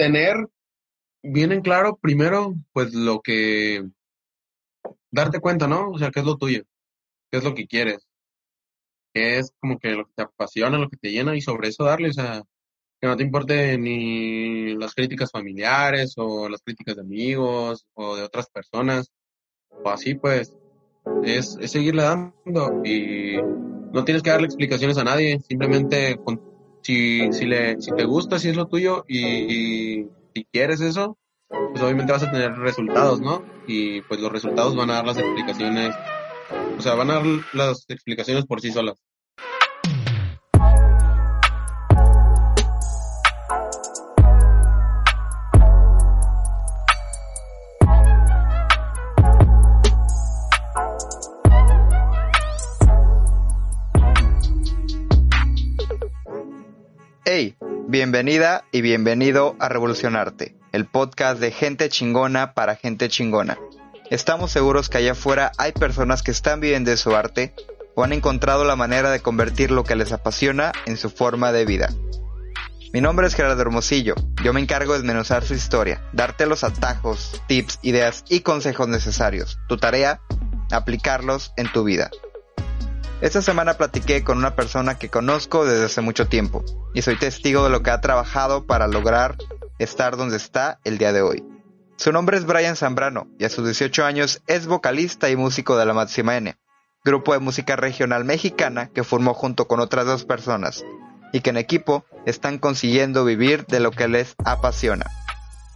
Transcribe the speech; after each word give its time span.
Tener 0.00 0.48
bien 1.22 1.52
en 1.52 1.60
claro 1.60 1.98
primero, 2.00 2.54
pues 2.72 2.94
lo 2.94 3.20
que 3.20 3.86
darte 5.10 5.40
cuenta, 5.40 5.66
¿no? 5.66 5.90
O 5.90 5.98
sea, 5.98 6.10
qué 6.10 6.20
es 6.20 6.24
lo 6.24 6.38
tuyo, 6.38 6.62
qué 7.30 7.36
es 7.36 7.44
lo 7.44 7.54
que 7.54 7.66
quieres, 7.66 8.08
qué 9.12 9.36
es 9.36 9.52
como 9.60 9.78
que 9.78 9.90
lo 9.90 10.06
que 10.06 10.12
te 10.16 10.22
apasiona, 10.22 10.78
lo 10.78 10.88
que 10.88 10.96
te 10.96 11.10
llena 11.10 11.36
y 11.36 11.42
sobre 11.42 11.68
eso 11.68 11.84
darle, 11.84 12.08
o 12.08 12.12
sea, 12.14 12.42
que 12.98 13.08
no 13.08 13.14
te 13.14 13.24
importe 13.24 13.76
ni 13.76 14.74
las 14.74 14.94
críticas 14.94 15.30
familiares 15.30 16.14
o 16.16 16.48
las 16.48 16.62
críticas 16.62 16.96
de 16.96 17.02
amigos 17.02 17.84
o 17.92 18.16
de 18.16 18.22
otras 18.22 18.48
personas 18.48 19.10
o 19.84 19.90
así, 19.90 20.14
pues 20.14 20.56
es, 21.24 21.58
es 21.60 21.72
seguirle 21.72 22.04
dando 22.04 22.80
y 22.86 23.36
no 23.92 24.02
tienes 24.06 24.22
que 24.22 24.30
darle 24.30 24.46
explicaciones 24.46 24.96
a 24.96 25.04
nadie, 25.04 25.40
simplemente 25.40 26.16
con, 26.24 26.49
si, 26.82 27.32
si, 27.32 27.46
le, 27.46 27.80
si 27.80 27.92
te 27.92 28.04
gusta, 28.04 28.38
si 28.38 28.48
es 28.48 28.56
lo 28.56 28.66
tuyo 28.66 29.04
y, 29.08 29.18
y 29.18 30.08
si 30.34 30.44
quieres 30.52 30.80
eso, 30.80 31.18
pues 31.48 31.82
obviamente 31.82 32.12
vas 32.12 32.22
a 32.22 32.30
tener 32.30 32.52
resultados, 32.56 33.20
¿no? 33.20 33.44
Y 33.66 34.02
pues 34.02 34.20
los 34.20 34.30
resultados 34.30 34.76
van 34.76 34.90
a 34.90 34.94
dar 34.94 35.06
las 35.06 35.18
explicaciones, 35.18 35.94
o 36.78 36.80
sea, 36.80 36.94
van 36.94 37.10
a 37.10 37.14
dar 37.14 37.24
las 37.52 37.84
explicaciones 37.88 38.46
por 38.46 38.60
sí 38.60 38.70
solas. 38.70 39.02
Hey, 57.42 57.56
bienvenida 57.88 58.64
y 58.70 58.82
bienvenido 58.82 59.56
a 59.60 59.70
Revolucionarte, 59.70 60.58
el 60.72 60.84
podcast 60.84 61.40
de 61.40 61.50
gente 61.50 61.88
chingona 61.88 62.52
para 62.52 62.76
gente 62.76 63.08
chingona. 63.08 63.56
Estamos 64.10 64.50
seguros 64.50 64.90
que 64.90 64.98
allá 64.98 65.12
afuera 65.12 65.50
hay 65.56 65.72
personas 65.72 66.22
que 66.22 66.32
están 66.32 66.60
viviendo 66.60 66.90
de 66.90 66.98
su 66.98 67.16
arte 67.16 67.54
o 67.94 68.04
han 68.04 68.12
encontrado 68.12 68.64
la 68.64 68.76
manera 68.76 69.10
de 69.10 69.20
convertir 69.20 69.70
lo 69.70 69.84
que 69.84 69.96
les 69.96 70.12
apasiona 70.12 70.72
en 70.84 70.98
su 70.98 71.08
forma 71.08 71.50
de 71.50 71.64
vida. 71.64 71.88
Mi 72.92 73.00
nombre 73.00 73.26
es 73.26 73.34
Gerardo 73.34 73.62
Hermosillo, 73.62 74.16
yo 74.44 74.52
me 74.52 74.60
encargo 74.60 74.92
de 74.92 74.98
desmenuzar 74.98 75.42
su 75.42 75.54
historia, 75.54 76.02
darte 76.12 76.44
los 76.44 76.62
atajos, 76.62 77.40
tips, 77.46 77.78
ideas 77.80 78.22
y 78.28 78.40
consejos 78.40 78.86
necesarios. 78.86 79.58
Tu 79.66 79.78
tarea, 79.78 80.20
aplicarlos 80.70 81.54
en 81.56 81.72
tu 81.72 81.84
vida. 81.84 82.10
Esta 83.20 83.42
semana 83.42 83.74
platiqué 83.74 84.24
con 84.24 84.38
una 84.38 84.54
persona 84.56 84.96
que 84.96 85.10
conozco 85.10 85.66
desde 85.66 85.84
hace 85.84 86.00
mucho 86.00 86.26
tiempo 86.26 86.64
y 86.94 87.02
soy 87.02 87.16
testigo 87.16 87.62
de 87.64 87.68
lo 87.68 87.82
que 87.82 87.90
ha 87.90 88.00
trabajado 88.00 88.64
para 88.64 88.86
lograr 88.86 89.36
estar 89.78 90.16
donde 90.16 90.38
está 90.38 90.80
el 90.84 90.96
día 90.96 91.12
de 91.12 91.20
hoy. 91.20 91.44
Su 91.96 92.12
nombre 92.12 92.38
es 92.38 92.46
Brian 92.46 92.76
Zambrano 92.76 93.28
y 93.38 93.44
a 93.44 93.50
sus 93.50 93.66
18 93.66 94.06
años 94.06 94.40
es 94.46 94.66
vocalista 94.66 95.28
y 95.28 95.36
músico 95.36 95.76
de 95.76 95.84
la 95.84 95.92
Máxima 95.92 96.38
N, 96.38 96.56
grupo 97.04 97.34
de 97.34 97.40
música 97.40 97.76
regional 97.76 98.24
mexicana 98.24 98.88
que 98.88 99.04
formó 99.04 99.34
junto 99.34 99.68
con 99.68 99.80
otras 99.80 100.06
dos 100.06 100.24
personas 100.24 100.82
y 101.34 101.40
que 101.40 101.50
en 101.50 101.58
equipo 101.58 102.06
están 102.24 102.58
consiguiendo 102.58 103.26
vivir 103.26 103.66
de 103.66 103.80
lo 103.80 103.90
que 103.90 104.08
les 104.08 104.34
apasiona. 104.46 105.04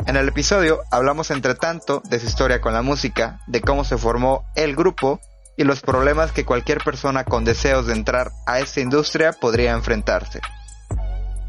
En 0.07 0.17
el 0.17 0.29
episodio 0.29 0.81
hablamos 0.91 1.31
entre 1.31 1.55
tanto 1.55 2.03
de 2.09 2.21
su 2.21 2.27
historia 2.27 2.63
con 2.63 2.73
la 2.73 2.81
música, 2.81 3.41
de 3.47 3.61
cómo 3.61 3.85
se 3.85 3.99
formó 3.99 4.47
el 4.57 4.75
grupo 4.75 5.21
y 5.57 5.65
los 5.65 5.81
problemas 5.81 6.33
que 6.33 6.45
cualquier 6.45 6.79
persona 6.79 7.25
con 7.25 7.45
deseos 7.45 7.87
de 7.87 7.93
entrar 7.93 8.33
a 8.47 8.61
esta 8.61 8.81
industria 8.81 9.33
podría 9.33 9.73
enfrentarse. 9.73 10.41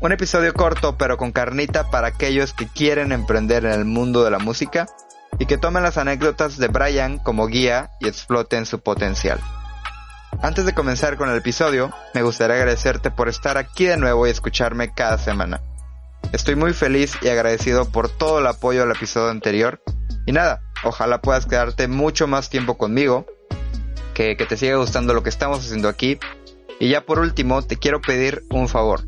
Un 0.01 0.11
episodio 0.11 0.53
corto 0.53 0.97
pero 0.97 1.17
con 1.17 1.31
carnita 1.31 1.89
para 1.89 2.07
aquellos 2.07 2.53
que 2.53 2.67
quieren 2.67 3.11
emprender 3.11 3.66
en 3.66 3.71
el 3.71 3.85
mundo 3.85 4.23
de 4.23 4.31
la 4.31 4.39
música 4.39 4.88
y 5.39 5.45
que 5.45 5.57
tomen 5.57 5.83
las 5.83 5.97
anécdotas 5.97 6.57
de 6.57 6.67
Brian 6.67 7.17
como 7.17 7.47
guía 7.47 7.91
y 7.99 8.07
exploten 8.07 8.66
su 8.66 8.79
potencial. 8.79 9.39
Antes 10.41 10.66
de 10.66 10.73
comenzar 10.73 11.17
con 11.17 11.29
el 11.29 11.37
episodio, 11.37 11.91
me 12.13 12.22
gustaría 12.22 12.57
agradecerte 12.57 13.09
por 13.09 13.29
estar 13.29 13.57
aquí 13.57 13.85
de 13.85 13.97
nuevo 13.97 14.27
y 14.27 14.29
escucharme 14.29 14.93
cada 14.93 15.17
semana. 15.17 15.61
Estoy 16.33 16.55
muy 16.55 16.73
feliz 16.73 17.13
y 17.22 17.29
agradecido 17.29 17.85
por 17.85 18.09
todo 18.09 18.39
el 18.39 18.47
apoyo 18.47 18.83
al 18.83 18.91
episodio 18.91 19.29
anterior. 19.29 19.81
Y 20.25 20.33
nada, 20.33 20.61
ojalá 20.83 21.22
puedas 21.22 21.45
quedarte 21.45 21.87
mucho 21.87 22.27
más 22.27 22.49
tiempo 22.49 22.77
conmigo 22.77 23.25
que, 24.15 24.35
te 24.35 24.57
siga 24.57 24.77
gustando 24.77 25.13
lo 25.13 25.21
que 25.21 25.29
estamos 25.29 25.59
haciendo 25.59 25.87
aquí. 25.87 26.17
Y 26.79 26.89
ya 26.89 27.05
por 27.05 27.19
último, 27.19 27.61
te 27.61 27.77
quiero 27.77 28.01
pedir 28.01 28.43
un 28.49 28.67
favor. 28.67 29.01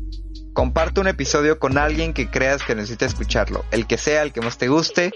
Comparte 0.52 1.00
un 1.00 1.08
episodio 1.08 1.58
con 1.58 1.78
alguien 1.78 2.14
que 2.14 2.30
creas 2.30 2.62
que 2.62 2.76
necesite 2.76 3.06
escucharlo, 3.06 3.64
el 3.72 3.86
que 3.86 3.98
sea, 3.98 4.22
el 4.22 4.32
que 4.32 4.40
más 4.40 4.58
te 4.58 4.68
guste. 4.68 5.12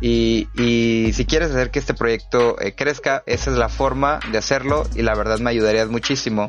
Y, 0.00 0.48
y 0.54 1.12
si 1.12 1.26
quieres 1.26 1.50
hacer 1.50 1.70
que 1.70 1.78
este 1.78 1.94
proyecto 1.94 2.58
eh, 2.60 2.74
crezca, 2.74 3.22
esa 3.26 3.50
es 3.50 3.56
la 3.56 3.68
forma 3.68 4.18
de 4.32 4.38
hacerlo 4.38 4.84
y 4.94 5.02
la 5.02 5.14
verdad 5.14 5.38
me 5.38 5.50
ayudarías 5.50 5.88
muchísimo. 5.88 6.48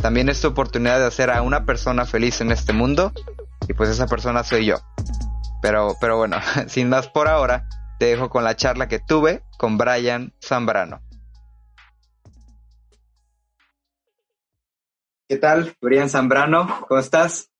También 0.00 0.28
es 0.28 0.40
tu 0.40 0.48
oportunidad 0.48 0.98
de 1.00 1.06
hacer 1.06 1.30
a 1.30 1.42
una 1.42 1.64
persona 1.66 2.06
feliz 2.06 2.40
en 2.40 2.50
este 2.50 2.72
mundo 2.72 3.12
y 3.68 3.74
pues 3.74 3.90
esa 3.90 4.06
persona 4.06 4.44
soy 4.44 4.66
yo. 4.66 4.76
Pero, 5.60 5.96
pero 6.00 6.16
bueno, 6.16 6.38
sin 6.66 6.88
más 6.88 7.08
por 7.08 7.28
ahora, 7.28 7.68
te 7.98 8.06
dejo 8.06 8.30
con 8.30 8.44
la 8.44 8.56
charla 8.56 8.88
que 8.88 8.98
tuve 8.98 9.42
con 9.58 9.76
Brian 9.76 10.32
Zambrano. 10.42 11.00
¿Qué 15.26 15.38
tal, 15.38 15.74
Brian 15.80 16.10
Zambrano? 16.10 16.84
¿Cómo 16.86 17.00
estás? 17.00 17.50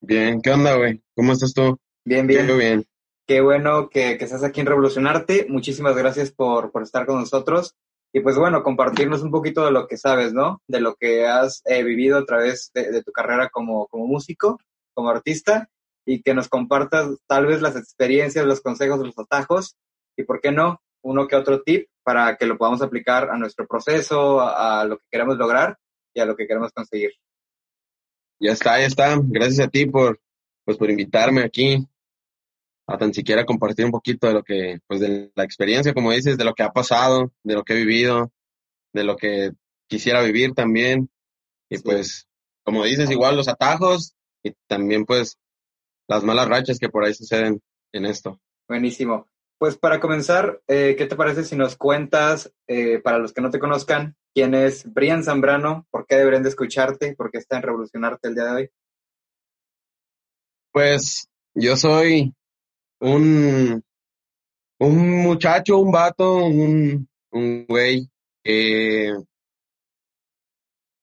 Bien, 0.00 0.40
¿qué 0.40 0.50
onda, 0.50 0.74
güey? 0.76 1.02
¿Cómo 1.14 1.32
estás 1.32 1.52
tú? 1.52 1.78
Bien, 2.06 2.26
bien. 2.26 2.46
Bien. 2.46 2.86
Qué 3.26 3.42
bueno 3.42 3.90
que, 3.90 4.16
que, 4.16 4.24
estás 4.24 4.44
aquí 4.44 4.62
en 4.62 4.66
Revolucionarte. 4.66 5.44
Muchísimas 5.50 5.94
gracias 5.94 6.30
por, 6.30 6.72
por, 6.72 6.82
estar 6.82 7.04
con 7.04 7.20
nosotros. 7.20 7.74
Y 8.14 8.20
pues 8.20 8.38
bueno, 8.38 8.62
compartirnos 8.62 9.20
un 9.22 9.30
poquito 9.30 9.66
de 9.66 9.72
lo 9.72 9.86
que 9.86 9.98
sabes, 9.98 10.32
¿no? 10.32 10.62
De 10.66 10.80
lo 10.80 10.94
que 10.94 11.26
has 11.26 11.60
eh, 11.66 11.82
vivido 11.82 12.16
a 12.16 12.24
través 12.24 12.70
de, 12.72 12.90
de, 12.90 13.02
tu 13.02 13.12
carrera 13.12 13.50
como, 13.50 13.86
como 13.88 14.06
músico, 14.06 14.58
como 14.94 15.10
artista, 15.10 15.68
y 16.06 16.22
que 16.22 16.32
nos 16.32 16.48
compartas 16.48 17.18
tal 17.26 17.44
vez 17.44 17.60
las 17.60 17.76
experiencias, 17.76 18.46
los 18.46 18.62
consejos, 18.62 19.00
los 19.00 19.18
atajos, 19.18 19.76
y 20.16 20.22
por 20.22 20.40
qué 20.40 20.50
no, 20.50 20.80
uno 21.02 21.28
que 21.28 21.36
otro 21.36 21.60
tip 21.60 21.88
para 22.02 22.38
que 22.38 22.46
lo 22.46 22.56
podamos 22.56 22.80
aplicar 22.80 23.28
a 23.30 23.36
nuestro 23.36 23.66
proceso, 23.66 24.40
a, 24.40 24.80
a 24.80 24.84
lo 24.86 24.96
que 24.96 25.04
queremos 25.10 25.36
lograr 25.36 25.76
y 26.14 26.20
a 26.20 26.26
lo 26.26 26.36
que 26.36 26.46
queremos 26.46 26.72
conseguir. 26.72 27.12
Ya 28.40 28.52
está, 28.52 28.78
ya 28.80 28.86
está. 28.86 29.18
Gracias 29.22 29.66
a 29.66 29.70
ti 29.70 29.86
por, 29.86 30.20
pues, 30.64 30.78
por 30.78 30.90
invitarme 30.90 31.42
aquí 31.42 31.86
a 32.86 32.98
tan 32.98 33.14
siquiera 33.14 33.46
compartir 33.46 33.86
un 33.86 33.90
poquito 33.90 34.26
de 34.26 34.34
lo 34.34 34.42
que, 34.42 34.80
pues, 34.86 35.00
de 35.00 35.32
la 35.34 35.44
experiencia, 35.44 35.94
como 35.94 36.12
dices, 36.12 36.36
de 36.36 36.44
lo 36.44 36.54
que 36.54 36.62
ha 36.62 36.72
pasado, 36.72 37.32
de 37.42 37.54
lo 37.54 37.64
que 37.64 37.72
he 37.72 37.76
vivido, 37.76 38.30
de 38.92 39.04
lo 39.04 39.16
que 39.16 39.52
quisiera 39.88 40.22
vivir 40.22 40.54
también. 40.54 41.10
Y 41.70 41.78
sí. 41.78 41.82
pues, 41.82 42.28
como 42.62 42.84
dices, 42.84 43.10
igual 43.10 43.36
los 43.36 43.48
atajos 43.48 44.14
y 44.42 44.52
también, 44.66 45.06
pues, 45.06 45.38
las 46.08 46.22
malas 46.22 46.48
rachas 46.48 46.78
que 46.78 46.90
por 46.90 47.04
ahí 47.04 47.14
suceden 47.14 47.62
en 47.92 48.04
esto. 48.04 48.38
Buenísimo. 48.68 49.28
Pues 49.58 49.78
para 49.78 50.00
comenzar, 50.00 50.60
eh, 50.68 50.94
¿qué 50.98 51.06
te 51.06 51.16
parece 51.16 51.44
si 51.44 51.56
nos 51.56 51.76
cuentas, 51.76 52.52
eh, 52.66 52.98
para 52.98 53.18
los 53.18 53.32
que 53.32 53.40
no 53.40 53.50
te 53.50 53.58
conozcan, 53.58 54.16
quién 54.34 54.54
es 54.54 54.92
Brian 54.92 55.22
Zambrano, 55.22 55.86
por 55.90 56.06
qué 56.06 56.16
deberían 56.16 56.42
de 56.42 56.48
escucharte, 56.48 57.14
por 57.14 57.30
qué 57.30 57.38
está 57.38 57.56
en 57.56 57.62
Revolucionarte 57.62 58.28
el 58.28 58.34
día 58.34 58.44
de 58.44 58.52
hoy? 58.52 58.70
Pues 60.72 61.28
yo 61.54 61.76
soy 61.76 62.34
un, 63.00 63.82
un 64.80 65.22
muchacho, 65.22 65.78
un 65.78 65.92
vato, 65.92 66.36
un, 66.36 67.08
un 67.30 67.66
güey 67.66 68.08
que, 68.42 69.14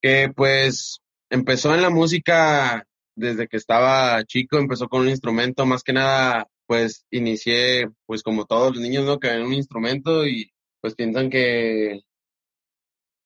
que 0.02 0.32
pues 0.36 1.00
empezó 1.30 1.74
en 1.74 1.82
la 1.82 1.90
música 1.90 2.86
desde 3.16 3.48
que 3.48 3.58
estaba 3.58 4.24
chico, 4.26 4.58
empezó 4.58 4.90
con 4.90 5.02
un 5.02 5.10
instrumento, 5.10 5.66
más 5.66 5.84
que 5.84 5.94
nada 5.94 6.48
pues 6.68 7.06
inicié, 7.12 7.90
pues 8.06 8.24
como 8.24 8.46
todos 8.46 8.74
los 8.74 8.82
niños, 8.82 9.06
¿no? 9.06 9.20
Que 9.20 9.30
ven 9.30 9.44
un 9.44 9.54
instrumento 9.54 10.26
y 10.26 10.52
pues 10.80 10.96
piensan 10.96 11.30
que, 11.30 12.02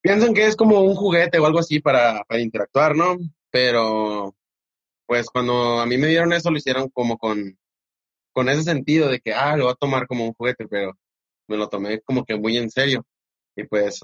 piensan 0.05 0.35
que 0.35 0.45
es 0.45 0.55
como 0.55 0.81
un 0.81 0.93
juguete 0.93 1.39
o 1.39 1.47
algo 1.47 1.57
así 1.57 1.79
para, 1.79 2.23
para 2.25 2.39
interactuar, 2.39 2.95
¿no? 2.95 3.17
Pero, 3.49 4.35
pues 5.07 5.31
cuando 5.31 5.79
a 5.79 5.87
mí 5.87 5.97
me 5.97 6.05
dieron 6.05 6.31
eso, 6.31 6.51
lo 6.51 6.57
hicieron 6.57 6.89
como 6.91 7.17
con, 7.17 7.57
con 8.31 8.47
ese 8.47 8.61
sentido 8.61 9.09
de 9.09 9.19
que, 9.19 9.33
ah, 9.33 9.57
lo 9.57 9.63
voy 9.63 9.73
a 9.73 9.75
tomar 9.75 10.05
como 10.05 10.25
un 10.25 10.33
juguete, 10.33 10.67
pero 10.67 10.93
me 11.47 11.57
lo 11.57 11.69
tomé 11.69 12.01
como 12.01 12.23
que 12.23 12.35
muy 12.35 12.55
en 12.55 12.69
serio. 12.69 13.03
Y 13.55 13.63
pues 13.63 14.01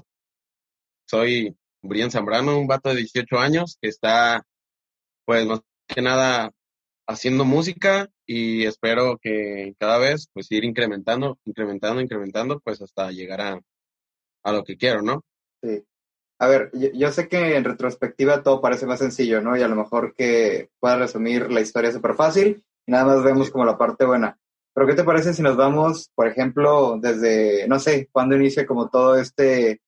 soy 1.06 1.56
Brian 1.82 2.10
Zambrano, 2.10 2.58
un 2.58 2.66
vato 2.66 2.88
de 2.88 2.96
18 2.96 3.38
años 3.38 3.78
que 3.80 3.88
está, 3.88 4.44
pues 5.24 5.46
más 5.46 5.60
que 5.86 6.02
nada, 6.02 6.50
haciendo 7.06 7.44
música 7.44 8.10
y 8.26 8.64
espero 8.64 9.18
que 9.22 9.76
cada 9.78 9.98
vez, 9.98 10.26
pues 10.32 10.50
ir 10.50 10.64
incrementando, 10.64 11.38
incrementando, 11.44 12.00
incrementando, 12.00 12.58
pues 12.58 12.82
hasta 12.82 13.12
llegar 13.12 13.40
a, 13.40 13.60
a 14.42 14.52
lo 14.52 14.64
que 14.64 14.76
quiero, 14.76 15.00
¿no? 15.02 15.22
Sí. 15.62 15.84
A 16.42 16.48
ver, 16.48 16.72
yo, 16.72 17.12
sé 17.12 17.28
que 17.28 17.54
en 17.54 17.62
retrospectiva 17.62 18.42
todo 18.42 18.60
parece 18.60 18.84
más 18.84 18.98
sencillo, 18.98 19.40
¿no? 19.40 19.56
Y 19.56 19.62
a 19.62 19.68
lo 19.68 19.76
mejor 19.76 20.12
que 20.12 20.70
pueda 20.80 20.98
resumir 20.98 21.52
la 21.52 21.60
historia 21.60 21.92
súper 21.92 22.14
fácil 22.14 22.64
y 22.84 22.90
nada 22.90 23.04
más 23.04 23.22
vemos 23.22 23.48
como 23.48 23.64
la 23.64 23.78
parte 23.78 24.04
buena. 24.04 24.36
Pero 24.74 24.88
¿qué 24.88 24.94
te 24.94 25.04
parece 25.04 25.34
si 25.34 25.40
nos 25.40 25.56
vamos, 25.56 26.10
por 26.16 26.26
ejemplo, 26.26 26.98
desde, 27.00 27.68
no 27.68 27.78
sé, 27.78 28.08
cuándo 28.10 28.34
inicia 28.34 28.66
como 28.66 28.90
todo 28.90 29.14
este, 29.14 29.82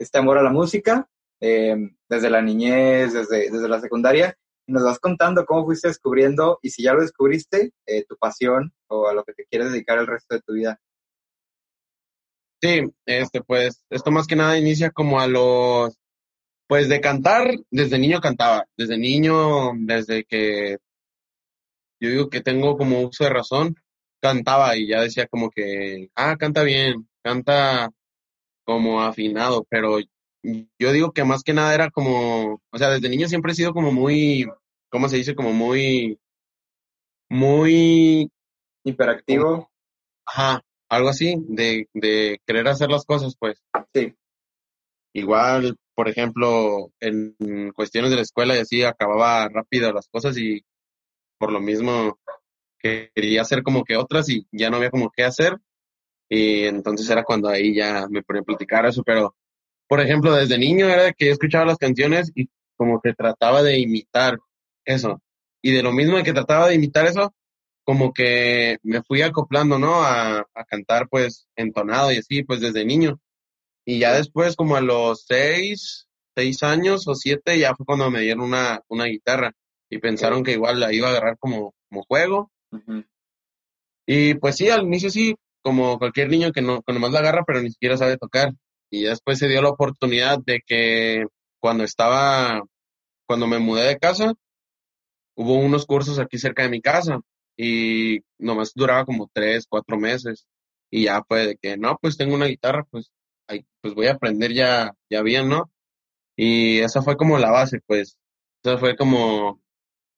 este 0.00 0.18
amor 0.18 0.38
a 0.38 0.42
la 0.42 0.50
música, 0.50 1.08
eh, 1.40 1.76
desde 2.08 2.28
la 2.28 2.42
niñez, 2.42 3.12
desde, 3.12 3.48
desde 3.48 3.68
la 3.68 3.80
secundaria, 3.80 4.36
y 4.66 4.72
nos 4.72 4.82
vas 4.82 4.98
contando 4.98 5.46
cómo 5.46 5.64
fuiste 5.64 5.86
descubriendo 5.86 6.58
y 6.60 6.70
si 6.70 6.82
ya 6.82 6.92
lo 6.92 7.02
descubriste, 7.02 7.70
eh, 7.86 8.04
tu 8.08 8.16
pasión 8.16 8.72
o 8.88 9.06
a 9.06 9.14
lo 9.14 9.22
que 9.22 9.34
te 9.34 9.44
quieres 9.44 9.70
dedicar 9.70 9.98
el 9.98 10.08
resto 10.08 10.34
de 10.34 10.40
tu 10.40 10.54
vida. 10.54 10.80
Sí, 12.60 12.82
este, 13.06 13.42
pues, 13.42 13.84
esto 13.88 14.10
más 14.10 14.26
que 14.26 14.36
nada 14.36 14.58
inicia 14.58 14.90
como 14.90 15.18
a 15.18 15.26
los, 15.26 15.99
pues 16.70 16.88
de 16.88 17.00
cantar, 17.00 17.50
desde 17.72 17.98
niño 17.98 18.20
cantaba, 18.20 18.64
desde 18.76 18.96
niño, 18.96 19.72
desde 19.74 20.22
que 20.22 20.76
yo 22.00 22.10
digo 22.10 22.30
que 22.30 22.42
tengo 22.42 22.76
como 22.78 23.00
uso 23.00 23.24
de 23.24 23.30
razón, 23.30 23.74
cantaba 24.22 24.76
y 24.76 24.86
ya 24.86 25.00
decía 25.00 25.26
como 25.26 25.50
que, 25.50 26.10
ah, 26.14 26.36
canta 26.38 26.62
bien, 26.62 27.08
canta 27.24 27.90
como 28.64 29.02
afinado, 29.02 29.66
pero 29.68 29.98
yo 30.78 30.92
digo 30.92 31.10
que 31.10 31.24
más 31.24 31.42
que 31.42 31.54
nada 31.54 31.74
era 31.74 31.90
como, 31.90 32.60
o 32.70 32.78
sea, 32.78 32.90
desde 32.90 33.08
niño 33.08 33.26
siempre 33.26 33.50
he 33.50 33.56
sido 33.56 33.72
como 33.72 33.90
muy, 33.90 34.46
¿cómo 34.90 35.08
se 35.08 35.16
dice? 35.16 35.34
Como 35.34 35.52
muy, 35.52 36.20
muy... 37.28 38.30
Hiperactivo. 38.84 39.68
Ajá, 40.24 40.62
algo 40.88 41.08
así, 41.08 41.34
de, 41.48 41.88
de 41.94 42.38
querer 42.46 42.68
hacer 42.68 42.90
las 42.90 43.04
cosas, 43.04 43.34
pues. 43.36 43.60
Sí. 43.92 44.14
Igual, 45.12 45.76
por 46.00 46.08
ejemplo, 46.08 46.90
en 46.98 47.34
cuestiones 47.74 48.08
de 48.10 48.16
la 48.16 48.22
escuela 48.22 48.56
y 48.56 48.60
así, 48.60 48.82
acababa 48.82 49.46
rápido 49.50 49.92
las 49.92 50.08
cosas 50.08 50.38
y 50.38 50.64
por 51.36 51.52
lo 51.52 51.60
mismo 51.60 52.18
quería 52.78 53.42
hacer 53.42 53.62
como 53.62 53.84
que 53.84 53.98
otras 53.98 54.30
y 54.30 54.46
ya 54.50 54.70
no 54.70 54.78
había 54.78 54.88
como 54.88 55.10
qué 55.14 55.24
hacer. 55.24 55.58
Y 56.26 56.64
entonces 56.64 57.10
era 57.10 57.22
cuando 57.22 57.50
ahí 57.50 57.74
ya 57.74 58.06
me 58.08 58.22
ponía 58.22 58.40
a 58.40 58.44
platicar 58.46 58.86
eso, 58.86 59.02
pero 59.04 59.36
por 59.86 60.00
ejemplo, 60.00 60.32
desde 60.34 60.56
niño 60.56 60.88
era 60.88 61.12
que 61.12 61.26
yo 61.26 61.32
escuchaba 61.32 61.66
las 61.66 61.76
canciones 61.76 62.32
y 62.34 62.48
como 62.78 63.02
que 63.02 63.12
trataba 63.12 63.62
de 63.62 63.78
imitar 63.78 64.38
eso. 64.86 65.20
Y 65.60 65.70
de 65.74 65.82
lo 65.82 65.92
mismo 65.92 66.22
que 66.22 66.32
trataba 66.32 66.68
de 66.68 66.76
imitar 66.76 67.04
eso, 67.08 67.34
como 67.84 68.14
que 68.14 68.78
me 68.82 69.02
fui 69.02 69.20
acoplando, 69.20 69.78
¿no? 69.78 70.02
A, 70.02 70.38
a 70.38 70.64
cantar 70.66 71.10
pues 71.10 71.46
entonado 71.56 72.10
y 72.10 72.16
así, 72.16 72.42
pues 72.42 72.62
desde 72.62 72.86
niño. 72.86 73.20
Y 73.90 73.98
ya 73.98 74.12
después, 74.14 74.54
como 74.54 74.76
a 74.76 74.80
los 74.80 75.24
seis, 75.26 76.06
seis 76.36 76.62
años 76.62 77.08
o 77.08 77.16
siete, 77.16 77.58
ya 77.58 77.74
fue 77.74 77.84
cuando 77.84 78.08
me 78.08 78.20
dieron 78.20 78.44
una, 78.44 78.80
una 78.86 79.06
guitarra 79.06 79.50
y 79.90 79.98
pensaron 79.98 80.44
que 80.44 80.52
igual 80.52 80.78
la 80.78 80.92
iba 80.92 81.08
a 81.08 81.10
agarrar 81.10 81.36
como, 81.40 81.74
como 81.88 82.04
juego. 82.04 82.52
Y 84.06 84.34
pues 84.34 84.54
sí, 84.54 84.70
al 84.70 84.84
inicio 84.84 85.10
sí, 85.10 85.34
como 85.60 85.98
cualquier 85.98 86.28
niño 86.28 86.52
que 86.52 86.62
no, 86.62 86.82
que 86.82 86.92
nomás 86.92 87.10
la 87.10 87.18
agarra, 87.18 87.42
pero 87.44 87.60
ni 87.62 87.72
siquiera 87.72 87.96
sabe 87.96 88.16
tocar. 88.16 88.52
Y 88.92 89.02
después 89.02 89.40
se 89.40 89.48
dio 89.48 89.60
la 89.60 89.70
oportunidad 89.70 90.38
de 90.38 90.60
que 90.64 91.24
cuando 91.58 91.82
estaba, 91.82 92.62
cuando 93.26 93.48
me 93.48 93.58
mudé 93.58 93.88
de 93.88 93.98
casa, 93.98 94.34
hubo 95.34 95.56
unos 95.56 95.84
cursos 95.84 96.20
aquí 96.20 96.38
cerca 96.38 96.62
de 96.62 96.70
mi 96.70 96.80
casa 96.80 97.18
y 97.56 98.20
nomás 98.38 98.70
duraba 98.72 99.04
como 99.04 99.28
tres, 99.34 99.66
cuatro 99.68 99.98
meses. 99.98 100.46
Y 100.92 101.06
ya 101.06 101.24
fue 101.26 101.44
de 101.44 101.56
que, 101.56 101.76
no, 101.76 101.98
pues 102.00 102.16
tengo 102.16 102.36
una 102.36 102.46
guitarra, 102.46 102.84
pues, 102.88 103.10
pues 103.80 103.94
voy 103.94 104.06
a 104.06 104.12
aprender 104.12 104.52
ya, 104.52 104.94
ya 105.10 105.22
bien, 105.22 105.48
¿no? 105.48 105.70
Y 106.36 106.80
esa 106.80 107.02
fue 107.02 107.16
como 107.16 107.38
la 107.38 107.50
base, 107.50 107.80
pues. 107.86 108.16
Esa 108.62 108.78
fue 108.78 108.96
como, 108.96 109.60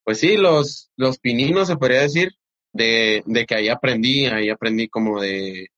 pues 0.05 0.19
sí, 0.21 0.37
los, 0.37 0.91
los 0.97 1.19
pininos, 1.19 1.69
se 1.69 1.77
podría 1.77 2.03
decir, 2.03 2.33
de, 2.73 3.23
de 3.27 3.47
que 3.47 3.55
ahí 3.55 3.69
aprendí, 3.69 4.27
ahí 4.27 4.51
aprendí 4.51 4.89
como 4.89 5.21
de, 5.21 5.69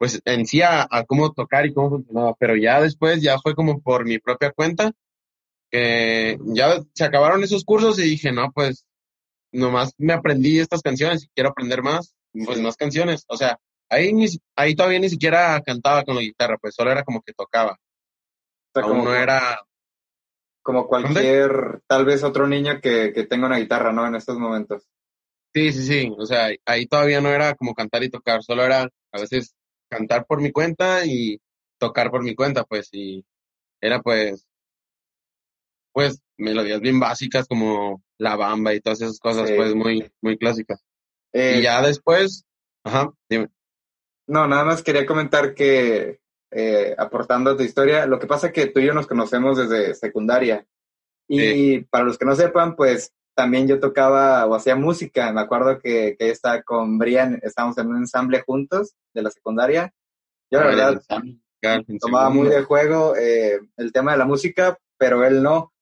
pues 0.00 0.20
en 0.24 0.46
sí 0.46 0.62
a, 0.62 0.88
cómo 1.06 1.32
tocar 1.32 1.66
y 1.66 1.74
cómo 1.74 1.90
funcionaba, 1.90 2.34
pero 2.38 2.56
ya 2.56 2.80
después 2.80 3.20
ya 3.20 3.38
fue 3.38 3.54
como 3.54 3.82
por 3.82 4.06
mi 4.06 4.18
propia 4.18 4.50
cuenta, 4.50 4.92
que 5.70 6.38
ya 6.54 6.82
se 6.94 7.04
acabaron 7.04 7.44
esos 7.44 7.64
cursos 7.64 7.98
y 7.98 8.02
dije, 8.04 8.32
no, 8.32 8.50
pues 8.52 8.86
nomás 9.52 9.92
me 9.98 10.14
aprendí 10.14 10.58
estas 10.58 10.80
canciones 10.80 11.24
y 11.24 11.28
quiero 11.34 11.50
aprender 11.50 11.82
más, 11.82 12.14
pues 12.32 12.60
más 12.60 12.76
canciones, 12.76 13.26
o 13.28 13.36
sea, 13.36 13.58
ahí, 13.90 14.12
ahí 14.56 14.74
todavía 14.74 15.00
ni 15.00 15.10
siquiera 15.10 15.60
cantaba 15.60 16.04
con 16.04 16.16
la 16.16 16.22
guitarra, 16.22 16.56
pues 16.58 16.74
solo 16.74 16.90
era 16.90 17.04
como 17.04 17.20
que 17.20 17.32
tocaba. 17.32 17.78
O 18.74 18.80
Aún 18.80 19.04
no 19.04 19.14
era... 19.14 19.60
Como 20.62 20.86
cualquier, 20.86 21.80
tal 21.86 22.04
vez 22.04 22.22
otro 22.22 22.46
niño 22.46 22.80
que, 22.80 23.12
que 23.12 23.24
tenga 23.24 23.46
una 23.46 23.58
guitarra, 23.58 23.92
¿no? 23.92 24.06
En 24.06 24.14
estos 24.14 24.38
momentos. 24.38 24.86
Sí, 25.52 25.72
sí, 25.72 25.82
sí, 25.82 26.12
o 26.16 26.26
sea, 26.26 26.50
ahí 26.64 26.86
todavía 26.86 27.20
no 27.20 27.28
era 27.30 27.54
como 27.54 27.74
cantar 27.74 28.04
y 28.04 28.10
tocar, 28.10 28.42
solo 28.42 28.62
era 28.64 28.82
a 29.12 29.20
veces 29.20 29.54
cantar 29.90 30.24
por 30.26 30.40
mi 30.40 30.52
cuenta 30.52 31.04
y 31.04 31.40
tocar 31.78 32.10
por 32.10 32.22
mi 32.22 32.36
cuenta, 32.36 32.62
pues, 32.62 32.88
y 32.92 33.24
era 33.80 34.00
pues, 34.00 34.46
pues, 35.92 36.20
melodías 36.36 36.80
bien 36.80 37.00
básicas 37.00 37.48
como 37.48 38.00
la 38.18 38.36
bamba 38.36 38.74
y 38.74 38.80
todas 38.80 39.00
esas 39.00 39.18
cosas, 39.18 39.50
pues, 39.50 39.74
muy, 39.74 40.08
muy 40.20 40.38
clásicas. 40.38 40.84
y 41.32 41.40
eh, 41.40 41.62
ya 41.62 41.82
después, 41.82 42.44
ajá, 42.84 43.10
dime. 43.28 43.48
No, 44.30 44.46
nada 44.46 44.64
más 44.64 44.84
quería 44.84 45.04
comentar 45.04 45.54
que, 45.54 46.20
eh, 46.52 46.94
aportando 46.96 47.50
a 47.50 47.56
tu 47.56 47.64
historia, 47.64 48.06
lo 48.06 48.20
que 48.20 48.28
pasa 48.28 48.46
es 48.46 48.52
que 48.52 48.66
tú 48.66 48.78
y 48.78 48.86
yo 48.86 48.94
nos 48.94 49.08
conocemos 49.08 49.58
desde 49.58 49.92
secundaria. 49.94 50.64
Y 51.26 51.80
para 51.80 52.04
los 52.04 52.16
que 52.16 52.24
no 52.24 52.36
sepan, 52.36 52.76
pues 52.76 53.12
también 53.34 53.66
yo 53.66 53.80
tocaba 53.80 54.46
o 54.46 54.54
hacía 54.54 54.76
música. 54.76 55.32
Me 55.32 55.40
acuerdo 55.40 55.80
que, 55.80 56.14
que 56.16 56.30
estaba 56.30 56.62
con 56.62 56.96
Brian, 56.96 57.40
estábamos 57.42 57.76
en 57.78 57.88
un 57.88 57.96
ensamble 57.96 58.40
juntos 58.46 58.94
de 59.12 59.22
la 59.22 59.30
secundaria. 59.30 59.92
Yo 60.48 60.60
la 60.60 60.66
verdad 60.66 61.02
tomaba 62.00 62.30
muy 62.30 62.48
de 62.48 62.62
juego 62.62 63.16
eh, 63.16 63.60
el 63.78 63.92
tema 63.92 64.12
de 64.12 64.18
la 64.18 64.26
música, 64.26 64.78
pero 64.96 65.24
él 65.24 65.42
no. 65.42 65.72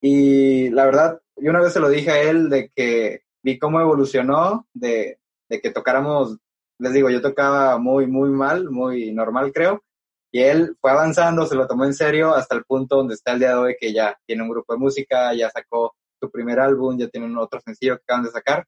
Y 0.00 0.70
la 0.70 0.84
verdad, 0.84 1.20
yo 1.36 1.50
una 1.50 1.62
vez 1.62 1.72
se 1.72 1.80
lo 1.80 1.88
dije 1.88 2.12
a 2.12 2.22
él 2.22 2.48
de 2.48 2.70
que 2.74 3.22
vi 3.42 3.58
cómo 3.58 3.80
evolucionó, 3.80 4.68
de, 4.72 5.18
de 5.48 5.60
que 5.60 5.70
tocáramos, 5.70 6.38
les 6.78 6.92
digo, 6.92 7.10
yo 7.10 7.20
tocaba 7.20 7.78
muy, 7.78 8.06
muy 8.06 8.30
mal, 8.30 8.70
muy 8.70 9.12
normal 9.12 9.52
creo, 9.52 9.82
y 10.30 10.40
él 10.40 10.76
fue 10.80 10.90
avanzando, 10.90 11.46
se 11.46 11.54
lo 11.54 11.66
tomó 11.66 11.84
en 11.84 11.94
serio 11.94 12.34
hasta 12.34 12.54
el 12.54 12.64
punto 12.64 12.96
donde 12.96 13.14
está 13.14 13.32
el 13.32 13.38
día 13.40 13.50
de 13.50 13.54
hoy, 13.54 13.76
que 13.80 13.92
ya 13.92 14.16
tiene 14.26 14.42
un 14.42 14.50
grupo 14.50 14.74
de 14.74 14.78
música, 14.78 15.34
ya 15.34 15.50
sacó 15.50 15.94
tu 16.20 16.30
primer 16.30 16.60
álbum, 16.60 16.98
ya 16.98 17.08
tienen 17.08 17.36
otro 17.38 17.60
sencillo 17.60 17.96
que 17.96 18.02
acaban 18.02 18.24
de 18.24 18.30
sacar 18.30 18.66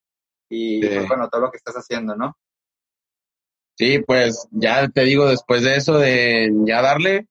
y 0.49 0.85
pues, 0.85 1.07
bueno, 1.09 1.29
todo 1.29 1.43
lo 1.43 1.51
que 1.51 1.59
estás 1.59 1.77
haciendo, 1.77 2.17
¿no? 2.17 2.37
Sí, 3.77 4.01
pues 4.01 4.49
ya 4.51 4.89
te 4.89 5.05
digo, 5.05 5.27
después 5.27 5.63
de 5.63 5.77
eso, 5.77 5.99
de 5.99 6.51
ya 6.67 6.83
darle, 6.83 7.29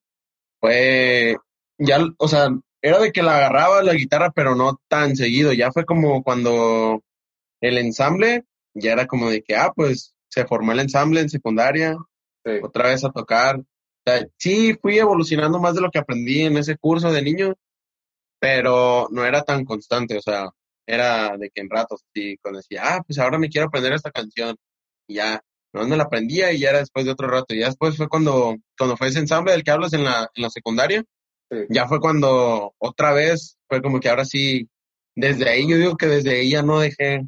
fue, 0.58 1.36
ya, 1.78 1.98
o 2.18 2.28
sea, 2.28 2.48
era 2.82 2.98
de 2.98 3.12
que 3.12 3.22
la 3.22 3.36
agarraba 3.36 3.82
la 3.82 3.94
guitarra, 3.94 4.32
pero 4.34 4.54
no 4.54 4.80
tan 4.88 5.16
seguido, 5.16 5.52
ya 5.52 5.70
fue 5.70 5.84
como 5.84 6.22
cuando 6.22 7.02
el 7.60 7.78
ensamble, 7.78 8.44
ya 8.74 8.92
era 8.92 9.06
como 9.06 9.30
de 9.30 9.42
que, 9.42 9.54
ah, 9.54 9.72
pues 9.74 10.14
se 10.30 10.46
formó 10.46 10.72
el 10.72 10.80
ensamble 10.80 11.20
en 11.20 11.28
secundaria, 11.28 11.96
otra 12.62 12.88
vez 12.88 13.04
a 13.04 13.10
tocar. 13.10 13.60
sí, 14.38 14.74
fui 14.80 14.98
evolucionando 14.98 15.58
más 15.58 15.74
de 15.74 15.82
lo 15.82 15.90
que 15.90 15.98
aprendí 15.98 16.42
en 16.42 16.56
ese 16.56 16.76
curso 16.76 17.12
de 17.12 17.22
niño, 17.22 17.54
pero 18.40 19.08
no 19.10 19.24
era 19.24 19.42
tan 19.42 19.64
constante, 19.64 20.16
o 20.16 20.22
sea, 20.22 20.48
era 20.86 21.36
de 21.36 21.50
que 21.50 21.60
en 21.60 21.70
ratos, 21.70 22.04
y 22.14 22.36
cuando 22.38 22.58
decía, 22.58 22.82
ah, 22.84 23.02
pues 23.06 23.18
ahora 23.18 23.38
me 23.38 23.48
quiero 23.48 23.66
aprender 23.68 23.92
esta 23.92 24.10
canción, 24.10 24.56
y 25.06 25.16
ya, 25.16 25.42
no 25.72 25.86
me 25.86 25.96
la 25.96 26.04
aprendía 26.04 26.52
y 26.52 26.60
ya 26.60 26.70
era 26.70 26.78
después 26.78 27.04
de 27.04 27.12
otro 27.12 27.28
rato, 27.28 27.54
y 27.54 27.60
ya 27.60 27.66
después 27.66 27.96
fue 27.96 28.08
cuando, 28.08 28.56
cuando 28.78 28.96
fue 28.96 29.08
ese 29.08 29.20
ensamble 29.20 29.52
del 29.52 29.62
que 29.62 29.70
hablas 29.70 29.92
en 29.92 30.04
la, 30.04 30.30
en 30.34 30.42
la 30.42 30.50
secundaria, 30.50 31.04
ya 31.68 31.88
fue 31.88 32.00
cuando 32.00 32.74
otra 32.78 33.12
vez, 33.12 33.58
fue 33.68 33.82
como 33.82 33.98
que 33.98 34.08
ahora 34.08 34.24
sí, 34.24 34.68
desde 35.16 35.48
ahí 35.48 35.68
yo 35.68 35.76
digo 35.76 35.96
que 35.96 36.06
desde 36.06 36.38
ahí 36.38 36.50
ya 36.50 36.62
no 36.62 36.78
dejé, 36.78 37.26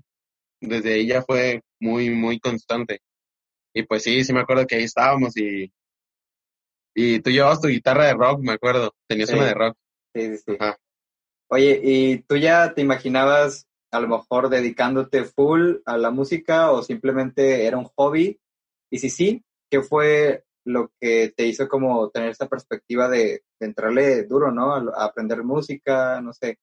desde 0.63 0.95
ahí 0.95 1.07
ya 1.07 1.23
fue 1.23 1.63
muy, 1.81 2.11
muy 2.11 2.39
constante. 2.41 3.01
Y 3.75 3.83
pues 3.85 4.03
sí, 4.03 4.25
sí 4.25 4.33
me 4.33 4.41
acuerdo 4.41 4.67
que 4.67 4.77
ahí 4.77 4.85
estábamos 4.85 5.37
y, 5.37 5.73
y 6.95 7.21
tú 7.21 7.31
llevabas 7.31 7.61
tu 7.61 7.69
guitarra 7.69 8.07
de 8.07 8.15
rock, 8.15 8.41
me 8.41 8.53
acuerdo, 8.53 8.95
tenías 9.09 9.31
una 9.31 9.47
de 9.47 9.55
rock. 9.55 9.77
Sí, 10.15 10.37
sí, 10.37 10.43
sí. 10.47 10.57
Oye, 11.49 11.81
¿y 11.83 12.19
tú 12.23 12.37
ya 12.37 12.75
te 12.75 12.81
imaginabas 12.81 13.67
a 13.91 14.01
lo 14.01 14.09
mejor 14.09 14.49
dedicándote 14.49 15.25
full 15.25 15.77
a 15.85 15.99
la 15.99 16.11
música 16.11 16.71
o 16.71 16.83
simplemente 16.83 17.67
era 17.67 17.77
un 17.77 17.89
hobby? 17.97 18.41
Y 18.91 18.99
si 18.99 19.11
sí, 19.11 19.45
¿qué 19.71 19.83
fue 19.83 20.45
lo 20.65 20.93
que 21.01 21.33
te 21.37 21.47
hizo 21.47 21.69
como 21.69 22.11
tener 22.11 22.31
esta 22.31 22.49
perspectiva 22.49 23.09
de, 23.09 23.43
entrarle 23.61 24.25
duro, 24.25 24.51
¿no? 24.51 24.75
A, 24.75 25.05
aprender 25.05 25.43
música, 25.43 26.21
no 26.21 26.33
sé. 26.33 26.59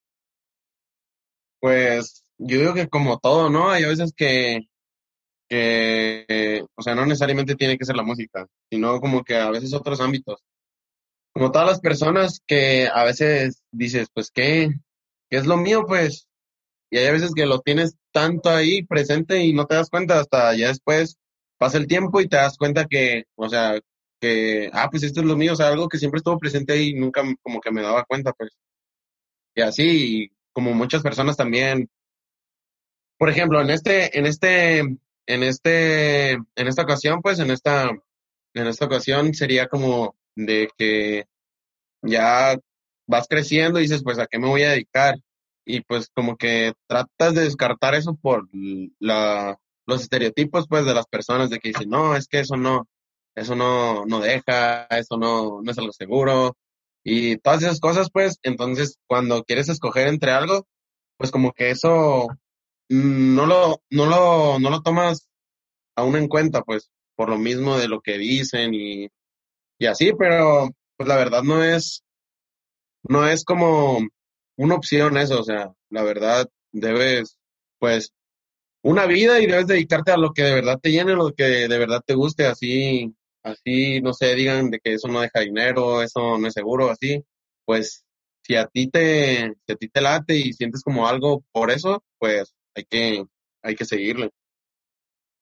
Pues 1.60 2.26
yo 2.40 2.60
digo 2.60 2.74
que 2.74 2.88
como 2.90 3.20
todo, 3.20 3.50
¿no? 3.50 3.70
Hay 3.70 3.86
veces 3.86 4.14
que, 4.16 4.68
que, 5.50 6.64
o 6.76 6.82
sea, 6.82 6.96
no 6.96 7.06
necesariamente 7.06 7.56
tiene 7.56 7.78
que 7.78 7.86
ser 7.86 7.96
la 7.96 8.04
música, 8.04 8.48
sino 8.72 9.00
como 9.02 9.24
que 9.24 9.36
a 9.38 9.52
veces 9.52 9.74
otros 9.74 10.02
ámbitos. 10.02 10.42
Como 11.34 11.52
todas 11.52 11.68
las 11.68 11.80
personas 11.82 12.42
que 12.48 12.88
a 12.88 13.04
veces 13.04 13.62
dices, 13.72 14.08
pues, 14.14 14.32
¿qué, 14.32 14.70
qué 15.30 15.38
es 15.38 15.46
lo 15.46 15.58
mío? 15.58 15.86
Pues, 15.88 16.28
y 16.92 16.98
hay 16.98 17.12
veces 17.12 17.34
que 17.36 17.46
lo 17.46 17.62
tienes 17.62 17.96
tanto 18.12 18.50
ahí 18.50 18.84
presente 18.84 19.44
y 19.44 19.54
no 19.54 19.66
te 19.68 19.76
das 19.76 19.90
cuenta 19.90 20.20
hasta 20.20 20.56
ya 20.56 20.70
después 20.70 21.18
pasa 21.58 21.78
el 21.78 21.88
tiempo 21.88 22.22
y 22.22 22.28
te 22.28 22.38
das 22.38 22.58
cuenta 22.58 22.86
que, 22.86 23.26
o 23.36 23.50
sea, 23.50 23.80
que, 24.20 24.70
ah, 24.74 24.90
pues 24.90 25.04
esto 25.04 25.22
es 25.22 25.28
lo 25.28 25.38
mío, 25.38 25.54
o 25.54 25.56
sea, 25.56 25.68
algo 25.68 25.90
que 25.90 25.98
siempre 26.00 26.20
estuvo 26.20 26.38
presente 26.40 26.74
ahí 26.74 26.90
y 26.90 26.94
nunca 26.96 27.24
como 27.44 27.62
que 27.62 27.72
me 27.72 27.82
daba 27.82 28.06
cuenta, 28.06 28.34
pues. 28.34 28.52
Y 29.56 29.62
así, 29.62 30.32
como 30.54 30.74
muchas 30.74 31.02
personas 31.04 31.38
también. 31.38 31.90
Por 33.20 33.30
ejemplo, 33.30 33.62
en 33.62 33.70
este, 33.70 34.18
en 34.18 34.26
este, 34.26 34.80
en 34.80 35.44
este, 35.44 36.32
en 36.32 36.46
esta 36.56 36.84
ocasión, 36.84 37.22
pues, 37.22 37.40
en 37.40 37.52
esta, 37.52 37.90
en 38.54 38.68
esta 38.68 38.86
ocasión 38.86 39.34
sería 39.34 39.68
como 39.68 40.16
de 40.36 40.70
que 40.78 41.26
ya 42.02 42.58
vas 43.08 43.28
creciendo 43.28 43.80
y 43.80 43.84
dices, 43.84 44.04
pues, 44.04 44.20
¿a 44.20 44.28
qué 44.28 44.40
me 44.40 44.48
voy 44.48 44.64
a 44.64 44.72
dedicar? 44.72 45.16
Y 45.66 45.82
pues 45.82 46.10
como 46.16 46.38
que 46.38 46.74
tratas 46.88 47.36
de 47.36 47.42
descartar 47.44 47.94
eso 47.94 48.16
por 48.16 48.48
la, 49.00 49.60
los 49.86 50.02
estereotipos, 50.02 50.68
pues, 50.70 50.86
de 50.86 50.94
las 50.94 51.08
personas 51.08 51.50
de 51.50 51.60
que 51.60 51.70
dicen, 51.70 51.90
no, 51.90 52.16
es 52.16 52.28
que 52.30 52.40
eso 52.40 52.56
no, 52.56 52.88
eso 53.36 53.54
no, 53.54 54.06
no 54.06 54.22
deja, 54.22 54.86
eso 54.86 55.18
no, 55.18 55.62
no 55.62 55.72
es 55.72 55.78
algo 55.78 55.92
seguro. 55.92 56.56
Y 57.04 57.38
todas 57.40 57.64
esas 57.64 57.82
cosas, 57.82 58.10
pues, 58.14 58.40
entonces 58.44 58.98
cuando 59.08 59.44
quieres 59.44 59.68
escoger 59.68 60.08
entre 60.08 60.32
algo, 60.32 60.66
pues 61.18 61.32
como 61.32 61.52
que 61.52 61.72
eso 61.72 62.30
no 62.90 63.46
lo, 63.46 63.82
no 63.90 64.06
lo, 64.06 64.60
no 64.60 64.70
lo 64.70 64.82
tomas 64.82 65.30
aún 65.96 66.16
en 66.18 66.28
cuenta, 66.28 66.64
pues, 66.64 66.92
por 67.16 67.30
lo 67.30 67.38
mismo 67.38 67.78
de 67.78 67.88
lo 67.88 68.02
que 68.02 68.18
dicen 68.18 68.74
y, 68.74 69.10
y 69.80 69.86
así, 69.88 70.14
pero 70.18 70.70
pues 70.98 71.08
la 71.08 71.18
verdad 71.18 71.44
no 71.44 71.64
es, 71.64 72.04
no 73.04 73.28
es 73.28 73.44
como 73.46 74.00
una 74.58 74.76
opción 74.76 75.18
eso, 75.18 75.40
o 75.40 75.44
sea, 75.44 75.74
la 75.90 76.04
verdad 76.04 76.48
debes, 76.72 77.38
pues, 77.80 78.12
una 78.84 79.06
vida 79.06 79.40
y 79.42 79.48
debes 79.48 79.68
dedicarte 79.68 80.12
a 80.12 80.18
lo 80.18 80.34
que 80.34 80.44
de 80.44 80.56
verdad 80.56 80.80
te 80.82 80.92
llene, 80.92 81.14
lo 81.16 81.34
que 81.34 81.44
de 81.44 81.78
verdad 81.78 82.02
te 82.06 82.16
guste, 82.16 82.46
así 82.48 83.14
así, 83.44 84.02
no 84.02 84.14
sé, 84.14 84.36
digan 84.36 84.70
de 84.70 84.80
que 84.80 84.94
eso 84.94 85.08
no 85.08 85.22
deja 85.22 85.42
dinero, 85.42 86.02
eso 86.02 86.38
no 86.38 86.48
es 86.48 86.54
seguro, 86.54 86.90
así, 86.90 87.24
pues 87.66 88.06
si 88.42 88.56
a 88.56 88.66
ti 88.68 88.90
te, 88.90 89.54
si 89.66 89.74
a 89.74 89.76
ti 89.76 89.90
te 89.90 90.02
late 90.02 90.36
y 90.36 90.54
sientes 90.54 90.84
como 90.84 91.08
algo 91.08 91.44
por 91.52 91.72
eso, 91.72 92.04
pues 92.18 92.54
hay 92.80 92.86
que, 92.86 93.26
hay 93.62 93.76
que 93.76 93.86
seguirle. 93.86 94.32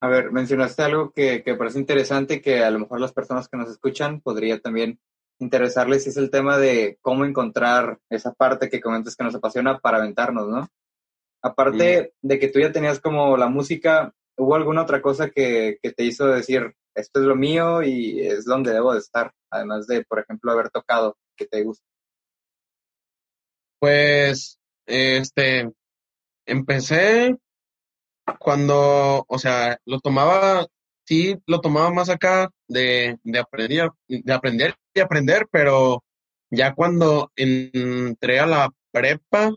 A 0.02 0.08
ver, 0.08 0.32
mencionaste 0.32 0.84
algo 0.84 1.12
que, 1.12 1.44
que 1.44 1.56
parece 1.56 1.80
interesante 1.80 2.42
que 2.42 2.64
a 2.64 2.70
lo 2.70 2.80
mejor 2.80 3.00
las 3.00 3.14
personas 3.14 3.48
que 3.48 3.58
nos 3.58 3.70
escuchan 3.70 4.22
podría 4.22 4.60
también 4.60 5.00
interesarles 5.40 6.06
y 6.06 6.10
es 6.10 6.18
el 6.18 6.30
tema 6.30 6.58
de 6.58 6.98
cómo 7.02 7.26
encontrar 7.26 8.00
esa 8.10 8.34
parte 8.34 8.70
que 8.70 8.82
comentas 8.82 9.16
que 9.16 9.24
nos 9.24 9.36
apasiona 9.36 9.80
para 9.80 9.98
aventarnos, 9.98 10.48
¿no? 10.48 10.68
Aparte 11.42 12.14
de 12.22 12.40
que 12.40 12.48
tú 12.50 12.60
ya 12.60 12.72
tenías 12.72 13.00
como 13.00 13.38
la 13.38 13.48
música, 13.48 14.14
¿hubo 14.36 14.56
alguna 14.56 14.82
otra 14.84 15.02
cosa 15.02 15.30
que, 15.30 15.78
que 15.82 15.92
te 15.92 16.04
hizo 16.04 16.28
decir, 16.28 16.76
esto 16.96 17.20
es 17.20 17.26
lo 17.26 17.36
mío 17.36 17.84
y 17.84 18.22
es 18.22 18.46
donde 18.46 18.74
debo 18.74 18.94
de 18.94 19.00
estar, 19.00 19.32
además 19.52 19.86
de, 19.88 20.04
por 20.04 20.20
ejemplo, 20.20 20.52
haber 20.52 20.70
tocado 20.70 21.16
que 21.36 21.46
te 21.46 21.64
gusta? 21.64 21.86
Pues, 23.80 24.58
este, 24.88 25.72
empecé 26.48 27.38
cuando, 28.40 29.26
o 29.28 29.40
sea, 29.40 29.80
lo 29.86 30.00
tomaba, 30.00 30.68
sí, 31.06 31.36
lo 31.46 31.62
tomaba 31.62 31.92
más 31.92 32.10
acá 32.10 32.50
de, 32.68 33.18
de 33.24 33.40
aprender, 33.40 33.92
de 34.08 34.34
aprender 34.34 34.76
y 34.94 35.00
aprender, 35.00 35.48
pero 35.52 36.04
ya 36.50 36.74
cuando 36.76 37.32
entré 37.36 38.40
a 38.40 38.46
la 38.46 38.70
prepa, 38.92 39.52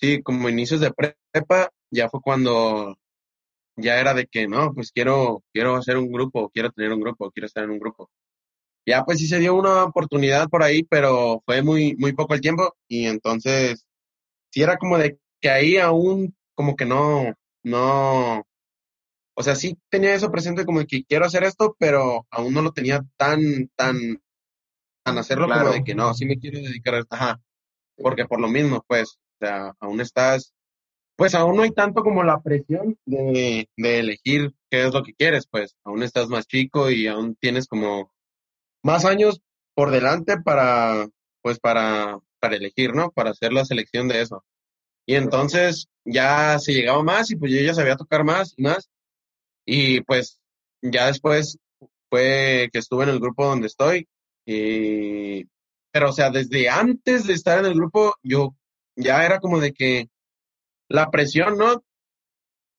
sí, 0.00 0.22
como 0.22 0.48
inicios 0.48 0.80
de 0.80 0.92
prepa, 0.92 1.70
ya 1.90 2.08
fue 2.08 2.20
cuando 2.22 2.96
ya 3.76 4.00
era 4.00 4.14
de 4.14 4.26
que 4.26 4.46
no, 4.48 4.72
pues 4.74 4.92
quiero, 4.92 5.42
quiero 5.52 5.76
hacer 5.76 5.96
un 5.98 6.12
grupo, 6.12 6.50
quiero 6.50 6.70
tener 6.72 6.92
un 6.92 7.00
grupo, 7.00 7.30
quiero 7.32 7.46
estar 7.46 7.64
en 7.64 7.70
un 7.70 7.78
grupo. 7.80 8.10
Ya 8.86 9.04
pues 9.04 9.18
sí 9.18 9.26
se 9.28 9.38
dio 9.38 9.54
una 9.54 9.84
oportunidad 9.84 10.48
por 10.48 10.62
ahí, 10.62 10.82
pero 10.84 11.42
fue 11.46 11.62
muy, 11.62 11.96
muy 11.96 12.12
poco 12.14 12.34
el 12.34 12.40
tiempo 12.40 12.74
y 12.88 13.06
entonces 13.06 13.86
sí 14.50 14.62
era 14.62 14.78
como 14.78 14.98
de 14.98 15.18
que 15.40 15.50
ahí 15.50 15.76
aún 15.78 16.36
como 16.54 16.76
que 16.76 16.84
no, 16.84 17.34
no, 17.62 18.46
o 19.34 19.42
sea, 19.42 19.54
sí 19.54 19.78
tenía 19.88 20.14
eso 20.14 20.30
presente 20.30 20.64
como 20.64 20.80
de 20.80 20.86
que 20.86 21.04
quiero 21.04 21.24
hacer 21.24 21.44
esto, 21.44 21.76
pero 21.78 22.26
aún 22.30 22.52
no 22.52 22.62
lo 22.62 22.72
tenía 22.72 23.04
tan, 23.16 23.68
tan, 23.76 24.22
tan 25.04 25.18
hacerlo 25.18 25.48
como 25.48 25.72
de 25.72 25.84
que 25.84 25.94
no, 25.94 26.12
sí 26.14 26.26
me 26.26 26.38
quiero 26.38 26.58
dedicar 26.58 26.94
a 26.94 26.98
esto, 27.00 27.14
ajá, 27.14 27.40
porque 27.96 28.26
por 28.26 28.40
lo 28.40 28.48
mismo, 28.48 28.84
pues, 28.86 29.18
o 29.40 29.46
sea, 29.46 29.74
aún 29.80 30.00
estás 30.00 30.52
pues 31.20 31.34
aún 31.34 31.54
no 31.54 31.64
hay 31.64 31.70
tanto 31.72 32.02
como 32.02 32.24
la 32.24 32.40
presión 32.40 32.96
de, 33.04 33.68
elegir 33.76 34.54
qué 34.70 34.86
es 34.86 34.94
lo 34.94 35.02
que 35.02 35.12
quieres, 35.12 35.46
pues 35.46 35.76
aún 35.84 36.02
estás 36.02 36.28
más 36.30 36.46
chico 36.46 36.90
y 36.90 37.08
aún 37.08 37.36
tienes 37.36 37.66
como 37.66 38.10
más 38.82 39.04
años 39.04 39.42
por 39.74 39.90
delante 39.90 40.40
para, 40.40 41.10
pues 41.42 41.60
para, 41.60 42.18
para 42.38 42.56
elegir, 42.56 42.94
¿no? 42.94 43.10
Para 43.10 43.32
hacer 43.32 43.52
la 43.52 43.66
selección 43.66 44.08
de 44.08 44.22
eso. 44.22 44.46
Y 45.06 45.14
entonces 45.14 45.88
ya 46.04 46.58
se 46.58 46.72
llegaba 46.72 47.02
más 47.02 47.30
y 47.30 47.36
pues 47.36 47.52
yo 47.52 47.60
ya 47.60 47.74
sabía 47.74 47.96
tocar 47.96 48.24
más 48.24 48.54
y 48.56 48.62
más. 48.62 48.90
Y 49.66 50.00
pues 50.02 50.40
ya 50.82 51.06
después 51.06 51.58
fue 52.08 52.68
que 52.72 52.78
estuve 52.78 53.04
en 53.04 53.10
el 53.10 53.20
grupo 53.20 53.46
donde 53.46 53.66
estoy. 53.66 54.08
Y, 54.46 55.44
pero 55.92 56.10
o 56.10 56.12
sea, 56.12 56.30
desde 56.30 56.68
antes 56.68 57.26
de 57.26 57.34
estar 57.34 57.58
en 57.58 57.66
el 57.66 57.74
grupo, 57.74 58.14
yo 58.22 58.54
ya 58.96 59.24
era 59.24 59.40
como 59.40 59.60
de 59.60 59.72
que 59.72 60.08
la 60.88 61.10
presión, 61.10 61.56
¿no? 61.56 61.84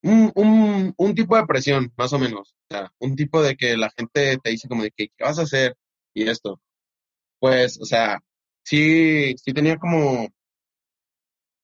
Un, 0.03 0.31
un, 0.35 0.93
un, 0.97 1.15
tipo 1.15 1.37
de 1.37 1.45
presión, 1.45 1.93
más 1.95 2.11
o 2.13 2.19
menos. 2.19 2.55
O 2.69 2.75
sea, 2.75 2.91
un 2.99 3.15
tipo 3.15 3.41
de 3.41 3.55
que 3.55 3.77
la 3.77 3.91
gente 3.91 4.37
te 4.37 4.49
dice 4.49 4.67
como 4.67 4.83
de 4.83 4.91
que, 4.91 5.09
¿qué 5.09 5.23
vas 5.23 5.39
a 5.39 5.43
hacer? 5.43 5.75
Y 6.13 6.27
esto. 6.27 6.59
Pues, 7.39 7.79
o 7.79 7.85
sea, 7.85 8.19
sí, 8.63 9.35
sí 9.37 9.53
tenía 9.53 9.77
como, 9.77 10.27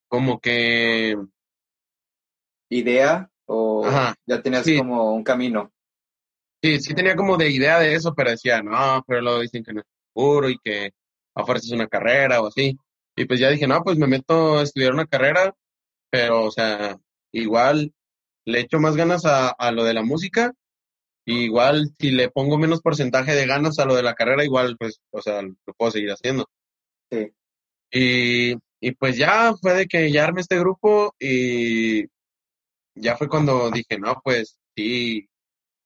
como 0.08 0.40
que... 0.40 1.16
¿Idea? 2.70 3.30
¿O 3.46 3.88
ya 4.26 4.42
tenías 4.42 4.68
como 4.78 5.14
un 5.14 5.24
camino? 5.24 5.72
Sí, 6.62 6.80
sí 6.80 6.94
tenía 6.94 7.16
como 7.16 7.38
de 7.38 7.50
idea 7.50 7.80
de 7.80 7.96
eso, 7.96 8.14
pero 8.14 8.32
decía, 8.32 8.62
no, 8.62 9.04
pero 9.08 9.22
luego 9.22 9.40
dicen 9.40 9.64
que 9.64 9.74
no 9.74 9.82
es 9.82 9.86
seguro 10.14 10.50
y 10.50 10.58
que 10.58 10.92
a 11.36 11.46
fuerza 11.46 11.68
es 11.68 11.72
una 11.72 11.88
carrera 11.88 12.42
o 12.42 12.48
así. 12.48 12.78
Y 13.16 13.26
pues 13.26 13.40
ya 13.40 13.50
dije, 13.50 13.68
no, 13.68 13.82
pues 13.84 13.98
me 13.98 14.08
meto 14.08 14.60
a 14.60 14.64
estudiar 14.64 14.94
una 14.94 15.06
carrera 15.06 15.56
pero, 16.10 16.46
o 16.46 16.52
sea, 16.52 16.98
igual 17.32 17.94
le 18.46 18.62
echo 18.62 18.80
más 18.80 18.96
ganas 18.96 19.26
a, 19.26 19.50
a 19.50 19.72
lo 19.72 19.84
de 19.84 19.94
la 19.94 20.04
música. 20.04 20.54
igual 21.26 21.90
si 22.00 22.12
le 22.12 22.30
pongo 22.30 22.58
menos 22.58 22.82
porcentaje 22.82 23.34
de 23.36 23.46
ganas 23.46 23.80
a 23.80 23.86
lo 23.86 23.96
de 23.96 24.04
la 24.04 24.16
carrera, 24.16 24.46
igual, 24.46 24.78
pues, 24.78 25.02
o 25.12 25.22
sea, 25.22 25.42
lo 25.42 25.74
puedo 25.78 25.92
seguir 25.92 26.12
haciendo. 26.12 26.50
Sí. 27.12 27.32
Y, 27.92 28.56
y 28.80 28.92
pues 28.94 29.18
ya 29.18 29.54
fue 29.62 29.74
de 29.74 29.88
que 29.88 30.12
ya 30.12 30.26
armé 30.26 30.42
este 30.42 30.60
grupo 30.60 31.16
y 31.20 32.06
ya 32.96 33.18
fue 33.18 33.30
cuando 33.30 33.72
dije, 33.72 34.00
no, 34.00 34.22
pues 34.24 34.60
sí, 34.76 35.28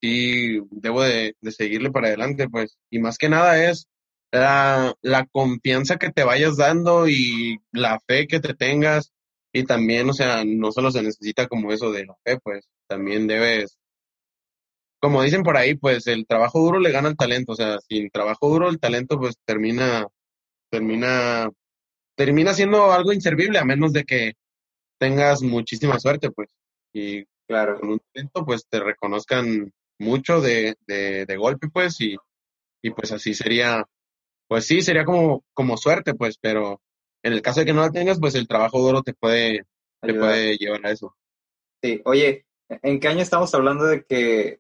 sí, 0.01 0.59
debo 0.71 1.03
de, 1.03 1.35
de 1.41 1.51
seguirle 1.51 1.91
para 1.91 2.07
adelante, 2.07 2.49
pues. 2.49 2.77
Y 2.91 2.99
más 2.99 3.17
que 3.17 3.29
nada 3.29 3.63
es 3.69 3.87
la, 4.31 4.95
la 5.01 5.25
confianza 5.27 5.97
que 5.97 6.11
te 6.11 6.23
vayas 6.23 6.57
dando 6.57 7.07
y 7.07 7.59
la 7.71 7.99
fe 8.07 8.27
que 8.27 8.39
te 8.39 8.53
tengas 8.55 9.11
y 9.53 9.63
también, 9.65 10.09
o 10.09 10.13
sea, 10.13 10.43
no 10.45 10.71
solo 10.71 10.91
se 10.91 11.03
necesita 11.03 11.47
como 11.47 11.71
eso 11.73 11.91
de 11.91 12.05
la 12.05 12.15
fe, 12.25 12.39
pues 12.43 12.67
también 12.87 13.27
debes, 13.27 13.77
como 14.99 15.23
dicen 15.23 15.43
por 15.43 15.57
ahí, 15.57 15.75
pues 15.75 16.07
el 16.07 16.27
trabajo 16.27 16.59
duro 16.59 16.79
le 16.79 16.91
gana 16.91 17.09
el 17.09 17.17
talento, 17.17 17.53
o 17.53 17.55
sea, 17.55 17.79
sin 17.79 18.09
trabajo 18.11 18.49
duro 18.49 18.69
el 18.69 18.79
talento 18.79 19.17
pues 19.19 19.35
termina, 19.45 20.05
termina, 20.71 21.49
termina 22.21 22.53
siendo 22.53 22.91
algo 22.91 23.13
inservible 23.13 23.57
a 23.57 23.65
menos 23.65 23.93
de 23.93 24.03
que 24.03 24.33
tengas 24.99 25.41
muchísima 25.41 25.99
suerte, 25.99 26.29
pues. 26.29 26.49
Y 26.93 27.25
claro, 27.47 27.79
con 27.79 27.89
un 27.89 28.01
talento 28.13 28.45
pues 28.45 28.67
te 28.69 28.79
reconozcan 28.79 29.73
mucho 29.97 30.39
de, 30.39 30.75
de, 30.85 31.25
de 31.25 31.37
golpe, 31.37 31.67
pues, 31.73 31.99
y, 31.99 32.15
y 32.83 32.91
pues 32.91 33.11
así 33.11 33.33
sería, 33.33 33.83
pues 34.47 34.67
sí, 34.67 34.83
sería 34.83 35.03
como, 35.03 35.43
como 35.55 35.77
suerte, 35.77 36.13
pues, 36.13 36.37
pero 36.39 36.79
en 37.23 37.33
el 37.33 37.41
caso 37.41 37.61
de 37.61 37.65
que 37.65 37.73
no 37.73 37.81
la 37.81 37.91
tengas, 37.91 38.19
pues 38.19 38.35
el 38.35 38.47
trabajo 38.47 38.79
duro 38.79 39.01
te 39.01 39.15
puede, 39.15 39.65
te 39.99 40.13
puede 40.13 40.57
llevar 40.57 40.85
a 40.85 40.91
eso. 40.91 41.15
Sí, 41.81 42.01
oye, 42.05 42.45
¿en 42.69 42.99
qué 42.99 43.07
año 43.07 43.21
estamos 43.21 43.51
hablando 43.55 43.85
de 43.85 44.03
que 44.03 44.59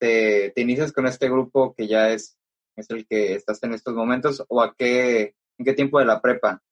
te, 0.00 0.50
te 0.50 0.60
inicias 0.60 0.92
con 0.92 1.06
este 1.06 1.28
grupo 1.28 1.72
que 1.72 1.86
ya 1.86 2.10
es, 2.10 2.36
es 2.74 2.90
el 2.90 3.06
que 3.06 3.34
estás 3.34 3.62
en 3.62 3.74
estos 3.74 3.94
momentos 3.94 4.44
o 4.48 4.60
a 4.60 4.74
qué, 4.76 5.36
en 5.56 5.64
qué 5.64 5.72
tiempo 5.72 6.00
de 6.00 6.06
la 6.06 6.20
prepa, 6.20 6.64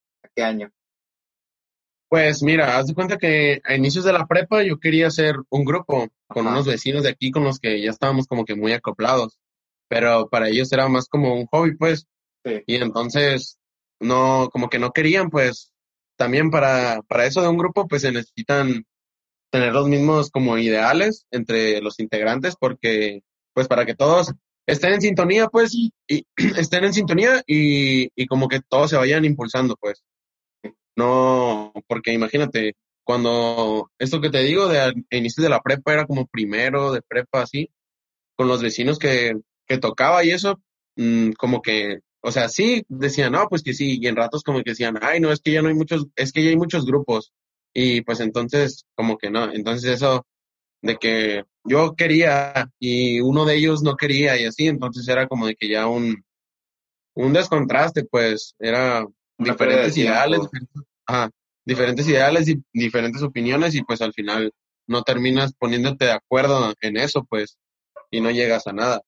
año? 0.43 0.71
Pues 2.09 2.43
mira, 2.43 2.77
haz 2.77 2.87
de 2.87 2.93
cuenta 2.93 3.17
que 3.17 3.61
a 3.63 3.75
inicios 3.75 4.05
de 4.05 4.13
la 4.13 4.25
prepa 4.27 4.63
yo 4.63 4.79
quería 4.79 5.07
hacer 5.07 5.35
un 5.49 5.65
grupo 5.65 6.07
con 6.31 6.47
Ajá. 6.47 6.55
unos 6.55 6.65
vecinos 6.67 7.03
de 7.03 7.09
aquí 7.09 7.31
con 7.31 7.43
los 7.43 7.59
que 7.59 7.81
ya 7.81 7.89
estábamos 7.89 8.27
como 8.27 8.45
que 8.45 8.55
muy 8.55 8.73
acoplados, 8.73 9.39
pero 9.89 10.29
para 10.29 10.49
ellos 10.49 10.71
era 10.71 10.87
más 10.87 11.07
como 11.07 11.35
un 11.35 11.47
hobby, 11.47 11.75
pues, 11.75 12.07
Sí, 12.45 12.63
y 12.67 12.75
entonces 12.75 13.57
no, 13.99 14.49
como 14.51 14.69
que 14.69 14.79
no 14.79 14.91
querían, 14.91 15.29
pues, 15.29 15.73
también 16.17 16.51
para, 16.51 17.01
para 17.03 17.25
eso 17.25 17.41
de 17.41 17.49
un 17.49 17.57
grupo, 17.57 17.87
pues 17.87 18.03
se 18.03 18.11
necesitan 18.11 18.85
tener 19.51 19.73
los 19.73 19.87
mismos 19.87 20.31
como 20.31 20.57
ideales 20.57 21.25
entre 21.31 21.81
los 21.81 21.99
integrantes, 21.99 22.55
porque, 22.59 23.21
pues, 23.53 23.67
para 23.67 23.85
que 23.85 23.95
todos 23.95 24.33
estén 24.67 24.93
en 24.93 25.01
sintonía, 25.01 25.47
pues, 25.47 25.73
y, 25.75 25.93
y 26.07 26.25
estén 26.59 26.83
en 26.85 26.93
sintonía 26.93 27.43
y, 27.47 28.09
y 28.15 28.27
como 28.27 28.47
que 28.47 28.61
todos 28.61 28.91
se 28.91 28.97
vayan 28.97 29.25
impulsando, 29.25 29.75
pues. 29.79 30.03
No, 30.95 31.73
porque 31.87 32.13
imagínate, 32.13 32.75
cuando 33.03 33.91
esto 33.99 34.21
que 34.21 34.29
te 34.29 34.39
digo 34.43 34.67
de 34.67 34.79
a 34.79 34.93
inicios 35.11 35.43
de 35.43 35.49
la 35.49 35.61
prepa 35.61 35.93
era 35.93 36.05
como 36.07 36.25
primero 36.27 36.91
de 36.93 37.01
prepa 37.01 37.41
así, 37.43 37.69
con 38.35 38.47
los 38.47 38.61
vecinos 38.61 38.99
que, 38.99 39.35
que 39.67 39.77
tocaba 39.77 40.23
y 40.25 40.31
eso, 40.31 40.61
mm, 40.95 41.31
como 41.33 41.61
que, 41.61 41.99
o 42.21 42.31
sea, 42.31 42.49
sí, 42.49 42.83
decían, 42.89 43.33
no, 43.33 43.47
pues 43.49 43.63
que 43.63 43.73
sí, 43.73 43.99
y 44.01 44.07
en 44.07 44.15
ratos 44.15 44.43
como 44.43 44.59
que 44.63 44.71
decían, 44.71 44.97
ay, 45.01 45.19
no, 45.19 45.31
es 45.31 45.41
que 45.41 45.51
ya 45.53 45.61
no 45.61 45.69
hay 45.69 45.75
muchos, 45.75 46.07
es 46.15 46.31
que 46.31 46.43
ya 46.43 46.49
hay 46.51 46.57
muchos 46.57 46.85
grupos, 46.85 47.33
y 47.73 48.01
pues 48.01 48.19
entonces, 48.21 48.85
como 48.95 49.17
que 49.17 49.29
no, 49.29 49.51
entonces 49.53 49.91
eso 49.91 50.25
de 50.81 50.97
que 50.97 51.43
yo 51.65 51.95
quería 51.95 52.69
y 52.79 53.19
uno 53.21 53.45
de 53.45 53.55
ellos 53.57 53.83
no 53.83 53.95
quería 53.97 54.39
y 54.39 54.45
así, 54.45 54.67
entonces 54.67 55.07
era 55.07 55.27
como 55.27 55.47
de 55.47 55.55
que 55.55 55.69
ya 55.69 55.87
un, 55.87 56.23
un 57.15 57.33
descontraste, 57.33 58.05
pues, 58.05 58.55
era 58.59 59.05
diferentes 59.37 59.97
ideales, 59.97 60.41
diferentes, 60.41 60.83
ajá, 61.05 61.29
diferentes 61.65 62.07
ideales 62.07 62.47
y 62.47 62.63
diferentes 62.73 63.21
opiniones 63.21 63.75
y 63.75 63.83
pues 63.83 64.01
al 64.01 64.13
final 64.13 64.53
no 64.87 65.03
terminas 65.03 65.53
poniéndote 65.57 66.05
de 66.05 66.11
acuerdo 66.11 66.73
en 66.81 66.97
eso, 66.97 67.25
pues, 67.29 67.57
y 68.11 68.21
no 68.21 68.31
llegas 68.31 68.67
a 68.67 68.73
nada. 68.73 69.01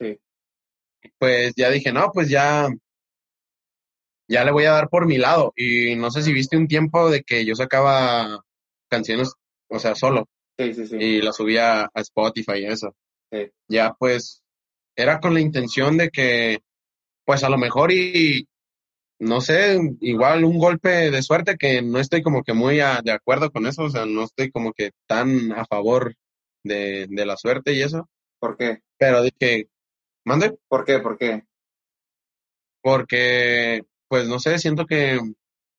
Sí. 0.00 0.18
Pues 1.18 1.52
ya 1.56 1.70
dije, 1.70 1.92
no, 1.92 2.10
pues 2.12 2.28
ya, 2.28 2.68
ya 4.28 4.44
le 4.44 4.52
voy 4.52 4.64
a 4.64 4.72
dar 4.72 4.88
por 4.88 5.06
mi 5.06 5.18
lado. 5.18 5.52
Y 5.56 5.94
no 5.96 6.10
sé 6.10 6.22
si 6.22 6.32
viste 6.32 6.56
un 6.56 6.68
tiempo 6.68 7.10
de 7.10 7.22
que 7.22 7.44
yo 7.44 7.54
sacaba 7.54 8.40
canciones, 8.88 9.32
o 9.68 9.78
sea, 9.78 9.94
solo, 9.94 10.26
Sí, 10.58 10.74
sí, 10.74 10.86
sí. 10.86 10.96
y 10.96 11.22
las 11.22 11.36
subía 11.36 11.82
a 11.82 12.00
Spotify 12.00 12.58
y 12.60 12.66
eso. 12.66 12.94
Sí. 13.30 13.50
Ya 13.68 13.94
pues, 13.98 14.42
era 14.96 15.20
con 15.20 15.34
la 15.34 15.40
intención 15.40 15.96
de 15.98 16.10
que, 16.10 16.60
pues 17.24 17.44
a 17.44 17.48
lo 17.48 17.58
mejor 17.58 17.92
y, 17.92 18.46
no 19.22 19.40
sé, 19.40 19.78
igual 20.00 20.44
un 20.44 20.58
golpe 20.58 21.10
de 21.10 21.22
suerte 21.22 21.56
que 21.56 21.82
no 21.82 21.98
estoy 21.98 22.22
como 22.22 22.42
que 22.42 22.52
muy 22.54 22.80
a- 22.80 23.00
de 23.02 23.12
acuerdo 23.12 23.50
con 23.50 23.66
eso, 23.66 23.84
o 23.84 23.90
sea, 23.90 24.06
no 24.06 24.24
estoy 24.24 24.50
como 24.50 24.72
que 24.72 24.90
tan 25.06 25.52
a 25.52 25.64
favor 25.66 26.14
de, 26.64 27.06
de 27.08 27.26
la 27.26 27.36
suerte 27.36 27.72
y 27.74 27.82
eso, 27.82 28.08
¿Por 28.40 28.56
qué? 28.56 28.80
pero 28.98 29.22
dije, 29.22 29.68
mande, 30.24 30.58
¿Por 30.68 30.84
qué? 30.84 30.98
¿Por 31.00 31.18
qué? 31.18 31.44
porque, 32.80 33.82
pues 34.08 34.28
no 34.28 34.38
sé, 34.38 34.58
siento 34.58 34.86
que 34.86 35.18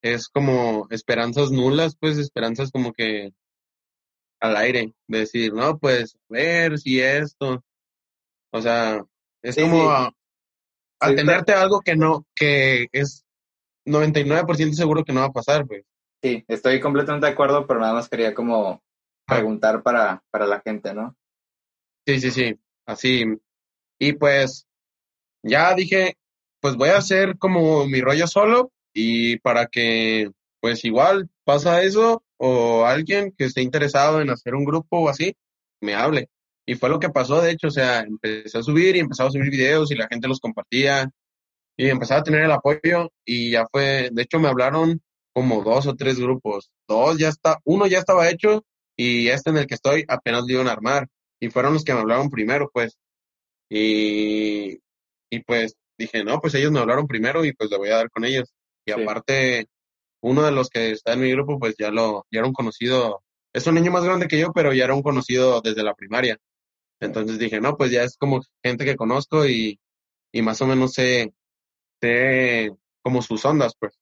es 0.02 0.28
como 0.30 0.88
esperanzas 0.90 1.52
nulas, 1.52 1.96
pues 2.00 2.18
esperanzas 2.18 2.72
como 2.72 2.94
que 2.94 3.32
al 4.40 4.58
aire, 4.58 4.94
de 5.08 5.20
decir, 5.20 5.54
no, 5.54 5.78
pues, 5.80 6.16
a 6.16 6.34
ver 6.34 6.78
si 6.78 7.00
esto, 7.02 7.64
o 8.52 8.62
sea, 8.62 9.04
es 9.44 9.56
Sí, 9.56 9.62
como 9.62 9.82
sí. 9.82 9.88
a- 9.90 10.12
Sí, 11.02 11.12
atenerte 11.12 11.54
a 11.54 11.62
algo 11.62 11.82
que 11.82 11.96
no, 11.98 12.26
que 12.36 12.88
es 12.94 13.23
99% 13.86 14.74
seguro 14.76 15.04
que 15.04 15.14
no 15.14 15.22
va 15.22 15.28
a 15.28 15.32
pasar, 15.34 15.66
pues. 15.66 15.84
Sí, 16.22 16.44
estoy 16.48 16.80
completamente 16.80 17.28
de 17.28 17.34
acuerdo, 17.34 17.68
pero 17.68 17.80
nada 17.80 17.94
más 17.94 18.08
quería 18.10 18.34
como 18.34 18.82
Ah. 19.28 19.36
preguntar 19.36 19.84
para, 19.84 20.22
para 20.32 20.46
la 20.46 20.62
gente, 20.62 20.94
¿no? 20.94 21.16
Sí, 22.06 22.20
sí, 22.20 22.32
sí, 22.32 22.60
así. 22.86 23.24
Y 24.00 24.14
pues 24.14 24.68
ya 25.44 25.74
dije, 25.76 26.18
pues 26.60 26.76
voy 26.76 26.90
a 26.90 26.98
hacer 26.98 27.38
como 27.38 27.86
mi 27.88 28.02
rollo 28.02 28.28
solo 28.28 28.72
y 28.94 29.38
para 29.40 29.68
que 29.68 30.30
pues 30.62 30.84
igual 30.86 31.30
pasa 31.46 31.82
eso 31.84 32.24
o 32.38 32.86
alguien 32.86 33.34
que 33.38 33.46
esté 33.46 33.62
interesado 33.62 34.22
en 34.22 34.30
hacer 34.30 34.56
un 34.56 34.66
grupo 34.66 35.00
o 35.00 35.10
así, 35.10 35.36
me 35.82 35.94
hable. 35.96 36.30
Y 36.66 36.76
fue 36.76 36.90
lo 36.90 37.00
que 37.00 37.10
pasó, 37.10 37.42
de 37.42 37.52
hecho, 37.52 37.68
o 37.68 37.72
sea, 37.72 38.02
empecé 38.02 38.58
a 38.58 38.64
subir 38.64 38.96
y 38.96 39.00
empezaba 39.00 39.30
a 39.30 39.32
subir 39.32 39.50
videos 39.50 39.92
y 39.92 39.96
la 39.96 40.08
gente 40.08 40.28
los 40.28 40.40
compartía 40.40 41.10
y 41.78 41.88
empezaba 41.90 42.22
a 42.22 42.24
tener 42.24 42.42
el 42.44 42.52
apoyo 42.52 43.12
y 43.26 43.52
ya 43.52 43.66
fue, 43.72 44.10
de 44.12 44.22
hecho 44.22 44.40
me 44.40 44.48
hablaron 44.50 45.02
como 45.34 45.64
dos 45.64 45.88
o 45.88 45.96
tres 45.96 46.20
grupos, 46.20 46.72
dos 46.88 47.18
ya 47.18 47.30
está, 47.30 47.60
uno 47.64 47.88
ya 47.88 48.00
estaba 48.00 48.30
hecho 48.30 48.64
y 48.96 49.28
este 49.30 49.50
en 49.50 49.58
el 49.58 49.68
que 49.68 49.74
estoy 49.76 50.06
apenas 50.08 50.44
lo 50.48 50.54
iban 50.54 50.68
a 50.68 50.74
armar 50.74 51.08
y 51.40 51.50
fueron 51.50 51.74
los 51.74 51.84
que 51.84 51.94
me 51.94 52.00
hablaron 52.02 52.30
primero, 52.30 52.70
pues. 52.74 52.98
Y, 53.70 54.80
y 55.32 55.40
pues 55.46 55.76
dije, 55.98 56.24
no, 56.24 56.40
pues 56.40 56.54
ellos 56.56 56.72
me 56.72 56.80
hablaron 56.80 57.08
primero 57.08 57.44
y 57.44 57.54
pues 57.54 57.70
le 57.72 57.78
voy 57.78 57.90
a 57.90 57.96
dar 57.98 58.10
con 58.10 58.24
ellos. 58.26 58.54
Y 58.86 58.92
Sí. 58.94 59.02
aparte, 59.02 59.68
uno 60.22 60.44
de 60.44 60.52
los 60.52 60.70
que 60.70 60.92
está 60.92 61.14
en 61.14 61.22
mi 61.22 61.32
grupo, 61.32 61.60
pues 61.60 61.76
ya 61.78 61.90
lo, 61.92 62.26
ya 62.32 62.40
era 62.40 62.48
un 62.48 62.54
conocido, 62.54 63.24
es 63.54 63.66
un 63.68 63.76
niño 63.76 63.92
más 63.92 64.04
grande 64.04 64.28
que 64.28 64.40
yo, 64.40 64.52
pero 64.54 64.74
ya 64.74 64.86
era 64.86 64.94
un 64.96 65.02
conocido 65.04 65.62
desde 65.62 65.84
la 65.84 65.96
primaria. 65.96 66.38
Entonces 67.00 67.40
dije, 67.40 67.60
no, 67.60 67.76
pues 67.78 67.92
ya 67.92 68.04
es 68.04 68.16
como 68.18 68.42
gente 68.64 68.86
que 68.86 68.96
conozco 68.96 69.46
y, 69.48 69.80
y 70.32 70.42
más 70.42 70.62
o 70.62 70.68
menos 70.68 70.94
sé, 70.94 71.34
como 73.02 73.22
sus 73.22 73.44
ondas, 73.46 73.74
pues. 73.80 73.98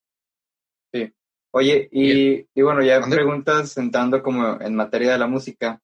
Oye, 1.54 1.90
y, 1.92 2.48
y 2.54 2.62
bueno, 2.62 2.82
ya 2.82 3.02
preguntas 3.02 3.78
entrando 3.78 4.24
como 4.24 4.62
en 4.62 4.74
materia 4.74 5.12
de 5.12 5.18
la 5.18 5.28
música. 5.28 5.82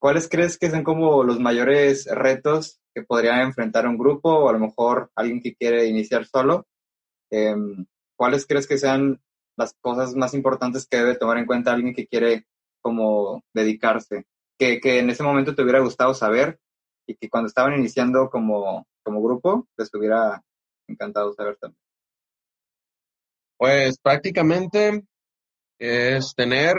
¿Cuáles 0.00 0.28
crees 0.28 0.58
que 0.58 0.70
son 0.70 0.82
como 0.82 1.22
los 1.22 1.38
mayores 1.38 2.06
retos 2.06 2.80
que 2.92 3.02
podría 3.02 3.42
enfrentar 3.42 3.86
un 3.86 3.96
grupo 3.96 4.30
o 4.30 4.48
a 4.48 4.52
lo 4.52 4.58
mejor 4.58 5.10
alguien 5.14 5.40
que 5.40 5.54
quiere 5.54 5.86
iniciar 5.86 6.26
solo? 6.26 6.66
Em, 7.30 7.86
¿Cuáles 8.16 8.44
crees 8.44 8.66
que 8.66 8.78
sean 8.78 9.20
las 9.56 9.74
cosas 9.80 10.16
más 10.16 10.34
importantes 10.34 10.86
que 10.88 10.96
debe 10.96 11.16
tomar 11.16 11.38
en 11.38 11.46
cuenta 11.46 11.72
alguien 11.72 11.94
que 11.94 12.08
quiere 12.08 12.46
como 12.80 13.44
dedicarse? 13.54 14.24
Que, 14.58 14.80
que 14.80 14.98
en 14.98 15.10
ese 15.10 15.22
momento 15.22 15.54
te 15.54 15.62
hubiera 15.62 15.78
gustado 15.78 16.12
saber 16.12 16.58
y 17.06 17.14
que 17.14 17.30
cuando 17.30 17.46
estaban 17.46 17.78
iniciando 17.78 18.30
como, 18.30 18.88
como 19.04 19.22
grupo 19.22 19.68
les 19.76 19.94
hubiera 19.94 20.42
encantado 20.88 21.32
saber 21.34 21.56
también. 21.56 21.80
Pues 23.56 23.98
prácticamente 23.98 25.04
es 25.78 26.34
tener 26.34 26.76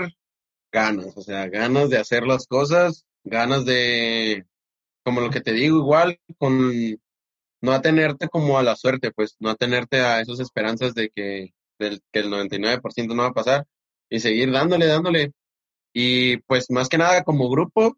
ganas, 0.71 1.15
o 1.17 1.21
sea, 1.21 1.47
ganas 1.47 1.89
de 1.89 1.97
hacer 1.97 2.23
las 2.23 2.45
cosas, 2.47 3.05
ganas 3.23 3.65
de, 3.65 4.45
como 5.03 5.21
lo 5.21 5.29
que 5.29 5.41
te 5.41 5.51
digo, 5.53 5.77
igual 5.79 6.19
con 6.37 6.71
no 7.61 7.71
atenerte 7.73 8.29
como 8.29 8.57
a 8.57 8.63
la 8.63 8.75
suerte, 8.75 9.11
pues 9.11 9.35
no 9.39 9.49
atenerte 9.49 10.01
a 10.01 10.21
esas 10.21 10.39
esperanzas 10.39 10.93
de 10.93 11.09
que, 11.09 11.53
del, 11.77 12.01
que 12.11 12.19
el 12.19 12.29
99% 12.29 13.15
no 13.15 13.23
va 13.23 13.29
a 13.29 13.33
pasar 13.33 13.67
y 14.09 14.19
seguir 14.19 14.51
dándole, 14.51 14.87
dándole. 14.87 15.33
Y 15.93 16.37
pues 16.37 16.69
más 16.69 16.87
que 16.87 16.97
nada 16.97 17.23
como 17.23 17.49
grupo, 17.49 17.97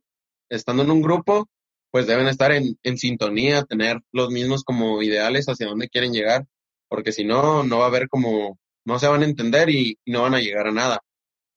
estando 0.49 0.83
en 0.83 0.91
un 0.91 1.01
grupo, 1.01 1.47
pues 1.91 2.07
deben 2.07 2.27
estar 2.27 2.51
en, 2.51 2.77
en 2.83 2.97
sintonía, 2.97 3.63
tener 3.63 3.99
los 4.11 4.29
mismos 4.29 4.63
como 4.63 5.01
ideales 5.01 5.45
hacia 5.47 5.67
dónde 5.67 5.89
quieren 5.89 6.13
llegar, 6.13 6.47
porque 6.89 7.11
si 7.11 7.25
no, 7.25 7.63
no 7.63 7.79
va 7.79 7.85
a 7.85 7.87
haber 7.89 8.07
como, 8.09 8.57
no 8.85 8.97
se 8.97 9.07
van 9.07 9.21
a 9.21 9.25
entender 9.25 9.69
y, 9.69 9.99
y 10.05 10.11
no 10.11 10.23
van 10.23 10.35
a 10.35 10.39
llegar 10.39 10.67
a 10.67 10.71
nada. 10.71 11.01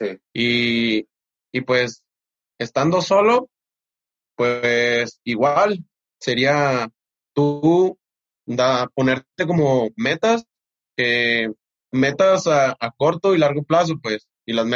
Sí. 0.01 0.19
Y, 0.35 1.09
y 1.53 1.61
pues 1.63 2.03
estando 2.59 3.01
solo, 3.01 3.49
pues 4.37 5.21
igual 5.25 5.85
sería 6.21 6.89
tú 7.33 7.97
da, 8.47 8.89
ponerte 8.95 9.47
como 9.47 9.91
metas, 9.97 10.45
que 10.97 11.51
metas 11.93 12.47
a, 12.47 12.77
a 12.79 12.91
corto 12.91 13.35
y 13.35 13.39
largo 13.39 13.63
plazo, 13.63 13.95
pues, 14.03 14.27
y 14.47 14.53
las, 14.53 14.67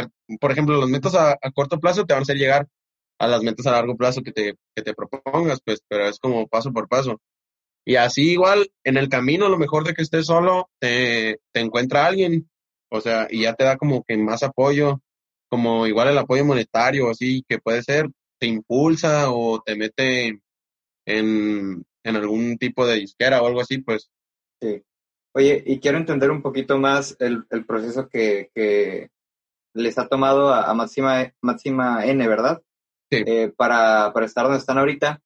por 0.41 0.53
ejemplo, 0.53 0.79
las 0.79 0.89
metas 0.89 1.15
a, 1.15 1.33
a 1.33 1.51
corto 1.53 1.79
plazo 1.81 2.07
te 2.07 2.15
van 2.15 2.21
a 2.21 2.23
hacer 2.23 2.37
llegar 2.37 2.69
a 3.19 3.27
las 3.29 3.43
metas 3.43 3.67
a 3.67 3.73
largo 3.73 3.97
plazo 3.97 4.23
que 4.23 4.33
te, 4.33 4.55
que 4.75 4.83
te 4.83 4.95
propongas, 4.95 5.61
pues, 5.65 5.81
pero 5.89 6.07
es 6.07 6.19
como 6.19 6.47
paso 6.49 6.73
por 6.73 6.89
paso. 6.89 7.21
Y 7.87 7.97
así 7.97 8.33
igual, 8.33 8.71
en 8.85 8.97
el 8.97 9.09
camino, 9.09 9.49
lo 9.49 9.59
mejor 9.59 9.85
de 9.85 9.95
que 9.95 10.03
estés 10.03 10.27
solo, 10.27 10.71
te, 10.81 11.39
te 11.53 11.61
encuentra 11.61 12.07
alguien, 12.07 12.49
o 12.91 13.01
sea, 13.01 13.29
y 13.31 13.43
ya 13.43 13.55
te 13.55 13.65
da 13.65 13.77
como 13.77 14.05
que 14.05 14.17
más 14.17 14.43
apoyo, 14.43 15.01
como 15.49 15.87
igual 15.87 16.09
el 16.09 16.19
apoyo 16.19 16.45
monetario, 16.45 17.11
así, 17.11 17.45
que 17.49 17.59
puede 17.59 17.83
ser, 17.83 18.09
te 18.39 18.47
impulsa 18.47 19.31
o 19.33 19.61
te 19.63 19.77
mete 19.77 20.41
en, 21.07 21.85
en 22.05 22.17
algún 22.17 22.59
tipo 22.59 22.87
de 22.87 22.97
disquera 22.97 23.43
o 23.43 23.47
algo 23.47 23.61
así, 23.61 23.79
pues, 23.79 24.11
Sí. 24.61 24.83
Oye, 25.35 25.63
y 25.67 25.79
quiero 25.79 25.99
entender 25.99 26.31
un 26.31 26.43
poquito 26.43 26.79
más 26.79 27.17
el, 27.21 27.45
el 27.51 27.65
proceso 27.65 28.09
que, 28.09 28.51
que 28.55 29.11
les 29.75 29.99
ha 29.99 30.09
tomado 30.09 30.49
a, 30.49 30.69
a 30.69 30.75
Máxima, 30.75 31.33
Máxima 31.43 32.05
N, 32.07 32.27
¿verdad? 32.27 32.61
Sí. 33.11 33.23
eh, 33.27 33.53
para, 33.57 34.13
para 34.13 34.27
estar 34.27 34.45
donde 34.45 34.59
están 34.59 34.79
ahorita. 34.79 35.21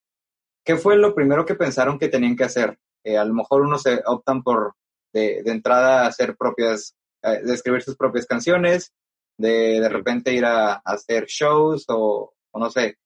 ¿Qué 0.65 0.77
fue 0.77 0.97
lo 0.97 1.15
primero 1.15 1.45
que 1.45 1.57
pensaron 1.57 1.99
que 1.99 2.09
tenían 2.09 2.37
que 2.37 2.45
hacer? 2.45 2.79
Eh, 3.05 3.19
a 3.19 3.25
lo 3.25 3.35
mejor 3.35 3.63
unos 3.63 3.83
se 3.83 4.01
optan 4.07 4.43
por 4.43 4.75
de, 5.13 5.43
de 5.43 5.51
entrada 5.51 6.07
hacer 6.07 6.37
propias, 6.37 6.95
eh, 7.23 7.41
de 7.43 7.55
escribir 7.55 7.83
sus 7.83 7.97
propias 7.97 8.27
canciones, 8.27 8.93
de 9.37 9.81
de 9.81 9.89
repente 9.89 10.33
ir 10.33 10.45
a, 10.45 10.75
a 10.75 10.81
hacer 10.85 11.27
shows 11.27 11.85
o, 11.89 12.33
o 12.53 12.59
no 12.59 12.71
sé. 12.71 12.97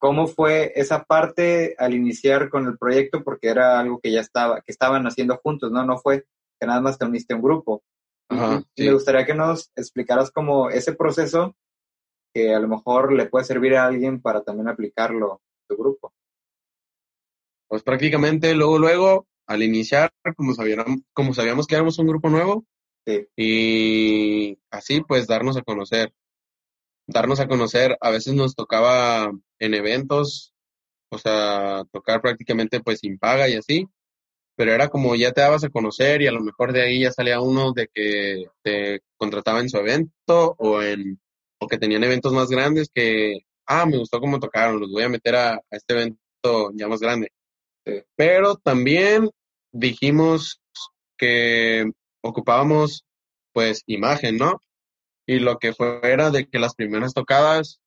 ¿Cómo 0.00 0.26
fue 0.26 0.72
esa 0.74 1.04
parte 1.04 1.76
al 1.78 1.94
iniciar 1.94 2.50
con 2.50 2.66
el 2.66 2.76
proyecto? 2.76 3.22
Porque 3.22 3.48
era 3.48 3.78
algo 3.78 4.00
que 4.00 4.10
ya 4.10 4.20
estaba, 4.20 4.60
que 4.60 4.72
estaban 4.72 5.06
haciendo 5.06 5.38
juntos, 5.38 5.70
¿no? 5.70 5.84
No 5.84 5.96
fue 5.98 6.26
que 6.60 6.66
nada 6.66 6.80
más 6.80 6.98
te 6.98 7.06
uniste 7.06 7.32
a 7.32 7.36
un 7.36 7.42
grupo. 7.42 7.82
Ajá, 8.28 8.62
sí. 8.76 8.84
Me 8.84 8.92
gustaría 8.92 9.24
que 9.24 9.34
nos 9.34 9.70
explicaras 9.76 10.30
como 10.30 10.68
ese 10.68 10.92
proceso 10.92 11.56
que 12.34 12.52
a 12.54 12.58
lo 12.58 12.68
mejor 12.68 13.12
le 13.12 13.26
puede 13.26 13.44
servir 13.44 13.76
a 13.76 13.86
alguien 13.86 14.20
para 14.20 14.42
también 14.42 14.68
aplicarlo 14.68 15.40
en 15.62 15.76
tu 15.76 15.82
grupo. 15.82 16.12
Pues 17.68 17.82
prácticamente 17.82 18.54
luego, 18.54 18.78
luego, 18.78 19.26
al 19.46 19.62
iniciar, 19.62 20.12
como 20.36 20.54
sabíamos, 20.54 21.00
como 21.12 21.32
sabíamos 21.32 21.66
que 21.66 21.76
éramos 21.76 21.98
un 21.98 22.08
grupo 22.08 22.28
nuevo, 22.28 22.64
Sí. 23.06 23.26
y 23.36 24.58
así 24.70 25.02
pues 25.02 25.26
darnos 25.26 25.56
a 25.58 25.62
conocer. 25.62 26.12
Darnos 27.06 27.38
a 27.38 27.46
conocer, 27.48 27.98
a 28.00 28.10
veces 28.10 28.32
nos 28.32 28.54
tocaba 28.54 29.30
en 29.58 29.74
eventos, 29.74 30.54
o 31.10 31.18
sea, 31.18 31.84
tocar 31.92 32.22
prácticamente 32.22 32.80
pues 32.80 33.00
sin 33.00 33.18
paga 33.18 33.46
y 33.48 33.56
así, 33.56 33.86
pero 34.56 34.72
era 34.72 34.88
como 34.88 35.14
ya 35.16 35.32
te 35.32 35.42
dabas 35.42 35.64
a 35.64 35.68
conocer 35.68 36.22
y 36.22 36.28
a 36.28 36.32
lo 36.32 36.40
mejor 36.40 36.72
de 36.72 36.82
ahí 36.82 37.02
ya 37.02 37.12
salía 37.12 37.42
uno 37.42 37.72
de 37.72 37.88
que 37.92 38.46
te 38.62 39.02
contrataba 39.18 39.60
en 39.60 39.68
su 39.68 39.76
evento 39.76 40.54
o 40.58 40.80
en 40.80 41.20
o 41.64 41.68
que 41.68 41.78
tenían 41.78 42.04
eventos 42.04 42.32
más 42.32 42.48
grandes 42.48 42.90
que, 42.92 43.38
ah, 43.66 43.86
me 43.86 43.98
gustó 43.98 44.20
cómo 44.20 44.38
tocaron, 44.38 44.80
los 44.80 44.90
voy 44.90 45.02
a 45.04 45.08
meter 45.08 45.34
a, 45.36 45.54
a 45.54 45.62
este 45.70 45.94
evento 45.94 46.70
ya 46.74 46.88
más 46.88 47.00
grande. 47.00 47.32
Sí. 47.86 48.02
Pero 48.16 48.56
también 48.56 49.30
dijimos 49.72 50.60
que 51.18 51.90
ocupábamos 52.22 53.04
pues 53.52 53.82
imagen, 53.86 54.36
¿no? 54.36 54.60
Y 55.26 55.38
lo 55.38 55.58
que 55.58 55.72
fue 55.72 56.00
era 56.02 56.30
de 56.30 56.46
que 56.46 56.58
las 56.58 56.74
primeras 56.74 57.14
tocadas, 57.14 57.80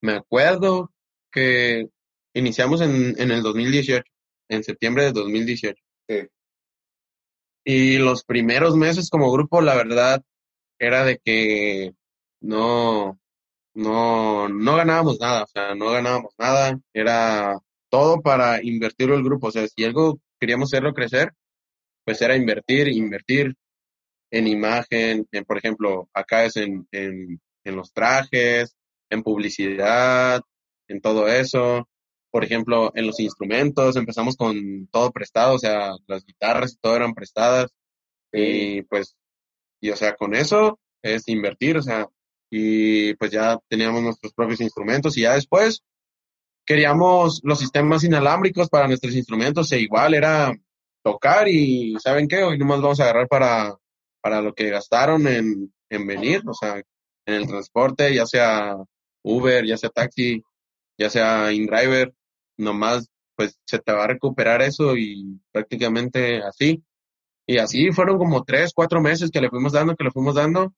me 0.00 0.12
acuerdo 0.12 0.90
que 1.32 1.88
iniciamos 2.34 2.80
en, 2.80 3.20
en 3.20 3.30
el 3.30 3.42
2018, 3.42 4.04
en 4.48 4.64
septiembre 4.64 5.04
de 5.04 5.12
2018. 5.12 5.82
Sí. 6.08 6.28
Y 7.64 7.98
los 7.98 8.24
primeros 8.24 8.76
meses 8.76 9.10
como 9.10 9.30
grupo, 9.30 9.60
la 9.60 9.74
verdad, 9.74 10.22
era 10.78 11.04
de 11.04 11.18
que 11.18 11.94
no, 12.40 13.18
no, 13.74 14.48
no 14.48 14.76
ganábamos 14.76 15.18
nada, 15.20 15.44
o 15.44 15.46
sea, 15.48 15.74
no 15.74 15.90
ganábamos 15.90 16.34
nada, 16.38 16.78
era 16.92 17.58
todo 17.90 18.20
para 18.22 18.62
invertirlo 18.62 19.14
el 19.14 19.24
grupo, 19.24 19.48
o 19.48 19.52
sea, 19.52 19.66
si 19.68 19.84
algo 19.84 20.20
queríamos 20.40 20.72
hacerlo 20.72 20.94
crecer, 20.94 21.32
pues 22.04 22.20
era 22.22 22.36
invertir, 22.36 22.88
invertir 22.88 23.54
en 24.30 24.46
imagen, 24.46 25.26
en, 25.32 25.44
por 25.44 25.58
ejemplo, 25.58 26.08
acá 26.12 26.44
es 26.44 26.56
en, 26.56 26.86
en, 26.92 27.40
en 27.64 27.76
los 27.76 27.92
trajes, 27.92 28.76
en 29.10 29.22
publicidad, 29.22 30.40
en 30.88 31.00
todo 31.00 31.28
eso. 31.28 31.88
Por 32.30 32.44
ejemplo, 32.44 32.92
en 32.94 33.06
los 33.06 33.20
instrumentos, 33.20 33.96
empezamos 33.96 34.36
con 34.36 34.86
todo 34.88 35.10
prestado, 35.12 35.54
o 35.54 35.58
sea, 35.58 35.92
las 36.06 36.24
guitarras 36.24 36.74
y 36.74 36.76
todo 36.78 36.96
eran 36.96 37.14
prestadas. 37.14 37.70
Y 38.32 38.82
pues, 38.82 39.16
y 39.80 39.90
o 39.90 39.96
sea, 39.96 40.14
con 40.16 40.34
eso 40.34 40.78
es 41.02 41.28
invertir, 41.28 41.78
o 41.78 41.82
sea, 41.82 42.06
y 42.50 43.14
pues 43.14 43.30
ya 43.30 43.58
teníamos 43.68 44.02
nuestros 44.02 44.32
propios 44.32 44.60
instrumentos 44.60 45.16
y 45.16 45.22
ya 45.22 45.34
después 45.34 45.82
queríamos 46.64 47.40
los 47.44 47.58
sistemas 47.58 48.04
inalámbricos 48.04 48.68
para 48.68 48.86
nuestros 48.88 49.14
instrumentos 49.14 49.72
e 49.72 49.80
igual 49.80 50.14
era 50.14 50.54
tocar 51.02 51.48
y 51.48 51.96
¿saben 51.98 52.28
qué? 52.28 52.42
Hoy 52.42 52.58
nomás 52.58 52.80
vamos 52.80 53.00
a 53.00 53.04
agarrar 53.04 53.28
para, 53.28 53.74
para 54.20 54.42
lo 54.42 54.54
que 54.54 54.70
gastaron 54.70 55.26
en, 55.26 55.72
en 55.90 56.06
venir, 56.06 56.42
o 56.46 56.54
sea, 56.54 56.76
en 57.26 57.34
el 57.34 57.46
transporte, 57.46 58.14
ya 58.14 58.26
sea 58.26 58.76
Uber, 59.22 59.64
ya 59.64 59.76
sea 59.76 59.90
taxi, 59.90 60.42
ya 60.98 61.08
sea 61.10 61.52
InDriver, 61.52 62.14
nomás 62.56 63.08
pues 63.36 63.56
se 63.66 63.78
te 63.78 63.92
va 63.92 64.04
a 64.04 64.08
recuperar 64.08 64.62
eso 64.62 64.96
y 64.96 65.40
prácticamente 65.52 66.42
así. 66.42 66.82
Y 67.46 67.58
así 67.58 67.92
fueron 67.92 68.18
como 68.18 68.42
tres, 68.42 68.72
cuatro 68.74 69.00
meses 69.00 69.30
que 69.30 69.40
le 69.40 69.48
fuimos 69.48 69.72
dando, 69.72 69.94
que 69.94 70.04
le 70.04 70.10
fuimos 70.10 70.34
dando, 70.34 70.74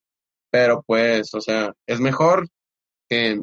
pero 0.51 0.83
pues, 0.87 1.35
o 1.35 1.41
sea, 1.41 1.73
es 1.87 2.01
mejor 2.01 2.49
que, 3.09 3.43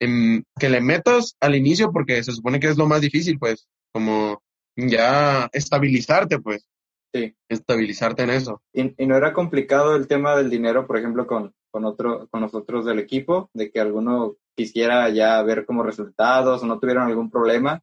en- 0.00 0.44
que 0.58 0.68
le 0.68 0.80
metas 0.80 1.36
al 1.40 1.54
inicio 1.54 1.92
porque 1.92 2.22
se 2.22 2.32
supone 2.32 2.60
que 2.60 2.68
es 2.68 2.76
lo 2.76 2.86
más 2.86 3.00
difícil, 3.00 3.38
pues, 3.38 3.66
como 3.92 4.42
ya 4.76 5.48
estabilizarte, 5.52 6.38
pues, 6.40 6.66
Sí. 7.14 7.34
estabilizarte 7.48 8.24
en 8.24 8.30
eso. 8.30 8.60
Y, 8.74 9.02
y 9.02 9.06
no 9.06 9.16
era 9.16 9.32
complicado 9.32 9.96
el 9.96 10.06
tema 10.06 10.36
del 10.36 10.50
dinero, 10.50 10.86
por 10.86 10.98
ejemplo, 10.98 11.26
con, 11.26 11.54
con, 11.70 11.84
otro, 11.86 12.28
con 12.28 12.42
nosotros 12.42 12.84
del 12.84 12.98
equipo, 12.98 13.48
de 13.54 13.70
que 13.70 13.80
alguno 13.80 14.36
quisiera 14.54 15.08
ya 15.08 15.42
ver 15.42 15.64
como 15.64 15.82
resultados 15.82 16.62
o 16.62 16.66
no 16.66 16.78
tuvieron 16.78 17.04
algún 17.04 17.30
problema 17.30 17.82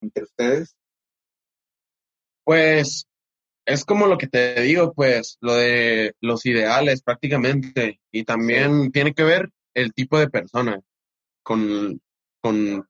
entre 0.00 0.24
ustedes. 0.24 0.76
Pues 2.44 3.06
es 3.66 3.84
como 3.84 4.06
lo 4.06 4.18
que 4.18 4.26
te 4.26 4.60
digo, 4.62 4.92
pues 4.92 5.38
lo 5.40 5.54
de 5.54 6.14
los 6.20 6.44
ideales 6.46 7.02
prácticamente 7.02 8.00
y 8.12 8.24
también 8.24 8.92
tiene 8.92 9.14
que 9.14 9.24
ver 9.24 9.50
el 9.74 9.92
tipo 9.92 10.18
de 10.18 10.28
persona 10.28 10.80
con, 11.42 12.00
con, 12.40 12.86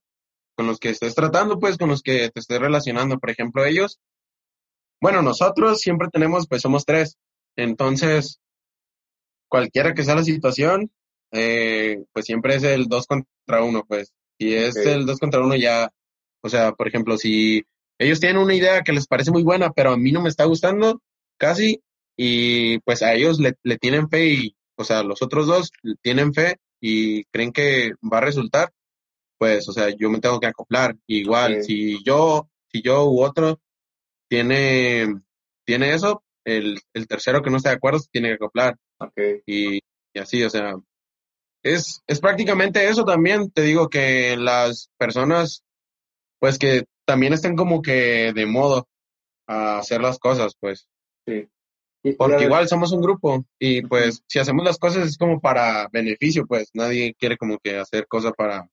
con 0.56 0.66
los 0.66 0.78
que 0.78 0.90
estés 0.90 1.14
tratando, 1.14 1.58
pues 1.58 1.78
con 1.78 1.88
los 1.88 2.02
que 2.02 2.30
te 2.30 2.40
estés 2.40 2.58
relacionando. 2.58 3.18
Por 3.18 3.30
ejemplo, 3.30 3.64
ellos, 3.64 4.00
bueno, 5.00 5.22
nosotros 5.22 5.80
siempre 5.80 6.08
tenemos, 6.12 6.46
pues 6.48 6.62
somos 6.62 6.84
tres, 6.84 7.16
entonces 7.56 8.40
cualquiera 9.48 9.94
que 9.94 10.04
sea 10.04 10.16
la 10.16 10.24
situación, 10.24 10.90
eh, 11.30 12.04
pues 12.12 12.26
siempre 12.26 12.56
es 12.56 12.64
el 12.64 12.87
dos 12.87 13.06
contra 13.06 13.62
uno, 13.62 13.84
pues. 13.87 14.12
Si 14.38 14.52
es 14.52 14.74
el 14.76 15.06
dos 15.06 15.20
contra 15.20 15.40
uno 15.40 15.54
ya, 15.54 15.92
o 16.42 16.48
sea, 16.48 16.72
por 16.72 16.88
ejemplo, 16.88 17.16
si 17.16 17.64
ellos 17.98 18.20
tienen 18.20 18.42
una 18.42 18.54
idea 18.54 18.83
que 18.83 18.92
les 18.92 19.07
parece 19.07 19.30
muy 19.30 19.42
buena, 19.42 19.70
pero 19.70 19.92
a 19.92 19.96
mí 19.96 20.12
no 20.12 20.20
me 20.20 20.28
está 20.28 20.44
gustando 20.44 21.00
casi, 21.38 21.83
y 22.16 22.78
pues 22.80 23.02
a 23.02 23.14
ellos 23.14 23.40
le, 23.40 23.54
le 23.62 23.78
tienen 23.78 24.09
fe 24.09 24.26
y, 24.26 24.57
o 24.76 24.85
sea, 24.85 25.02
los 25.02 25.22
otros 25.22 25.46
dos 25.46 25.70
tienen 26.02 26.33
fe 26.33 26.57
y 26.80 27.24
creen 27.24 27.52
que 27.52 27.92
va 28.02 28.18
a 28.18 28.22
resultar, 28.22 28.72
pues, 29.38 29.68
o 29.68 29.72
sea, 29.72 29.88
yo 29.96 30.11
me 30.11 30.20
tengo 30.20 30.38
que 30.40 30.46
acoplar. 30.46 30.96
Igual, 31.07 31.62
si 31.64 32.02
yo, 32.04 32.48
si 32.70 32.83
yo 32.83 33.04
u 33.11 33.22
otro 33.22 33.61
tiene, 34.28 35.07
tiene 35.64 35.94
eso, 35.94 36.22
el, 36.44 36.78
el 36.92 37.07
tercero 37.07 37.42
que 37.42 37.50
no 37.50 37.57
está 37.57 37.70
de 37.70 37.76
acuerdo 37.76 37.98
se 37.98 38.09
tiene 38.11 38.28
que 38.28 38.35
acoplar 38.35 38.76
y, 39.46 39.78
y 39.78 40.18
así, 40.18 40.42
o 40.42 40.50
sea, 40.50 40.74
es, 41.62 42.02
es 42.07 42.20
prácticamente 42.20 42.88
eso 42.88 43.04
también. 43.04 43.50
Te 43.50 43.62
digo 43.62 43.88
que 43.88 44.37
las 44.37 44.88
personas, 44.98 45.64
pues 46.38 46.59
que 46.59 46.85
también 47.06 47.32
estén 47.32 47.56
como 47.56 47.82
que 47.82 48.32
de 48.34 48.46
modo 48.46 48.88
a 49.46 49.78
hacer 49.78 50.00
las 50.00 50.18
cosas, 50.18 50.54
pues, 50.60 50.88
sí. 51.26 51.48
Porque 52.18 52.44
igual 52.44 52.68
somos 52.68 52.92
un 52.92 53.00
grupo 53.00 53.46
y 53.58 53.80
pues 53.82 54.22
si 54.28 54.38
hacemos 54.38 54.62
las 54.62 54.78
cosas 54.78 55.08
es 55.08 55.16
como 55.16 55.40
para 55.40 55.88
beneficio, 55.90 56.46
pues 56.46 56.68
nadie 56.74 57.14
quiere 57.18 57.38
como 57.38 57.56
que 57.58 57.78
hacer 57.78 58.06
cosas 58.06 58.32
para, 58.36 58.68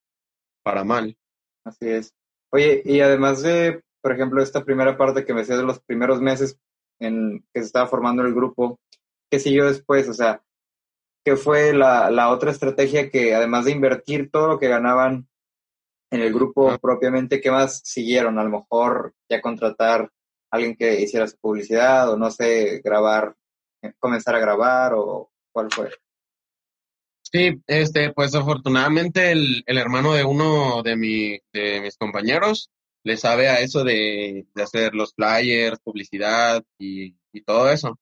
para 0.63 0.83
mal. 0.83 1.15
Así 1.63 1.87
es. 1.87 2.13
Oye, 2.51 2.81
y 2.83 2.99
además 2.99 3.41
de, 3.41 3.83
por 4.01 4.11
ejemplo, 4.11 4.43
esta 4.43 4.65
primera 4.65 4.97
parte 4.97 5.23
que 5.23 5.33
me 5.33 5.41
decías 5.41 5.59
de 5.59 5.63
los 5.63 5.79
primeros 5.79 6.19
meses 6.19 6.57
en 6.99 7.45
que 7.53 7.61
se 7.61 7.67
estaba 7.67 7.87
formando 7.87 8.23
el 8.23 8.33
grupo, 8.33 8.79
¿qué 9.31 9.39
siguió 9.39 9.65
después? 9.65 10.09
O 10.09 10.13
sea, 10.13 10.43
¿qué 11.23 11.37
fue 11.37 11.73
la, 11.73 12.11
la 12.11 12.29
otra 12.31 12.51
estrategia 12.51 13.09
que 13.09 13.33
además 13.33 13.63
de 13.63 13.71
invertir 13.71 14.29
todo 14.29 14.49
lo 14.49 14.59
que 14.59 14.67
ganaban 14.67 15.29
en 16.11 16.21
el 16.21 16.33
grupo 16.33 16.77
propiamente, 16.77 17.41
qué 17.41 17.49
más 17.49 17.81
siguieron? 17.83 18.37
A 18.37 18.43
lo 18.43 18.49
mejor 18.49 19.15
ya 19.29 19.41
contratar 19.41 20.01
a 20.01 20.09
alguien 20.51 20.75
que 20.75 21.01
hiciera 21.01 21.27
su 21.27 21.37
publicidad 21.37 22.11
o 22.11 22.17
no 22.17 22.29
sé, 22.29 22.81
grabar, 22.83 23.35
eh, 23.81 23.93
comenzar 23.97 24.35
a 24.35 24.39
grabar 24.39 24.93
o 24.95 25.31
cuál 25.51 25.69
fue. 25.71 25.89
Sí, 27.23 27.61
este, 27.65 28.11
pues 28.11 28.35
afortunadamente 28.35 29.31
el, 29.31 29.63
el 29.65 29.77
hermano 29.77 30.13
de 30.13 30.25
uno 30.25 30.83
de, 30.83 30.97
mi, 30.97 31.39
de 31.53 31.79
mis 31.81 31.97
compañeros 31.97 32.69
le 33.03 33.15
sabe 33.15 33.47
a 33.47 33.61
eso 33.61 33.83
de, 33.85 34.45
de 34.53 34.63
hacer 34.63 34.93
los 34.93 35.13
flyers, 35.13 35.79
publicidad 35.79 36.61
y, 36.77 37.15
y 37.31 37.41
todo 37.43 37.71
eso. 37.71 37.97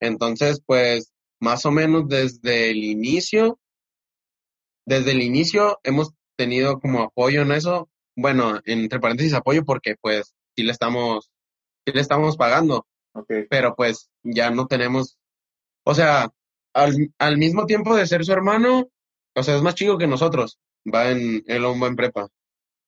Entonces, 0.00 0.60
pues, 0.66 1.12
más 1.40 1.64
o 1.66 1.70
menos 1.70 2.08
desde 2.08 2.70
el 2.70 2.82
inicio, 2.84 3.60
desde 4.84 5.12
el 5.12 5.22
inicio 5.22 5.78
hemos 5.82 6.12
tenido 6.36 6.80
como 6.80 7.02
apoyo 7.02 7.42
en 7.42 7.52
eso. 7.52 7.88
Bueno, 8.16 8.60
entre 8.64 9.00
paréntesis 9.00 9.34
apoyo 9.34 9.64
porque 9.64 9.96
pues 10.00 10.34
sí 10.56 10.62
le 10.62 10.72
estamos, 10.72 11.30
sí 11.86 11.92
le 11.92 12.00
estamos 12.00 12.36
pagando 12.36 12.86
Ok, 13.14 13.30
pero 13.48 13.76
pues 13.76 14.10
ya 14.24 14.50
no 14.50 14.66
tenemos, 14.66 15.16
o 15.84 15.94
sea, 15.94 16.30
al, 16.74 17.12
al 17.18 17.38
mismo 17.38 17.66
tiempo 17.66 17.94
de 17.94 18.06
ser 18.06 18.24
su 18.24 18.32
hermano, 18.32 18.90
o 19.36 19.42
sea, 19.42 19.56
es 19.56 19.62
más 19.62 19.76
chico 19.76 19.98
que 19.98 20.08
nosotros, 20.08 20.58
va 20.92 21.10
en, 21.10 21.44
él 21.46 21.64
aún 21.64 21.80
va 21.82 21.86
en 21.88 21.96
prepa, 21.96 22.28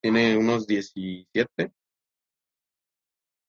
tiene 0.02 0.36
unos 0.36 0.66
17. 0.66 1.72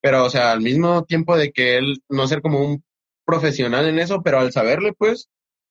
Pero, 0.01 0.25
o 0.25 0.29
sea, 0.29 0.51
al 0.51 0.61
mismo 0.61 1.03
tiempo 1.05 1.35
de 1.37 1.51
que 1.51 1.77
él 1.77 2.01
no 2.09 2.27
ser 2.27 2.41
como 2.41 2.61
un 2.61 2.83
profesional 3.25 3.87
en 3.87 3.99
eso, 3.99 4.21
pero 4.23 4.39
al 4.39 4.51
saberle, 4.51 4.93
pues, 4.93 5.29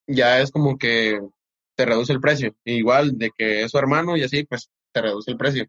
ya 0.08 0.40
es 0.40 0.50
como 0.50 0.76
que 0.78 1.20
te 1.76 1.84
reduce 1.86 2.12
el 2.12 2.20
precio. 2.20 2.54
Igual 2.64 3.18
de 3.18 3.30
que 3.36 3.62
es 3.62 3.70
su 3.70 3.78
hermano 3.78 4.16
y 4.16 4.22
así, 4.22 4.44
pues, 4.44 4.70
te 4.92 5.02
reduce 5.02 5.30
el 5.30 5.36
precio. 5.36 5.66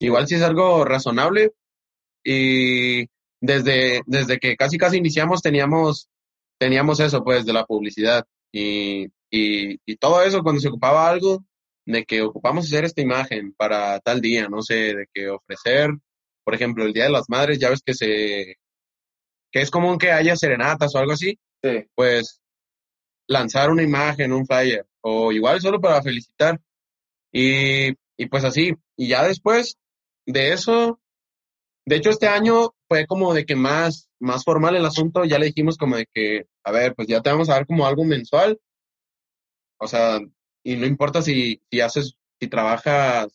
Igual 0.00 0.26
si 0.28 0.36
es 0.36 0.42
algo 0.42 0.84
razonable 0.84 1.52
y 2.24 3.06
desde, 3.40 4.02
desde 4.06 4.38
que 4.38 4.56
casi 4.56 4.78
casi 4.78 4.96
iniciamos 4.98 5.42
teníamos, 5.42 6.08
teníamos 6.58 7.00
eso, 7.00 7.22
pues, 7.24 7.44
de 7.46 7.52
la 7.52 7.64
publicidad 7.66 8.24
y, 8.52 9.04
y, 9.30 9.78
y 9.86 9.96
todo 9.96 10.22
eso 10.22 10.42
cuando 10.42 10.60
se 10.60 10.68
ocupaba 10.68 11.08
algo, 11.08 11.44
de 11.86 12.04
que 12.04 12.22
ocupamos 12.22 12.66
hacer 12.66 12.84
esta 12.84 13.00
imagen 13.00 13.54
para 13.54 13.98
tal 14.00 14.20
día, 14.20 14.48
no 14.48 14.60
sé, 14.62 14.94
de 14.94 15.06
que 15.12 15.28
ofrecer, 15.30 15.90
por 16.44 16.54
ejemplo, 16.54 16.84
el 16.84 16.92
Día 16.92 17.04
de 17.04 17.10
las 17.10 17.28
Madres, 17.28 17.58
ya 17.58 17.70
ves 17.70 17.80
que 17.84 17.94
se, 17.94 18.56
que 19.50 19.60
es 19.62 19.70
común 19.70 19.98
que 19.98 20.12
haya 20.12 20.36
serenatas 20.36 20.94
o 20.94 20.98
algo 20.98 21.12
así, 21.12 21.38
Sí. 21.62 21.86
pues 21.94 22.40
lanzar 23.28 23.70
una 23.70 23.82
imagen, 23.82 24.32
un 24.32 24.46
flyer, 24.46 24.86
o 25.02 25.32
igual 25.32 25.60
solo 25.60 25.80
para 25.80 26.02
felicitar. 26.02 26.60
Y, 27.32 27.90
y 28.16 28.26
pues 28.28 28.44
así, 28.44 28.74
y 28.96 29.08
ya 29.08 29.26
después 29.26 29.76
de 30.26 30.52
eso, 30.52 31.00
de 31.86 31.96
hecho 31.96 32.10
este 32.10 32.26
año 32.26 32.74
fue 32.88 33.06
como 33.06 33.34
de 33.34 33.44
que 33.46 33.56
más, 33.56 34.08
más 34.18 34.44
formal 34.44 34.76
el 34.76 34.86
asunto, 34.86 35.24
ya 35.24 35.38
le 35.38 35.46
dijimos 35.46 35.76
como 35.76 35.96
de 35.96 36.06
que, 36.12 36.46
a 36.64 36.72
ver, 36.72 36.94
pues 36.94 37.08
ya 37.08 37.20
te 37.20 37.30
vamos 37.30 37.48
a 37.48 37.54
dar 37.54 37.66
como 37.66 37.86
algo 37.86 38.04
mensual, 38.04 38.58
o 39.78 39.86
sea, 39.86 40.20
y 40.64 40.76
no 40.76 40.86
importa 40.86 41.22
si, 41.22 41.62
si 41.70 41.80
haces, 41.80 42.14
si 42.40 42.48
trabajas, 42.48 43.28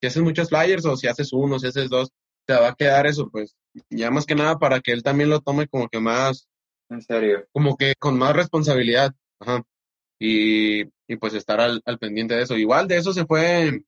si 0.00 0.06
haces 0.06 0.22
muchos 0.22 0.48
flyers 0.48 0.84
o 0.84 0.96
si 0.96 1.06
haces 1.08 1.32
uno, 1.32 1.58
si 1.58 1.68
haces 1.68 1.88
dos, 1.88 2.10
te 2.46 2.54
va 2.54 2.68
a 2.68 2.74
quedar 2.74 3.06
eso, 3.06 3.28
pues, 3.30 3.56
ya 3.90 4.10
más 4.10 4.26
que 4.26 4.34
nada 4.34 4.58
para 4.58 4.80
que 4.80 4.92
él 4.92 5.02
también 5.02 5.30
lo 5.30 5.40
tome 5.40 5.68
como 5.68 5.88
que 5.88 6.00
más, 6.00 6.48
En 6.90 7.02
serio. 7.02 7.46
como 7.52 7.76
que 7.76 7.94
con 7.98 8.18
más 8.18 8.34
responsabilidad, 8.34 9.12
ajá, 9.40 9.62
y, 10.18 10.82
y 11.06 11.16
pues 11.18 11.34
estar 11.34 11.60
al, 11.60 11.82
al 11.84 11.98
pendiente 11.98 12.34
de 12.34 12.42
eso. 12.42 12.56
Igual 12.56 12.88
de 12.88 12.96
eso 12.96 13.12
se 13.12 13.24
fue, 13.26 13.84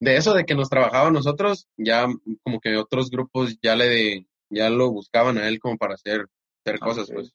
de 0.00 0.16
eso 0.16 0.34
de 0.34 0.44
que 0.44 0.54
nos 0.54 0.68
trabajaba 0.68 1.08
a 1.08 1.12
nosotros, 1.12 1.68
ya 1.76 2.06
como 2.42 2.60
que 2.60 2.76
otros 2.76 3.10
grupos 3.10 3.58
ya 3.62 3.76
le, 3.76 4.26
ya 4.50 4.70
lo 4.70 4.90
buscaban 4.90 5.38
a 5.38 5.48
él 5.48 5.60
como 5.60 5.76
para 5.78 5.94
hacer, 5.94 6.26
hacer 6.64 6.80
cosas, 6.80 7.08
Ok. 7.08 7.14
pues. 7.14 7.34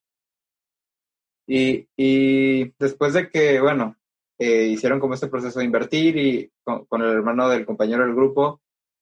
Y, 1.47 1.87
y 1.95 2.73
después 2.77 3.13
de 3.13 3.29
que, 3.29 3.61
bueno, 3.61 3.95
eh, 4.37 4.65
hicieron 4.67 4.99
como 4.99 5.13
este 5.13 5.27
proceso 5.27 5.59
de 5.59 5.65
invertir 5.65 6.17
y 6.17 6.51
con, 6.63 6.85
con 6.85 7.01
el 7.01 7.09
hermano 7.09 7.47
del 7.49 7.65
compañero 7.65 8.03
del 8.05 8.15
grupo, 8.15 8.61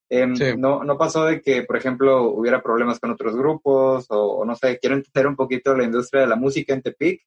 em, 0.10 0.36
Sí. 0.36 0.56
no, 0.56 0.84
no 0.84 0.98
pasó 0.98 1.26
de 1.26 1.42
que, 1.42 1.64
por 1.64 1.76
ejemplo, 1.76 2.30
hubiera 2.30 2.62
problemas 2.62 3.00
con 3.00 3.10
otros 3.12 3.36
grupos 3.36 4.06
o, 4.10 4.38
o 4.38 4.46
no 4.46 4.56
sé, 4.56 4.78
quiero 4.80 4.96
entender 4.96 5.26
un 5.28 5.36
poquito 5.36 5.76
la 5.76 5.86
industria 5.86 6.22
de 6.22 6.28
la 6.28 6.36
música 6.36 6.74
en 6.76 6.84
Tepic. 6.84 7.24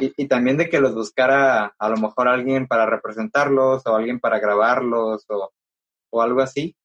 Y, 0.00 0.12
y 0.16 0.28
también 0.28 0.56
de 0.56 0.68
que 0.68 0.80
los 0.80 0.94
buscara 0.94 1.74
a 1.78 1.88
lo 1.88 1.96
mejor 1.96 2.28
alguien 2.28 2.66
para 2.66 2.86
representarlos 2.86 3.86
o 3.86 3.96
alguien 3.96 4.20
para 4.20 4.38
grabarlos 4.38 5.24
o, 5.28 5.52
o 6.10 6.22
algo 6.22 6.40
así. 6.40 6.76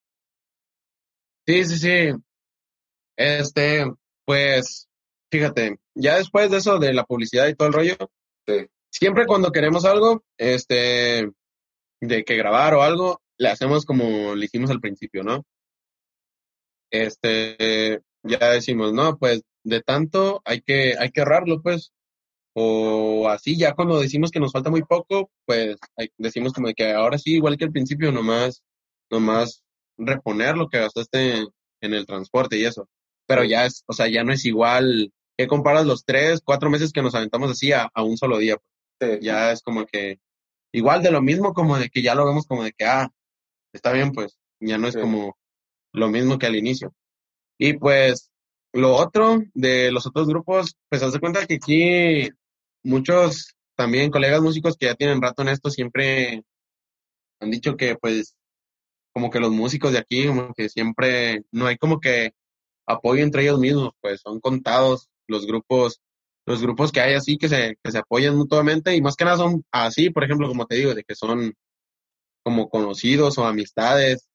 Sí, 1.45 1.63
sí, 1.65 1.78
sí. 1.78 2.23
Este, 3.17 3.86
pues, 4.25 4.88
fíjate, 5.32 5.78
ya 5.95 6.17
después 6.17 6.49
de 6.52 6.58
eso 6.58 6.80
de 6.80 6.93
la 6.93 7.04
publicidad 7.06 7.47
y 7.47 7.56
todo 7.56 7.67
el 7.67 7.73
rollo, 7.73 7.95
Sí. 8.47 8.65
siempre 8.91 9.28
cuando 9.28 9.52
queremos 9.52 9.86
algo, 9.86 10.23
este, 10.38 11.30
de 12.02 12.23
que 12.23 12.36
grabar 12.36 12.73
o 12.73 12.82
algo, 12.82 13.21
le 13.38 13.49
hacemos 13.49 13.86
como 13.86 14.34
le 14.34 14.45
hicimos 14.45 14.71
al 14.71 14.80
principio, 14.80 15.23
¿no? 15.23 15.43
Este, 16.91 18.02
ya 18.23 18.49
decimos, 18.49 18.93
no, 18.93 19.17
pues 19.17 19.43
de 19.63 19.82
tanto 19.82 20.41
hay 20.45 20.62
que, 20.62 20.95
hay 20.97 21.12
que 21.12 21.21
ahorrarlo, 21.21 21.62
pues. 21.62 21.91
O 22.56 23.28
así, 23.30 23.58
ya 23.58 23.74
cuando 23.74 24.00
decimos 24.00 24.32
que 24.32 24.40
nos 24.40 24.52
falta 24.52 24.70
muy 24.70 24.82
poco, 24.84 25.30
pues 25.46 25.78
decimos 26.18 26.54
como 26.54 26.68
de 26.68 26.74
que 26.74 26.92
ahora 26.92 27.18
sí, 27.18 27.36
igual 27.36 27.58
que 27.58 27.66
al 27.66 27.72
principio, 27.72 28.12
nomás, 28.12 28.64
nomás 29.10 29.64
reponer 29.98 30.58
lo 30.58 30.68
que 30.70 30.80
gastaste 30.80 31.46
en 31.82 31.94
el 31.94 32.06
transporte 32.06 32.58
y 32.58 32.66
eso. 32.66 32.88
Pero 33.28 33.44
ya 33.44 33.66
es, 33.66 33.84
o 33.88 33.94
sea, 33.94 34.08
ya 34.08 34.24
no 34.24 34.34
es 34.34 34.46
igual 34.46 35.14
que 35.38 35.48
comparas 35.48 35.86
los 35.86 36.04
tres, 36.04 36.42
cuatro 36.44 36.70
meses 36.70 36.92
que 36.92 37.02
nos 37.02 37.16
aventamos 37.16 37.52
así 37.52 37.72
a, 37.72 37.90
a 37.94 38.04
un 38.04 38.18
solo 38.18 38.38
día. 38.40 38.58
Sí. 39.00 39.08
Ya 39.22 39.52
es 39.52 39.62
como 39.62 39.86
que 39.86 40.20
igual 40.74 41.02
de 41.04 41.12
lo 41.12 41.22
mismo, 41.22 41.54
como 41.54 41.78
de 41.78 41.90
que 41.90 42.02
ya 42.02 42.16
lo 42.16 42.26
vemos 42.26 42.46
como 42.48 42.64
de 42.64 42.74
que, 42.74 42.86
ah, 42.86 43.10
está 43.74 43.92
bien, 43.94 44.12
pues 44.12 44.38
ya 44.60 44.78
no 44.78 44.88
es 44.88 44.96
Sí. 44.96 45.02
como 45.02 45.38
lo 45.94 46.10
mismo 46.10 46.38
que 46.38 46.48
al 46.48 46.56
inicio. 46.56 46.94
Y 47.58 47.74
pues 47.74 48.32
lo 48.74 48.96
otro 48.96 49.42
de 49.54 49.92
los 49.92 50.06
otros 50.08 50.28
grupos, 50.28 50.76
pues 50.90 51.02
haz 51.04 51.14
de 51.14 51.20
cuenta 51.20 51.46
que 51.46 51.56
aquí 51.56 52.30
muchos 52.84 53.56
también 53.76 54.12
colegas 54.12 54.42
músicos 54.42 54.78
que 54.78 54.88
ya 54.88 54.96
tienen 54.96 55.22
rato 55.22 55.42
en 55.42 55.50
esto 55.50 55.70
siempre 55.70 56.44
han 57.39 57.52
dicho 57.52 57.78
que 57.78 57.96
pues 57.96 58.36
como 59.13 59.30
que 59.30 59.39
los 59.39 59.52
músicos 59.52 59.94
de 59.94 60.00
aquí 60.00 60.28
como 60.28 60.54
que 60.54 60.70
siempre 60.70 61.44
no 61.52 61.68
hay 61.68 61.78
como 61.78 62.00
que 62.00 62.34
apoyo 62.86 63.24
entre 63.24 63.44
ellos 63.44 63.60
mismos, 63.60 63.92
pues 64.02 64.22
son 64.22 64.39
contados 64.39 65.10
los 65.28 65.46
grupos 65.46 66.02
los 66.46 66.62
grupos 66.62 66.92
que 66.92 67.02
hay 67.02 67.13
así 67.13 67.38
que 67.38 67.48
se 67.48 67.78
que 67.84 67.92
se 67.92 68.00
apoyan 68.00 68.36
mutuamente 68.36 68.96
y 68.96 69.02
más 69.02 69.15
que 69.15 69.26
nada 69.26 69.38
son 69.38 69.63
así, 69.72 70.10
por 70.10 70.24
ejemplo, 70.24 70.48
como 70.48 70.65
te 70.65 70.76
digo, 70.76 70.96
de 70.96 71.04
que 71.04 71.15
son 71.15 71.54
como 72.44 72.70
conocidos 72.70 73.38
o 73.38 73.46
amistades, 73.46 74.28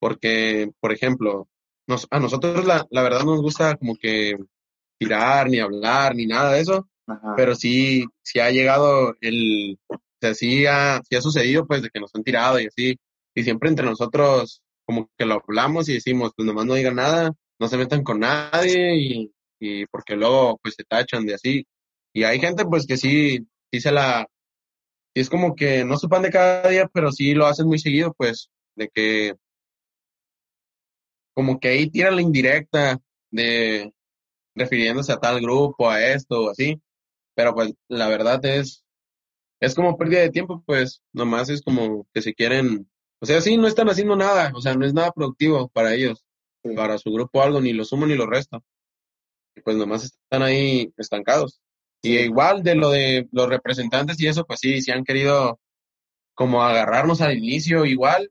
porque 0.00 0.70
por 0.80 0.92
ejemplo, 0.92 1.48
nos, 1.86 2.06
a 2.10 2.18
nosotros 2.20 2.64
la, 2.64 2.86
la 2.90 3.02
verdad 3.02 3.20
no 3.24 3.32
nos 3.32 3.42
gusta 3.42 3.76
como 3.76 3.96
que 3.96 4.36
tirar 4.98 5.50
ni 5.50 5.58
hablar 5.60 6.14
ni 6.14 6.26
nada 6.26 6.52
de 6.52 6.60
eso, 6.60 6.88
Pero 7.36 7.54
sí, 7.54 8.04
sí 8.22 8.40
ha 8.40 8.50
llegado 8.50 9.14
el, 9.20 9.78
o 9.88 9.98
sea, 10.20 10.34
sí 10.34 10.66
ha, 10.66 11.00
sí 11.08 11.16
ha 11.16 11.20
sucedido 11.20 11.66
pues 11.66 11.82
de 11.82 11.90
que 11.90 12.00
nos 12.00 12.14
han 12.14 12.22
tirado 12.22 12.60
y 12.60 12.66
así, 12.66 12.96
y 13.34 13.42
siempre 13.42 13.68
entre 13.68 13.86
nosotros 13.86 14.62
como 14.84 15.10
que 15.16 15.26
lo 15.26 15.34
hablamos 15.34 15.88
y 15.88 15.94
decimos, 15.94 16.32
pues 16.36 16.46
nomás 16.46 16.66
no 16.66 16.74
digan 16.74 16.96
nada, 16.96 17.32
no 17.58 17.68
se 17.68 17.76
metan 17.76 18.02
con 18.02 18.20
nadie 18.20 18.96
y, 18.96 19.32
y 19.60 19.86
porque 19.86 20.16
luego 20.16 20.58
pues 20.62 20.74
se 20.74 20.84
tachan 20.84 21.26
de 21.26 21.34
así. 21.34 21.66
Y 22.12 22.24
hay 22.24 22.40
gente 22.40 22.64
pues 22.64 22.86
que 22.86 22.96
sí, 22.96 23.46
sí 23.72 23.80
se 23.80 23.92
la, 23.92 24.26
sí 25.14 25.20
es 25.20 25.30
como 25.30 25.54
que 25.54 25.84
no 25.84 25.96
su 25.96 26.08
pan 26.08 26.22
de 26.22 26.30
cada 26.30 26.68
día, 26.68 26.88
pero 26.92 27.12
sí 27.12 27.34
lo 27.34 27.46
hacen 27.46 27.66
muy 27.66 27.78
seguido 27.78 28.14
pues, 28.14 28.50
de 28.76 28.88
que 28.88 29.34
como 31.34 31.58
que 31.58 31.68
ahí 31.68 31.90
tiran 31.90 32.16
la 32.16 32.22
indirecta 32.22 32.98
de 33.30 33.92
refiriéndose 34.54 35.12
a 35.12 35.18
tal 35.18 35.40
grupo, 35.40 35.88
a 35.88 36.04
esto 36.04 36.44
o 36.44 36.50
así, 36.50 36.80
pero 37.34 37.54
pues 37.54 37.72
la 37.88 38.08
verdad 38.08 38.44
es, 38.44 38.84
es 39.60 39.74
como 39.74 39.96
pérdida 39.96 40.20
de 40.20 40.30
tiempo, 40.30 40.62
pues 40.66 41.02
nomás 41.12 41.48
es 41.48 41.62
como 41.62 42.06
que 42.12 42.22
se 42.22 42.34
quieren, 42.34 42.90
o 43.20 43.26
sea, 43.26 43.40
sí, 43.40 43.56
no 43.56 43.68
están 43.68 43.88
haciendo 43.88 44.16
nada, 44.16 44.52
o 44.54 44.60
sea, 44.60 44.74
no 44.74 44.84
es 44.84 44.92
nada 44.94 45.12
productivo 45.12 45.68
para 45.68 45.94
ellos, 45.94 46.24
Sí. 46.64 46.74
para 46.76 46.96
su 46.96 47.10
grupo 47.10 47.42
algo, 47.42 47.60
ni 47.60 47.72
lo 47.72 47.84
sumo 47.84 48.06
ni 48.06 48.14
lo 48.14 48.24
resto, 48.26 48.62
y 49.56 49.62
pues 49.62 49.76
nomás 49.76 50.04
están 50.04 50.42
ahí 50.42 50.92
estancados. 50.96 51.60
Y 52.02 52.18
igual 52.18 52.62
de 52.62 52.74
lo 52.76 52.90
de 52.90 53.28
los 53.32 53.48
representantes 53.48 54.20
y 54.20 54.28
eso, 54.28 54.44
pues 54.44 54.60
sí, 54.60 54.80
sí 54.80 54.90
han 54.92 55.04
querido 55.04 55.58
como 56.34 56.62
agarrarnos 56.62 57.20
al 57.20 57.36
inicio 57.36 57.84
igual, 57.84 58.30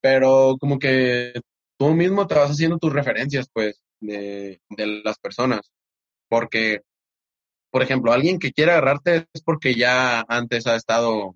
pero 0.00 0.56
como 0.58 0.78
que 0.78 1.34
tú 1.78 1.90
mismo 1.94 2.26
te 2.26 2.34
vas 2.34 2.50
haciendo 2.50 2.78
tus 2.78 2.92
referencias, 2.92 3.48
pues, 3.52 3.82
de, 4.00 4.60
de 4.70 4.86
las 5.04 5.18
personas. 5.18 5.70
Porque, 6.28 6.82
por 7.74 7.82
ejemplo, 7.82 8.12
alguien 8.12 8.38
que 8.38 8.52
quiere 8.52 8.70
agarrarte 8.70 9.26
es 9.32 9.42
porque 9.42 9.74
ya 9.74 10.24
antes 10.28 10.68
ha 10.68 10.76
estado 10.76 11.34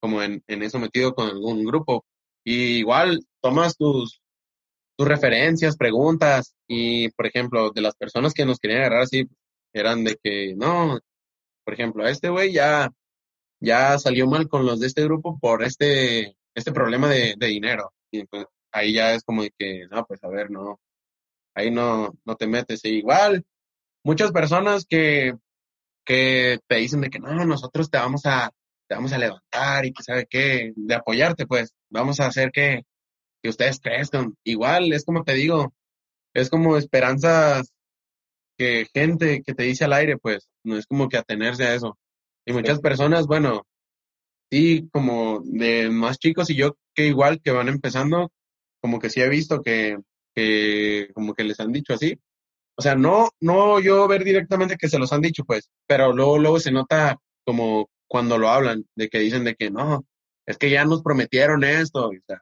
como 0.00 0.20
en, 0.24 0.42
en 0.48 0.64
eso 0.64 0.80
metido 0.80 1.14
con 1.14 1.28
algún 1.28 1.64
grupo. 1.64 2.04
Y 2.44 2.78
igual 2.78 3.20
tomas 3.40 3.76
tus, 3.76 4.20
tus 4.96 5.06
referencias, 5.06 5.76
preguntas, 5.76 6.56
y 6.66 7.10
por 7.10 7.28
ejemplo, 7.28 7.70
de 7.70 7.80
las 7.80 7.94
personas 7.94 8.34
que 8.34 8.44
nos 8.44 8.58
querían 8.58 8.80
agarrar 8.80 9.02
así, 9.02 9.28
eran 9.72 10.02
de 10.02 10.16
que, 10.20 10.56
no, 10.56 10.98
por 11.64 11.74
ejemplo, 11.74 12.08
este 12.08 12.28
güey 12.28 12.52
ya, 12.52 12.90
ya 13.60 14.00
salió 14.00 14.26
mal 14.26 14.48
con 14.48 14.66
los 14.66 14.80
de 14.80 14.88
este 14.88 15.04
grupo 15.04 15.38
por 15.38 15.62
este, 15.62 16.36
este 16.56 16.72
problema 16.72 17.08
de, 17.08 17.36
de 17.38 17.46
dinero. 17.46 17.92
Pues 18.28 18.46
ahí 18.72 18.94
ya 18.94 19.14
es 19.14 19.22
como 19.22 19.44
que, 19.56 19.86
no, 19.92 20.04
pues 20.06 20.24
a 20.24 20.28
ver, 20.28 20.50
no, 20.50 20.80
ahí 21.54 21.70
no, 21.70 22.16
no 22.24 22.34
te 22.34 22.48
metes. 22.48 22.84
E 22.84 22.88
igual, 22.88 23.46
muchas 24.02 24.32
personas 24.32 24.84
que, 24.84 25.34
que 26.08 26.58
te 26.66 26.76
dicen 26.76 27.02
de 27.02 27.10
que 27.10 27.18
no, 27.18 27.44
nosotros 27.44 27.90
te 27.90 27.98
vamos 27.98 28.22
a, 28.24 28.50
te 28.88 28.94
vamos 28.94 29.12
a 29.12 29.18
levantar 29.18 29.84
y 29.84 29.92
que 29.92 30.02
sabe 30.02 30.26
qué, 30.28 30.72
de 30.74 30.94
apoyarte, 30.94 31.46
pues, 31.46 31.74
vamos 31.90 32.18
a 32.18 32.26
hacer 32.26 32.50
que, 32.50 32.84
que 33.42 33.50
ustedes 33.50 33.78
crezcan. 33.78 34.34
Igual, 34.42 34.90
es 34.94 35.04
como 35.04 35.22
te 35.22 35.34
digo, 35.34 35.74
es 36.34 36.48
como 36.48 36.78
esperanzas 36.78 37.74
que 38.56 38.86
gente 38.94 39.42
que 39.42 39.52
te 39.52 39.64
dice 39.64 39.84
al 39.84 39.92
aire, 39.92 40.16
pues, 40.16 40.48
no 40.64 40.78
es 40.78 40.86
como 40.86 41.10
que 41.10 41.18
atenerse 41.18 41.64
a 41.64 41.74
eso. 41.74 41.98
Y 42.46 42.54
muchas 42.54 42.80
personas, 42.80 43.26
bueno, 43.26 43.66
sí, 44.50 44.88
como 44.90 45.42
de 45.44 45.90
más 45.90 46.18
chicos 46.18 46.48
y 46.48 46.56
yo 46.56 46.74
que 46.94 47.06
igual 47.06 47.42
que 47.42 47.50
van 47.50 47.68
empezando, 47.68 48.32
como 48.80 48.98
que 48.98 49.10
sí 49.10 49.20
he 49.20 49.28
visto 49.28 49.60
que, 49.60 49.98
que 50.34 51.10
como 51.12 51.34
que 51.34 51.44
les 51.44 51.60
han 51.60 51.70
dicho 51.70 51.92
así. 51.92 52.18
O 52.78 52.82
sea, 52.82 52.94
no, 52.94 53.30
no 53.40 53.80
yo 53.80 54.06
ver 54.06 54.22
directamente 54.22 54.76
que 54.76 54.88
se 54.88 55.00
los 55.00 55.12
han 55.12 55.20
dicho, 55.20 55.44
pues, 55.44 55.68
pero 55.88 56.12
luego, 56.12 56.38
luego 56.38 56.60
se 56.60 56.70
nota 56.70 57.18
como 57.44 57.90
cuando 58.06 58.38
lo 58.38 58.48
hablan, 58.48 58.86
de 58.94 59.08
que 59.08 59.18
dicen 59.18 59.42
de 59.42 59.56
que 59.56 59.68
no, 59.68 60.06
es 60.46 60.58
que 60.58 60.70
ya 60.70 60.84
nos 60.84 61.02
prometieron 61.02 61.64
esto, 61.64 62.08
o 62.08 62.12
sea, 62.24 62.40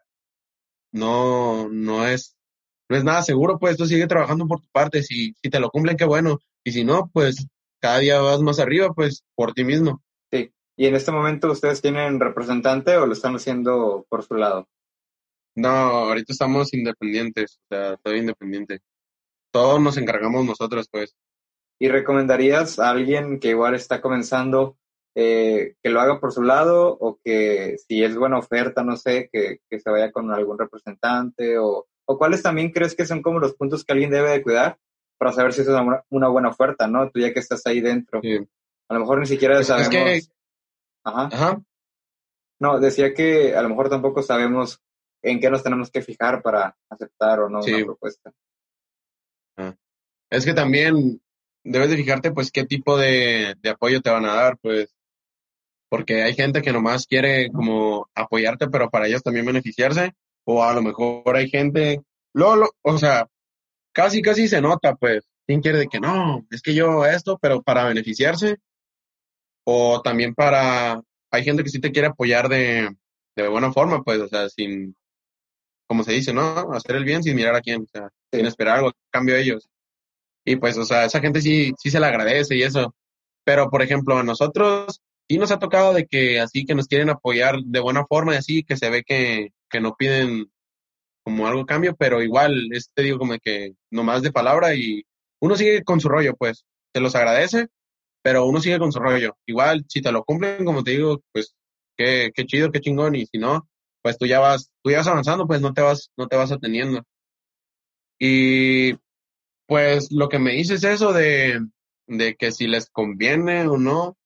no, 0.92 1.68
no 1.70 2.06
es, 2.06 2.36
no 2.90 2.98
es 2.98 3.04
nada 3.04 3.22
seguro, 3.22 3.58
pues 3.58 3.78
tú 3.78 3.86
sigue 3.86 4.06
trabajando 4.06 4.46
por 4.46 4.60
tu 4.60 4.68
parte, 4.68 5.02
si, 5.02 5.34
si 5.42 5.48
te 5.48 5.58
lo 5.58 5.70
cumplen, 5.70 5.96
qué 5.96 6.04
bueno, 6.04 6.38
y 6.62 6.72
si 6.72 6.84
no, 6.84 7.10
pues 7.14 7.46
cada 7.80 7.98
día 8.00 8.20
vas 8.20 8.42
más 8.42 8.58
arriba, 8.58 8.92
pues 8.92 9.24
por 9.34 9.54
ti 9.54 9.64
mismo. 9.64 10.02
Sí, 10.30 10.52
y 10.76 10.86
en 10.86 10.96
este 10.96 11.12
momento 11.12 11.50
ustedes 11.50 11.80
tienen 11.80 12.20
representante 12.20 12.94
o 12.98 13.06
lo 13.06 13.14
están 13.14 13.36
haciendo 13.36 14.04
por 14.10 14.22
su 14.22 14.34
lado? 14.34 14.68
No, 15.54 15.68
ahorita 15.68 16.34
estamos 16.34 16.74
independientes, 16.74 17.58
o 17.70 17.74
sea, 17.74 17.96
todo 17.96 18.14
independiente. 18.14 18.80
Todos 19.56 19.80
nos 19.80 19.96
encargamos 19.96 20.44
nosotros, 20.44 20.86
pues. 20.92 21.16
¿Y 21.80 21.88
recomendarías 21.88 22.78
a 22.78 22.90
alguien 22.90 23.40
que 23.40 23.48
igual 23.48 23.74
está 23.74 24.02
comenzando 24.02 24.76
eh, 25.14 25.76
que 25.82 25.88
lo 25.88 25.98
haga 26.02 26.20
por 26.20 26.30
su 26.30 26.42
lado 26.42 26.94
o 27.00 27.18
que 27.24 27.78
si 27.78 28.04
es 28.04 28.14
buena 28.18 28.38
oferta, 28.38 28.84
no 28.84 28.98
sé, 28.98 29.30
que, 29.32 29.60
que 29.70 29.80
se 29.80 29.88
vaya 29.88 30.12
con 30.12 30.30
algún 30.30 30.58
representante 30.58 31.56
o, 31.56 31.86
o, 32.04 32.18
cuáles 32.18 32.42
también 32.42 32.70
crees 32.70 32.94
que 32.94 33.06
son 33.06 33.22
como 33.22 33.38
los 33.38 33.54
puntos 33.54 33.82
que 33.82 33.94
alguien 33.94 34.10
debe 34.10 34.28
de 34.30 34.42
cuidar 34.42 34.76
para 35.16 35.32
saber 35.32 35.54
si 35.54 35.62
es 35.62 35.68
una, 35.68 36.04
una 36.10 36.28
buena 36.28 36.50
oferta, 36.50 36.86
¿no? 36.86 37.10
Tú 37.10 37.20
ya 37.20 37.32
que 37.32 37.40
estás 37.40 37.66
ahí 37.66 37.80
dentro. 37.80 38.20
A 38.90 38.94
lo 38.94 39.00
mejor 39.00 39.20
ni 39.20 39.26
siquiera 39.26 39.62
sabemos. 39.64 39.94
Es 39.94 40.26
que... 40.28 40.32
Ajá. 41.02 41.30
Ajá. 41.32 41.62
No, 42.60 42.78
decía 42.78 43.14
que 43.14 43.56
a 43.56 43.62
lo 43.62 43.70
mejor 43.70 43.88
tampoco 43.88 44.20
sabemos 44.20 44.82
en 45.22 45.40
qué 45.40 45.48
nos 45.48 45.62
tenemos 45.62 45.90
que 45.90 46.02
fijar 46.02 46.42
para 46.42 46.76
aceptar 46.90 47.40
o 47.40 47.48
no 47.48 47.60
una 47.60 47.84
propuesta. 47.86 48.34
Es 50.30 50.44
que 50.44 50.54
también 50.54 51.20
debes 51.64 51.90
de 51.90 51.96
fijarte 51.96 52.32
pues 52.32 52.50
qué 52.50 52.64
tipo 52.64 52.96
de, 52.96 53.54
de 53.60 53.70
apoyo 53.70 54.00
te 54.00 54.10
van 54.10 54.24
a 54.24 54.34
dar, 54.34 54.58
pues 54.58 54.96
porque 55.88 56.22
hay 56.22 56.34
gente 56.34 56.62
que 56.62 56.72
nomás 56.72 57.06
quiere 57.06 57.50
como 57.50 58.08
apoyarte, 58.14 58.68
pero 58.68 58.90
para 58.90 59.06
ellos 59.06 59.22
también 59.22 59.46
beneficiarse, 59.46 60.12
o 60.44 60.62
a 60.62 60.72
lo 60.74 60.82
mejor 60.82 61.36
hay 61.36 61.48
gente, 61.48 62.02
lo, 62.34 62.70
o 62.82 62.98
sea, 62.98 63.28
casi, 63.92 64.22
casi 64.22 64.48
se 64.48 64.60
nota, 64.60 64.94
pues, 64.96 65.28
quién 65.46 65.60
quiere 65.60 65.78
de 65.78 65.88
que 65.88 66.00
no, 66.00 66.46
es 66.50 66.60
que 66.62 66.74
yo 66.74 67.06
esto, 67.06 67.38
pero 67.40 67.62
para 67.62 67.84
beneficiarse, 67.84 68.56
o 69.64 70.02
también 70.02 70.34
para, 70.34 71.00
hay 71.30 71.44
gente 71.44 71.62
que 71.62 71.70
sí 71.70 71.80
te 71.80 71.92
quiere 71.92 72.08
apoyar 72.08 72.48
de, 72.48 72.94
de 73.36 73.48
buena 73.48 73.72
forma, 73.72 74.02
pues, 74.02 74.20
o 74.20 74.28
sea, 74.28 74.48
sin, 74.48 74.96
como 75.86 76.04
se 76.04 76.12
dice, 76.12 76.32
¿no? 76.32 76.72
Hacer 76.72 76.96
el 76.96 77.04
bien 77.04 77.22
sin 77.22 77.36
mirar 77.36 77.54
a 77.54 77.60
quién, 77.60 77.86
sin 78.32 78.46
esperar 78.46 78.78
algo, 78.78 78.92
cambio 79.10 79.34
de 79.34 79.42
ellos. 79.42 79.68
Y 80.44 80.56
pues, 80.56 80.76
o 80.78 80.84
sea, 80.84 81.04
esa 81.04 81.20
gente 81.20 81.40
sí, 81.40 81.72
sí 81.78 81.90
se 81.90 82.00
le 82.00 82.06
agradece 82.06 82.56
y 82.56 82.62
eso. 82.62 82.94
Pero, 83.44 83.70
por 83.70 83.82
ejemplo, 83.82 84.16
a 84.18 84.22
nosotros, 84.22 85.00
sí 85.28 85.38
nos 85.38 85.50
ha 85.52 85.58
tocado 85.58 85.92
de 85.94 86.06
que 86.06 86.40
así 86.40 86.64
que 86.64 86.74
nos 86.74 86.86
quieren 86.86 87.10
apoyar 87.10 87.56
de 87.64 87.80
buena 87.80 88.04
forma 88.06 88.34
y 88.34 88.38
así 88.38 88.64
que 88.64 88.76
se 88.76 88.90
ve 88.90 89.02
que, 89.04 89.50
que 89.70 89.80
no 89.80 89.96
piden 89.96 90.50
como 91.24 91.46
algo 91.48 91.66
cambio, 91.66 91.96
pero 91.96 92.22
igual, 92.22 92.68
este 92.72 93.02
digo 93.02 93.18
como 93.18 93.36
que 93.38 93.74
nomás 93.90 94.22
de 94.22 94.30
palabra 94.30 94.76
y 94.76 95.04
uno 95.40 95.56
sigue 95.56 95.82
con 95.82 96.00
su 96.00 96.08
rollo, 96.08 96.36
pues, 96.36 96.64
te 96.92 97.00
los 97.00 97.16
agradece, 97.16 97.66
pero 98.22 98.46
uno 98.46 98.60
sigue 98.60 98.78
con 98.78 98.92
su 98.92 99.00
rollo. 99.00 99.36
Igual, 99.46 99.84
si 99.88 100.00
te 100.00 100.12
lo 100.12 100.24
cumplen, 100.24 100.64
como 100.64 100.84
te 100.84 100.92
digo, 100.92 101.20
pues, 101.32 101.54
qué, 101.96 102.30
qué 102.34 102.46
chido, 102.46 102.70
qué 102.70 102.80
chingón, 102.80 103.16
y 103.16 103.26
si 103.26 103.38
no, 103.38 103.68
pues 104.06 104.18
tú 104.18 104.26
ya 104.26 104.38
vas, 104.38 104.70
tú 104.84 104.92
vas 104.92 105.08
avanzando, 105.08 105.48
pues 105.48 105.60
no 105.60 105.74
te 105.74 105.82
vas, 105.82 106.12
no 106.16 106.28
te 106.28 106.36
vas 106.36 106.52
ateniendo. 106.52 107.02
Y 108.20 108.92
pues 109.66 110.12
lo 110.12 110.28
que 110.28 110.38
me 110.38 110.52
dices 110.52 110.84
eso 110.84 111.12
de, 111.12 111.60
de 112.06 112.36
que 112.36 112.52
si 112.52 112.68
les 112.68 112.88
conviene 112.88 113.66
o 113.66 113.78
no, 113.78 114.16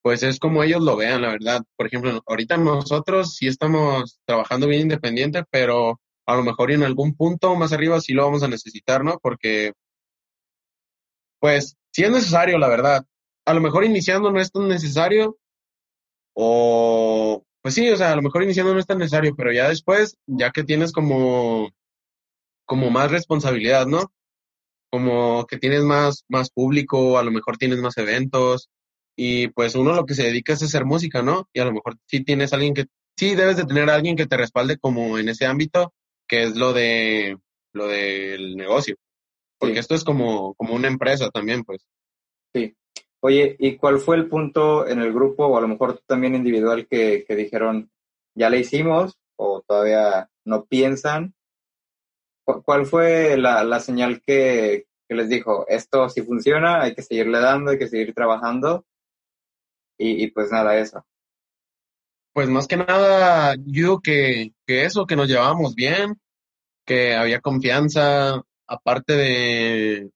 pues 0.00 0.22
es 0.22 0.38
como 0.38 0.62
ellos 0.62 0.80
lo 0.80 0.96
vean, 0.96 1.20
la 1.20 1.28
verdad. 1.28 1.60
Por 1.76 1.88
ejemplo, 1.88 2.22
ahorita 2.26 2.56
nosotros 2.56 3.36
sí 3.36 3.48
estamos 3.48 4.18
trabajando 4.24 4.66
bien 4.66 4.80
independiente, 4.80 5.44
pero 5.50 6.00
a 6.24 6.34
lo 6.34 6.42
mejor 6.42 6.72
en 6.72 6.82
algún 6.82 7.14
punto 7.14 7.54
más 7.54 7.74
arriba 7.74 8.00
sí 8.00 8.14
lo 8.14 8.24
vamos 8.24 8.42
a 8.42 8.48
necesitar, 8.48 9.04
¿no? 9.04 9.18
Porque, 9.18 9.74
pues, 11.38 11.76
sí 11.92 12.02
es 12.02 12.10
necesario, 12.10 12.56
la 12.56 12.68
verdad. 12.68 13.04
A 13.44 13.52
lo 13.52 13.60
mejor 13.60 13.84
iniciando 13.84 14.32
no 14.32 14.40
es 14.40 14.50
tan 14.50 14.68
necesario, 14.68 15.36
o, 16.32 17.44
pues 17.62 17.74
sí, 17.74 17.88
o 17.90 17.96
sea, 17.96 18.12
a 18.12 18.16
lo 18.16 18.22
mejor 18.22 18.42
iniciando 18.42 18.72
no 18.72 18.80
es 18.80 18.86
tan 18.86 18.98
necesario, 18.98 19.34
pero 19.36 19.52
ya 19.52 19.68
después, 19.68 20.16
ya 20.26 20.50
que 20.50 20.64
tienes 20.64 20.92
como, 20.92 21.70
como 22.66 22.90
más 22.90 23.10
responsabilidad, 23.10 23.86
¿no? 23.86 24.12
Como 24.90 25.46
que 25.46 25.58
tienes 25.58 25.82
más, 25.82 26.24
más 26.28 26.50
público, 26.50 27.18
a 27.18 27.22
lo 27.22 27.30
mejor 27.30 27.56
tienes 27.56 27.78
más 27.78 27.96
eventos, 27.98 28.70
y 29.16 29.48
pues 29.48 29.74
uno 29.74 29.94
lo 29.94 30.06
que 30.06 30.14
se 30.14 30.22
dedica 30.22 30.52
es 30.52 30.62
hacer 30.62 30.84
música, 30.84 31.22
¿no? 31.22 31.48
Y 31.52 31.58
a 31.58 31.64
lo 31.64 31.72
mejor 31.72 31.96
sí 32.06 32.22
tienes 32.22 32.52
alguien 32.52 32.72
que, 32.72 32.86
sí 33.16 33.34
debes 33.34 33.56
de 33.56 33.64
tener 33.64 33.90
a 33.90 33.96
alguien 33.96 34.16
que 34.16 34.26
te 34.26 34.36
respalde 34.36 34.78
como 34.78 35.18
en 35.18 35.28
ese 35.28 35.44
ámbito, 35.44 35.92
que 36.28 36.44
es 36.44 36.54
lo 36.54 36.72
de, 36.72 37.36
lo 37.72 37.88
del 37.88 38.54
negocio. 38.56 38.94
Porque 39.58 39.80
esto 39.80 39.96
es 39.96 40.04
como, 40.04 40.54
como 40.54 40.74
una 40.74 40.86
empresa 40.86 41.30
también, 41.30 41.64
pues. 41.64 41.84
Sí. 42.54 42.76
Oye, 43.20 43.56
¿y 43.58 43.76
cuál 43.76 43.98
fue 43.98 44.16
el 44.16 44.28
punto 44.28 44.86
en 44.86 45.00
el 45.00 45.12
grupo, 45.12 45.46
o 45.46 45.58
a 45.58 45.60
lo 45.60 45.68
mejor 45.68 45.94
tú 45.94 46.02
también 46.06 46.34
individual, 46.34 46.86
que, 46.86 47.24
que 47.26 47.36
dijeron, 47.36 47.90
ya 48.34 48.48
le 48.48 48.60
hicimos, 48.60 49.18
o 49.36 49.62
todavía 49.66 50.30
no 50.44 50.64
piensan? 50.66 51.34
¿Cuál 52.44 52.86
fue 52.86 53.36
la, 53.36 53.62
la 53.64 53.80
señal 53.80 54.22
que, 54.22 54.86
que 55.08 55.14
les 55.14 55.28
dijo, 55.28 55.66
esto 55.68 56.08
sí 56.08 56.22
funciona, 56.22 56.82
hay 56.82 56.94
que 56.94 57.02
seguirle 57.02 57.40
dando, 57.40 57.72
hay 57.72 57.78
que 57.78 57.88
seguir 57.88 58.14
trabajando? 58.14 58.84
y, 59.98 60.30
pues 60.30 60.50
nada, 60.52 60.78
eso. 60.78 61.04
Pues 62.32 62.48
más 62.48 62.68
que 62.68 62.76
nada, 62.76 63.56
yo 63.66 63.98
que, 63.98 64.52
que 64.64 64.84
eso, 64.84 65.06
que 65.06 65.16
nos 65.16 65.26
llevábamos 65.28 65.74
bien, 65.74 66.20
que 66.86 67.16
había 67.16 67.40
confianza, 67.40 68.40
aparte 68.66 69.14
de, 69.14 70.10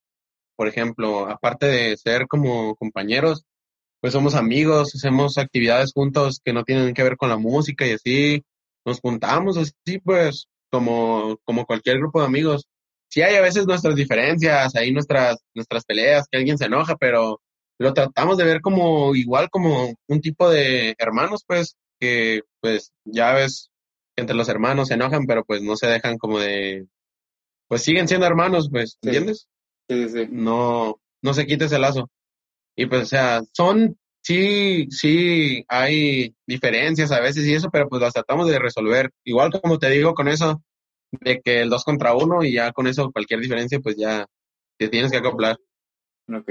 por 0.62 0.68
ejemplo, 0.68 1.28
aparte 1.28 1.66
de 1.66 1.96
ser 1.96 2.28
como 2.28 2.76
compañeros, 2.76 3.42
pues 4.00 4.12
somos 4.12 4.36
amigos, 4.36 4.94
hacemos 4.94 5.36
actividades 5.36 5.90
juntos 5.92 6.40
que 6.44 6.52
no 6.52 6.62
tienen 6.62 6.94
que 6.94 7.02
ver 7.02 7.16
con 7.16 7.30
la 7.30 7.36
música 7.36 7.84
y 7.84 7.94
así, 7.94 8.44
nos 8.86 9.00
juntamos 9.00 9.56
así 9.56 9.98
pues 9.98 10.46
como, 10.70 11.36
como 11.42 11.66
cualquier 11.66 11.98
grupo 11.98 12.20
de 12.20 12.26
amigos. 12.26 12.68
Sí 13.10 13.22
hay 13.22 13.34
a 13.34 13.40
veces 13.40 13.66
nuestras 13.66 13.96
diferencias, 13.96 14.76
hay 14.76 14.92
nuestras, 14.92 15.38
nuestras 15.52 15.84
peleas, 15.84 16.28
que 16.30 16.38
alguien 16.38 16.58
se 16.58 16.66
enoja, 16.66 16.94
pero 16.94 17.40
lo 17.80 17.92
tratamos 17.92 18.38
de 18.38 18.44
ver 18.44 18.60
como 18.60 19.16
igual 19.16 19.50
como 19.50 19.92
un 20.06 20.20
tipo 20.20 20.48
de 20.48 20.94
hermanos, 20.96 21.42
pues, 21.44 21.74
que 21.98 22.42
pues 22.60 22.92
ya 23.04 23.32
ves 23.32 23.72
que 24.14 24.20
entre 24.20 24.36
los 24.36 24.48
hermanos 24.48 24.86
se 24.86 24.94
enojan, 24.94 25.26
pero 25.26 25.42
pues 25.44 25.60
no 25.60 25.74
se 25.74 25.88
dejan 25.88 26.18
como 26.18 26.38
de, 26.38 26.86
pues 27.66 27.82
siguen 27.82 28.06
siendo 28.06 28.28
hermanos, 28.28 28.68
pues, 28.70 28.96
¿entiendes? 29.02 29.48
No, 30.30 31.00
no 31.22 31.34
se 31.34 31.46
quite 31.46 31.66
ese 31.66 31.78
lazo. 31.78 32.10
Y 32.76 32.86
pues, 32.86 33.02
o 33.02 33.06
sea, 33.06 33.42
son, 33.52 33.98
sí, 34.22 34.86
sí, 34.90 35.64
hay 35.68 36.34
diferencias 36.46 37.12
a 37.12 37.20
veces 37.20 37.46
y 37.46 37.54
eso, 37.54 37.70
pero 37.70 37.88
pues 37.88 38.00
las 38.00 38.14
tratamos 38.14 38.48
de 38.48 38.58
resolver. 38.58 39.10
Igual 39.24 39.52
como 39.52 39.78
te 39.78 39.90
digo 39.90 40.14
con 40.14 40.28
eso, 40.28 40.62
de 41.10 41.40
que 41.40 41.60
el 41.60 41.70
dos 41.70 41.84
contra 41.84 42.14
uno 42.14 42.42
y 42.42 42.54
ya 42.54 42.72
con 42.72 42.86
eso 42.86 43.10
cualquier 43.12 43.40
diferencia, 43.40 43.80
pues 43.80 43.96
ya 43.96 44.26
te 44.78 44.88
tienes 44.88 45.10
que 45.10 45.18
acoplar. 45.18 45.58
Ok. 46.28 46.50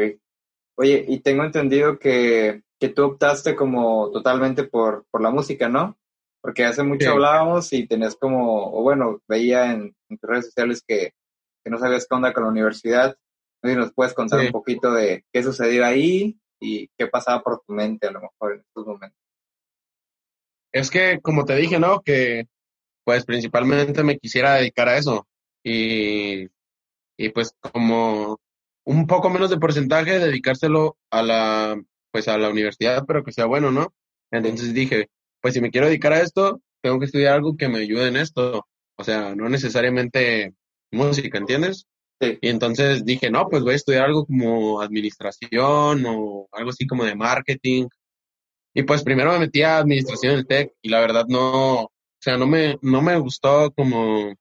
Oye, 0.78 1.06
y 1.08 1.20
tengo 1.20 1.44
entendido 1.44 2.00
que, 2.00 2.64
que 2.80 2.90
tú 2.90 3.04
optaste 3.04 3.56
como 3.56 4.10
totalmente 4.12 4.64
por, 4.64 5.06
por 5.12 5.22
la 5.22 5.30
música, 5.30 5.70
¿no? 5.70 5.98
Porque 6.42 6.66
hace 6.66 6.82
mucho 6.82 7.12
hablábamos 7.12 7.72
y 7.74 7.88
tenías 7.88 8.16
como, 8.16 8.74
o 8.74 8.82
bueno, 8.82 9.22
veía 9.28 9.72
en, 9.72 9.96
tus 10.10 10.30
redes 10.30 10.46
sociales 10.46 10.84
que, 10.86 11.14
que, 11.64 11.70
no 11.70 11.78
sabías 11.78 12.08
qué 12.10 12.16
onda 12.16 12.34
con 12.34 12.44
la 12.44 12.50
universidad. 12.50 13.16
¿Y 13.64 13.76
nos 13.76 13.94
puedes 13.94 14.14
contar 14.14 14.40
un 14.40 14.52
poquito 14.52 14.92
de 14.92 15.24
qué 15.32 15.44
sucedió 15.44 15.86
ahí 15.86 16.40
y 16.60 16.88
qué 16.98 17.08
pasaba 17.08 17.42
por 17.42 17.62
tu 17.66 17.74
mente 17.74 18.08
a 18.08 18.12
lo 18.12 18.22
mejor 18.22 18.54
en 18.54 18.60
estos 18.62 18.88
momentos? 18.88 19.20
Es 20.72 20.90
que, 20.90 21.20
como 21.22 21.46
te 21.46 21.56
dije, 21.56 21.80
¿no? 21.80 22.02
Que 22.02 22.48
pues 23.04 23.26
principalmente 23.26 24.04
me 24.04 24.18
quisiera 24.18 24.56
dedicar 24.56 24.88
a 24.88 24.98
eso. 24.98 25.28
Y, 25.64 26.48
y 27.18 27.30
pues 27.34 27.54
como 27.60 28.40
un 28.86 29.08
poco 29.08 29.30
menos 29.30 29.50
de 29.50 29.58
porcentaje, 29.58 30.20
dedicárselo 30.20 30.98
a 31.12 31.22
la, 31.22 31.82
pues 32.12 32.28
a 32.28 32.38
la 32.38 32.50
universidad, 32.50 33.06
pero 33.06 33.24
que 33.24 33.32
sea 33.32 33.46
bueno, 33.46 33.72
¿no? 33.72 33.94
Entonces 34.32 34.74
dije, 34.74 35.10
pues 35.42 35.54
si 35.54 35.62
me 35.62 35.72
quiero 35.72 35.88
dedicar 35.88 36.14
a 36.14 36.22
esto, 36.22 36.62
tengo 36.82 37.00
que 37.00 37.06
estudiar 37.06 37.34
algo 37.34 37.58
que 37.58 37.70
me 37.70 37.80
ayude 37.80 38.08
en 38.08 38.18
esto. 38.18 38.66
O 38.98 39.04
sea, 39.04 39.36
no 39.36 39.50
necesariamente 39.50 40.54
música, 40.92 41.38
¿entiendes? 41.38 41.88
Y 42.22 42.50
entonces 42.50 43.04
dije, 43.04 43.32
no, 43.32 43.48
pues 43.50 43.64
voy 43.64 43.74
a 43.74 43.76
estudiar 43.76 44.06
algo 44.06 44.26
como 44.26 44.82
administración 44.82 46.06
o 46.06 46.48
algo 46.52 46.70
así 46.70 46.86
como 46.86 47.04
de 47.04 47.16
marketing. 47.16 47.88
Y 48.74 48.84
pues 48.84 49.04
primero 49.04 49.32
me 49.34 49.40
metí 49.40 49.64
a 49.64 49.80
administración 49.80 50.36
del 50.36 50.48
TEC 50.48 50.74
y 50.82 50.90
la 50.90 51.00
verdad 51.00 51.26
no, 51.28 51.84
o 51.84 51.92
sea, 52.20 52.38
no 52.38 52.48
me, 52.48 52.78
no 52.82 53.02
me 53.02 53.18
gustó 53.18 53.72
como, 53.72 54.36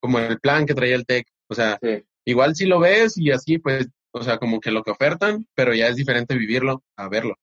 como 0.00 0.18
el 0.18 0.40
plan 0.40 0.66
que 0.66 0.74
traía 0.74 0.96
el 0.96 1.06
TEC. 1.06 1.26
O 1.48 1.54
sea, 1.54 1.78
igual 2.24 2.56
si 2.56 2.66
lo 2.66 2.80
ves 2.80 3.16
y 3.16 3.30
así, 3.30 3.58
pues, 3.58 3.88
o 4.12 4.22
sea, 4.22 4.38
como 4.38 4.60
que 4.60 4.72
lo 4.72 4.82
que 4.82 4.90
ofertan, 4.90 5.46
pero 5.54 5.74
ya 5.74 5.88
es 5.88 5.96
diferente 5.96 6.36
vivirlo 6.36 6.82
a 6.96 7.08
verlo. 7.08 7.36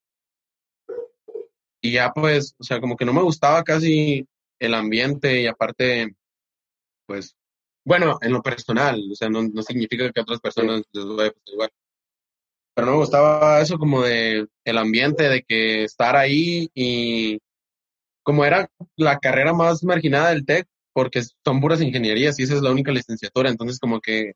Y 1.81 1.93
ya 1.93 2.11
pues, 2.13 2.55
o 2.59 2.63
sea, 2.63 2.81
como 2.81 2.97
que 2.97 3.05
no 3.05 3.13
me 3.13 3.21
gustaba 3.21 3.63
casi 3.63 4.27
el 4.59 4.73
ambiente 4.73 5.41
y 5.41 5.47
aparte, 5.47 6.15
pues, 7.05 7.35
bueno, 7.85 8.17
en 8.21 8.33
lo 8.33 8.41
personal, 8.41 9.01
o 9.11 9.15
sea, 9.15 9.29
no, 9.29 9.43
no 9.43 9.61
significa 9.63 10.11
que 10.11 10.19
a 10.19 10.23
otras 10.23 10.39
personas 10.41 10.83
les 10.91 11.05
vaya 11.05 11.29
a 11.29 11.51
igual. 11.51 11.69
Pero 12.73 12.87
no 12.87 12.93
me 12.93 12.99
gustaba 12.99 13.61
eso 13.61 13.77
como 13.77 14.01
de 14.03 14.47
el 14.65 14.77
ambiente, 14.77 15.29
de 15.29 15.43
que 15.43 15.85
estar 15.85 16.15
ahí 16.15 16.69
y 16.73 17.39
como 18.23 18.43
era 18.43 18.69
la 18.97 19.19
carrera 19.19 19.53
más 19.53 19.83
marginada 19.83 20.31
del 20.31 20.45
TEC, 20.45 20.67
porque 20.93 21.21
son 21.43 21.61
puras 21.61 21.81
ingenierías 21.81 22.39
y 22.39 22.43
esa 22.43 22.55
es 22.55 22.61
la 22.61 22.71
única 22.71 22.91
licenciatura, 22.91 23.49
entonces 23.49 23.79
como 23.79 24.01
que 24.01 24.33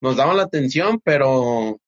nos 0.00 0.16
daban 0.16 0.36
la 0.36 0.44
atención, 0.44 1.00
pero 1.04 1.78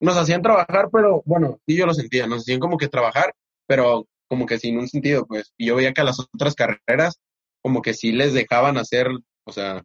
nos 0.00 0.16
hacían 0.16 0.42
trabajar, 0.42 0.88
pero 0.92 1.22
bueno, 1.24 1.58
sí 1.66 1.76
yo 1.76 1.86
lo 1.86 1.94
sentía, 1.94 2.26
nos 2.26 2.42
hacían 2.42 2.60
como 2.60 2.76
que 2.76 2.88
trabajar, 2.88 3.34
pero 3.66 4.06
como 4.28 4.46
que 4.46 4.58
sin 4.58 4.78
un 4.78 4.88
sentido, 4.88 5.26
pues. 5.26 5.52
Y 5.56 5.66
yo 5.66 5.76
veía 5.76 5.92
que 5.92 6.00
a 6.02 6.04
las 6.04 6.20
otras 6.20 6.54
carreras, 6.54 7.18
como 7.62 7.82
que 7.82 7.94
sí 7.94 8.12
les 8.12 8.32
dejaban 8.32 8.78
hacer, 8.78 9.08
o 9.44 9.52
sea, 9.52 9.82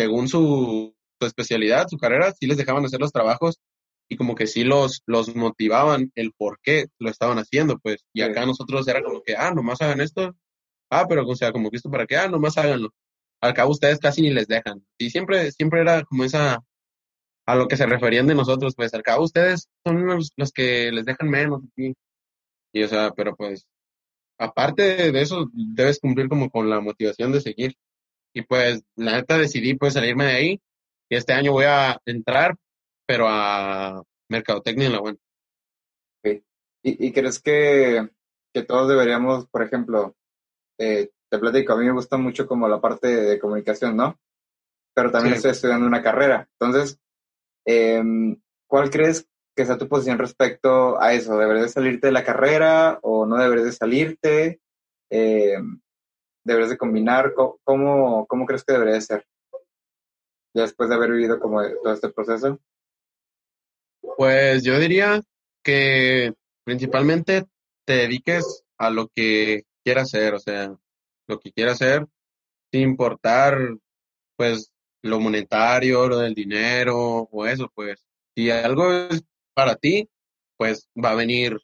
según 0.00 0.28
su, 0.28 0.94
su 1.20 1.26
especialidad, 1.26 1.88
su 1.88 1.98
carrera, 1.98 2.32
sí 2.32 2.46
les 2.46 2.56
dejaban 2.56 2.86
hacer 2.86 3.00
los 3.00 3.12
trabajos 3.12 3.60
y 4.08 4.16
como 4.16 4.34
que 4.34 4.46
sí 4.46 4.64
los, 4.64 5.02
los 5.04 5.36
motivaban 5.36 6.10
el 6.14 6.32
por 6.32 6.58
qué 6.62 6.86
lo 6.98 7.10
estaban 7.10 7.36
haciendo, 7.38 7.78
pues. 7.78 8.06
Y 8.14 8.22
acá 8.22 8.46
nosotros 8.46 8.88
era 8.88 9.02
como 9.02 9.22
que, 9.22 9.36
ah, 9.36 9.52
nomás 9.54 9.82
hagan 9.82 10.00
esto. 10.00 10.34
Ah, 10.90 11.04
pero 11.06 11.26
o 11.28 11.36
sea, 11.36 11.52
como 11.52 11.70
que 11.70 11.76
esto 11.76 11.90
para 11.90 12.06
qué, 12.06 12.16
ah, 12.16 12.28
nomás 12.28 12.56
háganlo. 12.56 12.94
Al 13.42 13.52
cabo 13.52 13.72
ustedes 13.72 13.98
casi 13.98 14.22
ni 14.22 14.30
les 14.30 14.48
dejan. 14.48 14.82
Y 14.96 15.10
siempre, 15.10 15.52
siempre 15.52 15.82
era 15.82 16.02
como 16.04 16.24
esa, 16.24 16.60
a 17.46 17.54
lo 17.56 17.68
que 17.68 17.76
se 17.76 17.84
referían 17.84 18.26
de 18.26 18.34
nosotros, 18.34 18.74
pues 18.74 18.94
al 18.94 19.02
cabo 19.02 19.24
ustedes 19.24 19.68
son 19.84 20.06
los, 20.06 20.32
los 20.36 20.50
que 20.50 20.90
les 20.92 21.04
dejan 21.04 21.28
menos. 21.28 21.60
Y, 21.76 21.92
y 22.72 22.84
o 22.84 22.88
sea, 22.88 23.10
pero 23.12 23.36
pues, 23.36 23.66
aparte 24.38 25.12
de 25.12 25.20
eso, 25.20 25.50
debes 25.52 26.00
cumplir 26.00 26.28
como 26.30 26.48
con 26.48 26.70
la 26.70 26.80
motivación 26.80 27.32
de 27.32 27.42
seguir. 27.42 27.74
Y 28.32 28.42
pues, 28.42 28.82
la 28.96 29.12
neta 29.12 29.38
decidí 29.38 29.74
pues 29.74 29.94
salirme 29.94 30.24
de 30.24 30.32
ahí. 30.32 30.60
Y 31.08 31.16
este 31.16 31.32
año 31.32 31.52
voy 31.52 31.64
a 31.64 32.00
entrar, 32.04 32.56
pero 33.06 33.26
a 33.28 34.02
Mercadotecnia 34.28 34.86
en 34.86 34.92
la 34.92 35.00
buena. 35.00 35.18
¿Y, 36.82 37.06
¿Y, 37.06 37.12
crees 37.12 37.42
que, 37.42 38.08
que 38.54 38.62
todos 38.62 38.88
deberíamos, 38.88 39.46
por 39.48 39.62
ejemplo, 39.62 40.14
eh, 40.78 41.10
te 41.30 41.38
platico, 41.38 41.72
a 41.72 41.76
mí 41.76 41.84
me 41.84 41.92
gusta 41.92 42.16
mucho 42.16 42.46
como 42.46 42.68
la 42.68 42.80
parte 42.80 43.08
de 43.08 43.38
comunicación, 43.38 43.96
¿no? 43.96 44.18
Pero 44.94 45.10
también 45.10 45.34
estoy 45.34 45.50
estudiando 45.50 45.86
una 45.86 46.02
carrera. 46.02 46.48
Entonces, 46.58 46.98
eh, 47.66 48.02
¿cuál 48.66 48.90
crees 48.90 49.28
que 49.54 49.66
sea 49.66 49.78
tu 49.78 49.88
posición 49.88 50.18
respecto 50.18 51.00
a 51.00 51.12
eso? 51.12 51.36
¿Deberías 51.36 51.66
de 51.66 51.72
salirte 51.72 52.06
de 52.06 52.12
la 52.12 52.24
carrera 52.24 52.98
o 53.02 53.26
no 53.26 53.36
deberías 53.36 53.66
de 53.66 53.72
salirte? 53.72 54.60
Eh, 55.10 55.58
¿Deberías 56.44 56.70
de 56.70 56.78
combinar? 56.78 57.34
¿Cómo, 57.34 58.26
cómo 58.26 58.46
crees 58.46 58.64
que 58.64 58.72
debería 58.72 58.94
de 58.94 59.00
ser? 59.00 59.26
Ya 60.54 60.62
después 60.62 60.88
de 60.88 60.96
haber 60.96 61.12
vivido 61.12 61.38
como 61.38 61.62
todo 61.82 61.92
este 61.92 62.08
proceso. 62.08 62.58
Pues 64.16 64.64
yo 64.64 64.78
diría 64.78 65.22
que 65.62 66.34
principalmente 66.64 67.46
te 67.86 67.92
dediques 67.94 68.64
a 68.78 68.90
lo 68.90 69.08
que 69.08 69.64
quieras 69.84 70.08
hacer, 70.08 70.34
o 70.34 70.38
sea, 70.38 70.74
lo 71.26 71.38
que 71.38 71.52
quieras 71.52 71.74
hacer, 71.74 72.06
sin 72.72 72.82
importar, 72.82 73.58
pues, 74.36 74.72
lo 75.02 75.20
monetario, 75.20 76.08
lo 76.08 76.18
del 76.18 76.34
dinero 76.34 77.28
o 77.30 77.46
eso, 77.46 77.70
pues, 77.74 78.04
si 78.34 78.50
algo 78.50 78.92
es 78.92 79.22
para 79.54 79.76
ti, 79.76 80.08
pues 80.56 80.88
va 81.02 81.12
a 81.12 81.14
venir, 81.14 81.58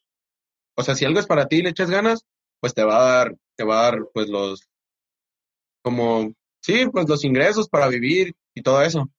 o 0.74 0.82
sea, 0.82 0.94
si 0.94 1.04
algo 1.04 1.20
es 1.20 1.26
para 1.26 1.46
ti 1.48 1.56
y 1.56 1.62
le 1.62 1.70
echas 1.70 1.90
ganas, 1.90 2.24
pues 2.60 2.74
te 2.74 2.82
va 2.82 2.96
a 2.96 3.12
dar, 3.12 3.36
te 3.56 3.64
va 3.64 3.80
a 3.80 3.90
dar, 3.90 3.98
pues, 4.12 4.28
los, 4.28 4.68
como, 5.82 6.32
sí, 6.60 6.86
pues, 6.92 7.08
los 7.08 7.24
ingresos 7.24 7.68
para 7.68 7.88
vivir 7.88 8.34
y 8.54 8.62
todo 8.62 8.82
eso. 8.82 9.10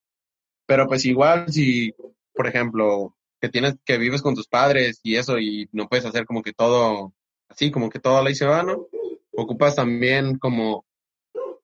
Pero 0.68 0.88
pues 0.88 1.06
igual 1.06 1.52
si, 1.52 1.94
por 2.34 2.48
ejemplo, 2.48 3.16
que 3.42 3.50
tienes, 3.50 3.76
que 3.86 3.98
vives 3.98 4.22
con 4.22 4.36
tus 4.36 4.48
padres 4.48 5.00
y 5.04 5.16
eso 5.16 5.40
y 5.40 5.70
no 5.72 5.88
puedes 5.88 6.06
hacer 6.06 6.26
como 6.26 6.44
que 6.44 6.54
todo 6.54 7.14
así, 7.50 7.72
como 7.72 7.90
que 7.90 8.00
todo 8.00 8.24
ley 8.24 8.36
se 8.36 8.46
va, 8.46 8.64
¿no? 8.64 8.88
Ocupas 9.32 9.76
también 9.76 10.38
como, 10.40 10.86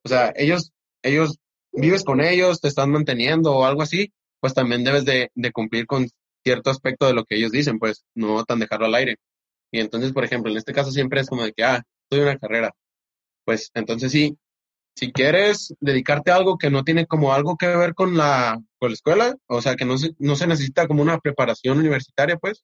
o 0.03 0.07
sea, 0.07 0.33
ellos, 0.35 0.71
ellos, 1.01 1.37
vives 1.71 2.03
con 2.03 2.21
ellos, 2.21 2.61
te 2.61 2.67
están 2.67 2.91
manteniendo 2.91 3.51
o 3.53 3.65
algo 3.65 3.81
así, 3.81 4.13
pues 4.39 4.53
también 4.53 4.83
debes 4.83 5.05
de, 5.05 5.31
de 5.35 5.51
cumplir 5.51 5.87
con 5.87 6.07
cierto 6.43 6.69
aspecto 6.69 7.07
de 7.07 7.13
lo 7.13 7.25
que 7.25 7.35
ellos 7.35 7.51
dicen, 7.51 7.79
pues 7.79 8.05
no 8.15 8.43
tan 8.45 8.59
dejarlo 8.59 8.85
al 8.85 8.95
aire. 8.95 9.17
Y 9.71 9.79
entonces, 9.79 10.13
por 10.13 10.23
ejemplo, 10.23 10.51
en 10.51 10.57
este 10.57 10.73
caso 10.73 10.91
siempre 10.91 11.21
es 11.21 11.27
como 11.27 11.43
de 11.43 11.53
que, 11.53 11.63
ah, 11.63 11.83
en 12.17 12.23
una 12.23 12.37
carrera. 12.37 12.73
Pues 13.45 13.71
entonces 13.73 14.11
sí, 14.11 14.37
si 14.95 15.11
quieres 15.11 15.73
dedicarte 15.79 16.31
a 16.31 16.35
algo 16.35 16.57
que 16.57 16.69
no 16.69 16.83
tiene 16.83 17.07
como 17.07 17.33
algo 17.33 17.57
que 17.57 17.67
ver 17.67 17.93
con 17.95 18.15
la, 18.17 18.61
con 18.79 18.89
la 18.89 18.93
escuela, 18.93 19.35
o 19.47 19.61
sea, 19.61 19.75
que 19.75 19.85
no 19.85 19.97
se, 19.97 20.11
no 20.19 20.35
se 20.35 20.47
necesita 20.47 20.87
como 20.87 21.01
una 21.01 21.19
preparación 21.19 21.79
universitaria, 21.79 22.37
pues, 22.37 22.63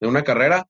de 0.00 0.08
una 0.08 0.24
carrera, 0.24 0.66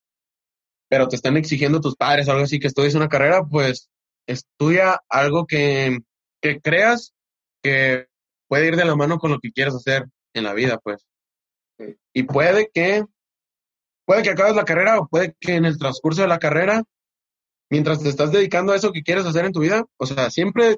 pero 0.89 1.09
te 1.09 1.17
están 1.17 1.37
exigiendo 1.37 1.81
tus 1.81 1.97
padres 1.97 2.29
algo 2.29 2.45
así 2.45 2.59
que 2.59 2.69
estudies 2.69 2.95
una 2.95 3.09
carrera, 3.09 3.45
pues 3.45 3.89
estudia 4.27 5.01
algo 5.09 5.47
que, 5.47 5.99
que 6.41 6.61
creas 6.61 7.15
que 7.63 8.09
puede 8.49 8.69
ir 8.69 8.77
de 8.77 8.85
la 8.85 8.97
mano 8.97 9.19
con 9.19 9.31
lo 9.31 9.41
que 9.41 9.53
quieres 9.53 9.75
hacer 9.75 10.07
en 10.35 10.45
la 10.45 10.55
vida, 10.55 10.79
pues. 10.79 11.07
Y 12.13 12.25
puede 12.25 12.71
que, 12.73 13.05
puede 14.05 14.23
que 14.23 14.31
acabes 14.31 14.57
la 14.57 14.65
carrera 14.65 14.99
o 14.99 15.09
puede 15.09 15.35
que 15.41 15.55
en 15.55 15.65
el 15.65 15.79
transcurso 15.79 16.23
de 16.23 16.29
la 16.29 16.39
carrera, 16.39 16.83
mientras 17.71 18.03
te 18.03 18.09
estás 18.09 18.33
dedicando 18.33 18.73
a 18.73 18.77
eso 18.77 18.93
que 18.93 19.03
quieres 19.03 19.27
hacer 19.27 19.45
en 19.45 19.53
tu 19.53 19.61
vida, 19.61 19.85
o 19.97 20.07
sea, 20.07 20.31
siempre 20.31 20.77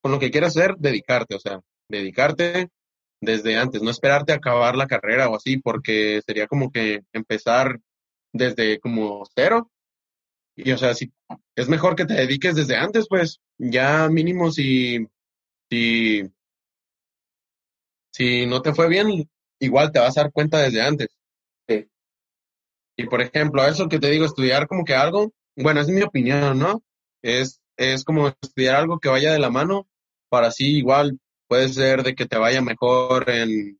con 0.00 0.12
lo 0.12 0.18
que 0.18 0.30
quieras 0.30 0.56
hacer, 0.56 0.74
dedicarte, 0.78 1.34
o 1.36 1.38
sea, 1.38 1.60
dedicarte 1.88 2.68
desde 3.20 3.56
antes, 3.56 3.82
no 3.82 3.90
esperarte 3.90 4.32
a 4.32 4.36
acabar 4.36 4.76
la 4.76 4.88
carrera 4.88 5.28
o 5.28 5.36
así, 5.36 5.58
porque 5.58 6.20
sería 6.26 6.48
como 6.48 6.72
que 6.72 7.02
empezar 7.12 7.80
desde 8.32 8.80
como 8.80 9.24
cero. 9.34 9.70
Y 10.56 10.72
o 10.72 10.78
sea, 10.78 10.94
si 10.94 11.12
es 11.54 11.68
mejor 11.68 11.94
que 11.94 12.04
te 12.04 12.14
dediques 12.14 12.56
desde 12.56 12.76
antes, 12.76 13.06
pues 13.08 13.40
ya 13.58 14.08
mínimo 14.08 14.50
si, 14.50 15.06
si, 15.70 16.28
si 18.12 18.46
no 18.46 18.60
te 18.60 18.74
fue 18.74 18.88
bien, 18.88 19.30
igual 19.60 19.92
te 19.92 20.00
vas 20.00 20.18
a 20.18 20.22
dar 20.22 20.32
cuenta 20.32 20.58
desde 20.58 20.82
antes. 20.82 21.08
Sí. 21.68 21.88
Y 22.96 23.06
por 23.06 23.22
ejemplo, 23.22 23.64
eso 23.64 23.88
que 23.88 24.00
te 24.00 24.10
digo, 24.10 24.24
estudiar 24.24 24.66
como 24.66 24.84
que 24.84 24.94
algo, 24.94 25.32
bueno, 25.56 25.80
es 25.80 25.88
mi 25.88 26.02
opinión, 26.02 26.58
¿no? 26.58 26.82
Es, 27.22 27.60
es 27.76 28.04
como 28.04 28.28
estudiar 28.28 28.76
algo 28.76 28.98
que 28.98 29.08
vaya 29.08 29.32
de 29.32 29.38
la 29.38 29.50
mano 29.50 29.88
para 30.28 30.48
así 30.48 30.76
igual 30.78 31.18
puede 31.46 31.68
ser 31.68 32.02
de 32.02 32.14
que 32.14 32.26
te 32.26 32.38
vaya 32.38 32.62
mejor 32.62 33.28
en, 33.28 33.78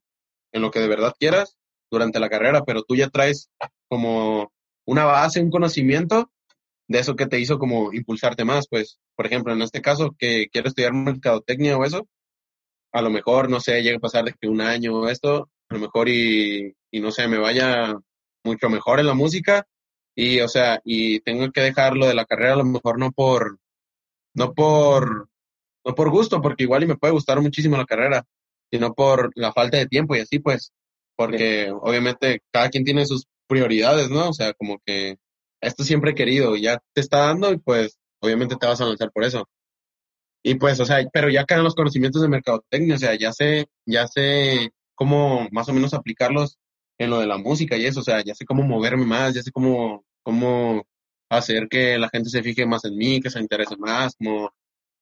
en 0.51 0.61
lo 0.61 0.71
que 0.71 0.79
de 0.79 0.87
verdad 0.87 1.15
quieras 1.19 1.57
durante 1.89 2.19
la 2.19 2.29
carrera, 2.29 2.63
pero 2.63 2.83
tú 2.83 2.95
ya 2.95 3.09
traes 3.09 3.49
como 3.89 4.51
una 4.85 5.05
base, 5.05 5.41
un 5.41 5.49
conocimiento 5.49 6.31
de 6.87 6.99
eso 6.99 7.15
que 7.15 7.25
te 7.25 7.39
hizo 7.39 7.57
como 7.57 7.93
impulsarte 7.93 8.45
más, 8.45 8.67
pues, 8.67 8.99
por 9.15 9.25
ejemplo, 9.25 9.53
en 9.53 9.61
este 9.61 9.81
caso 9.81 10.15
que 10.17 10.47
quiero 10.51 10.67
estudiar 10.67 10.93
mercadotecnia 10.93 11.77
o 11.77 11.85
eso, 11.85 12.07
a 12.91 13.01
lo 13.01 13.09
mejor, 13.09 13.49
no 13.49 13.59
sé, 13.59 13.81
llega 13.81 13.97
a 13.97 14.01
pasar 14.01 14.25
de 14.25 14.33
que 14.39 14.47
un 14.47 14.61
año 14.61 14.93
o 14.93 15.07
esto, 15.07 15.49
a 15.69 15.73
lo 15.73 15.79
mejor 15.79 16.09
y, 16.09 16.75
y 16.91 16.99
no 16.99 17.11
sé, 17.11 17.27
me 17.27 17.39
vaya 17.39 17.95
mucho 18.43 18.69
mejor 18.69 18.99
en 18.99 19.07
la 19.07 19.13
música 19.15 19.65
y, 20.15 20.41
o 20.41 20.47
sea, 20.47 20.81
y 20.83 21.19
tengo 21.21 21.51
que 21.51 21.61
dejarlo 21.61 22.07
de 22.07 22.13
la 22.15 22.25
carrera 22.25 22.53
a 22.53 22.57
lo 22.57 22.65
mejor 22.65 22.99
no 22.99 23.11
por, 23.11 23.59
no 24.35 24.53
por 24.53 25.29
no 25.85 25.95
por 25.95 26.09
gusto, 26.09 26.41
porque 26.41 26.63
igual 26.63 26.83
y 26.83 26.87
me 26.87 26.97
puede 26.97 27.13
gustar 27.13 27.41
muchísimo 27.41 27.77
la 27.77 27.85
carrera, 27.85 28.25
sino 28.71 28.93
por 28.93 29.31
la 29.35 29.53
falta 29.53 29.77
de 29.77 29.87
tiempo 29.87 30.15
y 30.15 30.19
así 30.19 30.39
pues, 30.39 30.71
porque 31.15 31.71
obviamente 31.71 32.41
cada 32.51 32.69
quien 32.69 32.85
tiene 32.85 33.05
sus 33.05 33.25
prioridades, 33.47 34.09
¿no? 34.09 34.29
O 34.29 34.33
sea, 34.33 34.53
como 34.53 34.79
que 34.85 35.17
esto 35.61 35.83
siempre 35.83 36.11
he 36.11 36.15
querido, 36.15 36.55
ya 36.55 36.79
te 36.93 37.01
está 37.01 37.19
dando 37.27 37.51
y 37.51 37.57
pues 37.57 37.99
obviamente 38.21 38.55
te 38.55 38.67
vas 38.67 38.81
a 38.81 38.85
lanzar 38.85 39.11
por 39.11 39.23
eso. 39.23 39.47
Y 40.43 40.55
pues, 40.55 40.79
o 40.79 40.85
sea, 40.85 41.05
pero 41.13 41.29
ya 41.29 41.45
caen 41.45 41.63
los 41.63 41.75
conocimientos 41.75 42.21
de 42.21 42.27
mercadotecnia, 42.27 42.95
o 42.95 42.97
sea, 42.97 43.15
ya 43.15 43.31
sé, 43.31 43.67
ya 43.85 44.07
sé 44.07 44.71
cómo 44.95 45.47
más 45.51 45.69
o 45.69 45.73
menos 45.73 45.93
aplicarlos 45.93 46.57
en 46.97 47.09
lo 47.09 47.19
de 47.19 47.27
la 47.27 47.37
música 47.37 47.77
y 47.77 47.85
eso, 47.85 48.01
o 48.01 48.03
sea, 48.03 48.23
ya 48.23 48.35
sé 48.35 48.45
cómo 48.45 48.63
moverme 48.63 49.05
más, 49.05 49.33
ya 49.33 49.41
sé 49.41 49.51
cómo, 49.51 50.05
cómo 50.23 50.83
hacer 51.29 51.67
que 51.69 51.97
la 51.97 52.09
gente 52.09 52.29
se 52.29 52.43
fije 52.43 52.65
más 52.65 52.85
en 52.85 52.95
mí, 52.95 53.19
que 53.21 53.29
se 53.29 53.39
interese 53.39 53.75
más, 53.77 54.15
como 54.15 54.51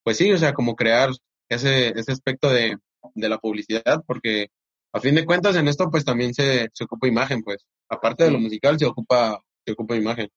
pues 0.04 0.16
sí, 0.16 0.32
o 0.32 0.38
sea, 0.38 0.52
como 0.52 0.74
crear 0.74 1.10
ese, 1.48 1.88
ese 1.88 2.12
aspecto 2.12 2.50
de, 2.50 2.76
de 3.14 3.28
la 3.28 3.38
publicidad, 3.38 4.02
porque 4.06 4.48
a 4.92 5.00
fin 5.00 5.14
de 5.14 5.24
cuentas 5.24 5.56
en 5.56 5.68
esto 5.68 5.90
pues 5.90 6.04
también 6.04 6.34
se, 6.34 6.68
se 6.72 6.84
ocupa 6.84 7.08
imagen, 7.08 7.42
pues. 7.42 7.64
Aparte 7.88 8.24
de 8.24 8.30
lo 8.30 8.38
musical 8.40 8.78
se 8.78 8.86
ocupa, 8.86 9.40
se 9.64 9.72
ocupa 9.72 9.96
imagen. 9.96 10.28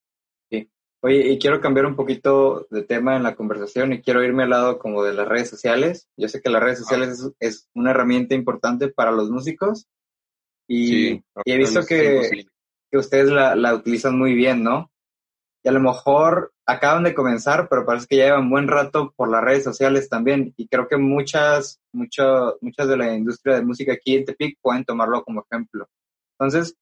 Oye, 1.06 1.34
y 1.34 1.38
quiero 1.38 1.62
cambiar 1.62 1.86
un 1.86 1.95
poquito 1.95 2.66
de 2.72 2.82
tema 2.82 3.16
en 3.16 3.22
la 3.22 3.36
conversación 3.36 3.93
y 3.93 4.01
quiero 4.01 4.24
irme 4.24 4.41
al 4.41 4.49
lado 4.49 4.80
como 4.80 5.03
de 5.03 5.14
las 5.14 5.28
redes 5.28 5.47
sociales. 5.51 6.10
Yo 6.18 6.28
sé 6.30 6.41
que 6.41 6.49
las 6.49 6.64
redes 6.64 6.80
sociales 6.80 7.32
es, 7.39 7.70
una 7.76 7.91
herramienta 7.91 8.34
importante 8.34 8.88
para 8.88 9.12
los 9.12 9.30
músicos 9.30 9.86
y, 10.68 11.22
he 11.45 11.57
visto 11.57 11.86
que, 11.86 12.45
que 12.91 12.97
ustedes 12.97 13.30
la, 13.30 13.55
la, 13.55 13.74
utilizan 13.74 14.18
muy 14.18 14.34
bien, 14.34 14.63
¿no? 14.63 14.91
Y 15.63 15.70
a 15.70 15.72
lo 15.72 15.80
mejor 15.80 16.53
acaban 16.66 17.03
de 17.03 17.13
comenzar, 17.13 17.68
pero 17.70 17.86
parece 17.86 18.07
que 18.07 18.18
ya 18.18 18.26
llevan 18.26 18.49
buen 18.49 18.68
rato 18.68 19.13
por 19.16 19.30
las 19.30 19.43
redes 19.43 19.63
sociales 19.63 20.09
también 20.09 20.53
y 20.57 20.68
creo 20.68 20.88
que 20.88 20.97
muchas, 20.97 21.80
mucho, 21.91 22.57
muchas 22.61 22.88
de 22.88 22.97
la 22.97 23.13
industria 23.13 23.55
de 23.55 23.66
música 23.66 23.93
aquí 23.93 24.16
en 24.16 24.26
Tepic 24.26 24.57
pueden 24.61 24.86
tomarlo 24.86 25.24
como 25.24 25.43
ejemplo. 25.49 25.88
Entonces, 26.38 26.76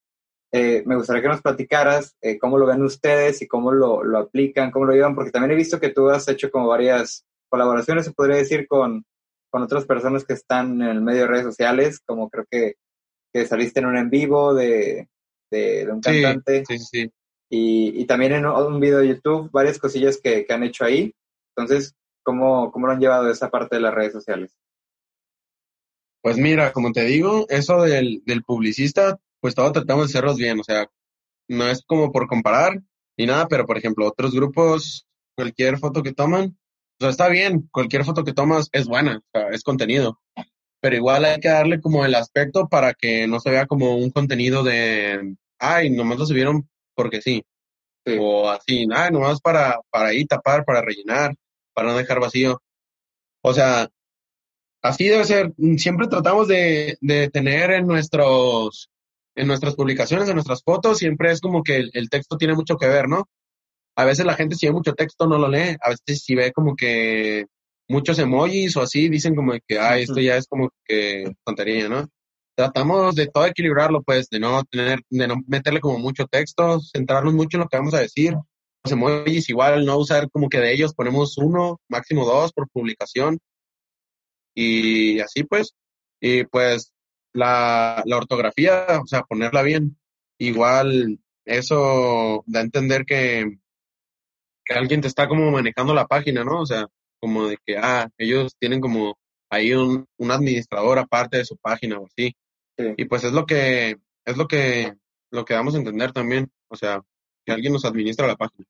eh, 0.51 0.83
me 0.85 0.95
gustaría 0.95 1.21
que 1.21 1.27
nos 1.27 1.41
platicaras 1.41 2.15
eh, 2.21 2.37
cómo 2.37 2.57
lo 2.57 2.65
ven 2.65 2.83
ustedes 2.83 3.41
y 3.41 3.47
cómo 3.47 3.71
lo, 3.71 4.03
lo, 4.03 4.19
aplican, 4.19 4.71
cómo 4.71 4.85
lo 4.85 4.93
llevan, 4.93 5.15
porque 5.15 5.31
también 5.31 5.51
he 5.51 5.55
visto 5.55 5.79
que 5.79 5.89
tú 5.89 6.09
has 6.09 6.27
hecho 6.27 6.51
como 6.51 6.67
varias 6.67 7.25
colaboraciones, 7.49 8.05
se 8.05 8.11
podría 8.11 8.37
decir, 8.37 8.67
con, 8.67 9.03
con 9.49 9.63
otras 9.63 9.85
personas 9.85 10.25
que 10.25 10.33
están 10.33 10.81
en 10.81 10.89
el 10.89 11.01
medio 11.01 11.21
de 11.21 11.27
redes 11.27 11.45
sociales, 11.45 11.99
como 12.05 12.29
creo 12.29 12.45
que, 12.49 12.75
que 13.33 13.45
saliste 13.45 13.79
en 13.79 13.87
un 13.87 13.97
en 13.97 14.09
vivo 14.09 14.53
de, 14.53 15.09
de, 15.51 15.91
un 15.91 16.01
cantante. 16.01 16.63
Sí, 16.67 16.79
sí, 16.79 16.85
sí. 16.85 17.11
Y, 17.49 18.01
y, 18.01 18.05
también 18.05 18.33
en 18.33 18.45
un 18.45 18.79
video 18.79 18.99
de 18.99 19.09
YouTube, 19.09 19.51
varias 19.51 19.77
cosillas 19.77 20.17
que, 20.17 20.45
que 20.45 20.53
han 20.53 20.63
hecho 20.63 20.85
ahí. 20.85 21.13
Entonces, 21.55 21.95
¿cómo, 22.23 22.71
¿cómo 22.71 22.87
lo 22.87 22.93
han 22.93 22.99
llevado 22.99 23.29
esa 23.29 23.49
parte 23.49 23.75
de 23.75 23.81
las 23.81 23.93
redes 23.93 24.13
sociales? 24.13 24.57
Pues 26.21 26.37
mira, 26.37 26.71
como 26.71 26.91
te 26.91 27.03
digo, 27.03 27.45
eso 27.49 27.81
del, 27.83 28.23
del 28.25 28.43
publicista 28.43 29.19
pues 29.43 29.55
todos 29.55 29.73
tratamos 29.73 30.05
de 30.05 30.11
hacerlos 30.11 30.37
bien, 30.37 30.61
o 30.61 30.63
sea, 30.63 30.89
no 31.49 31.67
es 31.67 31.83
como 31.85 32.13
por 32.13 32.27
comparar 32.27 32.81
ni 33.17 33.25
nada, 33.25 33.49
pero 33.49 33.65
por 33.65 33.77
ejemplo, 33.77 34.07
otros 34.07 34.33
grupos, 34.33 35.05
cualquier 35.35 35.77
foto 35.79 36.01
que 36.01 36.13
toman, 36.13 36.57
o 36.97 36.97
sea, 37.01 37.09
está 37.09 37.27
bien, 37.27 37.67
cualquier 37.69 38.05
foto 38.05 38.23
que 38.23 38.31
tomas 38.31 38.69
es 38.71 38.87
buena, 38.87 39.17
o 39.17 39.29
sea, 39.33 39.49
es 39.49 39.63
contenido, 39.63 40.21
pero 40.83 40.97
igual 40.97 41.23
hay 41.23 41.39
que 41.39 41.47
darle 41.47 41.79
como 41.79 42.03
el 42.03 42.13
aspecto 42.13 42.67
para 42.67 42.93
que 42.93 43.25
no 43.25 43.39
se 43.39 43.49
vea 43.49 43.67
como 43.67 43.95
un 43.95 44.11
contenido 44.11 44.63
de, 44.63 45.37
ay, 45.57 45.89
nomás 45.89 46.19
lo 46.19 46.25
subieron 46.25 46.69
porque 46.93 47.21
sí, 47.21 47.41
o 48.19 48.49
así, 48.49 48.85
ay, 48.93 49.09
nomás 49.09 49.39
para, 49.39 49.79
para 49.89 50.07
ahí 50.09 50.25
tapar, 50.25 50.65
para 50.65 50.81
rellenar, 50.81 51.35
para 51.73 51.87
no 51.87 51.97
dejar 51.97 52.19
vacío. 52.19 52.61
O 53.41 53.53
sea, 53.53 53.87
así 54.81 55.07
debe 55.07 55.23
ser. 55.23 55.53
Siempre 55.77 56.07
tratamos 56.09 56.49
de, 56.49 56.97
de 56.99 57.29
tener 57.29 57.71
en 57.71 57.87
nuestros 57.87 58.89
en 59.35 59.47
nuestras 59.47 59.75
publicaciones, 59.75 60.27
en 60.27 60.35
nuestras 60.35 60.63
fotos, 60.63 60.97
siempre 60.97 61.31
es 61.31 61.39
como 61.39 61.63
que 61.63 61.77
el, 61.93 62.09
texto 62.09 62.37
tiene 62.37 62.55
mucho 62.55 62.75
que 62.75 62.87
ver, 62.87 63.07
¿no? 63.07 63.29
A 63.95 64.03
veces 64.03 64.25
la 64.25 64.35
gente 64.35 64.57
si 64.57 64.67
ve 64.67 64.73
mucho 64.73 64.95
texto 64.95 65.27
no 65.27 65.37
lo 65.37 65.47
lee, 65.47 65.77
a 65.81 65.91
veces 65.91 66.23
si 66.25 66.35
ve 66.35 66.51
como 66.51 66.75
que 66.75 67.45
muchos 67.93 68.19
emojis 68.19 68.75
o 68.75 68.81
así, 68.81 69.07
dicen 69.09 69.35
como 69.35 69.53
que, 69.67 69.79
ay, 69.79 70.03
esto 70.03 70.19
ya 70.19 70.35
es 70.37 70.47
como 70.47 70.69
que 70.85 71.31
tontería, 71.45 71.87
¿no? 71.87 72.09
Tratamos 72.55 73.15
de 73.15 73.27
todo 73.27 73.45
equilibrarlo, 73.45 74.03
pues, 74.03 74.29
de 74.29 74.39
no 74.39 74.63
tener, 74.65 74.99
de 75.09 75.27
no 75.27 75.35
meterle 75.47 75.79
como 75.79 75.99
mucho 75.99 76.27
texto, 76.27 76.79
centrarnos 76.81 77.33
mucho 77.33 77.57
en 77.57 77.61
lo 77.61 77.69
que 77.69 77.77
vamos 77.77 77.93
a 77.93 77.99
decir. 77.99 78.35
Los 78.83 78.91
emojis 78.91 79.49
igual, 79.49 79.85
no 79.85 79.97
usar 79.97 80.29
como 80.29 80.49
que 80.49 80.59
de 80.59 80.73
ellos 80.73 80.93
ponemos 80.93 81.37
uno, 81.37 81.79
máximo 81.87 82.25
dos 82.25 82.51
por 82.53 82.69
publicación. 82.69 83.39
Y 84.55 85.19
así 85.19 85.43
pues, 85.43 85.73
y 86.21 86.43
pues 86.45 86.91
la, 87.33 88.03
la 88.05 88.17
ortografía, 88.17 88.85
o 89.01 89.07
sea, 89.07 89.23
ponerla 89.23 89.61
bien. 89.63 89.97
Igual 90.37 91.19
eso 91.45 92.43
da 92.47 92.59
a 92.59 92.63
entender 92.63 93.05
que, 93.05 93.57
que 94.65 94.73
alguien 94.73 95.01
te 95.01 95.07
está 95.07 95.27
como 95.27 95.51
manejando 95.51 95.93
la 95.93 96.07
página, 96.07 96.43
¿no? 96.43 96.61
O 96.61 96.65
sea, 96.65 96.87
como 97.23 97.47
de 97.47 97.57
que, 97.65 97.77
ah, 97.77 98.09
ellos 98.17 98.53
tienen 98.59 98.81
como 98.81 99.17
ahí 99.49 99.71
un, 99.71 100.05
un 100.17 100.31
administrador 100.31 100.99
aparte 100.99 101.37
de 101.37 101.45
su 101.45 101.55
página 101.55 101.97
o 101.97 102.05
así. 102.05 102.35
Y 102.97 103.05
pues 103.05 103.23
es 103.23 103.31
lo 103.31 103.45
que, 103.45 103.95
es 104.25 104.35
lo 104.35 104.45
que, 104.45 104.93
lo 105.31 105.45
que 105.45 105.53
damos 105.53 105.73
a 105.73 105.77
entender 105.77 106.11
también, 106.11 106.51
o 106.67 106.75
sea, 106.75 107.01
que 107.45 107.53
alguien 107.53 107.71
nos 107.71 107.85
administra 107.85 108.27
la 108.27 108.35
página. 108.35 108.67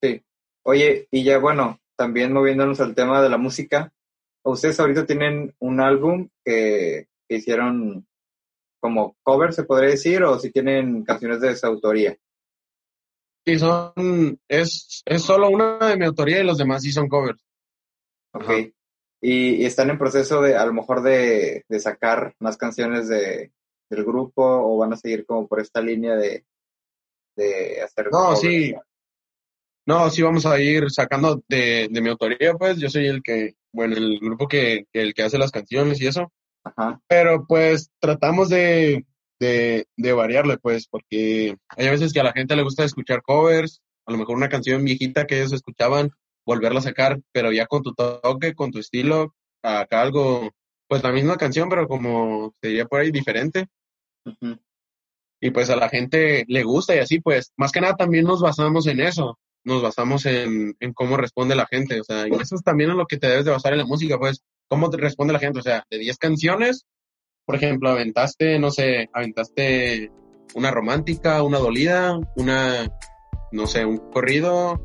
Sí. 0.00 0.22
Oye, 0.62 1.08
y 1.10 1.24
ya 1.24 1.38
bueno, 1.38 1.80
también 1.96 2.32
moviéndonos 2.32 2.80
al 2.80 2.94
tema 2.94 3.20
de 3.20 3.30
la 3.30 3.36
música, 3.36 3.92
ustedes 4.44 4.78
ahorita 4.78 5.04
tienen 5.04 5.56
un 5.58 5.80
álbum 5.80 6.28
que, 6.44 7.08
que 7.28 7.36
hicieron 7.36 8.06
como 8.78 9.16
cover, 9.24 9.52
se 9.52 9.64
podría 9.64 9.90
decir, 9.90 10.22
o 10.22 10.38
si 10.38 10.52
tienen 10.52 11.02
canciones 11.02 11.40
de 11.40 11.50
esa 11.50 11.66
autoría. 11.66 12.16
Sí, 13.44 13.58
son, 13.58 14.38
es, 14.46 15.02
es 15.04 15.22
solo 15.22 15.48
una 15.48 15.78
de 15.88 15.96
mi 15.96 16.04
autoría 16.04 16.40
y 16.40 16.44
los 16.44 16.58
demás 16.58 16.84
sí 16.84 16.92
son 16.92 17.08
covers. 17.08 17.42
Ok. 18.32 18.72
Y, 19.20 19.64
están 19.64 19.90
en 19.90 19.98
proceso 19.98 20.40
de, 20.42 20.56
a 20.56 20.64
lo 20.64 20.72
mejor, 20.72 21.02
de, 21.02 21.64
de 21.68 21.80
sacar 21.80 22.34
más 22.38 22.56
canciones 22.56 23.08
de, 23.08 23.52
del 23.90 24.04
grupo 24.04 24.42
o 24.44 24.78
van 24.78 24.92
a 24.92 24.96
seguir 24.96 25.26
como 25.26 25.48
por 25.48 25.60
esta 25.60 25.80
línea 25.80 26.14
de, 26.14 26.44
de 27.36 27.82
hacer. 27.82 28.08
No, 28.12 28.36
sí. 28.36 28.74
No, 29.86 30.10
sí 30.10 30.22
vamos 30.22 30.44
a 30.44 30.60
ir 30.60 30.90
sacando 30.90 31.42
de, 31.48 31.88
de 31.90 32.00
mi 32.02 32.10
autoría, 32.10 32.52
pues 32.54 32.76
yo 32.76 32.90
soy 32.90 33.06
el 33.06 33.22
que, 33.22 33.54
bueno, 33.72 33.96
el 33.96 34.18
grupo 34.20 34.46
que, 34.46 34.86
que 34.92 35.00
el 35.00 35.14
que 35.14 35.22
hace 35.22 35.38
las 35.38 35.50
canciones 35.50 36.00
y 36.00 36.06
eso. 36.06 36.30
Pero 37.08 37.46
pues 37.46 37.90
tratamos 37.98 38.50
de, 38.50 39.06
de, 39.40 39.86
de 39.96 40.12
variarle, 40.12 40.58
pues, 40.58 40.86
porque 40.88 41.56
hay 41.68 41.88
veces 41.88 42.12
que 42.12 42.20
a 42.20 42.24
la 42.24 42.32
gente 42.32 42.54
le 42.54 42.62
gusta 42.62 42.84
escuchar 42.84 43.22
covers, 43.22 43.80
a 44.06 44.12
lo 44.12 44.18
mejor 44.18 44.36
una 44.36 44.50
canción 44.50 44.84
viejita 44.84 45.26
que 45.26 45.38
ellos 45.38 45.54
escuchaban, 45.54 46.10
volverla 46.48 46.80
a 46.80 46.82
sacar, 46.82 47.20
pero 47.32 47.52
ya 47.52 47.66
con 47.66 47.82
tu 47.82 47.92
toque, 47.92 48.54
con 48.54 48.70
tu 48.70 48.78
estilo, 48.78 49.34
acá 49.62 50.00
algo, 50.00 50.50
pues 50.88 51.02
la 51.02 51.12
misma 51.12 51.36
canción, 51.36 51.68
pero 51.68 51.86
como 51.86 52.54
sería 52.60 52.86
por 52.86 53.00
ahí 53.00 53.10
diferente. 53.10 53.66
Y 55.40 55.50
pues 55.50 55.70
a 55.70 55.76
la 55.76 55.88
gente 55.88 56.44
le 56.48 56.62
gusta 56.64 56.96
y 56.96 56.98
así, 56.98 57.20
pues, 57.20 57.52
más 57.56 57.70
que 57.70 57.80
nada 57.80 57.94
también 57.94 58.24
nos 58.24 58.40
basamos 58.40 58.86
en 58.86 59.00
eso, 59.00 59.38
nos 59.64 59.82
basamos 59.82 60.26
en, 60.26 60.74
en 60.80 60.92
cómo 60.92 61.16
responde 61.16 61.54
la 61.54 61.66
gente, 61.66 62.00
o 62.00 62.04
sea, 62.04 62.26
y 62.26 62.32
eso 62.32 62.56
es 62.56 62.62
también 62.62 62.90
en 62.90 62.96
lo 62.96 63.06
que 63.06 63.18
te 63.18 63.28
debes 63.28 63.44
de 63.44 63.52
basar 63.52 63.72
en 63.72 63.78
la 63.78 63.86
música, 63.86 64.18
pues, 64.18 64.42
¿Cómo 64.68 64.90
te 64.90 64.98
responde 64.98 65.32
la 65.32 65.38
gente? 65.38 65.60
O 65.60 65.62
sea, 65.62 65.84
de 65.90 65.98
10 65.98 66.18
canciones, 66.18 66.84
por 67.46 67.56
ejemplo, 67.56 67.88
aventaste, 67.88 68.58
no 68.58 68.70
sé, 68.70 69.08
aventaste 69.14 70.12
una 70.54 70.70
romántica, 70.70 71.42
una 71.42 71.58
dolida, 71.58 72.18
una, 72.36 72.94
no 73.50 73.66
sé, 73.66 73.86
un 73.86 73.96
corrido, 73.96 74.78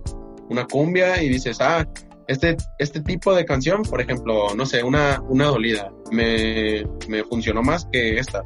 una 0.53 0.65
cumbia 0.65 1.21
y 1.21 1.29
dices, 1.29 1.57
ah, 1.59 1.87
este, 2.27 2.55
este 2.79 3.01
tipo 3.01 3.33
de 3.35 3.43
canción, 3.43 3.83
por 3.83 3.99
ejemplo, 3.99 4.55
no 4.55 4.65
sé, 4.65 4.83
una, 4.83 5.21
una 5.27 5.45
dolida, 5.45 5.91
me, 6.11 6.85
me 7.09 7.23
funcionó 7.25 7.61
más 7.61 7.85
que 7.91 8.17
estas. 8.17 8.43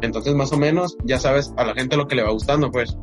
Entonces, 0.00 0.34
más 0.34 0.52
o 0.52 0.58
menos, 0.58 0.96
ya 1.04 1.18
sabes 1.18 1.52
a 1.56 1.64
la 1.64 1.74
gente 1.74 1.96
lo 1.96 2.08
que 2.08 2.16
le 2.16 2.24
va 2.24 2.30
gustando, 2.30 2.70
pues. 2.70 2.96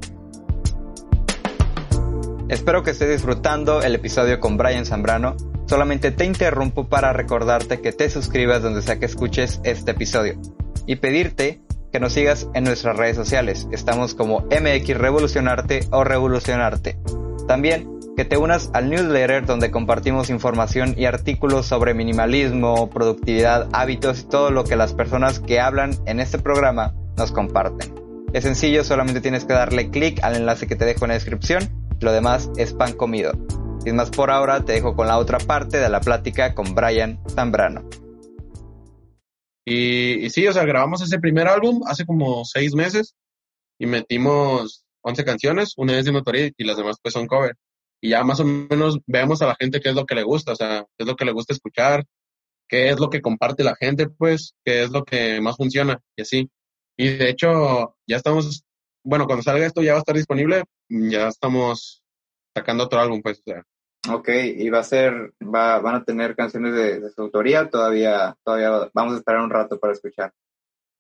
Espero 2.49 2.83
que 2.83 2.91
estés 2.91 3.09
disfrutando 3.09 3.81
el 3.81 3.95
episodio 3.95 4.39
con 4.39 4.57
Brian 4.57 4.85
Zambrano 4.85 5.37
Solamente 5.69 6.09
te 6.09 6.25
interrumpo 6.25 6.89
para 6.89 7.13
recordarte 7.13 7.79
que 7.79 7.91
te 7.91 8.09
suscribas 8.09 8.63
donde 8.63 8.81
sea 8.81 8.97
que 8.97 9.05
escuches 9.05 9.61
este 9.63 9.91
episodio 9.91 10.41
y 10.87 10.95
pedirte 10.95 11.61
que 11.91 11.99
nos 11.99 12.13
sigas 12.13 12.47
en 12.55 12.63
nuestras 12.63 12.97
redes 12.97 13.15
sociales. 13.15 13.67
Estamos 13.71 14.15
como 14.15 14.47
MX 14.49 14.97
Revolucionarte 14.97 15.81
o 15.91 16.03
Revolucionarte. 16.03 16.97
También 17.47 17.98
que 18.19 18.25
te 18.25 18.35
unas 18.35 18.69
al 18.73 18.89
newsletter 18.89 19.45
donde 19.45 19.71
compartimos 19.71 20.29
información 20.29 20.93
y 20.97 21.05
artículos 21.05 21.67
sobre 21.67 21.93
minimalismo, 21.93 22.89
productividad, 22.89 23.69
hábitos 23.71 24.19
y 24.19 24.23
todo 24.25 24.51
lo 24.51 24.65
que 24.65 24.75
las 24.75 24.91
personas 24.91 25.39
que 25.39 25.61
hablan 25.61 25.91
en 26.05 26.19
este 26.19 26.37
programa 26.37 26.93
nos 27.15 27.31
comparten. 27.31 27.95
Es 28.33 28.43
sencillo, 28.43 28.83
solamente 28.83 29.21
tienes 29.21 29.45
que 29.45 29.53
darle 29.53 29.89
clic 29.89 30.21
al 30.21 30.35
enlace 30.35 30.67
que 30.67 30.75
te 30.75 30.83
dejo 30.83 31.05
en 31.05 31.09
la 31.09 31.13
descripción. 31.13 31.69
Lo 32.01 32.11
demás 32.11 32.51
es 32.57 32.73
pan 32.73 32.91
comido. 32.91 33.31
Sin 33.85 33.95
más 33.95 34.09
por 34.09 34.31
ahora, 34.31 34.65
te 34.65 34.73
dejo 34.73 34.97
con 34.97 35.07
la 35.07 35.17
otra 35.17 35.37
parte 35.37 35.79
de 35.79 35.87
la 35.87 36.01
plática 36.01 36.53
con 36.53 36.75
Brian 36.75 37.21
Zambrano. 37.29 37.87
Y, 39.63 40.29
sí, 40.29 40.45
o 40.45 40.51
sea, 40.51 40.65
grabamos 40.65 41.01
ese 41.01 41.19
primer 41.19 41.47
álbum 41.47 41.83
hace 41.87 42.05
como 42.05 42.43
seis 42.43 42.75
meses 42.75 43.15
y 43.79 43.85
metimos 43.85 44.83
11 45.03 45.23
canciones, 45.23 45.73
una 45.77 45.93
vez 45.93 46.03
de 46.03 46.11
notoriedad 46.11 46.51
y 46.57 46.65
las 46.65 46.75
demás 46.75 46.97
pues 47.01 47.13
son 47.13 47.25
cover. 47.25 47.55
Y 48.01 48.09
ya 48.09 48.23
más 48.23 48.39
o 48.39 48.45
menos 48.45 48.99
vemos 49.05 49.41
a 49.41 49.47
la 49.47 49.55
gente 49.55 49.79
qué 49.79 49.89
es 49.89 49.95
lo 49.95 50.05
que 50.05 50.15
le 50.15 50.23
gusta, 50.23 50.53
o 50.53 50.55
sea, 50.55 50.85
qué 50.97 51.03
es 51.03 51.07
lo 51.07 51.15
que 51.15 51.25
le 51.25 51.33
gusta 51.33 51.53
escuchar, 51.53 52.05
qué 52.67 52.89
es 52.89 52.99
lo 52.99 53.09
que 53.09 53.21
comparte 53.21 53.63
la 53.63 53.75
gente, 53.75 54.07
pues, 54.07 54.53
qué 54.63 54.83
es 54.83 54.91
lo 54.91 55.03
que 55.03 55.41
más 55.41 55.57
funciona 55.57 55.99
y 56.15 56.21
así. 56.21 56.49
Y 56.97 57.17
de 57.17 57.29
hecho, 57.29 57.95
ya 58.07 58.17
estamos, 58.17 58.63
bueno, 59.03 59.25
cuando 59.25 59.43
salga 59.43 59.65
esto 59.65 59.81
ya 59.81 59.93
va 59.93 59.97
a 59.97 59.99
estar 59.99 60.15
disponible, 60.15 60.63
ya 60.87 61.27
estamos 61.27 62.03
sacando 62.55 62.85
otro 62.85 62.99
álbum, 62.99 63.21
pues, 63.21 63.39
o 63.39 63.43
sea. 63.45 63.63
Ok, 64.09 64.29
y 64.29 64.69
va 64.69 64.79
a 64.79 64.83
ser, 64.83 65.33
va, 65.41 65.79
van 65.79 65.95
a 65.95 66.03
tener 66.05 66.35
canciones 66.35 66.73
de, 66.73 67.09
su 67.11 67.21
autoría, 67.21 67.69
todavía, 67.69 68.37
todavía 68.45 68.89
vamos 68.93 69.13
a 69.13 69.17
esperar 69.17 69.41
un 69.41 69.49
rato 69.49 69.77
para 69.77 69.93
escuchar. 69.93 70.33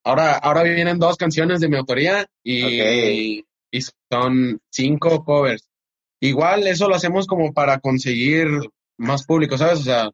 Ahora, 0.03 0.37
ahora 0.37 0.63
vienen 0.63 0.99
dos 0.99 1.17
canciones 1.17 1.59
de 1.59 1.69
mi 1.69 1.77
autoría 1.77 2.25
y, 2.43 3.45
y 3.71 3.81
son 4.11 4.59
cinco 4.69 5.23
covers. 5.23 5.68
Igual 6.19 6.67
eso 6.67 6.87
lo 6.87 6.95
hacemos 6.95 7.27
como 7.27 7.53
para 7.53 7.79
conseguir 7.79 8.47
más 8.97 9.25
público, 9.25 9.57
¿sabes? 9.57 9.79
O 9.79 9.83
sea, 9.83 10.09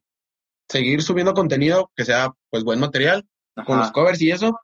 seguir 0.69 1.01
subiendo 1.01 1.33
contenido 1.33 1.91
que 1.95 2.05
sea 2.05 2.31
pues 2.49 2.63
buen 2.63 2.79
material 2.79 3.25
con 3.65 3.79
los 3.79 3.91
covers 3.91 4.21
y 4.21 4.31
eso 4.31 4.59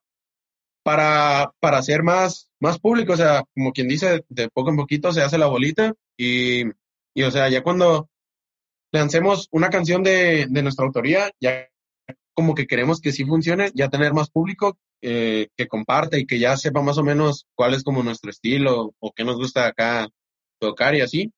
para, 0.83 1.51
para 1.59 1.77
hacer 1.77 2.03
más, 2.03 2.49
más 2.59 2.79
público, 2.79 3.13
o 3.13 3.17
sea, 3.17 3.43
como 3.53 3.71
quien 3.71 3.87
dice, 3.87 4.25
de 4.29 4.49
poco 4.49 4.71
en 4.71 4.77
poquito 4.77 5.11
se 5.11 5.21
hace 5.21 5.37
la 5.37 5.45
bolita 5.45 5.93
y, 6.17 6.63
y 7.13 7.23
o 7.23 7.31
sea, 7.31 7.49
ya 7.49 7.61
cuando 7.61 8.09
lancemos 8.91 9.47
una 9.51 9.69
canción 9.69 10.03
de, 10.03 10.47
de 10.49 10.63
nuestra 10.63 10.85
autoría, 10.85 11.31
ya 11.39 11.67
como 12.33 12.55
que 12.55 12.67
queremos 12.67 12.99
que 12.99 13.11
sí 13.11 13.25
funcione, 13.25 13.71
ya 13.73 13.89
tener 13.89 14.13
más 14.13 14.29
público 14.29 14.77
eh, 15.01 15.49
que 15.55 15.67
comparte 15.67 16.19
y 16.19 16.25
que 16.25 16.39
ya 16.39 16.57
sepa 16.57 16.81
más 16.81 16.97
o 16.97 17.03
menos 17.03 17.45
cuál 17.55 17.73
es 17.73 17.83
como 17.83 18.03
nuestro 18.03 18.31
estilo 18.31 18.93
o 18.99 19.11
qué 19.11 19.23
nos 19.23 19.37
gusta 19.37 19.67
acá 19.67 20.07
tocar 20.62 20.95
y 20.95 21.01
así. 21.01 21.34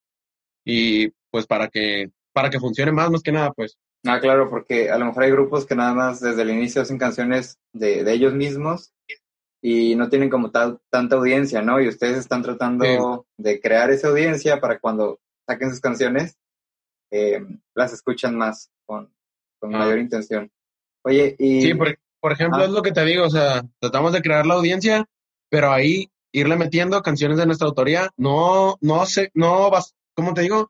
Y 0.65 1.09
pues 1.31 1.47
para 1.47 1.67
que, 1.69 2.11
para 2.33 2.49
que 2.49 2.59
funcione 2.59 2.91
más, 2.91 3.09
más 3.09 3.23
que 3.23 3.31
nada, 3.31 3.51
pues. 3.51 3.77
Ah, 4.05 4.19
claro, 4.19 4.49
porque 4.49 4.91
a 4.91 4.97
lo 4.97 5.05
mejor 5.05 5.23
hay 5.23 5.31
grupos 5.31 5.65
que 5.65 5.75
nada 5.75 5.93
más 5.93 6.19
desde 6.19 6.41
el 6.41 6.51
inicio 6.51 6.81
hacen 6.81 6.97
canciones 6.97 7.57
de, 7.71 8.03
de 8.03 8.13
ellos 8.13 8.33
mismos 8.33 8.93
y 9.61 9.95
no 9.95 10.09
tienen 10.09 10.29
como 10.29 10.51
tal 10.51 10.79
tanta 10.89 11.15
audiencia, 11.15 11.61
¿no? 11.61 11.79
Y 11.79 11.87
ustedes 11.87 12.17
están 12.17 12.43
tratando 12.43 13.25
de 13.37 13.61
crear 13.61 13.89
esa 13.91 14.09
audiencia 14.09 14.59
para 14.59 14.77
cuando 14.77 15.21
saquen 15.47 15.69
sus 15.69 15.79
canciones, 15.79 16.37
eh, 17.11 17.45
las 17.73 17.93
escuchan 17.93 18.35
más 18.35 18.69
con, 18.85 19.13
con 19.59 19.73
ah. 19.73 19.79
mayor 19.79 19.99
intención. 19.99 20.51
Oye, 21.05 21.35
y... 21.39 21.61
Sí, 21.61 21.73
por, 21.73 21.97
por 22.19 22.33
ejemplo, 22.33 22.59
ah. 22.61 22.65
es 22.65 22.71
lo 22.71 22.81
que 22.81 22.91
te 22.91 23.05
digo, 23.05 23.23
o 23.23 23.29
sea, 23.29 23.63
tratamos 23.79 24.11
de 24.11 24.21
crear 24.21 24.45
la 24.45 24.55
audiencia, 24.55 25.05
pero 25.49 25.71
ahí 25.71 26.11
irle 26.33 26.57
metiendo 26.57 27.01
canciones 27.01 27.37
de 27.37 27.45
nuestra 27.45 27.67
autoría, 27.67 28.11
no, 28.17 28.77
no 28.81 29.05
sé, 29.05 29.31
no 29.33 29.69
vas, 29.69 29.95
¿cómo 30.15 30.33
te 30.33 30.41
digo? 30.41 30.69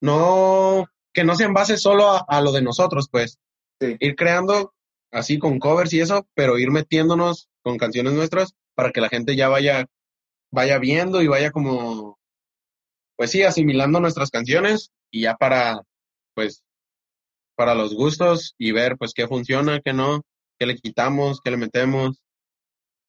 No, 0.00 0.86
que 1.14 1.24
no 1.24 1.34
sean 1.36 1.54
base 1.54 1.78
solo 1.78 2.10
a, 2.10 2.24
a 2.28 2.40
lo 2.42 2.52
de 2.52 2.62
nosotros, 2.62 3.08
pues. 3.10 3.38
Sí. 3.80 3.96
Ir 4.00 4.16
creando 4.16 4.74
así 5.10 5.38
con 5.38 5.58
covers 5.58 5.92
y 5.92 6.00
eso, 6.00 6.26
pero 6.34 6.58
ir 6.58 6.70
metiéndonos 6.70 7.48
con 7.62 7.78
canciones 7.78 8.12
nuestras 8.12 8.54
para 8.74 8.90
que 8.90 9.00
la 9.00 9.08
gente 9.08 9.36
ya 9.36 9.48
vaya, 9.48 9.86
vaya 10.50 10.78
viendo 10.78 11.22
y 11.22 11.28
vaya 11.28 11.50
como, 11.52 12.18
pues 13.16 13.30
sí, 13.30 13.42
asimilando 13.42 14.00
nuestras 14.00 14.30
canciones 14.30 14.90
y 15.10 15.22
ya 15.22 15.36
para, 15.36 15.82
pues, 16.34 16.64
para 17.54 17.74
los 17.74 17.94
gustos 17.94 18.54
y 18.58 18.72
ver 18.72 18.96
pues 18.96 19.12
qué 19.14 19.28
funciona, 19.28 19.80
qué 19.80 19.92
no, 19.92 20.22
qué 20.58 20.66
le 20.66 20.76
quitamos, 20.76 21.40
qué 21.40 21.50
le 21.50 21.56
metemos. 21.56 22.22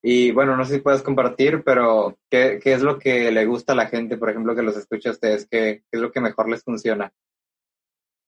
Y 0.03 0.31
bueno, 0.31 0.57
no 0.57 0.65
sé 0.65 0.75
si 0.75 0.81
puedes 0.81 1.01
compartir, 1.01 1.63
pero 1.63 2.17
¿qué, 2.29 2.59
qué 2.61 2.73
es 2.73 2.81
lo 2.81 2.99
que 2.99 3.31
le 3.31 3.45
gusta 3.45 3.73
a 3.73 3.75
la 3.75 3.87
gente, 3.87 4.17
por 4.17 4.29
ejemplo, 4.29 4.53
que 4.53 4.61
los 4.61 4.75
escucha 4.75 5.09
a 5.09 5.13
ustedes? 5.13 5.47
¿Qué, 5.49 5.83
qué 5.89 5.97
es 5.97 6.01
lo 6.01 6.11
que 6.11 6.19
mejor 6.19 6.49
les 6.49 6.63
funciona? 6.63 7.11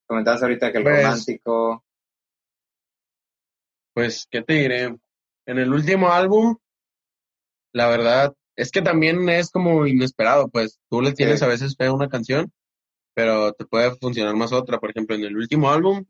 Comentabas 0.08 0.42
ahorita 0.42 0.72
que 0.72 0.78
el 0.78 0.84
pues 0.84 1.04
romántico. 1.04 1.84
Pues, 3.94 4.26
¿qué 4.30 4.42
te 4.42 4.54
diré? 4.54 4.96
en 5.46 5.60
el 5.60 5.72
último 5.72 6.12
álbum, 6.12 6.58
la 7.74 7.88
verdad, 7.88 8.34
es 8.56 8.72
que 8.72 8.82
también 8.82 9.28
es 9.30 9.52
como 9.52 9.86
inesperado, 9.86 10.48
pues 10.50 10.80
tú 10.90 11.02
le 11.02 11.14
tienes 11.14 11.42
a 11.44 11.48
veces 11.48 11.76
fe 11.78 11.86
a 11.86 11.94
una 11.94 12.10
canción, 12.10 12.52
pero 13.14 13.54
te 13.54 13.66
puede 13.66 13.96
funcionar 13.96 14.36
más 14.36 14.54
otra. 14.54 14.80
Por 14.80 14.92
ejemplo, 14.92 15.16
en 15.16 15.24
el 15.24 15.38
último 15.38 15.70
álbum 15.70 16.06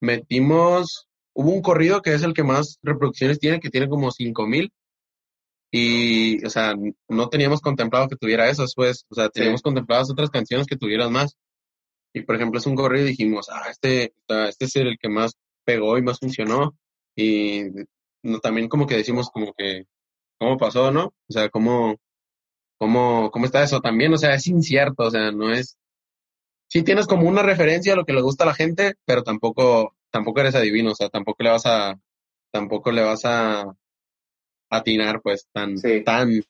metimos, 0.00 1.08
hubo 1.34 1.50
un 1.50 1.62
corrido 1.62 2.02
que 2.02 2.14
es 2.14 2.22
el 2.22 2.34
que 2.34 2.42
más 2.42 2.78
reproducciones 2.82 3.38
tiene, 3.38 3.60
que 3.60 3.70
tiene 3.70 3.88
como 3.88 4.10
cinco 4.10 4.46
mil. 4.46 4.72
Y, 5.76 6.44
o 6.46 6.50
sea, 6.50 6.76
no 7.08 7.28
teníamos 7.28 7.60
contemplado 7.60 8.08
que 8.08 8.14
tuviera 8.14 8.48
esas, 8.48 8.74
pues, 8.76 9.04
o 9.10 9.16
sea, 9.16 9.28
teníamos 9.28 9.60
contempladas 9.60 10.08
otras 10.08 10.30
canciones 10.30 10.68
que 10.68 10.76
tuvieran 10.76 11.10
más. 11.12 11.36
Y, 12.12 12.22
por 12.22 12.36
ejemplo, 12.36 12.60
es 12.60 12.66
un 12.66 12.76
corrido 12.76 13.06
y 13.06 13.10
dijimos, 13.10 13.48
ah, 13.50 13.70
este, 13.70 14.14
este 14.28 14.66
es 14.66 14.76
el 14.76 14.96
que 15.00 15.08
más 15.08 15.32
pegó 15.64 15.98
y 15.98 16.02
más 16.02 16.20
funcionó. 16.20 16.76
Y 17.16 17.64
no, 18.22 18.38
también 18.38 18.68
como 18.68 18.86
que 18.86 18.96
decimos 18.98 19.30
como 19.30 19.52
que, 19.52 19.86
¿cómo 20.38 20.58
pasó, 20.58 20.92
no? 20.92 21.06
O 21.06 21.32
sea, 21.32 21.48
¿cómo, 21.48 21.96
cómo, 22.78 23.32
cómo 23.32 23.44
está 23.44 23.64
eso 23.64 23.80
también? 23.80 24.14
O 24.14 24.16
sea, 24.16 24.32
es 24.34 24.46
incierto, 24.46 25.02
o 25.02 25.10
sea, 25.10 25.32
no 25.32 25.52
es... 25.52 25.76
Sí 26.68 26.84
tienes 26.84 27.08
como 27.08 27.28
una 27.28 27.42
referencia 27.42 27.94
a 27.94 27.96
lo 27.96 28.04
que 28.04 28.12
le 28.12 28.22
gusta 28.22 28.44
a 28.44 28.46
la 28.46 28.54
gente, 28.54 28.94
pero 29.06 29.24
tampoco, 29.24 29.96
tampoco 30.12 30.38
eres 30.38 30.54
adivino, 30.54 30.92
o 30.92 30.94
sea, 30.94 31.08
tampoco 31.08 31.42
le 31.42 31.50
vas 31.50 31.66
a, 31.66 31.98
tampoco 32.52 32.92
le 32.92 33.02
vas 33.02 33.24
a 33.24 33.74
atinar, 34.70 35.20
pues, 35.22 35.48
tan, 35.52 35.74
tan, 36.04 36.42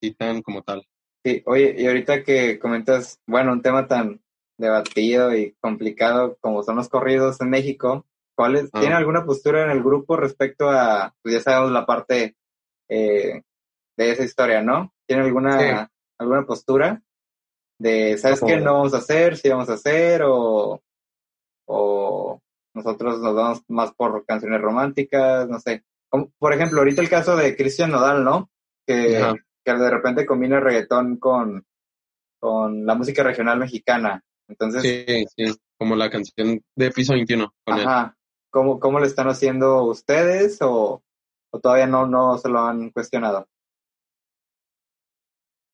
y 0.00 0.14
tan 0.14 0.42
como 0.42 0.62
tal. 0.62 0.86
Sí, 1.24 1.42
oye, 1.46 1.74
y 1.76 1.86
ahorita 1.86 2.22
que 2.22 2.58
comentas, 2.58 3.20
bueno, 3.26 3.52
un 3.52 3.62
tema 3.62 3.86
tan 3.86 4.20
debatido 4.58 5.36
y 5.36 5.52
complicado 5.60 6.36
como 6.40 6.62
son 6.62 6.76
los 6.76 6.88
corridos 6.88 7.40
en 7.40 7.50
México, 7.50 8.06
¿Cuál 8.36 8.70
¿Tiene 8.70 8.94
ah. 8.94 8.98
alguna 8.98 9.24
postura 9.24 9.64
en 9.64 9.70
el 9.70 9.82
grupo 9.82 10.14
respecto 10.14 10.68
a, 10.68 11.14
pues 11.22 11.34
ya 11.36 11.40
sabemos 11.40 11.72
la 11.72 11.86
parte 11.86 12.36
eh, 12.88 13.42
de 13.96 14.10
esa 14.10 14.24
historia, 14.24 14.60
¿no? 14.60 14.92
¿Tiene 15.06 15.22
alguna, 15.22 15.90
alguna 16.18 16.44
postura 16.44 17.02
de, 17.78 18.18
¿sabes 18.18 18.42
qué 18.46 18.58
no 18.58 18.74
vamos 18.74 18.92
a 18.92 18.98
hacer? 18.98 19.38
¿Si 19.38 19.48
vamos 19.48 19.70
a 19.70 19.74
hacer? 19.74 20.22
O, 20.24 20.82
o 21.66 22.40
nosotros 22.74 23.20
nos 23.20 23.34
vamos 23.34 23.62
más 23.68 23.94
por 23.94 24.26
canciones 24.26 24.60
románticas, 24.60 25.48
no 25.48 25.58
sé. 25.58 25.82
Por 26.38 26.52
ejemplo, 26.52 26.80
ahorita 26.80 27.02
el 27.02 27.08
caso 27.08 27.36
de 27.36 27.56
Cristian 27.56 27.90
Nodal, 27.90 28.24
¿no? 28.24 28.50
Que, 28.86 29.34
que 29.64 29.72
de 29.72 29.90
repente 29.90 30.26
combina 30.26 30.56
el 30.56 30.64
reggaetón 30.64 31.16
con, 31.16 31.64
con 32.38 32.86
la 32.86 32.94
música 32.94 33.22
regional 33.22 33.58
mexicana. 33.58 34.22
Entonces, 34.48 34.82
sí, 34.82 35.24
sí, 35.36 35.58
como 35.76 35.96
la 35.96 36.10
canción 36.10 36.62
de 36.74 36.90
Piso 36.90 37.12
21 37.12 37.52
con 37.64 37.80
ajá. 37.80 38.16
¿Cómo, 38.50 38.80
cómo 38.80 39.00
le 39.00 39.06
están 39.06 39.28
haciendo 39.28 39.84
ustedes 39.84 40.58
o, 40.62 41.02
todavía 41.60 41.86
no, 41.86 42.06
no 42.06 42.38
se 42.38 42.48
lo 42.48 42.60
han 42.60 42.90
cuestionado? 42.90 43.48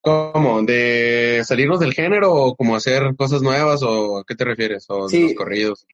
¿Cómo? 0.01 0.61
¿De 0.63 1.43
salirnos 1.45 1.79
del 1.79 1.93
género 1.93 2.33
o 2.33 2.55
como 2.55 2.75
hacer 2.75 3.15
cosas 3.15 3.41
nuevas 3.41 3.83
o 3.83 4.17
a 4.17 4.23
qué 4.25 4.35
te 4.35 4.43
refieres? 4.43 4.85
¿O 4.89 5.07
los 5.07 5.33
corridos? 5.37 5.85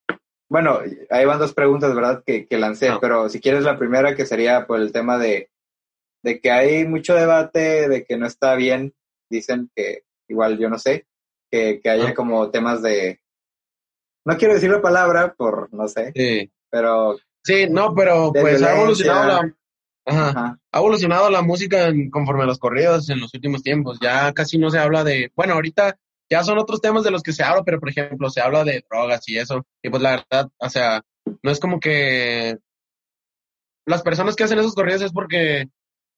Bueno, 0.50 0.80
ahí 1.10 1.26
van 1.26 1.39
dos 1.39 1.54
preguntas, 1.54 1.93
¿verdad? 1.93 2.24
Que, 2.26 2.47
que 2.47 2.58
lancé, 2.58 2.91
pero 3.00 3.30
si 3.30 3.39
quieres 3.39 3.64
la 3.64 3.78
primera 3.78 4.16
que 4.16 4.26
sería 4.26 4.66
por 4.66 4.80
el 4.80 4.91
tema 4.91 5.18
de, 5.18 5.50
de 6.24 6.39
que 6.41 6.52
hay 6.52 6.86
mucho 6.88 7.14
debate, 7.14 7.88
de 7.88 8.04
que 8.04 8.18
no 8.18 8.26
está 8.26 8.56
bien, 8.56 8.93
dicen 9.30 9.70
que 9.76 10.04
igual 10.28 10.58
yo 10.58 10.70
no 10.70 10.80
sé, 10.80 11.06
que, 11.52 11.80
que 11.82 11.89
haya 11.89 12.10
ah. 12.10 12.14
como 12.14 12.50
temas 12.50 12.82
de... 12.82 13.22
No 14.26 14.38
quiero 14.38 14.54
decir 14.56 14.70
la 14.70 14.82
palabra 14.82 15.34
por, 15.38 15.74
no 15.74 15.88
sé, 15.88 16.12
sí 16.16 16.52
pero... 16.70 17.18
Sí, 17.43 17.68
no, 17.70 17.93
pero 17.95 18.32
pues 18.34 18.62
ha 18.62 18.76
evolucionado 18.76 19.28
la... 19.28 19.56
Ajá. 20.06 20.60
Ha 20.72 20.80
evolucionado 20.80 21.30
la 21.30 21.41
música 21.41 21.91
conforme 22.12 22.43
a 22.43 22.47
los 22.47 22.60
corridos 22.60 23.10
en 23.10 23.20
los 23.20 23.34
últimos 23.34 23.62
tiempos. 23.62 24.00
Ya 24.02 24.34
casi 24.34 24.58
no 24.58 24.70
se 24.70 24.80
habla 24.80 25.04
de, 25.04 25.32
bueno, 25.36 25.54
ahorita 25.54 25.97
ya 26.30 26.44
son 26.44 26.58
otros 26.60 26.82
temas 26.82 27.04
de 27.04 27.12
los 27.12 27.24
que 27.24 27.34
se 27.34 27.44
habla, 27.44 27.64
pero 27.64 27.80
por 27.80 27.90
ejemplo 27.90 28.30
se 28.30 28.42
habla 28.42 28.64
de 28.64 28.84
drogas 28.90 29.28
y 29.28 29.38
eso. 29.38 29.66
Y 29.82 29.90
pues 29.90 30.02
la 30.02 30.12
verdad, 30.12 30.50
o 30.58 30.70
sea, 30.70 31.02
no 31.42 31.52
es 31.52 31.60
como 31.60 31.80
que 31.80 32.58
las 33.86 34.02
personas 34.04 34.36
que 34.36 34.44
hacen 34.44 34.60
esos 34.60 34.76
corridos 34.76 35.02
es 35.02 35.12
porque 35.12 35.66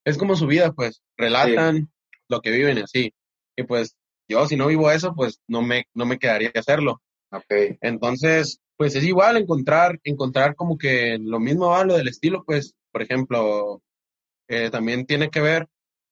es 0.04 0.18
como 0.18 0.36
su 0.36 0.46
vida, 0.46 0.72
pues 0.72 1.02
relatan 1.16 1.90
lo 2.28 2.40
que 2.40 2.50
viven 2.50 2.78
y 2.78 2.82
así. 2.82 3.14
Y 3.56 3.62
pues 3.64 3.96
yo 4.28 4.46
si 4.46 4.56
no 4.56 4.66
vivo 4.66 4.90
eso, 4.90 5.14
pues 5.14 5.40
no 5.48 5.62
me, 5.62 5.86
no 5.94 6.04
me 6.04 6.18
quedaría 6.18 6.50
de 6.52 6.60
hacerlo. 6.60 7.00
Okay. 7.30 7.78
Entonces, 7.80 8.60
pues 8.76 8.94
es 8.94 9.04
igual 9.04 9.36
encontrar, 9.36 9.98
encontrar 10.04 10.54
como 10.54 10.76
que 10.76 11.18
lo 11.18 11.40
mismo 11.40 11.68
va 11.68 11.84
lo 11.84 11.96
del 11.96 12.08
estilo, 12.08 12.44
pues, 12.44 12.74
por 12.90 13.02
ejemplo, 13.02 13.80
eh, 14.48 14.70
también 14.70 15.06
tiene 15.06 15.30
que 15.30 15.40
ver 15.40 15.68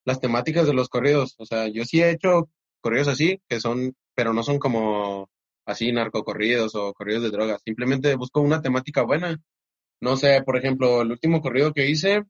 las 0.06 0.20
temáticas 0.20 0.66
de 0.66 0.72
los 0.72 0.88
corridos. 0.88 1.34
O 1.38 1.44
sea, 1.44 1.68
yo 1.68 1.84
sí 1.84 2.00
he 2.00 2.10
hecho 2.10 2.48
corridos 2.80 3.08
así, 3.08 3.40
que 3.48 3.60
son, 3.60 3.94
pero 4.14 4.32
no 4.32 4.42
son 4.42 4.58
como 4.58 5.28
así 5.66 5.92
narcocorridos 5.92 6.74
o 6.74 6.92
corridos 6.92 7.22
de 7.22 7.30
drogas. 7.30 7.62
Simplemente 7.64 8.14
busco 8.16 8.40
una 8.40 8.62
temática 8.62 9.02
buena. 9.02 9.38
No 10.00 10.16
sé, 10.16 10.42
por 10.44 10.56
ejemplo, 10.56 11.02
el 11.02 11.10
último 11.10 11.40
corrido 11.40 11.72
que 11.72 11.88
hice, 11.88 12.24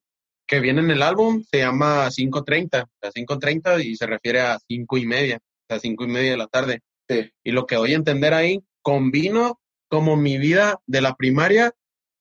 que 0.47 0.61
viene 0.61 0.81
en 0.81 0.91
el 0.91 1.03
álbum, 1.03 1.45
se 1.51 1.59
llama 1.59 2.09
5.30. 2.09 2.85
O 2.85 2.89
sea, 3.01 3.11
5.30 3.13 3.85
y 3.85 3.97
se 3.97 4.07
refiere 4.07 4.41
a 4.41 4.59
cinco 4.67 4.99
y 4.99 5.07
media, 5.07 5.37
o 5.37 5.65
sea, 5.69 5.79
cinco 5.79 6.05
y 6.05 6.09
media 6.09 6.33
de 6.33 6.37
la 6.37 6.49
tarde. 6.49 6.81
Sí. 7.09 7.31
Y 7.45 7.53
lo 7.53 7.67
que 7.67 7.77
doy 7.77 7.93
a 7.93 7.97
entender 7.97 8.35
ahí, 8.35 8.61
combino 8.83 9.61
como 9.89 10.17
mi 10.17 10.39
vida 10.39 10.81
de 10.87 11.01
la 11.01 11.15
primaria 11.15 11.73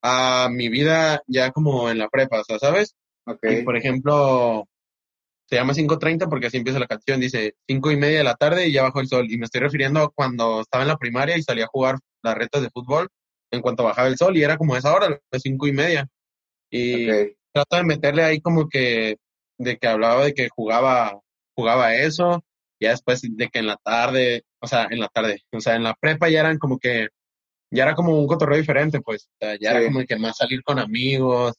a 0.01 0.49
mi 0.51 0.69
vida 0.69 1.23
ya 1.27 1.51
como 1.51 1.89
en 1.89 1.97
la 1.97 2.09
prepa, 2.09 2.41
o 2.41 2.43
sea, 2.43 2.59
¿sabes? 2.59 2.95
Okay. 3.25 3.63
por 3.63 3.77
ejemplo, 3.77 4.67
se 5.49 5.55
llama 5.55 5.73
5.30 5.73 6.29
porque 6.29 6.47
así 6.47 6.57
empieza 6.57 6.79
la 6.79 6.87
canción, 6.87 7.19
dice 7.19 7.55
cinco 7.67 7.91
y 7.91 7.97
media 7.97 8.19
de 8.19 8.23
la 8.23 8.35
tarde 8.35 8.67
y 8.67 8.71
ya 8.71 8.83
bajó 8.83 8.99
el 8.99 9.07
sol. 9.07 9.25
Y 9.29 9.37
me 9.37 9.45
estoy 9.45 9.61
refiriendo 9.61 10.01
a 10.01 10.09
cuando 10.09 10.61
estaba 10.61 10.83
en 10.83 10.89
la 10.89 10.97
primaria 10.97 11.37
y 11.37 11.41
salía 11.41 11.65
a 11.65 11.69
jugar 11.69 11.97
las 12.21 12.35
retas 12.35 12.61
de 12.61 12.69
fútbol 12.69 13.09
en 13.51 13.61
cuanto 13.61 13.83
bajaba 13.83 14.07
el 14.07 14.17
sol 14.17 14.37
y 14.37 14.43
era 14.43 14.57
como 14.57 14.77
esa 14.77 14.93
hora, 14.93 15.09
las 15.09 15.41
cinco 15.41 15.65
y 15.65 15.71
media. 15.71 16.07
Y 16.69 17.07
trato 17.51 17.77
de 17.77 17.83
meterle 17.83 18.23
ahí 18.23 18.41
como 18.41 18.69
que, 18.69 19.17
de 19.57 19.77
que 19.77 19.87
hablaba 19.87 20.23
de 20.23 20.33
que 20.35 20.49
jugaba, 20.49 21.19
jugaba 21.55 21.95
eso, 21.95 22.43
Ya 22.79 22.91
después 22.91 23.21
de 23.23 23.49
que 23.49 23.59
en 23.59 23.67
la 23.67 23.77
tarde, 23.77 24.43
o 24.61 24.67
sea, 24.67 24.87
en 24.91 24.99
la 24.99 25.07
tarde, 25.07 25.41
o 25.51 25.59
sea, 25.59 25.75
en 25.75 25.83
la 25.83 25.95
prepa 25.95 26.29
ya 26.29 26.41
eran 26.41 26.59
como 26.59 26.77
que, 26.77 27.07
ya 27.71 27.83
era 27.83 27.95
como 27.95 28.19
un 28.19 28.27
cotorreo 28.27 28.59
diferente, 28.59 29.01
pues, 29.01 29.29
o 29.33 29.45
sea, 29.45 29.57
ya 29.59 29.71
era 29.71 29.83
como 29.85 30.05
que 30.05 30.17
más 30.17 30.37
salir 30.37 30.63
con 30.63 30.77
amigos, 30.79 31.55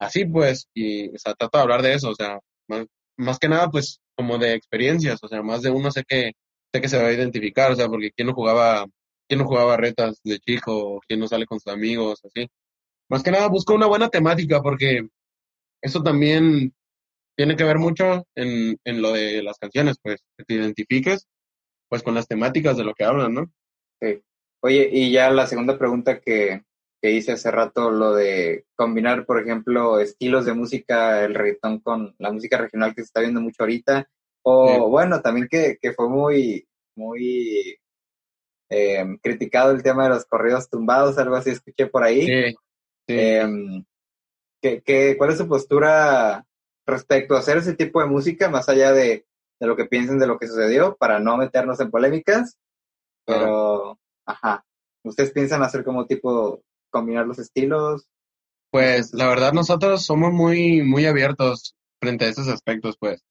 así 0.00 0.24
pues, 0.24 0.68
y, 0.74 1.08
o 1.14 1.18
sea, 1.18 1.34
trato 1.34 1.58
de 1.58 1.62
hablar 1.62 1.82
de 1.82 1.94
eso, 1.94 2.10
o 2.10 2.14
sea, 2.14 2.40
más, 2.68 2.86
más 3.18 3.38
que 3.38 3.48
nada, 3.48 3.70
pues, 3.70 4.00
como 4.16 4.38
de 4.38 4.54
experiencias, 4.54 5.18
o 5.22 5.28
sea, 5.28 5.42
más 5.42 5.62
de 5.62 5.70
uno 5.70 5.90
sé 5.90 6.04
que, 6.08 6.32
sé 6.72 6.80
que 6.80 6.88
se 6.88 6.98
va 6.98 7.08
a 7.08 7.12
identificar, 7.12 7.72
o 7.72 7.76
sea, 7.76 7.88
porque 7.88 8.12
quién 8.12 8.28
no 8.28 8.34
jugaba, 8.34 8.86
quién 9.28 9.40
no 9.40 9.46
jugaba 9.46 9.76
retas 9.76 10.20
de 10.24 10.38
chico, 10.38 11.00
quién 11.06 11.20
no 11.20 11.28
sale 11.28 11.46
con 11.46 11.60
sus 11.60 11.72
amigos, 11.72 12.20
así. 12.24 12.48
Más 13.10 13.22
que 13.22 13.30
nada 13.30 13.48
busco 13.48 13.74
una 13.74 13.86
buena 13.86 14.08
temática, 14.08 14.62
porque 14.62 15.08
eso 15.82 16.02
también 16.02 16.72
tiene 17.36 17.56
que 17.56 17.64
ver 17.64 17.78
mucho 17.78 18.26
en, 18.34 18.78
en 18.84 19.02
lo 19.02 19.12
de 19.12 19.42
las 19.42 19.58
canciones, 19.58 19.96
pues, 20.02 20.20
que 20.36 20.44
te 20.44 20.54
identifiques, 20.54 21.26
pues, 21.88 22.02
con 22.02 22.14
las 22.14 22.28
temáticas 22.28 22.76
de 22.76 22.84
lo 22.84 22.94
que 22.94 23.04
hablan, 23.04 23.34
¿no? 23.34 23.52
Sí. 24.00 24.22
Oye, 24.60 24.88
y 24.92 25.12
ya 25.12 25.30
la 25.30 25.46
segunda 25.46 25.78
pregunta 25.78 26.20
que, 26.20 26.62
que 27.00 27.10
hice 27.12 27.32
hace 27.32 27.50
rato, 27.50 27.90
lo 27.90 28.14
de 28.14 28.66
combinar, 28.74 29.24
por 29.24 29.40
ejemplo, 29.40 30.00
estilos 30.00 30.44
de 30.44 30.54
música, 30.54 31.24
el 31.24 31.34
reggaetón 31.34 31.80
con 31.80 32.14
la 32.18 32.32
música 32.32 32.58
regional 32.58 32.94
que 32.94 33.02
se 33.02 33.06
está 33.06 33.20
viendo 33.20 33.40
mucho 33.40 33.62
ahorita, 33.62 34.08
o 34.42 34.88
bueno, 34.88 35.20
también 35.20 35.48
que, 35.48 35.78
que 35.80 35.92
fue 35.92 36.08
muy, 36.08 36.66
muy 36.96 37.78
eh, 38.70 39.18
criticado 39.22 39.72
el 39.72 39.82
tema 39.82 40.04
de 40.04 40.10
los 40.10 40.24
corridos 40.24 40.68
tumbados, 40.68 41.18
algo 41.18 41.36
así 41.36 41.50
escuché 41.50 41.86
por 41.86 42.02
ahí. 42.02 42.26
Sí, 42.26 42.50
sí. 43.06 43.14
Eh, 43.14 43.84
¿qué, 44.60 44.82
qué, 44.82 45.16
cuál 45.16 45.30
es 45.30 45.38
su 45.38 45.48
postura 45.48 46.44
respecto 46.86 47.36
a 47.36 47.40
hacer 47.40 47.58
ese 47.58 47.74
tipo 47.74 48.00
de 48.00 48.06
música, 48.06 48.48
más 48.48 48.68
allá 48.68 48.92
de, 48.92 49.26
de 49.60 49.66
lo 49.66 49.76
que 49.76 49.84
piensen 49.84 50.18
de 50.18 50.26
lo 50.26 50.38
que 50.38 50.48
sucedió, 50.48 50.96
para 50.96 51.20
no 51.20 51.36
meternos 51.36 51.80
en 51.80 51.90
polémicas? 51.90 52.58
Pero, 53.26 53.98
ajá, 54.24 54.64
¿ustedes 55.04 55.32
piensan 55.32 55.62
hacer 55.62 55.84
como 55.84 56.06
tipo 56.06 56.62
combinar 56.90 57.26
los 57.26 57.38
estilos? 57.38 58.08
Pues 58.70 59.14
la 59.14 59.28
verdad 59.28 59.52
nosotros 59.52 60.04
somos 60.04 60.32
muy, 60.32 60.82
muy 60.82 61.06
abiertos 61.06 61.74
frente 62.00 62.26
a 62.26 62.28
esos 62.28 62.48
aspectos, 62.48 62.96
pues. 62.98 63.22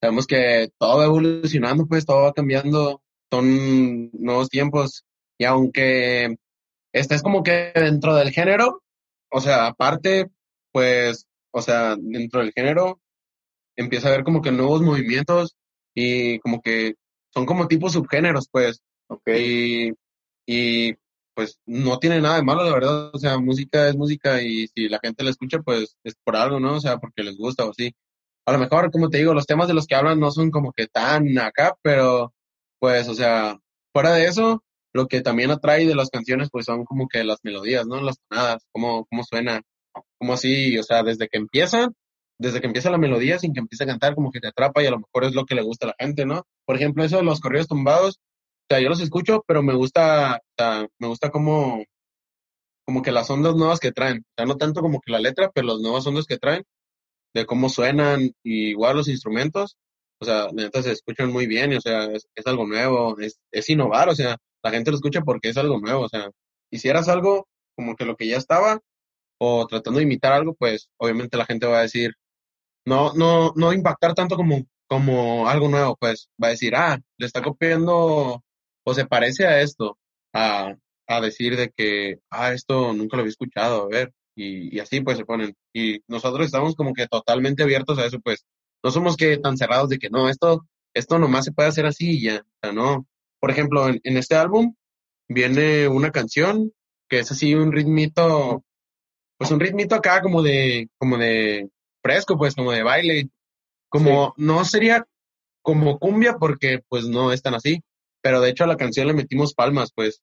Sabemos 0.00 0.26
que 0.26 0.70
todo 0.78 0.98
va 0.98 1.04
evolucionando, 1.04 1.86
pues 1.86 2.04
todo 2.04 2.22
va 2.22 2.32
cambiando, 2.32 3.02
son 3.30 4.10
nuevos 4.12 4.48
tiempos 4.48 5.04
y 5.38 5.44
aunque 5.44 6.36
estés 6.92 7.22
como 7.22 7.42
que 7.42 7.72
dentro 7.74 8.14
del 8.14 8.30
género, 8.30 8.82
o 9.30 9.40
sea, 9.40 9.66
aparte, 9.66 10.30
pues, 10.72 11.26
o 11.52 11.62
sea, 11.62 11.96
dentro 11.98 12.40
del 12.40 12.52
género 12.52 13.00
empieza 13.76 14.08
a 14.08 14.12
haber 14.12 14.24
como 14.24 14.42
que 14.42 14.52
nuevos 14.52 14.82
movimientos 14.82 15.56
y 15.94 16.38
como 16.40 16.60
que 16.60 16.94
son 17.32 17.46
como 17.46 17.68
tipos 17.68 17.92
subgéneros, 17.92 18.48
pues. 18.50 18.82
Okay. 19.08 19.92
Y, 20.46 20.88
y 20.90 20.94
pues 21.34 21.58
no 21.66 21.98
tiene 21.98 22.20
nada 22.20 22.36
de 22.36 22.42
malo, 22.42 22.64
la 22.64 22.72
verdad. 22.72 23.10
O 23.14 23.18
sea, 23.18 23.38
música 23.38 23.88
es 23.88 23.96
música 23.96 24.42
y 24.42 24.68
si 24.68 24.88
la 24.88 25.00
gente 25.02 25.24
la 25.24 25.30
escucha, 25.30 25.60
pues 25.60 25.96
es 26.04 26.14
por 26.24 26.36
algo, 26.36 26.60
¿no? 26.60 26.74
O 26.76 26.80
sea, 26.80 26.98
porque 26.98 27.22
les 27.22 27.36
gusta 27.36 27.64
o 27.66 27.70
así. 27.70 27.94
A 28.46 28.52
lo 28.52 28.58
mejor, 28.58 28.90
como 28.90 29.08
te 29.08 29.18
digo, 29.18 29.34
los 29.34 29.46
temas 29.46 29.68
de 29.68 29.74
los 29.74 29.86
que 29.86 29.94
hablan 29.94 30.20
no 30.20 30.30
son 30.30 30.50
como 30.50 30.72
que 30.72 30.86
tan 30.88 31.38
acá, 31.38 31.76
pero 31.82 32.34
pues, 32.80 33.08
o 33.08 33.14
sea, 33.14 33.58
fuera 33.92 34.12
de 34.14 34.26
eso, 34.26 34.64
lo 34.92 35.06
que 35.06 35.20
también 35.20 35.50
atrae 35.50 35.86
de 35.86 35.94
las 35.94 36.10
canciones, 36.10 36.48
pues 36.50 36.66
son 36.66 36.84
como 36.84 37.08
que 37.08 37.24
las 37.24 37.38
melodías, 37.44 37.86
¿no? 37.86 38.00
Las 38.02 38.18
tonadas, 38.28 38.66
cómo, 38.72 39.06
cómo 39.06 39.22
suena, 39.24 39.62
como 40.18 40.34
así, 40.34 40.76
o 40.78 40.82
sea, 40.82 41.02
desde 41.02 41.28
que 41.28 41.38
empiezan, 41.38 41.94
desde 42.38 42.60
que 42.60 42.66
empieza 42.66 42.90
la 42.90 42.98
melodía, 42.98 43.38
sin 43.38 43.52
que 43.52 43.60
empiece 43.60 43.84
a 43.84 43.86
cantar, 43.86 44.14
como 44.14 44.32
que 44.32 44.40
te 44.40 44.48
atrapa 44.48 44.82
y 44.82 44.86
a 44.86 44.90
lo 44.90 44.98
mejor 44.98 45.24
es 45.24 45.34
lo 45.34 45.46
que 45.46 45.54
le 45.54 45.62
gusta 45.62 45.86
a 45.86 45.90
la 45.90 45.96
gente, 45.98 46.26
¿no? 46.26 46.44
Por 46.66 46.76
ejemplo, 46.76 47.04
eso 47.04 47.18
de 47.18 47.22
los 47.22 47.40
corridos 47.40 47.68
tumbados, 47.68 48.18
sea, 48.72 48.80
yo 48.80 48.88
los 48.88 49.00
escucho, 49.00 49.44
pero 49.46 49.62
me 49.62 49.74
gusta, 49.74 50.36
o 50.36 50.54
sea, 50.56 50.86
me 50.98 51.08
gusta 51.08 51.30
como, 51.30 51.84
como 52.86 53.02
que 53.02 53.12
las 53.12 53.30
ondas 53.30 53.54
nuevas 53.56 53.80
que 53.80 53.92
traen. 53.92 54.18
O 54.18 54.32
sea, 54.36 54.46
no 54.46 54.56
tanto 54.56 54.80
como 54.82 55.00
que 55.00 55.12
la 55.12 55.20
letra, 55.20 55.50
pero 55.54 55.68
las 55.68 55.80
nuevas 55.80 56.06
ondas 56.06 56.26
que 56.26 56.38
traen, 56.38 56.64
de 57.34 57.46
cómo 57.46 57.68
suenan, 57.68 58.32
y 58.42 58.70
igual 58.70 58.96
los 58.96 59.08
instrumentos, 59.08 59.76
o 60.20 60.24
sea, 60.24 60.48
neta 60.52 60.82
se 60.82 60.92
escuchan 60.92 61.32
muy 61.32 61.46
bien, 61.46 61.74
o 61.74 61.80
sea, 61.80 62.04
es, 62.06 62.28
es 62.34 62.46
algo 62.46 62.66
nuevo, 62.66 63.18
es, 63.20 63.38
es 63.50 63.68
innovar, 63.70 64.08
o 64.08 64.14
sea, 64.14 64.36
la 64.62 64.70
gente 64.70 64.90
lo 64.90 64.96
escucha 64.96 65.22
porque 65.22 65.48
es 65.50 65.56
algo 65.56 65.80
nuevo, 65.80 66.02
o 66.02 66.08
sea, 66.08 66.30
hicieras 66.70 67.08
algo 67.08 67.48
como 67.76 67.96
que 67.96 68.04
lo 68.04 68.16
que 68.16 68.28
ya 68.28 68.36
estaba, 68.36 68.80
o 69.38 69.66
tratando 69.66 69.98
de 69.98 70.04
imitar 70.04 70.32
algo, 70.32 70.54
pues 70.54 70.88
obviamente 70.98 71.36
la 71.36 71.46
gente 71.46 71.66
va 71.66 71.78
a 71.80 71.82
decir, 71.82 72.14
no, 72.86 73.12
no, 73.14 73.52
no 73.56 73.72
impactar 73.72 74.14
tanto 74.14 74.36
como, 74.36 74.64
como 74.88 75.48
algo 75.48 75.68
nuevo, 75.68 75.96
pues 75.98 76.28
va 76.42 76.48
a 76.48 76.50
decir, 76.52 76.76
ah, 76.76 76.98
le 77.18 77.26
está 77.26 77.42
copiando 77.42 78.42
o 78.84 78.94
se 78.94 79.06
parece 79.06 79.46
a 79.46 79.60
esto, 79.60 79.98
a, 80.32 80.74
a 81.06 81.20
decir 81.20 81.56
de 81.56 81.70
que, 81.70 82.18
ah, 82.30 82.52
esto 82.52 82.92
nunca 82.92 83.16
lo 83.16 83.22
había 83.22 83.30
escuchado, 83.30 83.84
a 83.84 83.88
ver, 83.88 84.12
y, 84.34 84.74
y 84.76 84.80
así 84.80 85.00
pues 85.00 85.18
se 85.18 85.24
ponen. 85.24 85.54
Y 85.72 86.00
nosotros 86.08 86.46
estamos 86.46 86.74
como 86.74 86.94
que 86.94 87.06
totalmente 87.06 87.62
abiertos 87.62 87.98
a 87.98 88.06
eso, 88.06 88.20
pues 88.20 88.44
no 88.82 88.90
somos 88.90 89.16
que 89.16 89.36
tan 89.38 89.56
cerrados 89.56 89.88
de 89.88 89.98
que 89.98 90.10
no, 90.10 90.28
esto, 90.28 90.66
esto 90.94 91.18
nomás 91.18 91.44
se 91.44 91.52
puede 91.52 91.68
hacer 91.68 91.86
así 91.86 92.18
y 92.18 92.22
ya, 92.24 92.40
o 92.40 92.58
sea, 92.62 92.72
no. 92.72 93.06
Por 93.40 93.50
ejemplo, 93.50 93.88
en, 93.88 94.00
en 94.04 94.16
este 94.16 94.36
álbum 94.36 94.74
viene 95.28 95.88
una 95.88 96.10
canción 96.10 96.72
que 97.08 97.20
es 97.20 97.30
así 97.30 97.54
un 97.54 97.72
ritmito, 97.72 98.64
pues 99.36 99.50
un 99.50 99.60
ritmito 99.60 99.94
acá 99.94 100.22
como 100.22 100.42
de, 100.42 100.88
como 100.98 101.18
de 101.18 101.68
fresco, 102.02 102.38
pues 102.38 102.54
como 102.54 102.72
de 102.72 102.82
baile, 102.82 103.28
como 103.88 104.34
no 104.36 104.64
sería 104.64 105.06
como 105.62 105.98
cumbia 105.98 106.38
porque 106.38 106.80
pues 106.88 107.06
no 107.06 107.32
es 107.32 107.42
tan 107.42 107.54
así, 107.54 107.82
pero 108.22 108.40
de 108.40 108.50
hecho 108.50 108.64
a 108.64 108.68
la 108.68 108.76
canción 108.76 109.06
le 109.06 109.14
metimos 109.14 109.54
palmas, 109.54 109.92
pues. 109.94 110.22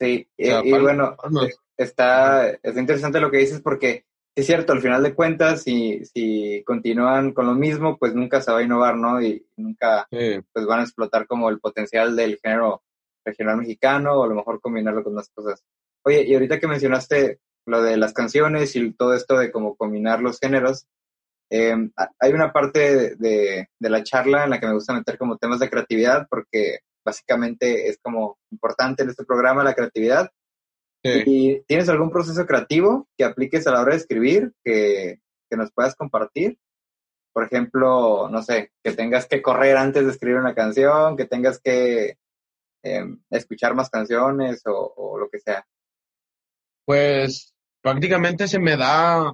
Sí, 0.00 0.28
O 0.38 0.44
sea, 0.44 0.62
y, 0.64 0.72
bueno, 0.72 1.16
palmas. 1.16 1.56
está, 1.76 2.50
está 2.50 2.80
interesante 2.80 3.20
lo 3.20 3.30
que 3.30 3.38
dices 3.38 3.60
porque 3.62 4.04
es 4.34 4.44
cierto, 4.44 4.74
al 4.74 4.82
final 4.82 5.02
de 5.02 5.14
cuentas, 5.14 5.62
si, 5.62 6.04
si 6.04 6.62
continúan 6.66 7.32
con 7.32 7.46
lo 7.46 7.54
mismo, 7.54 7.96
pues 7.96 8.14
nunca 8.14 8.42
se 8.42 8.52
va 8.52 8.58
a 8.58 8.62
innovar, 8.62 8.96
¿no? 8.96 9.22
Y 9.22 9.46
nunca 9.56 10.06
Sí. 10.10 10.40
pues 10.52 10.66
van 10.66 10.80
a 10.80 10.82
explotar 10.82 11.26
como 11.26 11.48
el 11.48 11.58
potencial 11.58 12.14
del 12.14 12.38
género 12.42 12.82
regional 13.24 13.56
mexicano 13.56 14.12
o 14.12 14.24
a 14.24 14.26
lo 14.28 14.34
mejor 14.34 14.60
combinarlo 14.60 15.02
con 15.02 15.14
más 15.14 15.30
cosas. 15.30 15.64
Oye, 16.04 16.24
y 16.24 16.34
ahorita 16.34 16.60
que 16.60 16.66
mencionaste 16.68 17.40
lo 17.64 17.82
de 17.82 17.96
las 17.96 18.12
canciones 18.12 18.76
y 18.76 18.92
todo 18.92 19.14
esto 19.14 19.38
de 19.38 19.50
cómo 19.50 19.74
combinar 19.74 20.20
los 20.20 20.38
géneros, 20.38 20.86
eh, 21.50 21.74
a- 21.96 22.10
hay 22.18 22.32
una 22.32 22.52
parte 22.52 22.78
de, 22.78 23.16
de, 23.16 23.68
de 23.78 23.90
la 23.90 24.02
charla 24.02 24.44
en 24.44 24.50
la 24.50 24.60
que 24.60 24.66
me 24.66 24.74
gusta 24.74 24.94
meter 24.94 25.16
como 25.18 25.36
temas 25.38 25.60
de 25.60 25.70
creatividad 25.70 26.26
porque 26.28 26.80
básicamente 27.04 27.88
es 27.88 27.98
como 28.02 28.38
importante 28.50 29.02
en 29.02 29.10
este 29.10 29.24
programa 29.24 29.62
la 29.64 29.74
creatividad. 29.74 30.30
Sí. 31.04 31.22
¿Y 31.26 31.60
tienes 31.62 31.88
algún 31.88 32.10
proceso 32.10 32.44
creativo 32.46 33.06
que 33.16 33.24
apliques 33.24 33.66
a 33.66 33.70
la 33.70 33.80
hora 33.82 33.92
de 33.92 33.98
escribir 33.98 34.52
que, 34.64 35.20
que 35.48 35.56
nos 35.56 35.70
puedas 35.72 35.94
compartir? 35.94 36.58
Por 37.32 37.44
ejemplo, 37.44 38.28
no 38.30 38.42
sé, 38.42 38.72
que 38.82 38.92
tengas 38.92 39.26
que 39.26 39.42
correr 39.42 39.76
antes 39.76 40.04
de 40.04 40.10
escribir 40.10 40.38
una 40.38 40.54
canción, 40.54 41.16
que 41.16 41.26
tengas 41.26 41.60
que 41.60 42.16
eh, 42.82 43.04
escuchar 43.30 43.74
más 43.74 43.90
canciones 43.90 44.62
o, 44.66 44.94
o 44.96 45.18
lo 45.18 45.28
que 45.28 45.38
sea. 45.38 45.64
Pues 46.84 47.54
prácticamente 47.82 48.48
se 48.48 48.58
me 48.58 48.76
da 48.76 49.32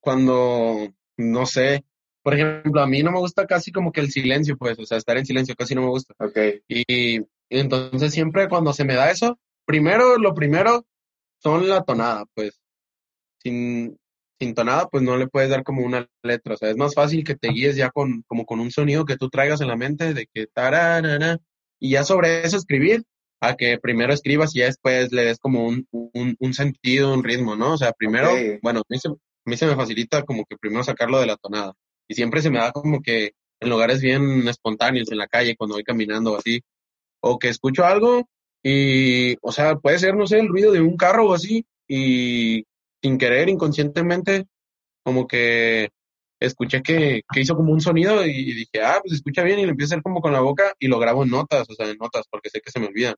cuando, 0.00 0.88
no 1.16 1.46
sé, 1.46 1.84
por 2.22 2.34
ejemplo, 2.34 2.80
a 2.80 2.86
mí 2.86 3.02
no 3.02 3.10
me 3.10 3.18
gusta 3.18 3.46
casi 3.46 3.72
como 3.72 3.92
que 3.92 4.00
el 4.00 4.10
silencio, 4.10 4.56
pues, 4.56 4.78
o 4.78 4.86
sea, 4.86 4.98
estar 4.98 5.16
en 5.16 5.26
silencio 5.26 5.54
casi 5.56 5.74
no 5.74 5.82
me 5.82 5.88
gusta. 5.88 6.14
Ok, 6.18 6.38
Y, 6.68 7.18
y 7.18 7.26
entonces 7.48 8.12
siempre 8.12 8.48
cuando 8.48 8.72
se 8.72 8.84
me 8.84 8.94
da 8.94 9.10
eso, 9.10 9.38
primero, 9.66 10.18
lo 10.18 10.34
primero 10.34 10.86
son 11.42 11.68
la 11.68 11.82
tonada, 11.82 12.24
pues. 12.34 12.60
Sin, 13.42 13.98
sin 14.38 14.54
tonada, 14.54 14.88
pues 14.88 15.02
no 15.02 15.16
le 15.16 15.26
puedes 15.26 15.50
dar 15.50 15.64
como 15.64 15.84
una 15.84 16.08
letra. 16.22 16.54
O 16.54 16.56
sea, 16.56 16.70
es 16.70 16.76
más 16.76 16.94
fácil 16.94 17.24
que 17.24 17.34
te 17.34 17.48
guíes 17.48 17.76
ya 17.76 17.90
con, 17.90 18.22
como 18.28 18.46
con 18.46 18.60
un 18.60 18.70
sonido 18.70 19.04
que 19.04 19.16
tú 19.16 19.28
traigas 19.28 19.60
en 19.60 19.68
la 19.68 19.76
mente 19.76 20.14
de 20.14 20.26
que 20.32 20.46
tararara, 20.46 21.38
y 21.80 21.90
ya 21.90 22.04
sobre 22.04 22.44
eso 22.44 22.56
escribir, 22.56 23.02
a 23.40 23.56
que 23.56 23.78
primero 23.78 24.12
escribas 24.12 24.54
y 24.54 24.60
ya 24.60 24.66
después 24.66 25.10
le 25.10 25.24
des 25.24 25.38
como 25.40 25.66
un, 25.66 25.88
un, 25.90 26.36
un 26.38 26.54
sentido, 26.54 27.12
un 27.12 27.24
ritmo, 27.24 27.56
¿no? 27.56 27.72
O 27.72 27.76
sea, 27.76 27.92
primero, 27.92 28.30
bueno, 28.62 28.80
a 28.80 28.82
mí, 28.88 28.98
se, 29.00 29.08
a 29.44 29.50
mí 29.50 29.56
se 29.56 29.66
me 29.66 29.76
facilita 29.76 30.22
como 30.24 30.44
que 30.44 30.56
primero 30.56 30.84
sacarlo 30.84 31.20
de 31.20 31.26
la 31.26 31.36
tonada. 31.36 31.74
Y 32.08 32.14
siempre 32.14 32.42
se 32.42 32.50
me 32.50 32.58
da 32.58 32.72
como 32.72 33.00
que 33.02 33.32
en 33.60 33.70
lugares 33.70 34.00
bien 34.00 34.46
espontáneos, 34.48 35.10
en 35.10 35.18
la 35.18 35.28
calle, 35.28 35.56
cuando 35.56 35.76
voy 35.76 35.84
caminando 35.84 36.32
o 36.32 36.36
así, 36.36 36.62
o 37.20 37.38
que 37.38 37.48
escucho 37.48 37.84
algo 37.84 38.28
y, 38.62 39.36
o 39.42 39.52
sea, 39.52 39.76
puede 39.76 39.98
ser, 39.98 40.14
no 40.16 40.26
sé, 40.26 40.38
el 40.38 40.48
ruido 40.48 40.72
de 40.72 40.80
un 40.80 40.96
carro 40.96 41.28
o 41.28 41.34
así, 41.34 41.66
y 41.88 42.64
sin 43.02 43.18
querer, 43.18 43.48
inconscientemente, 43.48 44.46
como 45.04 45.26
que 45.26 45.90
escuché 46.40 46.82
que, 46.82 47.22
que 47.32 47.40
hizo 47.40 47.56
como 47.56 47.72
un 47.72 47.80
sonido 47.80 48.24
y, 48.24 48.52
dije, 48.54 48.82
ah, 48.82 49.00
pues 49.02 49.14
escucha 49.14 49.42
bien 49.42 49.58
y 49.60 49.64
lo 49.64 49.70
empiezo 49.70 49.94
a 49.94 49.96
hacer 49.96 50.02
como 50.02 50.20
con 50.20 50.32
la 50.32 50.40
boca 50.40 50.74
y 50.78 50.88
lo 50.88 50.98
grabo 50.98 51.24
en 51.24 51.30
notas, 51.30 51.68
o 51.70 51.74
sea, 51.74 51.88
en 51.88 51.98
notas, 51.98 52.24
porque 52.30 52.50
sé 52.50 52.60
que 52.60 52.70
se 52.70 52.80
me 52.80 52.86
olvida. 52.86 53.14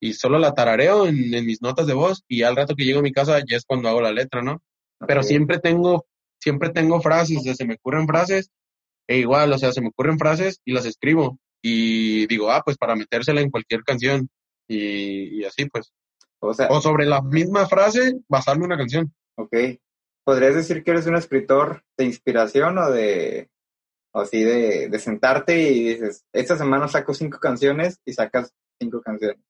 Y 0.00 0.14
solo 0.14 0.38
la 0.38 0.54
tarareo 0.54 1.06
en, 1.06 1.34
en 1.34 1.46
mis 1.46 1.62
notas 1.62 1.86
de 1.86 1.94
voz 1.94 2.22
y 2.28 2.42
al 2.42 2.56
rato 2.56 2.74
que 2.74 2.84
llego 2.84 3.00
a 3.00 3.02
mi 3.02 3.12
casa 3.12 3.40
ya 3.46 3.56
es 3.56 3.64
cuando 3.66 3.88
hago 3.88 4.00
la 4.00 4.12
letra, 4.12 4.42
¿no? 4.42 4.62
Pero 5.06 5.22
siempre 5.22 5.58
tengo, 5.58 6.06
siempre 6.38 6.70
tengo 6.70 7.00
frases, 7.00 7.42
se 7.56 7.64
me 7.64 7.74
ocurren 7.74 8.06
frases 8.06 8.50
E 9.10 9.18
igual, 9.18 9.52
o 9.52 9.58
sea, 9.58 9.72
se 9.72 9.80
me 9.80 9.88
ocurren 9.88 10.20
frases 10.20 10.60
y 10.64 10.72
las 10.72 10.86
escribo. 10.86 11.36
Y 11.60 12.28
digo, 12.28 12.48
ah, 12.52 12.62
pues 12.64 12.76
para 12.76 12.94
metérsela 12.94 13.40
en 13.40 13.50
cualquier 13.50 13.82
canción. 13.82 14.28
Y, 14.68 15.40
y 15.40 15.44
así, 15.44 15.64
pues. 15.66 15.92
O 16.38 16.54
sea, 16.54 16.68
O 16.68 16.80
sobre 16.80 17.06
la 17.06 17.20
misma 17.20 17.66
frase, 17.66 18.20
basarme 18.28 18.66
una 18.66 18.78
canción. 18.78 19.12
ok. 19.36 19.52
¿Podrías 20.22 20.54
decir 20.54 20.84
que 20.84 20.92
eres 20.92 21.06
un 21.08 21.16
escritor 21.16 21.82
de 21.96 22.04
inspiración 22.04 22.78
o 22.78 22.90
de, 22.92 23.48
o 24.12 24.20
así 24.20 24.44
de, 24.44 24.88
de 24.88 24.98
sentarte 25.00 25.60
y 25.60 25.88
dices, 25.88 26.24
esta 26.32 26.56
semana 26.56 26.86
saco 26.86 27.12
cinco 27.12 27.40
canciones 27.40 27.98
y 28.04 28.12
sacas 28.12 28.54
cinco 28.78 29.00
canciones? 29.00 29.42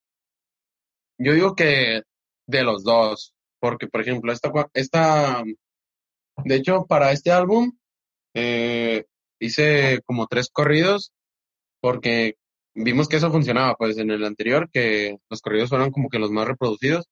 Yo 1.19 1.35
digo 1.35 1.55
que 1.55 2.03
de 2.47 2.63
los 2.63 2.83
dos. 2.83 3.35
Porque, 3.61 3.87
por 3.87 4.01
ejemplo, 4.01 4.33
esta, 4.33 4.51
esta 4.75 5.45
de 6.45 6.55
hecho, 6.55 6.87
para 6.87 7.13
este 7.13 7.31
álbum, 7.31 7.73
eh, 8.35 9.05
hice 9.39 10.01
como 10.05 10.27
tres 10.27 10.51
corridos 10.53 11.13
porque 11.81 12.37
vimos 12.75 13.09
que 13.09 13.17
eso 13.17 13.31
funcionaba, 13.31 13.75
pues 13.77 13.99
en 13.99 14.11
el 14.11 14.25
anterior, 14.25 14.71
que 14.71 15.19
los 15.31 15.41
corridos 15.41 15.71
fueron 15.71 15.91
como 15.91 16.09
que 16.09 16.19
los 16.19 16.31
más 16.31 16.47
reproducidos. 16.47 17.07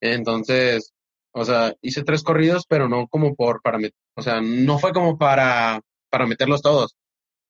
Entonces, 0.00 0.92
o 1.32 1.44
sea, 1.44 1.74
hice 1.82 2.04
tres 2.04 2.22
corridos, 2.22 2.64
pero 2.68 2.88
no 2.88 3.08
como 3.08 3.34
por, 3.34 3.62
para, 3.62 3.78
o 4.16 4.22
sea, 4.22 4.40
no 4.40 4.78
fue 4.78 4.92
como 4.92 5.18
para, 5.18 5.80
para 6.10 6.26
meterlos 6.26 6.62
todos, 6.62 6.96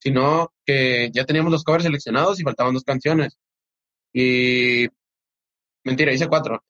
sino 0.00 0.52
que 0.66 1.10
ya 1.12 1.24
teníamos 1.24 1.52
los 1.52 1.64
covers 1.64 1.84
seleccionados 1.84 2.40
y 2.40 2.44
faltaban 2.44 2.74
dos 2.74 2.84
canciones. 2.84 3.36
Y, 4.12 4.88
mentira, 5.84 6.12
hice 6.12 6.28
cuatro, 6.28 6.64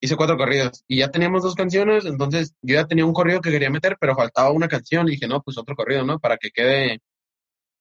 hice 0.00 0.16
cuatro 0.16 0.36
corridos 0.36 0.82
y 0.88 0.98
ya 0.98 1.10
teníamos 1.10 1.42
dos 1.42 1.54
canciones, 1.54 2.04
entonces 2.06 2.54
yo 2.62 2.74
ya 2.74 2.86
tenía 2.86 3.04
un 3.04 3.12
corrido 3.12 3.40
que 3.40 3.50
quería 3.50 3.70
meter, 3.70 3.96
pero 4.00 4.14
faltaba 4.16 4.50
una 4.50 4.68
canción 4.68 5.06
y 5.08 5.12
dije, 5.12 5.28
no, 5.28 5.42
pues 5.42 5.58
otro 5.58 5.76
corrido, 5.76 6.04
¿no? 6.04 6.18
Para 6.18 6.36
que 6.38 6.50
quede, 6.50 7.00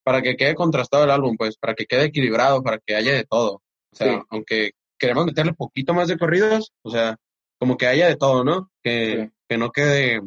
para 0.03 0.21
que 0.21 0.35
quede 0.35 0.55
contrastado 0.55 1.03
el 1.05 1.11
álbum, 1.11 1.35
pues, 1.37 1.57
para 1.57 1.73
que 1.75 1.85
quede 1.85 2.05
equilibrado, 2.05 2.61
para 2.63 2.79
que 2.79 2.95
haya 2.95 3.13
de 3.13 3.23
todo. 3.25 3.61
O 3.91 3.95
sea, 3.95 4.17
Sí. 4.19 4.23
aunque 4.29 4.71
queremos 4.99 5.25
meterle 5.25 5.53
poquito 5.53 5.93
más 5.93 6.07
de 6.09 6.17
corridos, 6.17 6.73
o 6.83 6.91
sea, 6.91 7.15
como 7.57 7.77
que 7.77 7.87
haya 7.87 8.07
de 8.07 8.15
todo, 8.17 8.43
¿no? 8.43 8.69
Que, 8.83 9.25
Sí. 9.27 9.31
que 9.47 9.57
no 9.57 9.71
quede, 9.71 10.21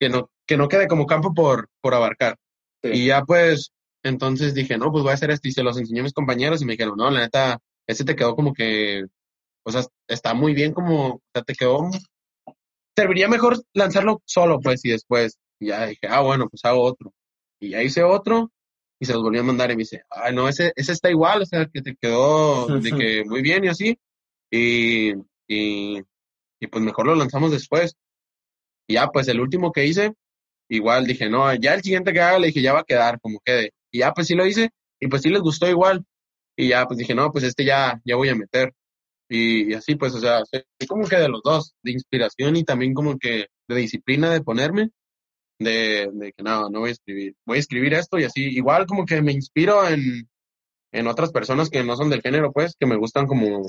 que 0.00 0.08
no, 0.08 0.30
que 0.46 0.56
no 0.56 0.68
quede 0.68 0.86
como 0.88 1.06
campo 1.06 1.34
por, 1.34 1.68
por 1.80 1.94
abarcar. 1.94 2.36
Sí. 2.82 2.90
Y 2.92 3.06
ya 3.06 3.22
pues, 3.24 3.72
entonces 4.04 4.54
dije, 4.54 4.78
no, 4.78 4.92
pues 4.92 5.02
voy 5.02 5.10
a 5.10 5.14
hacer 5.14 5.30
esto 5.30 5.48
y 5.48 5.52
se 5.52 5.62
los 5.62 5.76
enseñé 5.78 6.00
a 6.00 6.04
mis 6.04 6.12
compañeros 6.12 6.62
y 6.62 6.64
me 6.64 6.72
dijeron, 6.72 6.96
no, 6.96 7.10
la 7.10 7.20
neta, 7.20 7.58
ese 7.86 8.04
te 8.04 8.14
quedó 8.14 8.34
como 8.36 8.52
que, 8.54 9.04
o 9.64 9.72
sea, 9.72 9.82
está 10.08 10.34
muy 10.34 10.54
bien 10.54 10.72
como, 10.72 11.14
o 11.14 11.22
sea, 11.32 11.42
te 11.42 11.54
quedó, 11.54 11.90
serviría 12.96 13.28
mejor 13.28 13.62
lanzarlo 13.74 14.22
solo, 14.24 14.60
pues, 14.60 14.84
y 14.84 14.90
después, 14.90 15.38
y 15.60 15.68
ya 15.68 15.86
dije, 15.86 16.06
ah, 16.08 16.20
bueno, 16.20 16.48
pues 16.48 16.64
hago 16.64 16.82
otro. 16.82 17.12
Y 17.60 17.70
ya 17.70 17.82
hice 17.82 18.02
otro 18.02 18.50
y 19.00 19.06
se 19.06 19.12
los 19.12 19.22
volví 19.22 19.38
a 19.38 19.42
mandar 19.42 19.70
y 19.70 19.76
me 19.76 19.82
dice, 19.82 20.02
ay, 20.10 20.34
no, 20.34 20.48
ese, 20.48 20.72
ese 20.76 20.92
está 20.92 21.10
igual, 21.10 21.42
o 21.42 21.46
sea, 21.46 21.66
que 21.72 21.82
te 21.82 21.96
quedó 21.96 22.66
de 22.66 22.90
que 22.92 23.24
muy 23.26 23.42
bien 23.42 23.64
y 23.64 23.68
así. 23.68 23.98
Y, 24.50 25.12
y, 25.46 26.02
y 26.60 26.66
pues 26.68 26.82
mejor 26.82 27.06
lo 27.06 27.14
lanzamos 27.14 27.50
después. 27.50 27.96
Y 28.88 28.94
ya, 28.94 29.08
pues 29.08 29.28
el 29.28 29.40
último 29.40 29.72
que 29.72 29.86
hice, 29.86 30.14
igual 30.68 31.06
dije, 31.06 31.28
no, 31.28 31.52
ya 31.54 31.74
el 31.74 31.82
siguiente 31.82 32.12
que 32.12 32.20
haga, 32.20 32.38
le 32.38 32.48
dije, 32.48 32.62
ya 32.62 32.72
va 32.72 32.80
a 32.80 32.84
quedar 32.84 33.20
como 33.20 33.40
quede. 33.44 33.72
Y 33.92 34.00
ya, 34.00 34.12
pues 34.12 34.26
sí 34.26 34.34
lo 34.34 34.46
hice, 34.46 34.70
y 35.00 35.08
pues 35.08 35.22
sí 35.22 35.30
les 35.30 35.42
gustó 35.42 35.68
igual. 35.68 36.04
Y 36.56 36.68
ya, 36.68 36.86
pues 36.86 36.98
dije, 36.98 37.14
no, 37.14 37.30
pues 37.30 37.44
este 37.44 37.64
ya, 37.64 38.00
ya 38.04 38.16
voy 38.16 38.30
a 38.30 38.34
meter. 38.34 38.74
Y, 39.28 39.74
así, 39.74 39.94
pues, 39.96 40.14
o 40.14 40.20
sea, 40.20 40.42
como 40.88 41.06
que 41.06 41.16
de 41.16 41.28
los 41.28 41.42
dos, 41.42 41.74
de 41.82 41.92
inspiración 41.92 42.56
y 42.56 42.64
también 42.64 42.94
como 42.94 43.18
que 43.18 43.46
de 43.68 43.76
disciplina 43.76 44.32
de 44.32 44.42
ponerme, 44.42 44.90
de, 45.58 46.32
que 46.36 46.42
no, 46.42 46.70
no 46.70 46.80
voy 46.80 46.90
a 46.90 46.92
escribir, 46.92 47.34
voy 47.46 47.58
a 47.58 47.60
escribir 47.60 47.94
esto 47.94 48.18
y 48.18 48.24
así, 48.24 48.42
igual 48.44 48.86
como 48.86 49.06
que 49.06 49.22
me 49.22 49.32
inspiro 49.32 49.86
en, 49.88 50.28
en 50.92 51.06
otras 51.08 51.32
personas 51.32 51.70
que 51.70 51.84
no 51.84 51.96
son 51.96 52.10
del 52.10 52.22
género, 52.22 52.52
pues, 52.52 52.76
que 52.78 52.86
me 52.86 52.96
gustan 52.96 53.26
como 53.26 53.62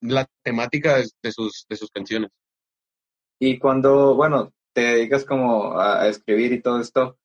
la 0.00 0.26
temática 0.42 0.96
de, 0.96 1.32
sus, 1.32 1.66
de 1.68 1.76
sus 1.76 1.90
canciones. 1.90 2.30
Y 3.38 3.58
cuando, 3.58 4.14
bueno, 4.14 4.52
te 4.72 4.82
dedicas 4.82 5.24
como 5.24 5.78
a, 5.78 6.08
escribir 6.08 6.52
y 6.52 6.62
todo 6.62 6.80
esto, 6.80 7.18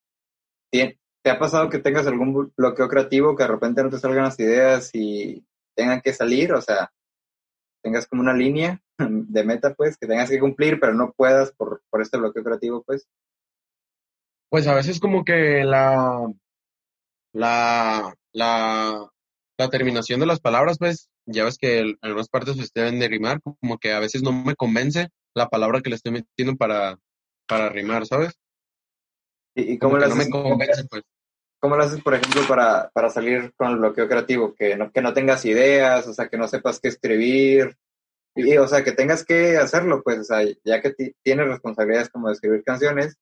¿tie- 0.72 0.98
¿te 1.24 1.30
ha 1.30 1.40
pasado 1.40 1.70
que 1.70 1.80
tengas 1.80 2.08
algún 2.08 2.34
blo- 2.34 2.54
bloqueo 2.56 2.88
creativo 2.90 3.36
que 3.36 3.44
de 3.44 3.50
repente 3.50 3.84
no 3.84 3.90
te 3.90 4.00
salgan 4.00 4.26
las 4.26 4.40
ideas 4.40 4.92
y 4.94 5.46
tengan 5.76 6.02
que 6.02 6.14
salir? 6.14 6.54
O 6.54 6.62
sea, 6.62 6.92
tengas 7.82 8.08
como 8.08 8.22
una 8.22 8.34
línea 8.34 8.82
de 8.98 9.44
meta, 9.44 9.74
pues, 9.74 9.98
que 9.98 10.08
tengas 10.08 10.30
que 10.30 10.40
cumplir, 10.40 10.80
pero 10.80 10.94
no 10.94 11.12
puedas 11.14 11.52
por, 11.52 11.82
por 11.90 12.02
este 12.02 12.18
bloqueo 12.18 12.44
creativo, 12.44 12.84
pues. 12.84 13.08
Pues 14.50 14.68
a 14.68 14.76
veces 14.76 15.00
como 15.00 15.24
que 15.24 15.64
la, 15.64 16.28
la, 17.34 18.14
la, 18.34 19.10
la 19.58 19.70
terminación 19.70 20.20
de 20.20 20.26
las 20.26 20.40
palabras, 20.40 20.78
pues, 20.78 21.10
ya 21.26 21.46
ves 21.46 21.58
que 21.58 21.80
en 21.80 21.98
algunas 22.02 22.30
partes 22.30 22.56
pues 22.56 22.72
deben 22.74 23.00
de 23.00 23.08
rimar, 23.08 23.42
como 23.42 23.78
que 23.78 23.94
a 23.94 24.00
veces 24.00 24.24
no 24.24 24.32
me 24.32 24.56
convence 24.56 25.10
la 25.34 25.48
palabra 25.50 25.82
que 25.82 25.90
le 25.90 25.96
estoy 25.96 26.12
metiendo 26.12 26.58
para, 26.58 27.00
para 27.48 27.70
rimar, 27.70 28.06
¿sabes? 28.06 28.34
¿Y, 29.56 29.74
y 29.74 29.78
Como 29.78 29.94
cómo 29.94 29.98
lo 29.98 30.04
que 30.04 30.10
no 30.10 30.16
me 30.16 30.30
convence, 30.30 30.84
pues. 30.90 31.04
¿Cómo 31.62 31.78
lo 31.78 31.84
haces, 31.84 32.02
por 32.02 32.16
ejemplo, 32.16 32.42
para, 32.48 32.90
para 32.90 33.10
salir 33.12 33.54
con 33.56 33.70
el 33.72 33.78
bloqueo 33.78 34.08
creativo? 34.08 34.56
Que 34.56 34.76
no, 34.76 34.92
que 34.92 35.02
no 35.02 35.14
tengas 35.14 35.46
ideas, 35.46 36.08
o 36.08 36.14
sea, 36.14 36.28
que 36.28 36.38
no 36.38 36.48
sepas 36.48 36.80
qué 36.80 36.88
escribir. 36.88 37.78
Y, 38.36 38.58
o 38.58 38.68
sea, 38.68 38.84
que 38.84 38.94
tengas 38.94 39.24
que 39.24 39.58
hacerlo, 39.58 40.02
pues, 40.04 40.20
o 40.20 40.24
sea, 40.24 40.40
ya 40.64 40.82
que 40.82 40.92
ti- 40.92 41.14
tienes 41.24 41.48
responsabilidades 41.48 42.10
como 42.10 42.28
de 42.28 42.34
escribir 42.34 42.64
canciones, 42.64 43.16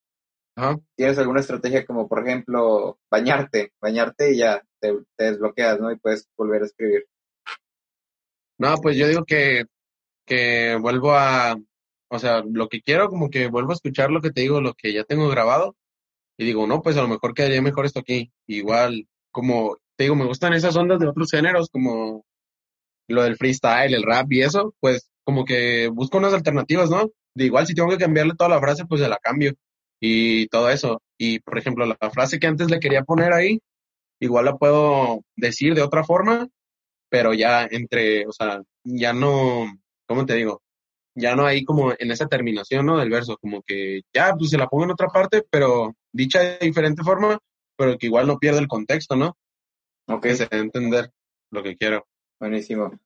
Ajá. 0.55 0.79
¿tienes 0.95 1.17
alguna 1.17 1.41
estrategia 1.41 1.85
como, 1.85 2.07
por 2.07 2.25
ejemplo, 2.25 2.97
bañarte? 3.11 3.73
Bañarte 3.81 4.31
y 4.31 4.37
ya 4.37 4.63
te, 4.79 4.93
te 5.17 5.23
desbloqueas, 5.25 5.79
¿no? 5.79 5.91
Y 5.91 5.97
puedes 5.97 6.29
volver 6.37 6.61
a 6.61 6.65
escribir. 6.65 7.07
No, 8.57 8.77
pues 8.77 8.95
yo 8.97 9.07
digo 9.07 9.25
que, 9.25 9.65
que 10.25 10.77
vuelvo 10.79 11.13
a, 11.13 11.57
o 12.09 12.19
sea, 12.19 12.43
lo 12.49 12.69
que 12.69 12.81
quiero, 12.81 13.09
como 13.09 13.29
que 13.29 13.47
vuelvo 13.47 13.71
a 13.71 13.75
escuchar 13.75 14.11
lo 14.11 14.21
que 14.21 14.31
te 14.31 14.41
digo, 14.41 14.61
lo 14.61 14.73
que 14.75 14.93
ya 14.93 15.03
tengo 15.03 15.27
grabado, 15.29 15.75
y 16.39 16.45
digo, 16.45 16.65
no, 16.65 16.81
pues 16.81 16.95
a 16.95 17.01
lo 17.01 17.09
mejor 17.09 17.33
quedaría 17.33 17.61
mejor 17.61 17.85
esto 17.85 17.99
aquí. 17.99 18.31
Igual, 18.47 19.09
como 19.29 19.75
te 19.97 20.05
digo, 20.05 20.15
me 20.15 20.25
gustan 20.25 20.53
esas 20.53 20.73
ondas 20.77 20.97
de 20.99 21.07
otros 21.09 21.29
géneros, 21.29 21.67
como 21.69 22.25
lo 23.09 23.23
del 23.23 23.35
freestyle, 23.35 23.93
el 23.93 24.03
rap 24.03 24.31
y 24.31 24.43
eso, 24.43 24.73
pues 24.79 25.09
como 25.25 25.43
que 25.43 25.89
busco 25.89 26.17
unas 26.17 26.33
alternativas, 26.33 26.89
¿no? 26.89 27.11
De 27.35 27.43
igual 27.43 27.67
si 27.67 27.75
tengo 27.75 27.89
que 27.89 27.97
cambiarle 27.97 28.35
toda 28.37 28.49
la 28.49 28.61
frase, 28.61 28.85
pues 28.85 29.01
se 29.01 29.09
la 29.09 29.17
cambio 29.17 29.53
y 29.99 30.47
todo 30.47 30.69
eso. 30.69 31.01
Y 31.17 31.39
por 31.39 31.57
ejemplo, 31.57 31.85
la, 31.85 31.97
la 31.99 32.09
frase 32.09 32.39
que 32.39 32.47
antes 32.47 32.71
le 32.71 32.79
quería 32.79 33.03
poner 33.03 33.33
ahí, 33.33 33.59
igual 34.21 34.45
la 34.45 34.55
puedo 34.55 35.19
decir 35.35 35.75
de 35.75 35.81
otra 35.81 36.05
forma, 36.05 36.47
pero 37.09 37.33
ya 37.33 37.67
entre, 37.69 38.25
o 38.27 38.31
sea, 38.31 38.61
ya 38.85 39.11
no, 39.11 39.65
¿cómo 40.07 40.25
te 40.25 40.35
digo? 40.35 40.61
Ya 41.19 41.35
no 41.35 41.45
hay 41.45 41.63
como 41.65 41.91
en 41.97 42.11
esa 42.11 42.27
terminación, 42.27 42.85
¿no? 42.85 42.97
Del 42.97 43.09
verso, 43.09 43.37
como 43.37 43.61
que 43.61 44.01
ya, 44.13 44.33
pues 44.37 44.51
se 44.51 44.57
la 44.57 44.67
pongo 44.67 44.85
en 44.85 44.91
otra 44.91 45.07
parte, 45.07 45.43
pero 45.49 45.95
dicha 46.13 46.39
de 46.39 46.57
diferente 46.59 47.03
forma, 47.03 47.37
pero 47.77 47.97
que 47.97 48.07
igual 48.07 48.27
no 48.27 48.39
pierde 48.39 48.59
el 48.59 48.67
contexto, 48.67 49.15
¿no? 49.15 49.37
Ok, 50.07 50.23
Que 50.23 50.35
se 50.35 50.43
a 50.49 50.57
entender 50.57 51.11
lo 51.51 51.61
que 51.61 51.75
quiero. 51.75 52.07
buenísimo. 52.39 52.99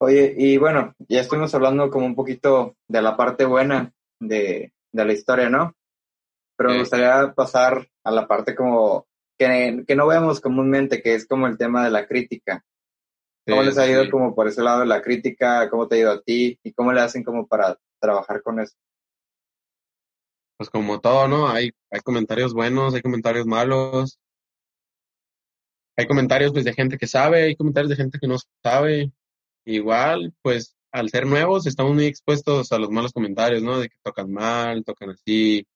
Oye, 0.00 0.34
y 0.36 0.56
bueno, 0.58 0.94
ya 1.08 1.20
estuvimos 1.20 1.54
hablando 1.54 1.90
como 1.90 2.06
un 2.06 2.16
poquito 2.16 2.76
de 2.88 3.02
la 3.02 3.16
parte 3.16 3.44
buena 3.44 3.92
de, 4.20 4.72
de 4.92 5.04
la 5.04 5.12
historia, 5.12 5.48
¿no? 5.48 5.76
Pero 6.56 6.70
me 6.70 6.78
gustaría 6.80 7.32
pasar 7.34 7.88
a 8.04 8.10
la 8.10 8.26
parte 8.26 8.54
como 8.54 9.06
que, 9.38 9.84
que 9.86 9.94
no 9.96 10.06
vemos 10.06 10.40
comúnmente, 10.40 11.02
que 11.02 11.14
es 11.14 11.26
como 11.26 11.46
el 11.46 11.56
tema 11.56 11.84
de 11.84 11.90
la 11.90 12.06
crítica. 12.06 12.64
¿Cómo 13.46 13.62
les 13.62 13.76
ha 13.78 13.88
ido 13.88 14.04
sí. 14.04 14.10
como 14.10 14.34
por 14.34 14.46
ese 14.48 14.62
lado 14.62 14.80
de 14.80 14.86
la 14.86 15.02
crítica? 15.02 15.68
¿Cómo 15.68 15.88
te 15.88 15.96
ha 15.96 15.98
ido 15.98 16.12
a 16.12 16.20
ti? 16.22 16.58
¿Y 16.62 16.72
cómo 16.72 16.92
le 16.92 17.00
hacen 17.00 17.24
como 17.24 17.46
para 17.46 17.78
trabajar 18.00 18.42
con 18.42 18.60
eso? 18.60 18.76
Pues 20.56 20.70
como 20.70 21.00
todo, 21.00 21.26
¿no? 21.26 21.48
Hay, 21.48 21.72
hay 21.90 22.00
comentarios 22.00 22.54
buenos, 22.54 22.94
hay 22.94 23.02
comentarios 23.02 23.46
malos, 23.46 24.20
hay 25.96 26.06
comentarios 26.06 26.52
pues 26.52 26.64
de 26.64 26.72
gente 26.72 26.98
que 26.98 27.06
sabe, 27.06 27.42
hay 27.44 27.56
comentarios 27.56 27.90
de 27.90 27.96
gente 27.96 28.18
que 28.20 28.28
no 28.28 28.36
sabe. 28.62 29.12
Igual, 29.64 30.32
pues 30.42 30.76
al 30.92 31.08
ser 31.10 31.26
nuevos 31.26 31.66
estamos 31.66 31.94
muy 31.94 32.06
expuestos 32.06 32.70
a 32.72 32.78
los 32.78 32.90
malos 32.90 33.12
comentarios, 33.12 33.62
¿no? 33.62 33.78
De 33.80 33.88
que 33.88 33.96
tocan 34.02 34.30
mal, 34.30 34.84
tocan 34.84 35.10
así. 35.10 35.66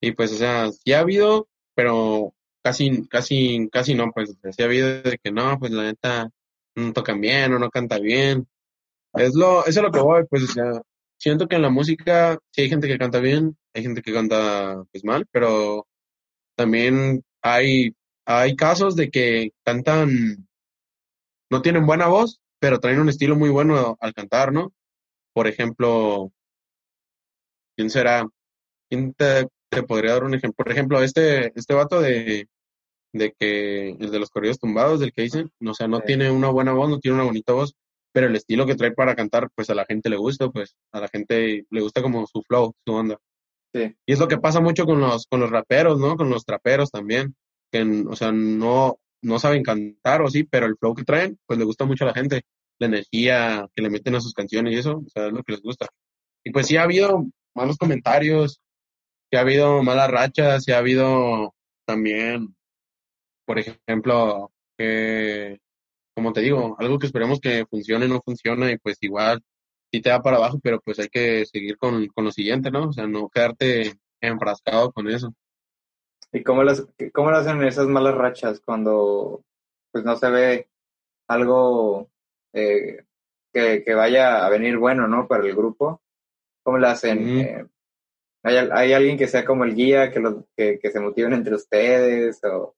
Y 0.00 0.12
pues, 0.12 0.32
o 0.32 0.36
sea, 0.36 0.70
sí 0.72 0.92
ha 0.92 1.00
habido, 1.00 1.48
pero 1.74 2.34
casi, 2.62 3.06
casi, 3.08 3.68
casi 3.70 3.94
no, 3.94 4.12
pues, 4.12 4.36
sí 4.52 4.62
ha 4.62 4.66
habido 4.66 5.02
de 5.02 5.18
que 5.22 5.32
no, 5.32 5.58
pues 5.58 5.72
la 5.72 5.84
neta, 5.84 6.30
no 6.76 6.92
tocan 6.92 7.20
bien 7.20 7.52
o 7.52 7.58
no 7.58 7.70
canta 7.70 7.98
bien. 7.98 8.46
Es 9.14 9.34
lo, 9.34 9.64
es 9.66 9.76
lo 9.76 9.90
que 9.92 10.00
voy, 10.00 10.24
pues, 10.28 10.56
siento 11.18 11.48
que 11.48 11.56
en 11.56 11.62
la 11.62 11.70
música 11.70 12.38
sí 12.50 12.62
hay 12.62 12.68
gente 12.68 12.88
que 12.88 12.98
canta 12.98 13.20
bien, 13.20 13.56
hay 13.72 13.82
gente 13.82 14.02
que 14.02 14.12
canta 14.12 14.84
pues 14.90 15.04
mal, 15.04 15.26
pero 15.30 15.86
también 16.56 17.22
hay, 17.42 17.94
hay 18.26 18.56
casos 18.56 18.96
de 18.96 19.10
que 19.10 19.52
cantan, 19.64 20.46
no 21.50 21.62
tienen 21.62 21.86
buena 21.86 22.08
voz, 22.08 22.40
pero 22.58 22.80
traen 22.80 23.00
un 23.00 23.08
estilo 23.08 23.36
muy 23.36 23.50
bueno 23.50 23.96
al 24.00 24.14
cantar, 24.14 24.52
¿no? 24.52 24.72
Por 25.32 25.46
ejemplo, 25.46 26.32
¿quién 27.76 27.90
será? 27.90 28.26
¿Quién 28.88 29.14
te, 29.14 29.48
te 29.70 29.82
podría 29.82 30.12
dar 30.12 30.24
un 30.24 30.34
ejemplo? 30.34 30.64
Por 30.64 30.72
ejemplo, 30.72 31.02
este, 31.02 31.52
este 31.58 31.74
vato 31.74 32.00
de, 32.00 32.48
de 33.14 33.32
que 33.38 33.90
el 33.90 34.10
de 34.10 34.18
los 34.18 34.28
corridos 34.28 34.58
tumbados, 34.58 35.00
del 35.00 35.12
que 35.12 35.22
dicen, 35.22 35.50
o 35.64 35.72
sea, 35.72 35.86
no 35.86 36.00
tiene 36.00 36.30
una 36.30 36.48
buena 36.48 36.72
voz, 36.72 36.90
no 36.90 36.98
tiene 36.98 37.14
una 37.14 37.24
bonita 37.24 37.52
voz, 37.52 37.74
pero 38.12 38.26
el 38.26 38.36
estilo 38.36 38.66
que 38.66 38.74
trae 38.74 38.92
para 38.92 39.14
cantar, 39.14 39.48
pues 39.54 39.70
a 39.70 39.74
la 39.74 39.86
gente 39.86 40.10
le 40.10 40.16
gusta, 40.16 40.50
pues 40.50 40.76
a 40.92 41.00
la 41.00 41.08
gente 41.08 41.64
le 41.70 41.80
gusta 41.80 42.02
como 42.02 42.26
su 42.26 42.42
flow, 42.42 42.74
su 42.84 42.92
onda. 42.92 43.18
Sí. 43.72 43.94
Y 44.04 44.12
es 44.12 44.18
lo 44.18 44.28
que 44.28 44.38
pasa 44.38 44.60
mucho 44.60 44.84
con 44.84 45.00
los, 45.00 45.26
con 45.26 45.40
los 45.40 45.50
raperos, 45.50 45.98
¿no? 45.98 46.16
Con 46.16 46.28
los 46.28 46.44
traperos 46.44 46.90
también, 46.90 47.36
que, 47.70 47.82
o 47.82 48.16
sea, 48.16 48.32
no, 48.32 48.98
no 49.22 49.38
saben 49.38 49.62
cantar 49.62 50.22
o 50.22 50.28
sí, 50.28 50.42
pero 50.44 50.66
el 50.66 50.76
flow 50.76 50.94
que 50.94 51.04
traen, 51.04 51.38
pues 51.46 51.58
le 51.58 51.64
gusta 51.64 51.84
mucho 51.84 52.04
a 52.04 52.08
la 52.08 52.14
gente, 52.14 52.42
la 52.80 52.88
energía 52.88 53.68
que 53.74 53.82
le 53.82 53.90
meten 53.90 54.16
a 54.16 54.20
sus 54.20 54.34
canciones 54.34 54.74
y 54.74 54.78
eso, 54.78 54.98
o 54.98 55.08
sea, 55.08 55.28
es 55.28 55.32
lo 55.32 55.42
que 55.44 55.52
les 55.52 55.62
gusta. 55.62 55.86
Y 56.44 56.50
pues 56.50 56.66
sí 56.66 56.76
ha 56.76 56.82
habido 56.82 57.26
malos 57.54 57.76
comentarios, 57.76 58.60
sí 59.30 59.36
ha 59.36 59.40
habido 59.40 59.82
malas 59.84 60.10
rachas, 60.10 60.64
sí 60.64 60.72
ha 60.72 60.78
habido 60.78 61.54
también 61.86 62.54
por 63.44 63.58
ejemplo, 63.58 64.50
que, 64.76 65.58
como 66.14 66.32
te 66.32 66.40
digo, 66.40 66.76
algo 66.78 66.98
que 66.98 67.06
esperemos 67.06 67.40
que 67.40 67.66
funcione 67.66 68.08
no 68.08 68.20
funciona 68.24 68.70
y 68.70 68.78
pues 68.78 68.96
igual 69.00 69.42
sí 69.92 70.00
te 70.00 70.10
da 70.10 70.22
para 70.22 70.36
abajo, 70.36 70.58
pero 70.62 70.80
pues 70.80 70.98
hay 70.98 71.08
que 71.08 71.46
seguir 71.46 71.76
con, 71.76 72.06
con 72.08 72.24
lo 72.24 72.32
siguiente, 72.32 72.70
¿no? 72.70 72.88
O 72.88 72.92
sea, 72.92 73.06
no 73.06 73.28
quedarte 73.28 73.94
enfrascado 74.20 74.92
con 74.92 75.08
eso. 75.08 75.34
¿Y 76.32 76.42
cómo 76.42 76.64
las, 76.64 76.84
cómo 77.12 77.30
lo 77.30 77.36
hacen 77.36 77.62
esas 77.62 77.86
malas 77.86 78.16
rachas 78.16 78.60
cuando 78.60 79.44
pues 79.92 80.04
no 80.04 80.16
se 80.16 80.30
ve 80.30 80.68
algo 81.28 82.10
eh, 82.52 83.04
que, 83.52 83.84
que, 83.84 83.94
vaya 83.94 84.44
a 84.44 84.50
venir 84.50 84.76
bueno, 84.78 85.06
¿no? 85.06 85.28
Para 85.28 85.46
el 85.46 85.54
grupo. 85.54 86.02
¿Cómo 86.64 86.78
lo 86.78 86.88
hacen? 86.88 87.38
Eh, 87.38 87.64
¿hay, 88.42 88.56
¿hay, 88.56 88.92
alguien 88.92 89.16
que 89.16 89.28
sea 89.28 89.44
como 89.44 89.62
el 89.62 89.76
guía, 89.76 90.10
que, 90.10 90.18
lo, 90.18 90.46
que, 90.56 90.80
que 90.80 90.90
se 90.90 90.98
motiven 90.98 91.34
entre 91.34 91.54
ustedes? 91.54 92.42
O, 92.42 92.74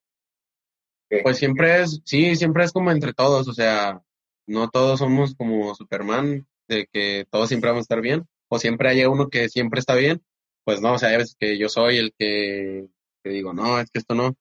pues 1.22 1.38
siempre 1.38 1.82
es, 1.82 2.00
sí, 2.04 2.36
siempre 2.36 2.64
es 2.64 2.72
como 2.72 2.90
entre 2.90 3.12
todos, 3.12 3.48
o 3.48 3.52
sea, 3.52 4.02
no 4.46 4.68
todos 4.70 4.98
somos 5.00 5.34
como 5.34 5.74
Superman, 5.74 6.46
de 6.68 6.86
que 6.92 7.26
todos 7.30 7.48
siempre 7.48 7.70
vamos 7.70 7.82
a 7.82 7.86
estar 7.86 8.00
bien, 8.00 8.26
o 8.48 8.58
siempre 8.58 8.88
hay 8.90 9.04
uno 9.04 9.28
que 9.28 9.48
siempre 9.48 9.80
está 9.80 9.94
bien, 9.94 10.22
pues 10.64 10.80
no, 10.80 10.94
o 10.94 10.98
sea, 10.98 11.10
hay 11.10 11.18
veces 11.18 11.36
que 11.38 11.58
yo 11.58 11.68
soy 11.68 11.98
el 11.98 12.12
que, 12.18 12.88
que 13.22 13.30
digo, 13.30 13.52
no, 13.52 13.80
es 13.80 13.90
que 13.90 13.98
esto 14.00 14.14
no, 14.14 14.36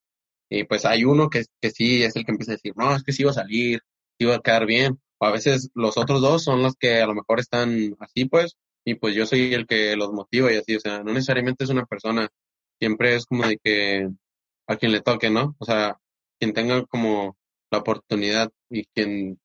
y 0.49 0.63
pues 0.66 0.86
hay 0.86 1.03
uno 1.05 1.30
que, 1.30 1.45
que 1.61 1.72
sí 1.72 2.03
es 2.03 2.16
el 2.16 2.26
que 2.26 2.32
empieza 2.32 2.53
a 2.53 2.55
decir, 2.55 2.74
no, 2.76 2.95
es 2.95 3.03
que 3.03 3.13
sí 3.13 3.24
va 3.24 3.32
a 3.32 3.36
salir, 3.36 3.82
sí 4.20 4.26
va 4.26 4.36
a 4.36 4.41
quedar 4.41 4.66
bien, 4.66 4.99
o 5.20 5.26
a 5.26 5.32
veces 5.32 5.70
los 5.76 5.97
otros 5.97 6.22
dos 6.22 6.43
son 6.43 6.61
los 6.63 6.76
que 6.76 7.01
a 7.01 7.07
lo 7.07 7.16
mejor 7.16 7.39
están 7.39 7.95
así, 7.99 8.26
pues, 8.26 8.57
y 8.86 8.95
pues 8.95 9.16
yo 9.16 9.26
soy 9.26 9.53
el 9.53 9.68
que 9.68 9.95
los 9.95 10.11
motiva 10.11 10.51
y 10.53 10.57
así, 10.57 10.76
o 10.76 10.80
sea, 10.80 11.03
no 11.03 11.13
necesariamente 11.13 11.63
es 11.63 11.70
una 11.70 11.86
persona, 11.86 12.30
siempre 12.80 13.16
es 13.16 13.26
como 13.26 13.47
de 13.47 13.57
que 13.57 14.09
a 14.68 14.76
quien 14.78 14.91
le 14.91 15.01
toque, 15.01 15.30
¿no? 15.30 15.55
O 15.59 15.66
sea, 15.66 15.99
quien 16.40 16.54
tenga 16.54 16.86
como 16.86 17.38
la 17.72 17.80
oportunidad 17.80 18.52
y 18.70 18.86
quien, 18.86 19.40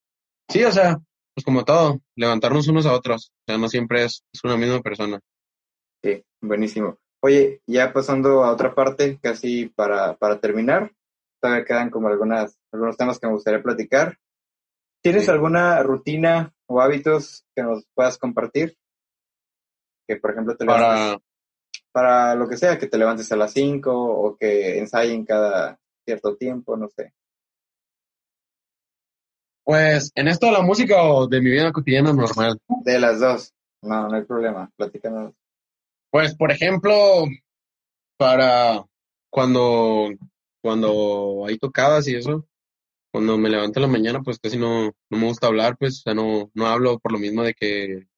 sí, 0.49 0.65
o 0.65 0.73
sea, 0.73 1.01
pues 1.35 1.45
como 1.45 1.65
todo, 1.65 2.01
levantarnos 2.17 2.69
unos 2.69 2.87
a 2.87 2.93
otros, 2.93 3.31
o 3.31 3.43
sea, 3.47 3.59
no 3.59 3.69
siempre 3.69 4.05
es, 4.05 4.23
una 4.45 4.57
misma 4.57 4.81
persona. 4.81 5.21
Sí, 6.03 6.23
buenísimo. 6.41 6.99
Oye, 7.23 7.61
ya 7.67 7.93
pasando 7.93 8.45
a 8.45 8.53
otra 8.53 8.75
parte, 8.75 9.19
casi 9.21 9.67
para, 9.69 10.17
para 10.17 10.41
terminar, 10.41 10.93
todavía 11.41 11.65
quedan 11.65 11.91
como 11.91 12.09
algunas, 12.09 12.59
algunos 12.73 12.97
temas 12.97 13.19
que 13.19 13.27
me 13.27 13.35
gustaría 13.35 13.63
platicar. 13.63 14.19
¿Tienes 15.03 15.29
alguna 15.29 15.83
rutina 15.83 16.55
o 16.67 16.81
hábitos 16.81 17.45
que 17.55 17.63
nos 17.63 17.85
puedas 17.95 18.19
compartir? 18.19 18.77
Que, 20.07 20.17
por 20.17 20.33
ejemplo, 20.33 20.57
te 20.57 20.67
para... 20.67 21.19
para 21.93 22.35
lo 22.35 22.49
que 22.49 22.57
sea, 22.57 22.79
que 22.79 22.87
te 22.87 22.99
levantes 22.99 23.31
a 23.33 23.37
las 23.37 23.53
5 23.53 23.93
o 23.93 24.37
que 24.37 24.79
ensayen 24.79 25.25
cada, 25.25 25.80
cierto 26.11 26.37
tiempo, 26.37 26.77
no 26.77 26.89
sé. 26.89 27.13
Pues, 29.63 30.11
¿en 30.17 30.27
esto 30.27 30.47
de 30.47 30.53
la 30.53 30.63
música 30.63 31.05
o 31.05 31.29
de 31.29 31.41
mi 31.41 31.51
vida 31.51 31.71
cotidiana 31.71 32.13
normal? 32.13 32.59
De 32.85 32.99
las 32.99 33.21
dos. 33.21 33.55
No, 33.83 34.09
no 34.09 34.17
hay 34.17 34.25
problema. 34.25 34.69
Platícanos. 34.77 35.33
Pues, 36.11 36.35
por 36.35 36.51
ejemplo, 36.51 36.95
para 38.17 38.85
cuando, 39.31 40.09
cuando 40.61 41.45
hay 41.47 41.57
tocadas 41.59 42.09
y 42.09 42.17
eso, 42.17 42.45
cuando 43.13 43.39
me 43.39 43.49
levanto 43.49 43.79
en 43.79 43.83
la 43.83 43.93
mañana, 43.93 44.21
pues 44.23 44.41
casi 44.41 44.57
no, 44.57 44.87
no 44.87 45.19
me 45.19 45.27
gusta 45.27 45.47
hablar, 45.47 45.77
pues, 45.79 46.01
o 46.01 46.03
sea, 46.03 46.15
no, 46.15 46.51
no 46.55 46.67
hablo 46.67 46.99
por 46.99 47.13
lo 47.13 47.21
mismo 47.21 47.45
de 47.45 47.55
que 47.55 48.09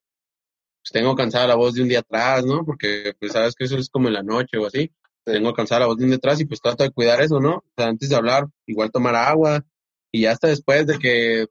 pues, 0.81 0.91
tengo 0.91 1.15
cansada 1.15 1.47
la 1.47 1.55
voz 1.55 1.75
de 1.75 1.83
un 1.83 1.89
día 1.89 1.99
atrás, 1.99 2.43
¿no? 2.43 2.65
Porque, 2.65 3.13
pues, 3.19 3.33
sabes 3.33 3.53
que 3.53 3.65
eso 3.65 3.77
es 3.77 3.89
como 3.89 4.07
en 4.07 4.15
la 4.15 4.23
noche 4.23 4.57
o 4.57 4.65
así 4.65 4.91
tengo 5.25 5.53
cansada 5.53 5.81
la 5.81 5.87
voz 5.87 5.97
de 5.97 6.07
detrás 6.07 6.39
y 6.41 6.45
pues 6.45 6.61
trato 6.61 6.83
de 6.83 6.91
cuidar 6.91 7.21
eso, 7.21 7.39
¿no? 7.39 7.57
O 7.57 7.63
sea, 7.77 7.87
antes 7.87 8.09
de 8.09 8.15
hablar, 8.15 8.47
igual 8.65 8.91
tomar 8.91 9.15
agua 9.15 9.65
y 10.11 10.21
ya 10.21 10.31
hasta 10.31 10.47
después 10.47 10.87
de 10.87 10.99
que 10.99 11.47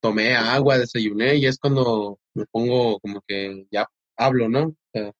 tomé 0.00 0.36
agua, 0.36 0.78
desayuné 0.78 1.36
y 1.36 1.46
es 1.46 1.58
cuando 1.58 2.18
me 2.34 2.46
pongo 2.46 3.00
como 3.00 3.22
que 3.26 3.66
ya 3.70 3.86
hablo, 4.16 4.48
¿no? 4.48 4.68
O, 4.68 4.76
sea, 4.92 5.12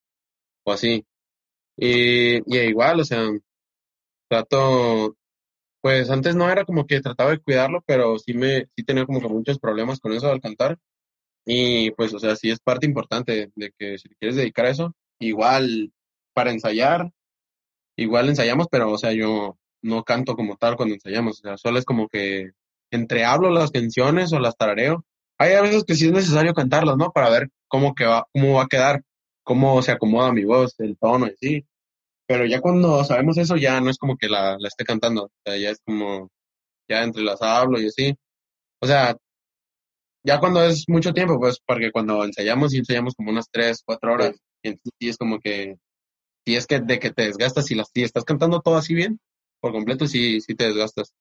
o 0.64 0.72
así. 0.72 1.06
Y, 1.76 2.38
y 2.46 2.58
igual, 2.68 3.00
o 3.00 3.04
sea, 3.04 3.28
trato, 4.28 5.16
pues 5.80 6.10
antes 6.10 6.36
no 6.36 6.50
era 6.50 6.64
como 6.64 6.86
que 6.86 7.00
trataba 7.00 7.30
de 7.32 7.40
cuidarlo, 7.40 7.82
pero 7.86 8.18
sí 8.18 8.34
me, 8.34 8.66
sí 8.76 8.84
tenía 8.84 9.06
como 9.06 9.20
que 9.20 9.28
muchos 9.28 9.58
problemas 9.58 10.00
con 10.00 10.12
eso 10.12 10.30
al 10.30 10.40
cantar. 10.40 10.78
Y 11.46 11.92
pues, 11.92 12.12
o 12.14 12.18
sea, 12.18 12.36
sí 12.36 12.50
es 12.50 12.60
parte 12.60 12.86
importante 12.86 13.50
de 13.54 13.72
que 13.78 13.98
si 13.98 14.08
quieres 14.16 14.36
dedicar 14.36 14.66
a 14.66 14.70
eso, 14.70 14.94
igual 15.18 15.92
para 16.34 16.52
ensayar, 16.52 17.10
igual 17.98 18.28
ensayamos, 18.28 18.68
pero, 18.70 18.90
o 18.92 18.98
sea, 18.98 19.12
yo 19.12 19.58
no 19.82 20.04
canto 20.04 20.36
como 20.36 20.56
tal 20.56 20.76
cuando 20.76 20.94
ensayamos, 20.94 21.40
o 21.40 21.42
sea, 21.42 21.58
solo 21.58 21.78
es 21.78 21.84
como 21.84 22.08
que 22.08 22.50
entre 22.90 23.24
hablo 23.24 23.50
las 23.50 23.70
canciones 23.70 24.32
o 24.32 24.40
las 24.40 24.56
tarareo. 24.56 25.04
Hay 25.38 25.52
a 25.54 25.62
veces 25.62 25.84
que 25.84 25.94
sí 25.94 26.06
es 26.06 26.12
necesario 26.12 26.54
cantarlas, 26.54 26.96
¿no? 26.96 27.12
Para 27.12 27.30
ver 27.30 27.50
cómo, 27.68 27.94
que 27.94 28.06
va, 28.06 28.26
cómo 28.32 28.54
va 28.54 28.64
a 28.64 28.68
quedar, 28.68 29.02
cómo 29.44 29.82
se 29.82 29.92
acomoda 29.92 30.32
mi 30.32 30.44
voz, 30.44 30.74
el 30.78 30.96
tono 30.98 31.26
y 31.26 31.36
sí. 31.36 31.66
Pero 32.26 32.46
ya 32.46 32.60
cuando 32.60 33.04
sabemos 33.04 33.38
eso, 33.38 33.56
ya 33.56 33.80
no 33.80 33.90
es 33.90 33.98
como 33.98 34.16
que 34.16 34.28
la, 34.28 34.56
la 34.58 34.68
esté 34.68 34.84
cantando, 34.84 35.24
o 35.24 35.30
sea, 35.44 35.56
ya 35.56 35.70
es 35.70 35.80
como, 35.84 36.30
ya 36.88 37.02
entre 37.04 37.22
las 37.22 37.42
hablo 37.42 37.80
y 37.80 37.86
así. 37.88 38.14
O 38.80 38.86
sea, 38.86 39.16
ya 40.24 40.40
cuando 40.40 40.62
es 40.64 40.84
mucho 40.88 41.12
tiempo, 41.12 41.38
pues, 41.38 41.58
porque 41.66 41.90
cuando 41.92 42.24
ensayamos, 42.24 42.74
y 42.74 42.78
ensayamos 42.78 43.14
como 43.14 43.30
unas 43.30 43.48
tres, 43.50 43.82
cuatro 43.84 44.12
horas, 44.12 44.36
y 44.62 44.68
entonces 44.68 44.92
sí 45.00 45.08
es 45.08 45.16
como 45.16 45.40
que 45.40 45.76
si 46.48 46.56
es 46.56 46.66
que 46.66 46.80
de 46.80 46.98
que 46.98 47.10
te 47.10 47.24
desgastas 47.24 47.70
y 47.70 47.74
las 47.74 47.90
si 47.92 48.02
estás 48.02 48.24
cantando 48.24 48.62
todo 48.62 48.78
así 48.78 48.94
bien, 48.94 49.20
por 49.60 49.70
completo 49.70 50.06
sí, 50.06 50.40
sí 50.40 50.54
te 50.54 50.64
desgastas. 50.64 51.12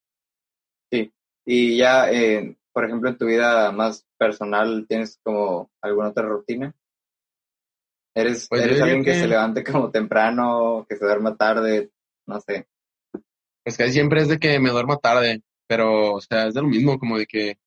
Sí, 0.90 1.12
y 1.46 1.76
ya, 1.76 2.10
eh, 2.10 2.56
por 2.72 2.86
ejemplo, 2.86 3.10
en 3.10 3.18
tu 3.18 3.26
vida 3.26 3.74
más 3.74 4.08
personal, 4.18 4.86
¿tienes 4.88 5.20
como 5.22 5.70
alguna 5.82 6.12
otra 6.12 6.26
rutina? 6.26 6.74
¿Eres, 8.16 8.48
pues 8.48 8.62
¿eres 8.62 8.82
alguien 8.82 9.04
que... 9.04 9.16
se 9.16 9.28
levante 9.28 9.66
como 9.66 9.92
temprano, 9.92 10.86
que 10.88 10.96
se 10.96 11.04
duerma 11.04 11.36
tarde? 11.36 11.92
No 12.26 12.40
sé. 12.40 12.66
Pues 13.66 13.76
que 13.76 13.92
siempre 13.92 14.22
es 14.22 14.30
de 14.30 14.40
que 14.40 14.62
me 14.62 14.70
duermo 14.70 14.98
tarde, 14.98 15.42
pero, 15.68 16.14
o 16.14 16.22
sea, 16.22 16.48
es 16.48 16.54
de 16.54 16.62
lo 16.62 16.70
mismo, 16.70 16.98
como 17.00 17.18
de 17.18 17.26
que 17.26 17.58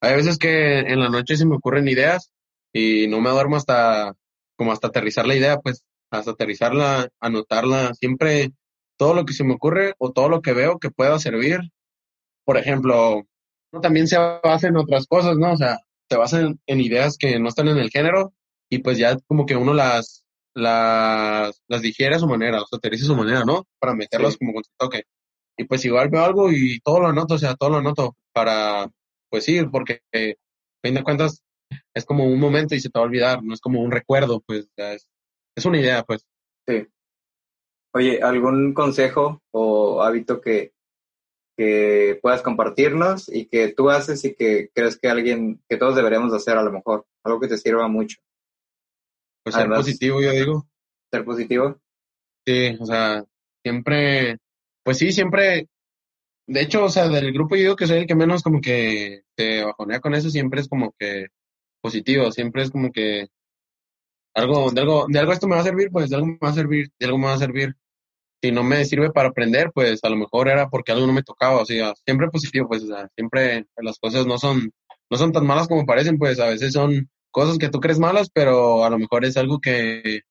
hay 0.00 0.14
veces 0.14 0.38
que 0.38 0.78
en 0.78 1.00
la 1.00 1.08
noche 1.08 1.34
se 1.36 1.44
me 1.44 1.56
ocurren 1.56 1.88
ideas 1.88 2.30
y 2.72 3.08
no 3.08 3.20
me 3.20 3.30
duermo 3.30 3.56
hasta, 3.56 4.14
como 4.54 4.70
hasta 4.70 4.86
aterrizar 4.86 5.26
la 5.26 5.34
idea, 5.34 5.58
pues 5.58 5.84
hasta 6.10 6.32
aterrizarla, 6.32 7.08
anotarla, 7.20 7.94
siempre 7.94 8.52
todo 8.96 9.14
lo 9.14 9.24
que 9.24 9.32
se 9.32 9.44
me 9.44 9.54
ocurre 9.54 9.94
o 9.98 10.12
todo 10.12 10.28
lo 10.28 10.42
que 10.42 10.52
veo 10.52 10.78
que 10.78 10.90
pueda 10.90 11.18
servir. 11.18 11.60
Por 12.44 12.58
ejemplo, 12.58 13.26
también 13.80 14.08
se 14.08 14.18
basa 14.18 14.68
en 14.68 14.76
otras 14.76 15.06
cosas, 15.06 15.36
¿no? 15.36 15.52
O 15.52 15.56
sea, 15.56 15.78
se 16.08 16.16
basa 16.16 16.40
en, 16.40 16.80
ideas 16.80 17.16
que 17.16 17.38
no 17.38 17.48
están 17.48 17.68
en 17.68 17.78
el 17.78 17.90
género 17.90 18.32
y 18.68 18.78
pues 18.78 18.98
ya 18.98 19.16
como 19.26 19.46
que 19.46 19.56
uno 19.56 19.72
las, 19.72 20.24
las, 20.54 21.62
las 21.68 21.82
digiere 21.82 22.16
a 22.16 22.18
su 22.18 22.26
manera, 22.26 22.58
las 22.58 22.72
aterriza 22.72 23.04
a 23.04 23.08
su 23.08 23.16
manera, 23.16 23.44
¿no? 23.44 23.66
Para 23.78 23.94
meterlas 23.94 24.36
como 24.36 24.52
con 24.52 24.64
su 24.64 24.70
toque. 24.76 25.04
Y 25.56 25.64
pues 25.64 25.84
igual 25.84 26.08
veo 26.08 26.24
algo 26.24 26.50
y 26.50 26.80
todo 26.80 27.00
lo 27.00 27.08
anoto, 27.08 27.34
o 27.34 27.38
sea, 27.38 27.54
todo 27.54 27.70
lo 27.70 27.76
anoto 27.78 28.16
para, 28.32 28.90
pues 29.28 29.44
sí, 29.44 29.62
porque 29.64 30.02
a 30.12 30.18
fin 30.82 30.94
de 30.94 31.04
cuentas 31.04 31.42
es 31.94 32.04
como 32.04 32.24
un 32.24 32.40
momento 32.40 32.74
y 32.74 32.80
se 32.80 32.90
te 32.90 32.98
va 32.98 33.04
a 33.04 33.08
olvidar, 33.08 33.42
no 33.42 33.54
es 33.54 33.60
como 33.60 33.80
un 33.80 33.90
recuerdo, 33.90 34.40
pues 34.40 34.68
ya 34.76 34.94
es, 34.94 35.06
es 35.56 35.64
una 35.64 35.80
idea, 35.80 36.02
pues. 36.04 36.26
Sí. 36.66 36.86
Oye, 37.92 38.22
¿algún 38.22 38.72
consejo 38.72 39.42
o 39.50 40.02
hábito 40.02 40.40
que, 40.40 40.72
que 41.56 42.18
puedas 42.22 42.42
compartirnos 42.42 43.28
y 43.28 43.46
que 43.46 43.72
tú 43.72 43.90
haces 43.90 44.24
y 44.24 44.34
que 44.34 44.70
crees 44.72 44.98
que 44.98 45.08
alguien, 45.08 45.62
que 45.68 45.76
todos 45.76 45.96
deberíamos 45.96 46.32
hacer 46.32 46.56
a 46.56 46.62
lo 46.62 46.70
mejor? 46.70 47.06
Algo 47.24 47.40
que 47.40 47.48
te 47.48 47.58
sirva 47.58 47.88
mucho. 47.88 48.20
Pues 49.42 49.54
ser 49.54 49.68
positivo, 49.68 50.20
yo 50.20 50.30
digo. 50.30 50.66
¿Ser 51.12 51.24
positivo? 51.24 51.80
Sí, 52.46 52.76
o 52.78 52.86
sea, 52.86 53.24
siempre, 53.62 54.38
pues 54.84 54.98
sí, 54.98 55.12
siempre, 55.12 55.68
de 56.46 56.60
hecho, 56.60 56.84
o 56.84 56.88
sea, 56.88 57.08
del 57.08 57.32
grupo 57.32 57.56
yo 57.56 57.62
digo 57.62 57.76
que 57.76 57.86
soy 57.86 57.98
el 57.98 58.06
que 58.06 58.14
menos 58.14 58.42
como 58.42 58.60
que 58.60 59.22
te 59.34 59.64
bajonea 59.64 60.00
con 60.00 60.14
eso, 60.14 60.30
siempre 60.30 60.60
es 60.60 60.68
como 60.68 60.94
que 60.98 61.28
positivo, 61.80 62.30
siempre 62.30 62.62
es 62.62 62.70
como 62.70 62.92
que 62.92 63.28
algo, 64.40 64.70
de 64.70 64.80
algo, 64.80 65.06
de 65.08 65.18
algo 65.18 65.32
esto 65.32 65.46
me 65.48 65.56
va 65.56 65.62
a 65.62 65.64
servir, 65.64 65.90
pues 65.90 66.10
de 66.10 66.16
algo 66.16 66.28
me 66.28 66.38
va 66.42 66.50
a 66.50 66.54
servir, 66.54 66.90
de 66.98 67.06
algo 67.06 67.18
me 67.18 67.26
va 67.26 67.34
a 67.34 67.38
servir. 67.38 67.76
si 68.42 68.52
no 68.52 68.64
me 68.64 68.84
sirve 68.84 69.10
para 69.12 69.30
aprender, 69.30 69.70
pues 69.74 70.00
a 70.04 70.10
lo 70.10 70.16
mejor 70.16 70.48
era 70.48 70.68
porque 70.70 70.92
algo 70.92 71.06
no 71.06 71.12
me 71.12 71.22
tocaba, 71.22 71.60
o 71.60 71.66
sea, 71.66 71.94
siempre 72.04 72.28
positivo, 72.30 72.68
pues, 72.68 72.84
siempre 73.16 73.66
las 73.76 73.98
cosas 73.98 74.26
no 74.26 74.38
son, 74.38 74.72
no 75.10 75.18
son 75.18 75.32
tan 75.32 75.46
malas 75.46 75.68
como 75.68 75.86
parecen, 75.86 76.18
pues 76.18 76.40
a 76.40 76.48
veces 76.48 76.72
son 76.72 77.10
cosas 77.30 77.58
que 77.58 77.68
tú 77.68 77.80
crees 77.80 77.98
malas, 77.98 78.30
pero 78.32 78.84
a 78.84 78.90
lo 78.90 78.98
mejor 78.98 79.24
es 79.24 79.36
algo 79.36 79.60
que, 79.60 80.22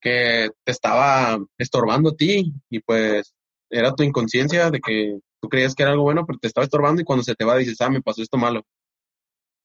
que 0.00 0.50
te 0.64 0.72
estaba 0.72 1.38
estorbando 1.58 2.10
a 2.10 2.16
ti 2.16 2.52
y 2.70 2.80
pues 2.80 3.34
era 3.70 3.94
tu 3.94 4.02
inconsciencia 4.02 4.70
de 4.70 4.80
que 4.80 5.18
tú 5.40 5.48
creías 5.48 5.74
que 5.74 5.82
era 5.82 5.92
algo 5.92 6.04
bueno, 6.04 6.26
pero 6.26 6.38
te 6.38 6.48
estaba 6.48 6.64
estorbando 6.64 7.00
y 7.02 7.04
cuando 7.04 7.24
se 7.24 7.34
te 7.34 7.44
va 7.44 7.56
dices, 7.56 7.80
ah, 7.80 7.90
me 7.90 8.02
pasó 8.02 8.22
esto 8.22 8.36
malo. 8.36 8.62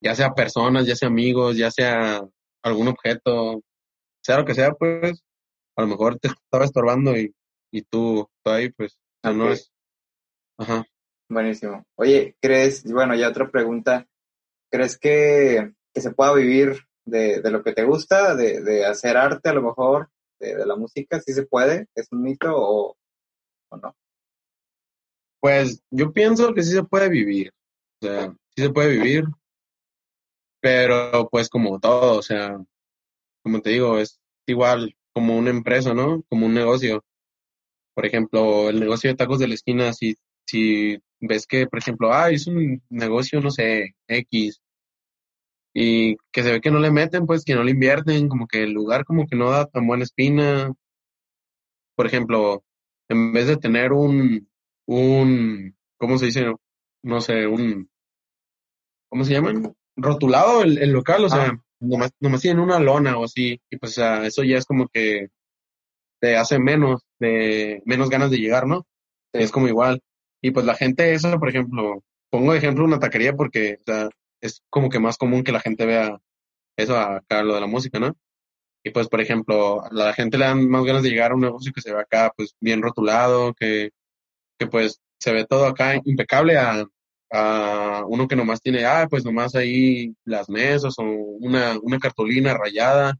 Ya 0.00 0.14
sea 0.14 0.34
personas, 0.34 0.86
ya 0.86 0.96
sea 0.96 1.08
amigos, 1.08 1.56
ya 1.56 1.70
sea 1.70 2.22
algún 2.62 2.88
objeto, 2.88 3.62
sea 4.22 4.38
lo 4.38 4.44
que 4.44 4.54
sea, 4.54 4.72
pues 4.72 5.22
a 5.76 5.82
lo 5.82 5.88
mejor 5.88 6.18
te 6.18 6.28
estaba 6.28 6.64
estorbando 6.64 7.16
y 7.16 7.32
y 7.70 7.82
tú, 7.82 8.28
tú 8.42 8.50
ahí, 8.50 8.70
pues, 8.70 8.98
no 9.22 9.50
es. 9.50 9.70
Ajá. 10.58 10.84
Buenísimo. 11.28 11.84
Oye, 11.96 12.36
¿crees, 12.40 12.90
bueno, 12.90 13.14
ya 13.14 13.28
otra 13.28 13.50
pregunta, 13.50 14.06
¿crees 14.70 14.98
que, 14.98 15.72
que 15.92 16.00
se 16.00 16.12
pueda 16.12 16.34
vivir 16.34 16.86
de, 17.04 17.40
de, 17.42 17.50
lo 17.50 17.62
que 17.62 17.72
te 17.72 17.84
gusta, 17.84 18.34
de, 18.34 18.62
de, 18.62 18.86
hacer 18.86 19.16
arte 19.16 19.50
a 19.50 19.52
lo 19.52 19.62
mejor, 19.62 20.08
de, 20.40 20.56
de, 20.56 20.66
la 20.66 20.76
música? 20.76 21.20
¿Sí 21.20 21.32
se 21.32 21.46
puede? 21.46 21.86
¿Es 21.94 22.08
un 22.10 22.22
mito 22.22 22.48
o, 22.50 22.96
o 23.70 23.76
no? 23.76 23.94
Pues 25.40 25.82
yo 25.90 26.12
pienso 26.12 26.54
que 26.54 26.62
sí 26.62 26.72
se 26.72 26.82
puede 26.82 27.08
vivir. 27.08 27.52
O 28.00 28.06
sea, 28.06 28.34
sí 28.56 28.62
se 28.62 28.70
puede 28.70 28.90
vivir, 28.90 29.24
pero 30.60 31.28
pues 31.30 31.48
como 31.48 31.80
todo, 31.80 32.18
o 32.18 32.22
sea, 32.22 32.58
como 33.42 33.60
te 33.62 33.70
digo, 33.70 33.98
es 33.98 34.20
igual 34.46 34.96
como 35.12 35.36
una 35.38 35.50
empresa, 35.50 35.94
¿no? 35.94 36.22
Como 36.28 36.46
un 36.46 36.54
negocio 36.54 37.04
por 37.98 38.06
ejemplo, 38.06 38.68
el 38.68 38.78
negocio 38.78 39.10
de 39.10 39.16
tacos 39.16 39.40
de 39.40 39.48
la 39.48 39.54
esquina, 39.54 39.92
si, 39.92 40.16
si 40.46 40.98
ves 41.18 41.48
que, 41.48 41.66
por 41.66 41.80
ejemplo, 41.80 42.12
ah, 42.14 42.30
es 42.30 42.46
un 42.46 42.80
negocio, 42.88 43.40
no 43.40 43.50
sé, 43.50 43.96
X, 44.06 44.60
y 45.74 46.16
que 46.30 46.44
se 46.44 46.52
ve 46.52 46.60
que 46.60 46.70
no 46.70 46.78
le 46.78 46.92
meten, 46.92 47.26
pues 47.26 47.44
que 47.44 47.56
no 47.56 47.64
le 47.64 47.72
invierten, 47.72 48.28
como 48.28 48.46
que 48.46 48.62
el 48.62 48.70
lugar 48.70 49.04
como 49.04 49.26
que 49.26 49.34
no 49.34 49.50
da 49.50 49.66
tan 49.66 49.84
buena 49.88 50.04
espina. 50.04 50.72
Por 51.96 52.06
ejemplo, 52.06 52.62
en 53.08 53.32
vez 53.32 53.48
de 53.48 53.56
tener 53.56 53.92
un, 53.92 54.48
un, 54.86 55.76
¿cómo 55.98 56.18
se 56.18 56.26
dice? 56.26 56.52
No 57.02 57.20
sé, 57.20 57.48
un, 57.48 57.90
¿cómo 59.08 59.24
se 59.24 59.32
llama? 59.32 59.52
Rotulado 59.98 60.62
el, 60.62 60.78
el 60.78 60.92
local, 60.92 61.24
o 61.24 61.28
sea, 61.28 61.48
ah. 61.48 61.64
nomás, 61.80 62.10
nomás 62.20 62.40
tienen 62.40 62.62
una 62.62 62.78
lona 62.78 63.18
o 63.18 63.24
así, 63.24 63.60
y 63.70 63.76
pues 63.76 63.92
o 63.92 63.94
sea, 63.96 64.24
eso 64.26 64.42
ya 64.44 64.56
es 64.56 64.64
como 64.64 64.88
que 64.88 65.28
te 66.20 66.36
hace 66.36 66.58
menos, 66.58 67.02
de 67.20 67.82
menos 67.84 68.10
ganas 68.10 68.30
de 68.30 68.38
llegar, 68.38 68.66
¿no? 68.66 68.86
Es 69.32 69.50
como 69.52 69.68
igual. 69.68 70.00
Y 70.42 70.50
pues 70.52 70.66
la 70.66 70.74
gente, 70.74 71.12
eso, 71.14 71.38
por 71.38 71.48
ejemplo, 71.48 72.02
pongo 72.30 72.52
de 72.52 72.58
ejemplo 72.58 72.84
una 72.84 72.98
taquería 72.98 73.34
porque 73.34 73.78
o 73.80 73.84
sea, 73.84 74.08
es 74.40 74.62
como 74.70 74.88
que 74.88 75.00
más 75.00 75.16
común 75.18 75.44
que 75.44 75.52
la 75.52 75.60
gente 75.60 75.86
vea 75.86 76.18
eso 76.76 76.96
acá, 76.96 77.42
lo 77.42 77.54
de 77.54 77.60
la 77.60 77.66
música, 77.66 77.98
¿no? 77.98 78.16
Y 78.84 78.90
pues, 78.90 79.08
por 79.08 79.20
ejemplo, 79.20 79.84
a 79.84 79.88
la 79.92 80.14
gente 80.14 80.38
le 80.38 80.44
dan 80.46 80.68
más 80.68 80.84
ganas 80.84 81.02
de 81.02 81.10
llegar 81.10 81.32
a 81.32 81.34
un 81.34 81.40
negocio 81.40 81.72
que 81.72 81.80
se 81.80 81.92
ve 81.92 82.00
acá, 82.00 82.32
pues, 82.36 82.54
bien 82.60 82.80
rotulado, 82.82 83.52
que, 83.54 83.90
que 84.58 84.66
pues 84.66 85.00
se 85.20 85.32
ve 85.32 85.44
todo 85.44 85.66
acá 85.66 86.00
impecable 86.04 86.56
a, 86.56 86.86
a 87.30 88.04
uno 88.06 88.26
que 88.26 88.36
nomás 88.36 88.60
tiene, 88.60 88.84
ah, 88.84 89.06
pues 89.08 89.24
nomás 89.24 89.54
ahí 89.54 90.14
las 90.24 90.48
mesas 90.48 90.94
o 90.98 91.02
una, 91.02 91.78
una 91.82 91.98
cartulina 91.98 92.54
rayada 92.56 93.16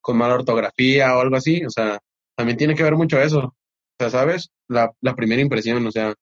con 0.00 0.18
mala 0.18 0.34
ortografía 0.34 1.16
o 1.16 1.20
algo 1.20 1.36
así, 1.36 1.64
o 1.64 1.70
sea, 1.70 1.98
también 2.36 2.58
tiene 2.58 2.74
que 2.74 2.82
ver 2.82 2.94
mucho 2.94 3.20
eso. 3.20 3.38
O 3.40 3.54
sea, 3.98 4.10
¿sabes? 4.10 4.50
La, 4.68 4.92
la 5.00 5.14
primera 5.14 5.40
impresión, 5.40 5.84
o 5.86 5.90
sea, 5.90 6.14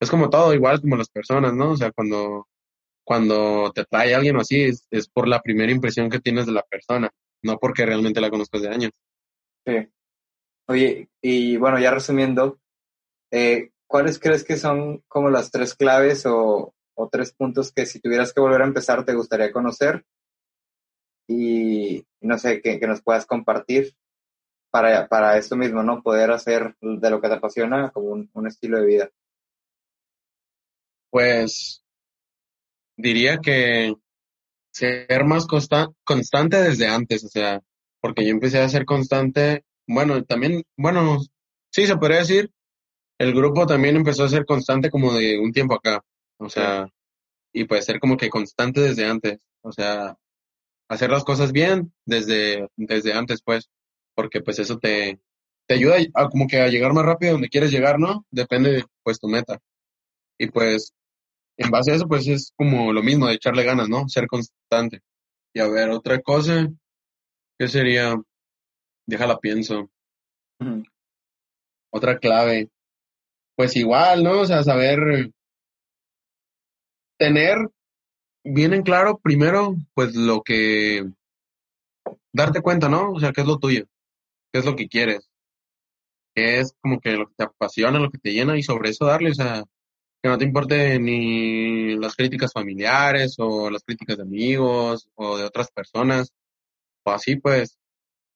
es 0.00 0.10
como 0.10 0.28
todo, 0.28 0.52
igual 0.52 0.80
como 0.80 0.96
las 0.96 1.08
personas, 1.08 1.54
¿no? 1.54 1.70
O 1.70 1.76
sea, 1.76 1.92
cuando, 1.92 2.48
cuando 3.04 3.72
te 3.72 3.84
trae 3.84 4.14
alguien 4.14 4.36
así, 4.36 4.62
es, 4.62 4.86
es 4.90 5.08
por 5.08 5.28
la 5.28 5.40
primera 5.40 5.72
impresión 5.72 6.10
que 6.10 6.20
tienes 6.20 6.46
de 6.46 6.52
la 6.52 6.62
persona, 6.62 7.10
no 7.42 7.58
porque 7.58 7.86
realmente 7.86 8.20
la 8.20 8.30
conozcas 8.30 8.62
de 8.62 8.68
años. 8.68 8.90
Sí. 9.66 9.88
Oye, 10.66 11.08
y 11.22 11.56
bueno, 11.56 11.78
ya 11.78 11.90
resumiendo, 11.90 12.58
eh, 13.30 13.70
¿cuáles 13.86 14.18
crees 14.18 14.44
que 14.44 14.56
son 14.56 15.02
como 15.08 15.30
las 15.30 15.50
tres 15.50 15.74
claves 15.74 16.24
o, 16.26 16.74
tres 17.10 17.32
puntos 17.32 17.72
que 17.72 17.86
si 17.86 18.00
tuvieras 18.00 18.32
que 18.32 18.40
volver 18.40 18.62
a 18.62 18.66
empezar 18.66 19.04
te 19.04 19.14
gustaría 19.14 19.52
conocer? 19.52 20.04
Y 21.26 22.06
no 22.20 22.38
sé, 22.38 22.60
que, 22.60 22.78
que 22.78 22.86
nos 22.86 23.02
puedas 23.02 23.26
compartir 23.26 23.94
para, 24.74 25.06
para 25.06 25.38
esto 25.38 25.54
mismo, 25.54 25.84
¿no? 25.84 26.02
Poder 26.02 26.32
hacer 26.32 26.74
de 26.80 27.10
lo 27.10 27.20
que 27.20 27.28
te 27.28 27.34
apasiona 27.34 27.90
como 27.90 28.28
un, 28.32 28.46
estilo 28.48 28.80
de 28.80 28.86
vida. 28.86 29.10
Pues 31.10 31.84
diría 32.96 33.38
que 33.38 33.94
ser 34.72 35.24
más 35.24 35.46
constante 35.46 36.60
desde 36.60 36.88
antes, 36.88 37.22
o 37.22 37.28
sea, 37.28 37.60
porque 38.00 38.24
yo 38.24 38.30
empecé 38.30 38.58
a 38.58 38.68
ser 38.68 38.84
constante, 38.84 39.64
bueno, 39.86 40.24
también, 40.24 40.64
bueno, 40.76 41.18
sí 41.70 41.86
se 41.86 41.96
podría 41.96 42.18
decir, 42.18 42.50
el 43.18 43.34
grupo 43.34 43.66
también 43.66 43.96
empezó 43.96 44.24
a 44.24 44.28
ser 44.28 44.44
constante 44.44 44.90
como 44.90 45.12
de 45.12 45.38
un 45.38 45.52
tiempo 45.52 45.74
acá, 45.74 46.02
o 46.38 46.48
sea, 46.48 46.88
y 47.52 47.64
puede 47.64 47.82
ser 47.82 48.00
como 48.00 48.16
que 48.16 48.30
constante 48.30 48.80
desde 48.80 49.06
antes, 49.06 49.38
o 49.62 49.72
sea, 49.72 50.16
hacer 50.88 51.10
las 51.10 51.24
cosas 51.24 51.52
bien 51.52 51.92
desde, 52.04 52.68
desde 52.76 53.12
antes, 53.12 53.40
pues 53.42 53.70
porque 54.14 54.40
pues 54.40 54.58
eso 54.58 54.78
te, 54.78 55.20
te 55.66 55.74
ayuda 55.74 55.96
a, 56.14 56.28
como 56.28 56.46
que 56.46 56.60
a 56.60 56.68
llegar 56.68 56.92
más 56.92 57.04
rápido 57.04 57.32
donde 57.32 57.48
quieres 57.48 57.70
llegar, 57.70 57.98
¿no? 57.98 58.24
Depende 58.30 58.72
de 58.72 58.84
pues 59.02 59.18
tu 59.18 59.28
meta. 59.28 59.58
Y 60.38 60.48
pues 60.48 60.92
en 61.56 61.70
base 61.70 61.92
a 61.92 61.94
eso 61.94 62.08
pues 62.08 62.26
es 62.26 62.52
como 62.56 62.92
lo 62.92 63.02
mismo 63.02 63.26
de 63.26 63.34
echarle 63.34 63.64
ganas, 63.64 63.88
¿no? 63.88 64.08
Ser 64.08 64.26
constante. 64.26 65.00
Y 65.52 65.60
a 65.60 65.68
ver, 65.68 65.90
otra 65.90 66.20
cosa, 66.20 66.68
¿qué 67.58 67.68
sería? 67.68 68.14
Déjala 69.06 69.38
pienso. 69.38 69.90
Otra 71.92 72.18
clave. 72.18 72.70
Pues 73.56 73.76
igual, 73.76 74.24
¿no? 74.24 74.40
O 74.40 74.46
sea, 74.46 74.62
saber 74.62 75.30
tener 77.18 77.68
bien 78.44 78.74
en 78.74 78.82
claro 78.82 79.18
primero 79.18 79.76
pues 79.94 80.14
lo 80.14 80.42
que 80.42 81.06
darte 82.32 82.60
cuenta, 82.60 82.88
¿no? 82.88 83.12
O 83.12 83.20
sea, 83.20 83.32
qué 83.32 83.42
es 83.42 83.46
lo 83.46 83.58
tuyo 83.58 83.86
qué 84.54 84.60
es 84.60 84.66
lo 84.66 84.76
que 84.76 84.88
quieres, 84.88 85.28
qué 86.32 86.60
es 86.60 86.74
como 86.80 87.00
que 87.00 87.12
lo 87.16 87.26
que 87.26 87.34
te 87.36 87.44
apasiona, 87.44 87.98
lo 87.98 88.10
que 88.10 88.18
te 88.18 88.32
llena 88.32 88.56
y 88.56 88.62
sobre 88.62 88.90
eso 88.90 89.04
darle, 89.04 89.30
o 89.30 89.34
sea, 89.34 89.64
que 90.22 90.28
no 90.28 90.38
te 90.38 90.44
importe 90.44 91.00
ni 91.00 91.96
las 91.96 92.14
críticas 92.14 92.52
familiares 92.52 93.34
o 93.38 93.68
las 93.68 93.82
críticas 93.82 94.18
de 94.18 94.22
amigos 94.22 95.08
o 95.16 95.38
de 95.38 95.44
otras 95.44 95.72
personas, 95.72 96.32
o 97.04 97.10
así 97.10 97.34
pues, 97.34 97.78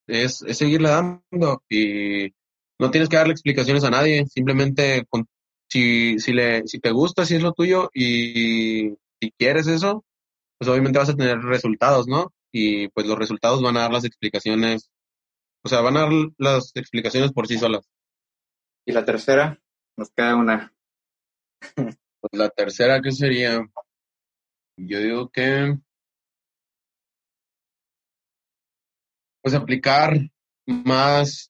es, 0.07 0.41
es 0.41 0.57
seguirle 0.57 0.89
dando 0.89 1.63
y 1.69 2.33
no 2.79 2.91
tienes 2.91 3.09
que 3.09 3.17
darle 3.17 3.33
explicaciones 3.33 3.83
a 3.83 3.89
nadie, 3.89 4.25
simplemente 4.27 5.05
con, 5.09 5.27
si, 5.69 6.19
si, 6.19 6.33
le, 6.33 6.67
si 6.67 6.79
te 6.79 6.91
gusta, 6.91 7.25
si 7.25 7.35
es 7.35 7.43
lo 7.43 7.53
tuyo 7.53 7.89
y 7.93 8.95
si 9.21 9.31
quieres 9.37 9.67
eso, 9.67 10.05
pues 10.57 10.69
obviamente 10.69 10.99
vas 10.99 11.09
a 11.09 11.15
tener 11.15 11.39
resultados, 11.41 12.07
¿no? 12.07 12.33
Y 12.51 12.87
pues 12.89 13.05
los 13.05 13.17
resultados 13.17 13.61
van 13.61 13.77
a 13.77 13.81
dar 13.81 13.91
las 13.91 14.05
explicaciones 14.05 14.89
o 15.63 15.69
sea, 15.69 15.81
van 15.81 15.97
a 15.97 16.01
dar 16.01 16.11
las 16.37 16.71
explicaciones 16.75 17.31
por 17.31 17.47
sí 17.47 17.57
solas. 17.57 17.89
¿Y 18.85 18.91
la 18.91 19.05
tercera? 19.05 19.61
Nos 19.97 20.09
queda 20.11 20.35
una. 20.35 20.73
pues 21.75 22.31
la 22.31 22.49
tercera, 22.49 23.01
¿qué 23.01 23.11
sería? 23.11 23.69
Yo 24.77 24.99
digo 24.99 25.29
que... 25.29 25.77
Pues 29.41 29.53
aplicar 29.55 30.17
más 30.65 31.48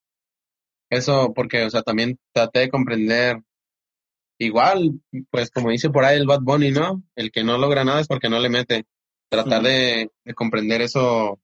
eso, 0.89 1.33
porque, 1.33 1.63
o 1.63 1.69
sea, 1.69 1.81
también 1.81 2.19
traté 2.33 2.61
de 2.61 2.69
comprender 2.69 3.41
igual, 4.39 5.01
pues 5.29 5.51
como 5.51 5.69
dice 5.69 5.89
por 5.89 6.05
ahí 6.05 6.17
el 6.17 6.25
Bad 6.25 6.41
Bunny, 6.41 6.71
¿no? 6.71 7.03
El 7.15 7.31
que 7.31 7.43
no 7.43 7.57
logra 7.57 7.83
nada 7.83 7.99
es 8.01 8.07
porque 8.07 8.29
no 8.29 8.39
le 8.39 8.49
mete. 8.49 8.85
Tratar 9.29 9.61
de, 9.61 10.09
de, 10.23 10.33
comprender 10.33 10.81
eso 10.81 11.39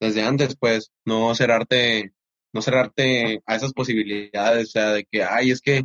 desde 0.00 0.22
antes, 0.22 0.56
pues, 0.58 0.90
no 1.04 1.34
cerrarte, 1.34 2.14
no 2.54 2.62
cerrarte 2.62 3.42
a 3.44 3.56
esas 3.56 3.74
posibilidades, 3.74 4.68
o 4.68 4.70
sea, 4.70 4.90
de 4.92 5.04
que, 5.04 5.22
ay, 5.24 5.50
es 5.50 5.60
que 5.60 5.84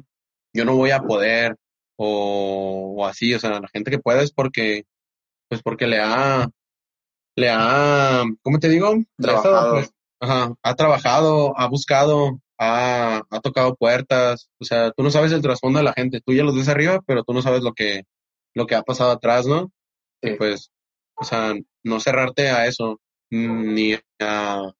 yo 0.54 0.64
no 0.64 0.76
voy 0.76 0.92
a 0.92 1.02
poder, 1.02 1.58
o, 1.98 3.06
así, 3.06 3.34
o 3.34 3.40
sea, 3.40 3.60
la 3.60 3.68
gente 3.68 3.92
que 3.92 4.00
puede 4.00 4.24
es 4.24 4.32
porque, 4.32 4.86
pues 5.50 5.62
porque 5.62 5.88
le 5.88 6.00
ha, 6.00 6.48
le 7.36 7.50
ha, 7.50 8.24
¿cómo 8.42 8.60
te 8.60 8.70
digo? 8.70 8.94
Trabajado. 9.18 9.74
Pues, 9.74 9.92
ajá, 10.22 10.54
ha 10.62 10.76
trabajado, 10.76 11.60
ha 11.60 11.68
buscado, 11.68 12.40
ha, 12.58 13.24
ha 13.30 13.40
tocado 13.42 13.76
puertas, 13.76 14.50
o 14.60 14.66
sea, 14.66 14.92
tú 14.92 15.04
no 15.04 15.12
sabes 15.12 15.32
el 15.32 15.42
trasfondo 15.42 15.80
de 15.80 15.86
la 15.86 15.94
gente, 15.94 16.22
tú 16.22 16.34
ya 16.34 16.44
los 16.44 16.56
ves 16.56 16.70
arriba, 16.70 17.02
pero 17.06 17.24
tú 17.24 17.34
no 17.34 17.42
sabes 17.42 17.64
lo 17.64 17.74
que, 17.74 18.04
lo 18.54 18.68
que 18.68 18.76
ha 18.76 18.84
pasado 18.84 19.12
atrás, 19.12 19.46
¿no? 19.46 19.72
Y 20.22 20.32
pues, 20.36 20.72
o 21.16 21.24
sea, 21.24 21.54
no 21.84 22.00
cerrarte 22.00 22.50
a 22.50 22.68
eso, 22.68 23.00
ni 23.30 23.96
a, 24.20 24.72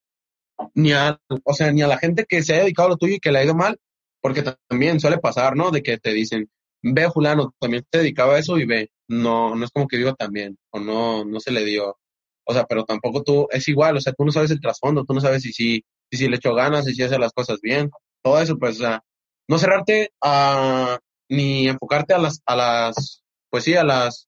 ni 0.76 0.92
a, 0.94 1.20
o 1.44 1.54
sea, 1.54 1.72
ni 1.72 1.82
a 1.82 1.88
la 1.88 1.98
gente 1.98 2.26
que 2.28 2.44
se 2.44 2.56
ha 2.56 2.60
dedicado 2.60 2.88
a 2.88 2.92
lo 2.92 2.98
tuyo 2.98 3.16
y 3.16 3.20
que 3.20 3.32
le 3.32 3.40
ha 3.40 3.44
ido 3.44 3.56
mal, 3.56 3.80
porque 4.22 4.44
también 4.70 5.00
suele 5.00 5.18
pasar, 5.18 5.56
¿no? 5.56 5.72
De 5.72 5.84
que 5.84 5.98
te 5.98 6.12
dicen, 6.14 6.50
ve 6.82 7.10
fulano, 7.12 7.54
también 7.60 7.86
te 7.90 8.00
dedicaba 8.00 8.36
a 8.36 8.40
eso 8.40 8.58
y 8.58 8.66
ve, 8.66 8.92
no, 9.08 9.56
no 9.56 9.66
es 9.66 9.72
como 9.72 9.88
que 9.88 9.98
viva 9.98 10.14
también, 10.14 10.58
o 10.72 10.80
no, 10.80 11.26
no 11.26 11.40
se 11.40 11.52
le 11.52 11.66
dio, 11.66 11.98
o 12.46 12.54
sea, 12.54 12.66
pero 12.66 12.86
tampoco 12.86 13.24
tú, 13.24 13.48
es 13.52 13.68
igual, 13.68 13.98
o 13.98 14.02
sea, 14.02 14.14
tú 14.14 14.26
no 14.26 14.32
sabes 14.32 14.52
el 14.52 14.62
trasfondo, 14.62 15.06
tú 15.06 15.14
no 15.14 15.22
sabes 15.22 15.44
si 15.44 15.54
sí, 15.54 15.86
si, 16.14 16.18
si 16.18 16.30
le 16.30 16.36
echó 16.36 16.54
ganas, 16.54 16.86
si, 16.86 16.94
si 16.94 17.02
hace 17.02 17.18
las 17.18 17.34
cosas 17.34 17.60
bien, 17.60 17.90
todo 18.22 18.40
eso, 18.40 18.58
pues, 18.58 18.76
o 18.78 18.80
sea, 18.80 19.04
no 19.48 19.58
cerrarte 19.58 20.12
a, 20.22 21.00
ni 21.28 21.68
enfocarte 21.68 22.14
a 22.14 22.20
las, 22.20 22.42
a 22.46 22.56
las, 22.56 23.24
pues 23.50 23.64
sí, 23.64 23.76
a 23.76 23.84
las, 23.84 24.28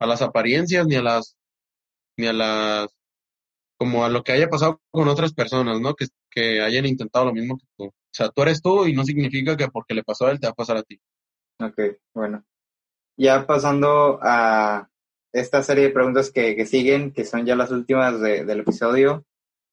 a 0.00 0.06
las 0.06 0.20
apariencias, 0.20 0.86
ni 0.86 0.96
a 0.96 1.02
las, 1.02 1.36
ni 2.16 2.26
a 2.26 2.32
las, 2.32 2.90
como 3.78 4.04
a 4.04 4.08
lo 4.08 4.24
que 4.24 4.32
haya 4.32 4.48
pasado 4.48 4.80
con 4.90 5.08
otras 5.08 5.32
personas, 5.32 5.80
¿no? 5.80 5.94
Que, 5.94 6.06
que 6.30 6.60
hayan 6.60 6.86
intentado 6.86 7.26
lo 7.26 7.32
mismo 7.32 7.56
que 7.56 7.66
tú. 7.76 7.84
O 7.84 7.92
sea, 8.10 8.30
tú 8.30 8.42
eres 8.42 8.60
tú 8.60 8.86
y 8.86 8.92
no 8.92 9.04
significa 9.04 9.56
que 9.56 9.68
porque 9.68 9.94
le 9.94 10.02
pasó 10.02 10.26
a 10.26 10.32
él 10.32 10.40
te 10.40 10.46
va 10.46 10.52
a 10.52 10.54
pasar 10.54 10.78
a 10.78 10.82
ti. 10.82 11.00
Ok, 11.60 11.78
bueno. 12.14 12.44
Ya 13.16 13.46
pasando 13.46 14.18
a 14.22 14.90
esta 15.32 15.62
serie 15.62 15.84
de 15.84 15.90
preguntas 15.90 16.30
que, 16.30 16.56
que 16.56 16.66
siguen, 16.66 17.12
que 17.12 17.24
son 17.24 17.46
ya 17.46 17.56
las 17.56 17.70
últimas 17.70 18.20
de, 18.20 18.44
del 18.44 18.60
episodio 18.60 19.24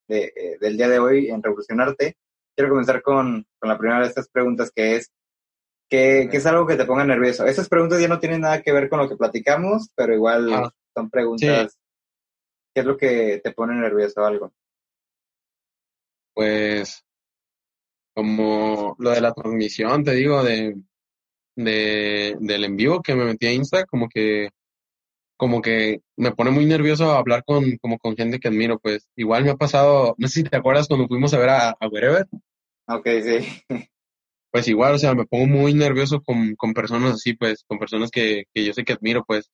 de, 0.08 0.34
eh, 0.36 0.58
del 0.60 0.78
día 0.78 0.90
de 0.90 1.00
hoy 1.00 1.30
en 1.30 1.42
Revolucionarte, 1.42 2.18
quiero 2.56 2.70
comenzar 2.70 3.02
con, 3.02 3.46
con 3.60 3.70
la 3.70 3.78
primera 3.78 4.02
de 4.02 4.08
estas 4.08 4.30
preguntas 4.30 4.72
que 4.74 4.96
es, 4.96 5.12
¿qué, 5.90 6.28
¿qué, 6.30 6.38
es 6.38 6.46
algo 6.46 6.66
que 6.68 6.76
te 6.76 6.86
ponga 6.86 7.06
nervioso? 7.06 7.46
Estas 7.46 7.70
preguntas 7.70 8.00
ya 8.00 8.08
no 8.08 8.20
tienen 8.20 8.42
nada 8.42 8.62
que 8.62 8.72
ver 8.72 8.90
con 8.90 9.00
lo 9.00 9.10
que 9.10 9.18
platicamos, 9.18 9.90
pero 9.96 10.14
igual 10.14 10.54
ah, 10.54 10.74
son 10.96 11.10
preguntas, 11.10 11.74
sí. 11.74 11.80
¿qué 12.74 12.82
es 12.82 12.86
lo 12.86 12.98
que 12.98 13.42
te 13.44 13.52
pone 13.52 13.76
nervioso 13.76 14.26
algo? 14.26 14.54
Pues, 16.34 17.04
como 18.16 18.96
lo 19.00 19.12
de 19.12 19.22
la 19.22 19.34
transmisión, 19.34 20.04
te 20.04 20.12
digo, 20.14 20.44
de, 20.44 20.76
de, 21.56 22.36
del 22.40 22.64
en 22.64 22.76
vivo 22.76 23.02
que 23.02 23.16
me 23.16 23.26
metí 23.26 23.48
a 23.48 23.54
Insta, 23.54 23.86
como 23.86 24.08
que 24.10 24.50
como 25.38 25.62
que 25.62 26.02
me 26.16 26.32
pone 26.32 26.52
muy 26.52 26.66
nervioso 26.66 27.12
hablar 27.12 27.44
con, 27.46 27.78
como 27.78 27.98
con 27.98 28.16
gente 28.16 28.40
que 28.40 28.48
admiro, 28.48 28.80
pues 28.80 29.10
igual 29.16 29.44
me 29.44 29.52
ha 29.52 29.56
pasado, 29.56 30.16
no 30.18 30.28
sé 30.28 30.42
si 30.42 30.44
te 30.44 30.58
acuerdas 30.58 30.88
cuando 30.88 31.08
fuimos 31.08 31.34
a 31.34 31.40
ver 31.40 31.50
a, 31.50 31.70
a 31.72 31.88
Wherever. 31.88 32.28
Ok, 32.88 33.08
sí. 33.24 33.64
Pues 34.52 34.68
igual, 34.68 34.94
o 34.94 35.00
sea, 35.00 35.16
me 35.16 35.26
pongo 35.26 35.48
muy 35.48 35.74
nervioso 35.74 36.22
con, 36.22 36.56
con 36.56 36.76
personas 36.76 37.16
así, 37.16 37.34
pues, 37.34 37.64
con 37.68 37.80
personas 37.80 38.12
que, 38.12 38.44
que 38.54 38.64
yo 38.64 38.72
sé 38.72 38.84
que 38.84 38.94
admiro, 38.94 39.24
pues, 39.26 39.50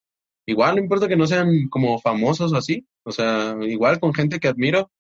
igual 0.46 0.76
no 0.76 0.82
importa 0.82 1.08
que 1.08 1.16
no 1.16 1.26
sean 1.26 1.70
como 1.70 2.00
famosos 2.02 2.52
o 2.52 2.58
así, 2.58 2.86
o 3.04 3.12
sea, 3.14 3.56
igual 3.62 4.02
con 4.02 4.14
gente 4.14 4.42
que 4.42 4.50
admiro, 4.50 4.92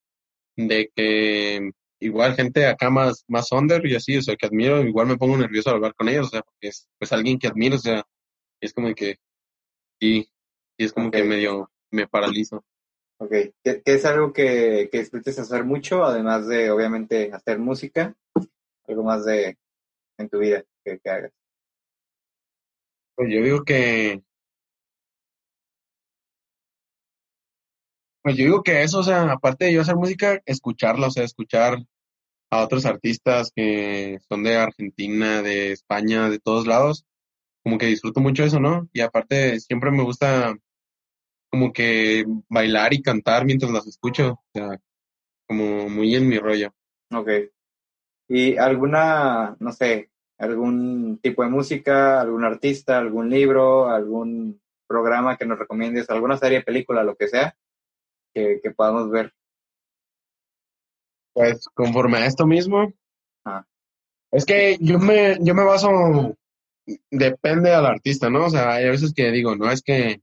de 0.56 0.90
que 0.96 1.72
igual 2.00 2.36
gente 2.36 2.66
acá 2.66 2.90
más, 2.90 3.26
más 3.28 3.52
under 3.52 3.86
y 3.86 3.96
así, 3.96 4.18
o 4.18 4.22
sea, 4.22 4.36
que 4.36 4.46
admiro, 4.46 4.84
igual 4.84 5.08
me 5.08 5.18
pongo 5.18 5.38
nervioso 5.38 5.70
al 5.70 5.78
hablar 5.78 5.96
con 5.96 6.10
ellos, 6.10 6.28
o 6.28 6.30
sea, 6.30 6.42
porque 6.44 6.70
es 6.70 6.88
pues 6.98 7.12
alguien 7.12 7.38
que 7.38 7.48
admiro, 7.48 7.76
o 7.76 7.80
sea, 7.80 8.04
es 8.62 8.74
como 8.74 8.94
que, 8.96 9.18
sí, 10.00 10.30
y 10.80 10.86
es 10.86 10.94
como 10.94 11.10
okay. 11.10 11.22
que 11.22 11.28
medio 11.28 11.70
me 11.92 12.08
paralizo. 12.08 12.64
Ok, 13.18 13.32
¿qué, 13.62 13.82
qué 13.84 13.94
es 13.94 14.06
algo 14.06 14.32
que, 14.32 14.88
que 14.90 15.00
disfrutes 15.00 15.38
hacer 15.38 15.66
mucho, 15.66 16.06
además 16.06 16.48
de, 16.48 16.72
obviamente, 16.72 17.32
hacer 17.34 17.60
música? 17.60 18.16
Algo 18.88 19.04
más 19.04 19.26
de, 19.26 19.58
en 20.18 20.30
tu 20.30 20.40
vida 20.40 20.64
que, 20.86 21.00
que 21.00 21.10
hagas. 21.10 21.34
Pues 23.16 23.30
yo 23.30 23.44
digo 23.44 23.64
que, 23.64 24.24
Pues 28.22 28.38
yo 28.38 28.46
digo 28.46 28.64
que 28.64 28.84
eso, 28.84 29.00
o 29.00 29.04
sea, 29.04 29.32
aparte 29.32 29.66
de 29.66 29.74
yo 29.74 29.82
hacer 29.82 29.96
música, 29.96 30.42
escucharla, 30.46 31.08
o 31.08 31.12
sea, 31.12 31.24
escuchar 31.24 31.80
a 32.52 32.64
otros 32.64 32.86
artistas 32.86 33.52
que 33.56 34.20
son 34.30 34.44
de 34.44 34.56
Argentina, 34.58 35.42
de 35.42 35.72
España, 35.72 36.30
de 36.30 36.40
todos 36.40 36.68
lados, 36.68 37.06
como 37.64 37.78
que 37.78 37.86
disfruto 37.88 38.20
mucho 38.20 38.44
eso, 38.44 38.60
¿no? 38.60 38.90
Y 38.94 39.02
aparte 39.02 39.60
siempre 39.60 39.92
me 39.92 40.04
gusta 40.04 40.56
como 41.50 41.74
que 41.74 42.26
bailar 42.48 42.94
y 42.94 43.02
cantar 43.02 43.46
mientras 43.46 43.72
las 43.72 43.88
escucho, 43.88 44.34
o 44.34 44.44
sea, 44.54 44.80
como 45.48 45.90
muy 45.90 46.16
en 46.16 46.28
mi 46.28 46.38
rollo. 46.38 46.74
Ok. 47.12 47.30
¿Y 48.28 48.58
alguna, 48.58 49.56
no 49.60 49.72
sé, 49.72 50.12
algún 50.38 51.20
tipo 51.22 51.44
de 51.44 51.50
música, 51.50 52.22
algún 52.22 52.46
artista, 52.46 53.00
algún 53.00 53.30
libro, 53.30 53.90
algún 53.90 54.62
programa 54.88 55.38
que 55.38 55.46
nos 55.46 55.60
recomiendes, 55.60 56.10
alguna 56.10 56.38
serie, 56.38 56.62
película, 56.62 57.04
lo 57.04 57.16
que 57.16 57.28
sea, 57.28 57.56
que, 58.34 58.60
que 58.62 58.72
podamos 58.72 59.10
ver? 59.10 59.34
Pues 61.34 61.68
conforme 61.74 62.18
a 62.20 62.26
esto 62.26 62.46
mismo, 62.46 62.94
ah. 63.46 63.66
es 64.32 64.46
que 64.46 64.78
yo 64.80 65.00
me, 65.00 65.38
yo 65.42 65.56
me 65.56 65.64
baso, 65.64 66.36
depende 67.12 67.74
al 67.74 67.86
artista, 67.86 68.30
¿no? 68.30 68.46
O 68.46 68.50
sea, 68.50 68.74
hay 68.74 68.90
veces 68.90 69.14
que 69.14 69.32
digo, 69.32 69.56
no, 69.56 69.72
es 69.72 69.82
que 69.82 70.22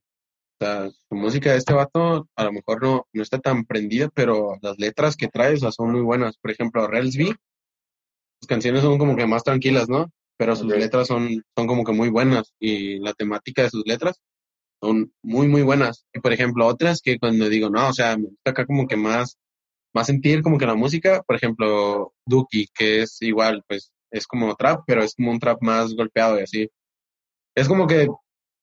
sea, 0.64 0.90
su 0.90 1.14
música 1.14 1.52
de 1.52 1.58
este 1.58 1.72
vato 1.74 2.28
a 2.36 2.44
lo 2.44 2.52
mejor 2.52 2.82
no, 2.82 3.06
no 3.12 3.22
está 3.22 3.38
tan 3.38 3.64
prendida, 3.64 4.08
pero 4.14 4.56
las 4.62 4.78
letras 4.78 5.16
que 5.16 5.28
trae 5.28 5.54
o 5.54 5.56
sea, 5.58 5.72
son 5.72 5.92
muy 5.92 6.02
buenas. 6.02 6.36
Por 6.38 6.50
ejemplo, 6.50 6.86
Relsby, 6.86 7.26
sus 7.26 8.48
canciones 8.48 8.82
son 8.82 8.98
como 8.98 9.16
que 9.16 9.26
más 9.26 9.44
tranquilas, 9.44 9.88
¿no? 9.88 10.10
Pero 10.38 10.54
sus 10.56 10.66
okay. 10.66 10.80
letras 10.80 11.08
son, 11.08 11.42
son 11.56 11.66
como 11.66 11.84
que 11.84 11.92
muy 11.92 12.10
buenas 12.10 12.52
y 12.60 12.98
la 12.98 13.12
temática 13.14 13.62
de 13.62 13.70
sus 13.70 13.86
letras 13.86 14.20
son 14.82 15.12
muy, 15.22 15.48
muy 15.48 15.62
buenas. 15.62 16.06
Y 16.12 16.20
por 16.20 16.32
ejemplo, 16.32 16.66
otras 16.66 17.00
que 17.00 17.18
cuando 17.18 17.48
digo, 17.48 17.70
no, 17.70 17.88
o 17.88 17.92
sea, 17.92 18.16
me 18.16 18.24
gusta 18.24 18.50
acá 18.50 18.66
como 18.66 18.86
que 18.86 18.96
más, 18.96 19.38
más 19.94 20.06
sentir 20.06 20.42
como 20.42 20.58
que 20.58 20.66
la 20.66 20.74
música, 20.74 21.22
por 21.22 21.36
ejemplo, 21.36 22.12
Duki, 22.26 22.68
que 22.74 23.02
es 23.02 23.20
igual, 23.22 23.62
pues 23.66 23.92
es 24.10 24.26
como 24.26 24.54
trap, 24.54 24.82
pero 24.86 25.02
es 25.02 25.14
como 25.14 25.30
un 25.30 25.40
trap 25.40 25.62
más 25.62 25.94
golpeado 25.94 26.38
y 26.38 26.42
así. 26.42 26.68
Es 27.54 27.68
como 27.68 27.86
que 27.86 28.08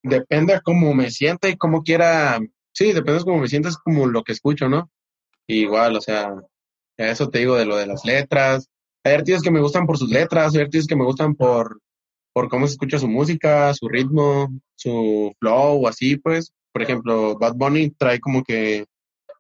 depende 0.04 0.60
cómo 0.64 0.94
me 0.94 1.10
sienta 1.10 1.50
y 1.50 1.58
cómo 1.58 1.82
quiera, 1.82 2.40
sí, 2.74 2.94
depende 2.94 3.20
de 3.20 3.26
cómo 3.26 3.40
me 3.40 3.48
sientas, 3.48 3.78
como 3.78 4.06
lo 4.06 4.24
que 4.24 4.34
escucho, 4.34 4.70
¿no? 4.70 4.92
Igual, 5.48 5.96
o 5.96 6.02
sea, 6.02 6.34
eso 6.98 7.30
te 7.30 7.40
digo 7.40 7.56
de 7.56 7.66
lo 7.66 7.78
de 7.78 7.88
las 7.88 8.06
letras. 8.06 8.70
Hay 9.04 9.14
artistas 9.14 9.44
que 9.44 9.52
me 9.52 9.62
gustan 9.62 9.86
por 9.86 9.98
sus 9.98 10.10
letras, 10.10 10.54
hay 10.54 10.62
artistas 10.62 10.88
que 10.88 10.96
me 10.96 11.06
gustan 11.06 11.36
por, 11.36 11.82
por 12.34 12.50
cómo 12.50 12.68
se 12.68 12.74
escucha 12.74 13.00
su 13.00 13.08
música, 13.08 13.74
su 13.74 13.88
ritmo, 13.88 14.50
su 14.76 15.34
flow, 15.40 15.88
así 15.88 16.18
pues. 16.18 16.54
Por 16.72 16.82
ejemplo, 16.82 17.38
Bad 17.38 17.56
Bunny 17.56 17.92
trae 17.92 18.20
como 18.20 18.44
que, 18.44 18.86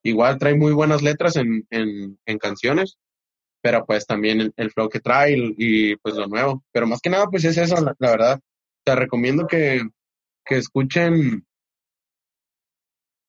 igual 0.04 0.38
trae 0.38 0.56
muy 0.56 0.72
buenas 0.74 1.02
letras 1.02 1.36
en, 1.36 1.66
en, 1.72 2.38
canciones, 2.38 2.98
pero 3.62 3.86
pues 3.86 4.06
también 4.06 4.54
el, 4.56 4.72
flow 4.72 4.90
que 4.90 5.00
trae 5.00 5.36
y, 5.58 5.96
pues 5.98 6.16
lo 6.16 6.28
nuevo. 6.28 6.64
Pero 6.72 6.86
más 6.88 7.00
que 7.02 7.10
nada, 7.10 7.28
pues 7.28 7.44
es 7.46 7.58
eso, 7.58 7.76
la 7.98 8.12
verdad. 8.12 8.40
Te 8.84 8.96
recomiendo 8.96 9.48
que, 9.48 9.82
que 10.46 10.58
escuchen, 10.58 11.46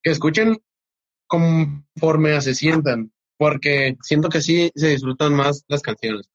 que 0.03 0.11
escuchen 0.11 0.59
conforme 1.27 2.41
se 2.41 2.55
sientan, 2.55 3.13
porque 3.39 3.97
siento 4.03 4.29
que 4.29 4.41
sí 4.41 4.71
se 4.75 4.89
disfrutan 4.89 5.35
más 5.35 5.65
las 5.69 5.83
canciones. 5.83 6.29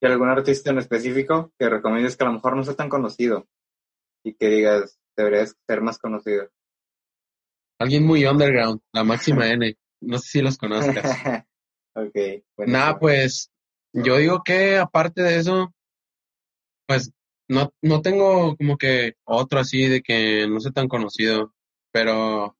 ¿Y 0.00 0.06
algún 0.06 0.28
artista 0.28 0.70
en 0.70 0.78
específico 0.78 1.52
que 1.58 1.68
recomiendes 1.68 2.16
que 2.16 2.24
a 2.24 2.26
lo 2.26 2.34
mejor 2.34 2.56
no 2.56 2.64
sea 2.64 2.74
tan 2.74 2.88
conocido 2.88 3.46
y 4.24 4.34
que 4.34 4.48
digas, 4.48 4.98
deberías 5.16 5.56
ser 5.66 5.80
más 5.80 5.98
conocido? 5.98 6.48
Alguien 7.78 8.04
muy 8.04 8.24
underground, 8.26 8.80
la 8.92 9.04
máxima 9.04 9.48
N. 9.48 9.76
No 10.00 10.18
sé 10.18 10.28
si 10.28 10.42
los 10.42 10.58
conozcas. 10.58 11.04
ok. 11.94 12.44
Bueno, 12.56 12.72
Nada, 12.72 12.98
pues 12.98 13.52
yo 13.92 14.16
digo 14.16 14.42
que 14.44 14.78
aparte 14.78 15.22
de 15.22 15.38
eso, 15.38 15.72
pues 16.86 17.12
no, 17.52 17.72
no 17.82 18.00
tengo 18.00 18.56
como 18.56 18.76
que 18.76 19.14
otro 19.24 19.60
así 19.60 19.86
de 19.86 20.02
que 20.02 20.46
no 20.48 20.58
sea 20.60 20.72
tan 20.72 20.88
conocido, 20.88 21.52
pero 21.92 22.56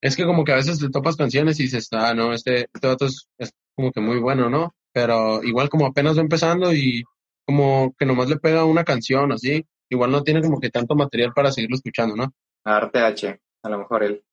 es 0.00 0.16
que 0.16 0.24
como 0.24 0.44
que 0.44 0.52
a 0.52 0.56
veces 0.56 0.78
te 0.78 0.88
topas 0.88 1.16
canciones 1.16 1.58
y 1.60 1.64
dices, 1.64 1.88
ah, 1.92 2.14
no, 2.14 2.32
este, 2.32 2.68
este 2.72 3.04
es, 3.04 3.28
es 3.38 3.52
como 3.74 3.92
que 3.92 4.00
muy 4.00 4.18
bueno, 4.18 4.48
¿no? 4.48 4.74
Pero 4.92 5.42
igual 5.42 5.68
como 5.68 5.86
apenas 5.86 6.16
va 6.16 6.22
empezando 6.22 6.72
y 6.72 7.04
como 7.44 7.94
que 7.98 8.06
nomás 8.06 8.28
le 8.28 8.36
pega 8.38 8.64
una 8.64 8.84
canción 8.84 9.32
así, 9.32 9.66
igual 9.88 10.12
no 10.12 10.22
tiene 10.22 10.40
como 10.40 10.60
que 10.60 10.70
tanto 10.70 10.94
material 10.94 11.32
para 11.34 11.50
seguirlo 11.50 11.76
escuchando, 11.76 12.16
¿no? 12.16 12.32
Arte 12.64 13.00
H, 13.00 13.40
a 13.62 13.68
lo 13.68 13.78
mejor 13.78 14.04
él. 14.04 14.24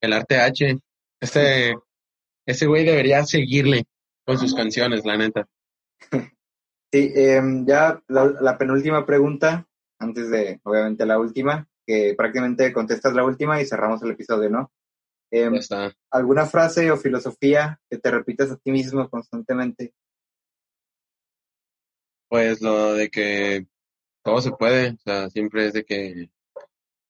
El 0.00 0.12
Arte 0.12 0.36
H, 0.38 0.78
este, 1.20 1.76
ese 2.46 2.66
güey 2.66 2.84
debería 2.84 3.24
seguirle 3.24 3.84
con 4.24 4.38
sus 4.38 4.54
canciones, 4.54 5.04
la 5.04 5.16
neta. 5.16 5.46
Sí, 6.90 7.12
eh, 7.14 7.42
ya 7.66 8.02
la, 8.08 8.24
la, 8.40 8.56
penúltima 8.56 9.04
pregunta, 9.04 9.66
antes 9.98 10.30
de, 10.30 10.60
obviamente, 10.64 11.04
la 11.04 11.18
última, 11.18 11.68
que 11.86 12.14
prácticamente 12.16 12.72
contestas 12.72 13.14
la 13.14 13.24
última 13.24 13.60
y 13.60 13.66
cerramos 13.66 14.02
el 14.02 14.12
episodio, 14.12 14.48
¿no? 14.48 14.72
Eh, 15.30 15.50
¿Alguna 16.10 16.46
frase 16.46 16.90
o 16.90 16.96
filosofía 16.96 17.78
que 17.90 17.98
te 17.98 18.10
repitas 18.10 18.50
a 18.50 18.56
ti 18.56 18.70
mismo 18.70 19.08
constantemente? 19.10 19.92
Pues 22.28 22.62
lo 22.62 22.94
de 22.94 23.10
que 23.10 23.66
todo 24.22 24.40
se 24.40 24.50
puede, 24.52 24.92
o 24.92 24.98
sea, 25.04 25.28
siempre 25.30 25.66
es 25.66 25.74
de 25.74 25.84
que 25.84 26.30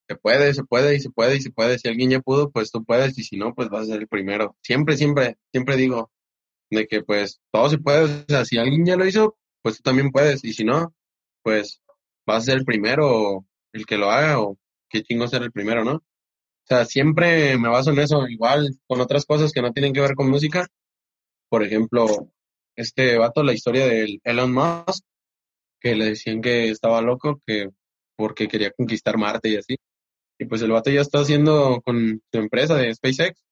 se 0.08 0.16
puede, 0.16 0.54
se 0.54 0.64
puede 0.64 0.96
y 0.96 1.00
se 1.00 1.10
puede 1.10 1.36
y 1.36 1.40
se 1.40 1.50
puede. 1.50 1.78
Si 1.78 1.88
alguien 1.88 2.10
ya 2.10 2.20
pudo, 2.20 2.50
pues 2.50 2.72
tú 2.72 2.84
puedes 2.84 3.18
y 3.18 3.24
si 3.24 3.36
no, 3.36 3.54
pues 3.54 3.68
vas 3.68 3.82
a 3.82 3.92
ser 3.92 4.00
el 4.00 4.08
primero. 4.08 4.56
Siempre, 4.62 4.96
siempre, 4.96 5.36
siempre 5.52 5.76
digo 5.76 6.10
de 6.70 6.86
que 6.86 7.02
pues 7.02 7.40
todo 7.52 7.68
se 7.68 7.78
puede, 7.78 8.04
o 8.04 8.24
sea, 8.28 8.44
si 8.44 8.58
alguien 8.58 8.84
ya 8.84 8.96
lo 8.96 9.06
hizo, 9.06 9.36
pues 9.62 9.76
tú 9.76 9.82
también 9.82 10.10
puedes. 10.10 10.44
Y 10.44 10.52
si 10.52 10.64
no, 10.64 10.94
pues 11.42 11.80
vas 12.26 12.42
a 12.42 12.46
ser 12.46 12.58
el 12.58 12.64
primero 12.64 13.44
el 13.72 13.86
que 13.86 13.96
lo 13.98 14.10
haga 14.10 14.40
o 14.40 14.58
qué 14.88 15.02
chingo 15.02 15.28
ser 15.28 15.42
el 15.42 15.52
primero, 15.52 15.84
¿no? 15.84 15.96
O 15.96 16.66
sea, 16.68 16.84
siempre 16.84 17.56
me 17.58 17.68
baso 17.68 17.90
en 17.92 17.98
eso, 18.00 18.28
igual 18.28 18.78
con 18.86 19.00
otras 19.00 19.24
cosas 19.24 19.52
que 19.52 19.62
no 19.62 19.72
tienen 19.72 19.92
que 19.92 20.00
ver 20.00 20.14
con 20.14 20.30
música. 20.30 20.66
Por 21.48 21.62
ejemplo, 21.62 22.06
este 22.76 23.16
vato, 23.18 23.42
la 23.42 23.54
historia 23.54 23.86
de 23.86 24.20
Elon 24.24 24.52
Musk, 24.52 25.04
que 25.80 25.94
le 25.96 26.06
decían 26.06 26.42
que 26.42 26.68
estaba 26.70 27.00
loco, 27.00 27.40
que 27.46 27.70
porque 28.16 28.48
quería 28.48 28.72
conquistar 28.72 29.16
Marte 29.16 29.48
y 29.48 29.56
así. 29.56 29.76
Y 30.38 30.44
pues 30.46 30.62
el 30.62 30.70
vato 30.70 30.90
ya 30.90 31.00
está 31.00 31.20
haciendo 31.20 31.80
con 31.82 32.22
su 32.30 32.38
empresa 32.38 32.74
de 32.76 32.94
SpaceX, 32.94 33.42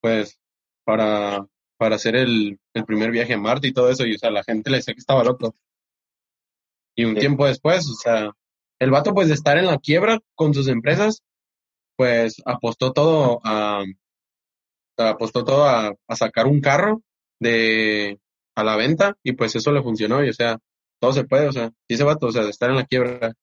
pues 0.00 0.38
para, 0.84 1.46
para 1.82 1.96
hacer 1.96 2.14
el, 2.14 2.60
el 2.74 2.84
primer 2.84 3.10
viaje 3.10 3.34
a 3.34 3.38
Marte 3.38 3.66
y 3.66 3.72
todo 3.72 3.90
eso. 3.90 4.06
Y 4.06 4.14
o 4.14 4.18
sea, 4.18 4.30
la 4.30 4.44
gente 4.44 4.70
le 4.70 4.76
decía 4.76 4.94
que 4.94 5.00
estaba 5.00 5.24
loco. 5.24 5.52
Y 6.94 7.04
un 7.04 7.16
tiempo 7.16 7.44
después, 7.44 7.88
o 7.90 7.94
sea, 7.94 8.30
el 8.78 8.92
vato 8.92 9.12
pues 9.12 9.26
de 9.26 9.34
estar 9.34 9.58
en 9.58 9.66
la 9.66 9.78
quiebra 9.78 10.20
con 10.36 10.54
sus 10.54 10.68
empresas, 10.68 11.24
pues 11.96 12.40
apostó 12.46 12.92
todo 12.92 13.40
a, 13.42 13.82
apostó 14.96 15.42
todo 15.42 15.64
a, 15.64 15.92
a 16.06 16.14
sacar 16.14 16.46
un 16.46 16.60
carro 16.60 17.02
de 17.40 18.20
a 18.54 18.62
la 18.62 18.76
venta 18.76 19.16
y 19.24 19.32
pues 19.32 19.56
eso 19.56 19.72
le 19.72 19.82
funcionó 19.82 20.24
y 20.24 20.28
o 20.28 20.32
sea, 20.32 20.60
todo 21.00 21.12
se 21.12 21.24
puede, 21.24 21.48
o 21.48 21.52
sea, 21.52 21.72
si 21.88 21.94
ese 21.94 22.04
vato, 22.04 22.26
o 22.28 22.32
sea, 22.32 22.44
de 22.44 22.50
estar 22.50 22.70
en 22.70 22.76
la 22.76 22.86
quiebra, 22.86 23.34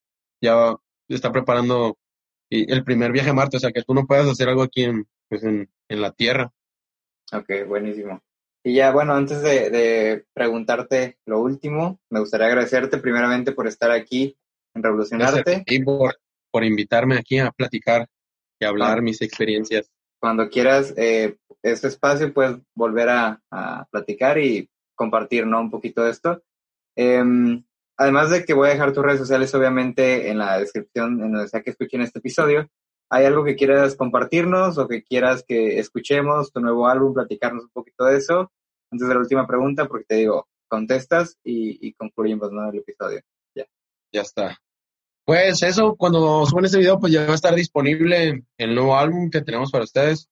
ya 0.42 0.78
está 1.10 1.30
preparando 1.34 1.98
el 2.50 2.86
primer 2.86 3.12
viaje 3.12 3.32
a 3.32 3.34
Marte, 3.34 3.58
o 3.58 3.60
sea, 3.60 3.74
que 3.74 3.84
tú 3.84 3.94
no 3.94 4.08
puedas 4.08 4.30
hacer 4.30 4.48
algo 4.48 4.62
aquí 4.64 4.86
en, 4.86 5.10
pues 5.28 5.44
en, 5.44 5.70
en 5.90 6.02
la 6.02 6.14
Tierra. 6.14 6.54
Ok, 7.32 7.68
buenísimo. 7.68 8.22
Y 8.64 8.76
ya, 8.76 8.92
bueno, 8.92 9.14
antes 9.14 9.42
de, 9.42 9.70
de, 9.70 10.26
preguntarte 10.34 11.18
lo 11.26 11.40
último, 11.40 12.00
me 12.10 12.20
gustaría 12.20 12.48
agradecerte 12.48 12.98
primeramente 12.98 13.54
por 13.54 13.68
estar 13.68 13.92
aquí 13.92 14.38
en 14.74 14.84
Revolucionarte. 14.84 15.64
Y 15.66 15.84
por, 15.84 16.18
por 16.52 16.64
invitarme 16.64 17.16
aquí 17.16 17.40
a 17.40 17.52
platicar 17.52 18.08
y 18.60 18.66
hablar 18.66 19.02
mis 19.02 19.22
experiencias. 19.22 19.90
Cuando 20.20 20.50
quieras 20.50 20.94
eh, 20.98 21.38
este 21.64 21.88
espacio, 21.88 22.34
puedes 22.34 22.58
volver 22.76 23.10
a, 23.10 23.42
a, 23.50 23.86
platicar 23.90 24.38
y 24.38 24.70
compartir, 24.96 25.48
¿no? 25.48 25.62
Un 25.62 25.72
poquito 25.72 26.04
de 26.04 26.12
esto. 26.12 26.44
Em, 26.98 27.64
además 27.98 28.30
de 28.30 28.44
que 28.44 28.54
voy 28.54 28.68
a 28.68 28.72
dejar 28.72 28.92
tus 28.92 29.04
redes 29.04 29.20
sociales, 29.20 29.54
obviamente, 29.56 30.30
en 30.30 30.38
la 30.38 30.60
descripción, 30.60 31.24
en 31.24 31.32
donde 31.32 31.48
sea 31.48 31.62
que 31.62 31.70
escuchen 31.70 32.02
este 32.02 32.20
episodio. 32.20 32.68
¿Hay 33.10 33.26
algo 33.26 33.44
que 33.44 33.56
quieras 33.56 33.96
compartirnos 33.96 34.78
o 34.78 34.88
que 34.88 35.04
quieras 35.04 35.44
que 35.48 35.80
escuchemos, 35.80 36.52
tu 36.52 36.60
nuevo 36.60 36.88
álbum, 36.88 37.14
platicarnos 37.14 37.64
un 37.64 37.72
poquito 37.72 38.06
de 38.06 38.18
eso? 38.18 38.52
Antes 38.92 39.08
de 39.08 39.14
la 39.14 39.20
última 39.20 39.48
pregunta, 39.48 39.88
porque 39.88 40.06
te 40.06 40.16
digo, 40.16 40.48
contestas 40.68 41.38
y, 41.44 41.88
y 41.88 41.94
concluimos 41.94 42.52
¿no? 42.52 42.70
el 42.70 42.78
episodio. 42.78 43.22
Ya. 43.56 43.66
Ya 44.12 44.22
está. 44.22 44.58
Pues 45.26 45.62
eso, 45.62 45.96
cuando 45.96 46.46
suban 46.46 46.66
este 46.66 46.80
video, 46.80 47.00
pues 47.00 47.14
ya 47.14 47.26
va 47.26 47.34
a 47.34 47.36
estar 47.36 47.54
disponible 47.54 48.44
el 48.58 48.76
nuevo 48.76 48.98
álbum 48.98 49.30
que 49.30 49.42
tenemos 49.42 49.72
para 49.72 49.84
ustedes. 49.84 50.28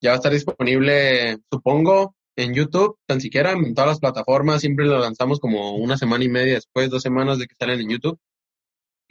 Ya 0.00 0.10
va 0.10 0.14
a 0.14 0.16
estar 0.16 0.32
disponible, 0.32 1.38
supongo, 1.50 2.14
en 2.36 2.54
YouTube, 2.54 2.96
tan 3.06 3.20
siquiera 3.20 3.52
en 3.52 3.74
todas 3.74 3.90
las 3.90 4.00
plataformas. 4.00 4.60
Siempre 4.60 4.86
lo 4.86 4.98
lanzamos 4.98 5.40
como 5.40 5.76
una 5.76 5.96
semana 5.96 6.24
y 6.24 6.28
media 6.28 6.54
después, 6.54 6.90
dos 6.90 7.02
semanas 7.02 7.38
de 7.38 7.46
que 7.46 7.54
salen 7.58 7.80
en 7.80 7.90
YouTube. 7.90 8.18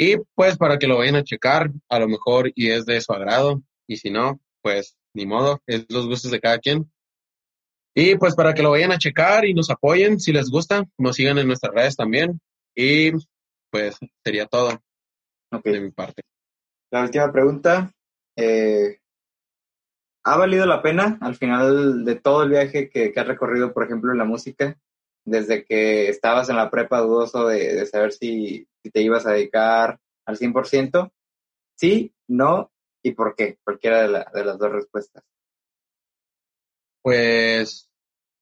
Y 0.02 0.16
pues 0.34 0.58
para 0.58 0.80
que 0.80 0.88
lo 0.88 0.98
vayan 0.98 1.18
a 1.18 1.26
checar, 1.26 1.72
a 1.90 2.00
lo 2.00 2.08
mejor 2.08 2.54
y 2.56 2.70
es 2.70 2.86
de 2.86 3.02
su 3.02 3.12
agrado, 3.12 3.62
y 3.86 3.98
si 3.98 4.10
no, 4.10 4.40
pues 4.62 4.96
ni 5.14 5.26
modo, 5.26 5.62
es 5.68 5.88
los 5.90 6.08
gustos 6.08 6.32
de 6.32 6.40
cada 6.40 6.58
quien. 6.60 6.90
Y 7.94 8.16
pues 8.16 8.34
para 8.34 8.54
que 8.54 8.64
lo 8.64 8.72
vayan 8.72 8.94
a 8.94 8.98
checar 8.98 9.44
y 9.44 9.54
nos 9.54 9.70
apoyen, 9.70 10.18
si 10.18 10.32
les 10.32 10.50
gusta, 10.50 10.86
nos 10.98 11.18
sigan 11.18 11.38
en 11.38 11.48
nuestras 11.48 11.74
redes 11.74 11.98
también. 11.98 12.40
Y 12.74 13.12
pues 13.70 13.98
sería 14.24 14.46
todo 14.46 14.82
de 15.66 15.82
mi 15.82 15.92
parte. 15.92 16.22
La 16.92 17.02
última 17.02 17.30
pregunta, 17.34 17.92
eh, 18.38 19.00
¿ha 20.24 20.38
valido 20.38 20.66
la 20.66 20.82
pena 20.82 21.18
al 21.20 21.36
final 21.36 22.06
de 22.06 22.16
todo 22.16 22.44
el 22.44 22.52
viaje 22.52 22.90
que, 22.90 23.12
has 23.14 23.28
recorrido, 23.28 23.74
por 23.74 23.84
ejemplo, 23.84 24.14
en 24.14 24.18
la 24.18 24.24
música? 24.24 24.80
Desde 25.30 25.64
que 25.64 26.10
estabas 26.10 26.50
en 26.50 26.56
la 26.56 26.70
prepa 26.70 27.02
dudoso 27.02 27.48
de 27.48 27.86
saber 27.86 28.12
si 28.14 28.68
si 28.84 28.92
te 28.92 29.02
ibas 29.02 29.26
a 29.26 29.32
dedicar 29.32 30.00
al 30.26 30.38
100%, 30.38 31.12
sí, 31.76 32.14
no 32.28 32.72
y 33.02 33.12
por 33.12 33.36
qué, 33.36 33.58
cualquiera 33.64 34.08
de, 34.08 34.26
de 34.34 34.46
las 34.46 34.58
dos 34.58 34.72
respuestas. 34.72 35.24
Pues 37.02 37.90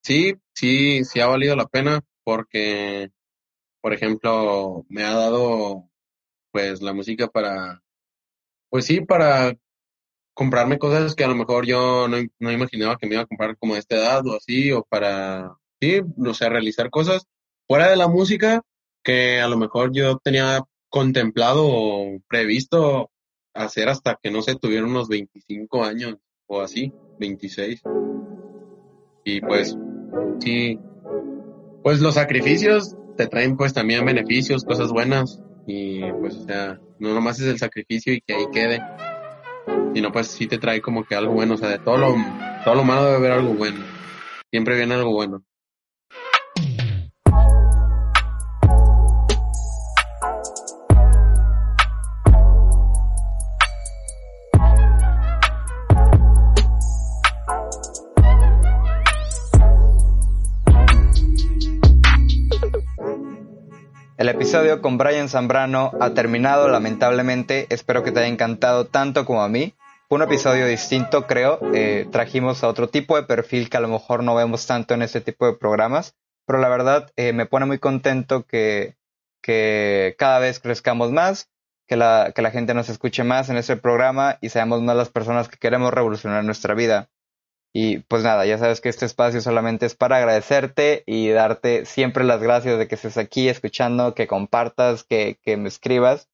sí, 0.03 0.35
sí, 0.53 1.03
sí 1.03 1.19
ha 1.19 1.27
valido 1.27 1.55
la 1.55 1.67
pena 1.67 2.01
porque, 2.23 3.11
por 3.81 3.93
ejemplo, 3.93 4.85
me 4.89 5.03
ha 5.03 5.13
dado 5.13 5.89
pues 6.51 6.81
la 6.81 6.93
música 6.93 7.27
para, 7.27 7.83
pues 8.69 8.85
sí, 8.85 9.01
para 9.01 9.55
comprarme 10.33 10.79
cosas 10.79 11.15
que 11.15 11.23
a 11.23 11.27
lo 11.27 11.35
mejor 11.35 11.65
yo 11.65 12.07
no, 12.07 12.17
no 12.39 12.51
imaginaba 12.51 12.97
que 12.97 13.07
me 13.07 13.15
iba 13.15 13.23
a 13.23 13.27
comprar 13.27 13.57
como 13.57 13.75
a 13.75 13.79
esta 13.79 13.95
edad 13.95 14.25
o 14.27 14.35
así, 14.35 14.71
o 14.71 14.83
para, 14.83 15.55
sí, 15.81 16.01
no 16.15 16.33
sé, 16.33 16.49
realizar 16.49 16.89
cosas 16.89 17.27
fuera 17.67 17.89
de 17.89 17.97
la 17.97 18.07
música 18.07 18.61
que 19.03 19.39
a 19.39 19.47
lo 19.47 19.57
mejor 19.57 19.91
yo 19.93 20.17
tenía 20.17 20.61
contemplado 20.89 21.65
o 21.67 22.19
previsto 22.27 23.11
hacer 23.53 23.89
hasta 23.89 24.17
que 24.21 24.31
no 24.31 24.41
se 24.41 24.55
tuvieron 24.55 24.91
unos 24.91 25.07
25 25.07 25.83
años 25.83 26.15
o 26.47 26.61
así, 26.61 26.93
26. 27.19 27.81
Y 29.25 29.41
pues, 29.41 29.77
sí, 30.39 30.79
pues 31.83 31.99
los 31.99 32.15
sacrificios 32.15 32.95
te 33.17 33.27
traen 33.27 33.57
pues 33.57 33.73
también 33.73 34.05
beneficios, 34.05 34.63
cosas 34.63 34.91
buenas. 34.91 35.41
Y 35.65 36.01
pues, 36.13 36.35
o 36.35 36.43
sea, 36.43 36.79
no 36.99 37.13
nomás 37.13 37.39
es 37.39 37.47
el 37.47 37.57
sacrificio 37.57 38.13
y 38.13 38.21
que 38.21 38.33
ahí 38.33 38.45
quede, 38.53 38.81
sino 39.93 40.11
pues 40.11 40.27
sí 40.27 40.47
te 40.47 40.57
trae 40.57 40.81
como 40.81 41.03
que 41.03 41.15
algo 41.15 41.33
bueno, 41.33 41.55
o 41.55 41.57
sea, 41.57 41.69
de 41.69 41.79
todo 41.79 41.97
lo, 41.97 42.15
todo 42.63 42.75
lo 42.75 42.83
malo 42.83 43.05
debe 43.05 43.17
haber 43.17 43.31
algo 43.33 43.53
bueno. 43.53 43.83
Siempre 44.49 44.77
viene 44.77 44.93
algo 44.93 45.11
bueno. 45.11 45.43
El 64.27 64.35
episodio 64.35 64.81
con 64.81 64.97
Brian 64.97 65.29
Zambrano 65.29 65.93
ha 66.01 66.09
terminado 66.09 66.67
lamentablemente, 66.67 67.65
espero 67.69 68.03
que 68.03 68.11
te 68.11 68.19
haya 68.19 68.27
encantado 68.27 68.85
tanto 68.85 69.23
como 69.23 69.41
a 69.41 69.47
mí. 69.47 69.73
Fue 70.09 70.17
un 70.17 70.21
episodio 70.21 70.67
distinto, 70.67 71.27
creo. 71.27 71.61
Eh, 71.73 72.09
trajimos 72.11 72.61
a 72.61 72.67
otro 72.67 72.89
tipo 72.89 73.15
de 73.15 73.23
perfil 73.23 73.69
que 73.69 73.77
a 73.77 73.79
lo 73.79 73.87
mejor 73.87 74.25
no 74.25 74.35
vemos 74.35 74.67
tanto 74.67 74.93
en 74.93 75.01
este 75.01 75.21
tipo 75.21 75.45
de 75.45 75.53
programas, 75.53 76.17
pero 76.45 76.59
la 76.59 76.67
verdad 76.67 77.09
eh, 77.15 77.31
me 77.31 77.45
pone 77.45 77.67
muy 77.67 77.79
contento 77.79 78.43
que, 78.45 78.97
que 79.41 80.13
cada 80.17 80.39
vez 80.39 80.59
crezcamos 80.59 81.13
más, 81.13 81.49
que 81.87 81.95
la, 81.95 82.33
que 82.35 82.41
la 82.41 82.51
gente 82.51 82.73
nos 82.73 82.89
escuche 82.89 83.23
más 83.23 83.47
en 83.47 83.55
este 83.55 83.77
programa 83.77 84.39
y 84.41 84.49
seamos 84.49 84.81
más 84.81 84.97
las 84.97 85.07
personas 85.07 85.47
que 85.47 85.55
queremos 85.55 85.93
revolucionar 85.93 86.43
nuestra 86.43 86.73
vida. 86.73 87.07
Y 87.73 87.99
pues 87.99 88.23
nada, 88.23 88.45
ya 88.45 88.57
sabes 88.57 88.81
que 88.81 88.89
este 88.89 89.05
espacio 89.05 89.41
solamente 89.41 89.85
es 89.85 89.95
para 89.95 90.17
agradecerte 90.17 91.03
y 91.05 91.29
darte 91.29 91.85
siempre 91.85 92.23
las 92.23 92.41
gracias 92.41 92.79
de 92.79 92.87
que 92.87 92.95
estés 92.95 93.17
aquí 93.17 93.49
escuchando, 93.49 94.15
que 94.15 94.27
compartas, 94.27 95.03
que, 95.03 95.37
que 95.43 95.57
me 95.57 95.67
escribas. 95.67 96.29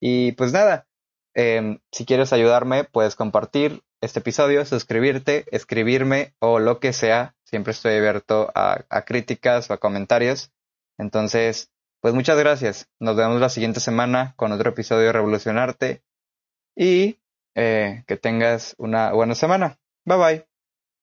Y 0.00 0.32
pues 0.32 0.52
nada, 0.52 0.88
em, 1.34 1.78
si 1.92 2.04
quieres 2.06 2.32
ayudarme, 2.32 2.84
puedes 2.84 3.14
compartir 3.14 3.82
este 4.00 4.20
episodio, 4.20 4.64
suscribirte, 4.64 5.44
escribirme 5.52 6.34
o 6.40 6.58
lo 6.58 6.80
que 6.80 6.92
sea. 6.92 7.36
Siempre 7.44 7.72
estoy 7.72 7.94
abierto 7.96 8.50
a, 8.54 8.84
a 8.88 9.02
críticas 9.02 9.70
o 9.70 9.74
a 9.74 9.78
comentarios. 9.78 10.52
Entonces, 10.98 11.70
pues 12.00 12.14
muchas 12.14 12.38
gracias. 12.38 12.88
Nos 12.98 13.16
vemos 13.16 13.40
la 13.40 13.50
siguiente 13.50 13.80
semana 13.80 14.34
con 14.36 14.52
otro 14.52 14.70
episodio 14.70 15.06
de 15.06 15.12
Revolucionarte 15.12 16.02
y 16.74 17.20
eh, 17.54 18.04
que 18.06 18.16
tengas 18.16 18.74
una 18.78 19.12
buena 19.12 19.34
semana. 19.34 19.78
Bye 20.04 20.16
bye. 20.16 20.49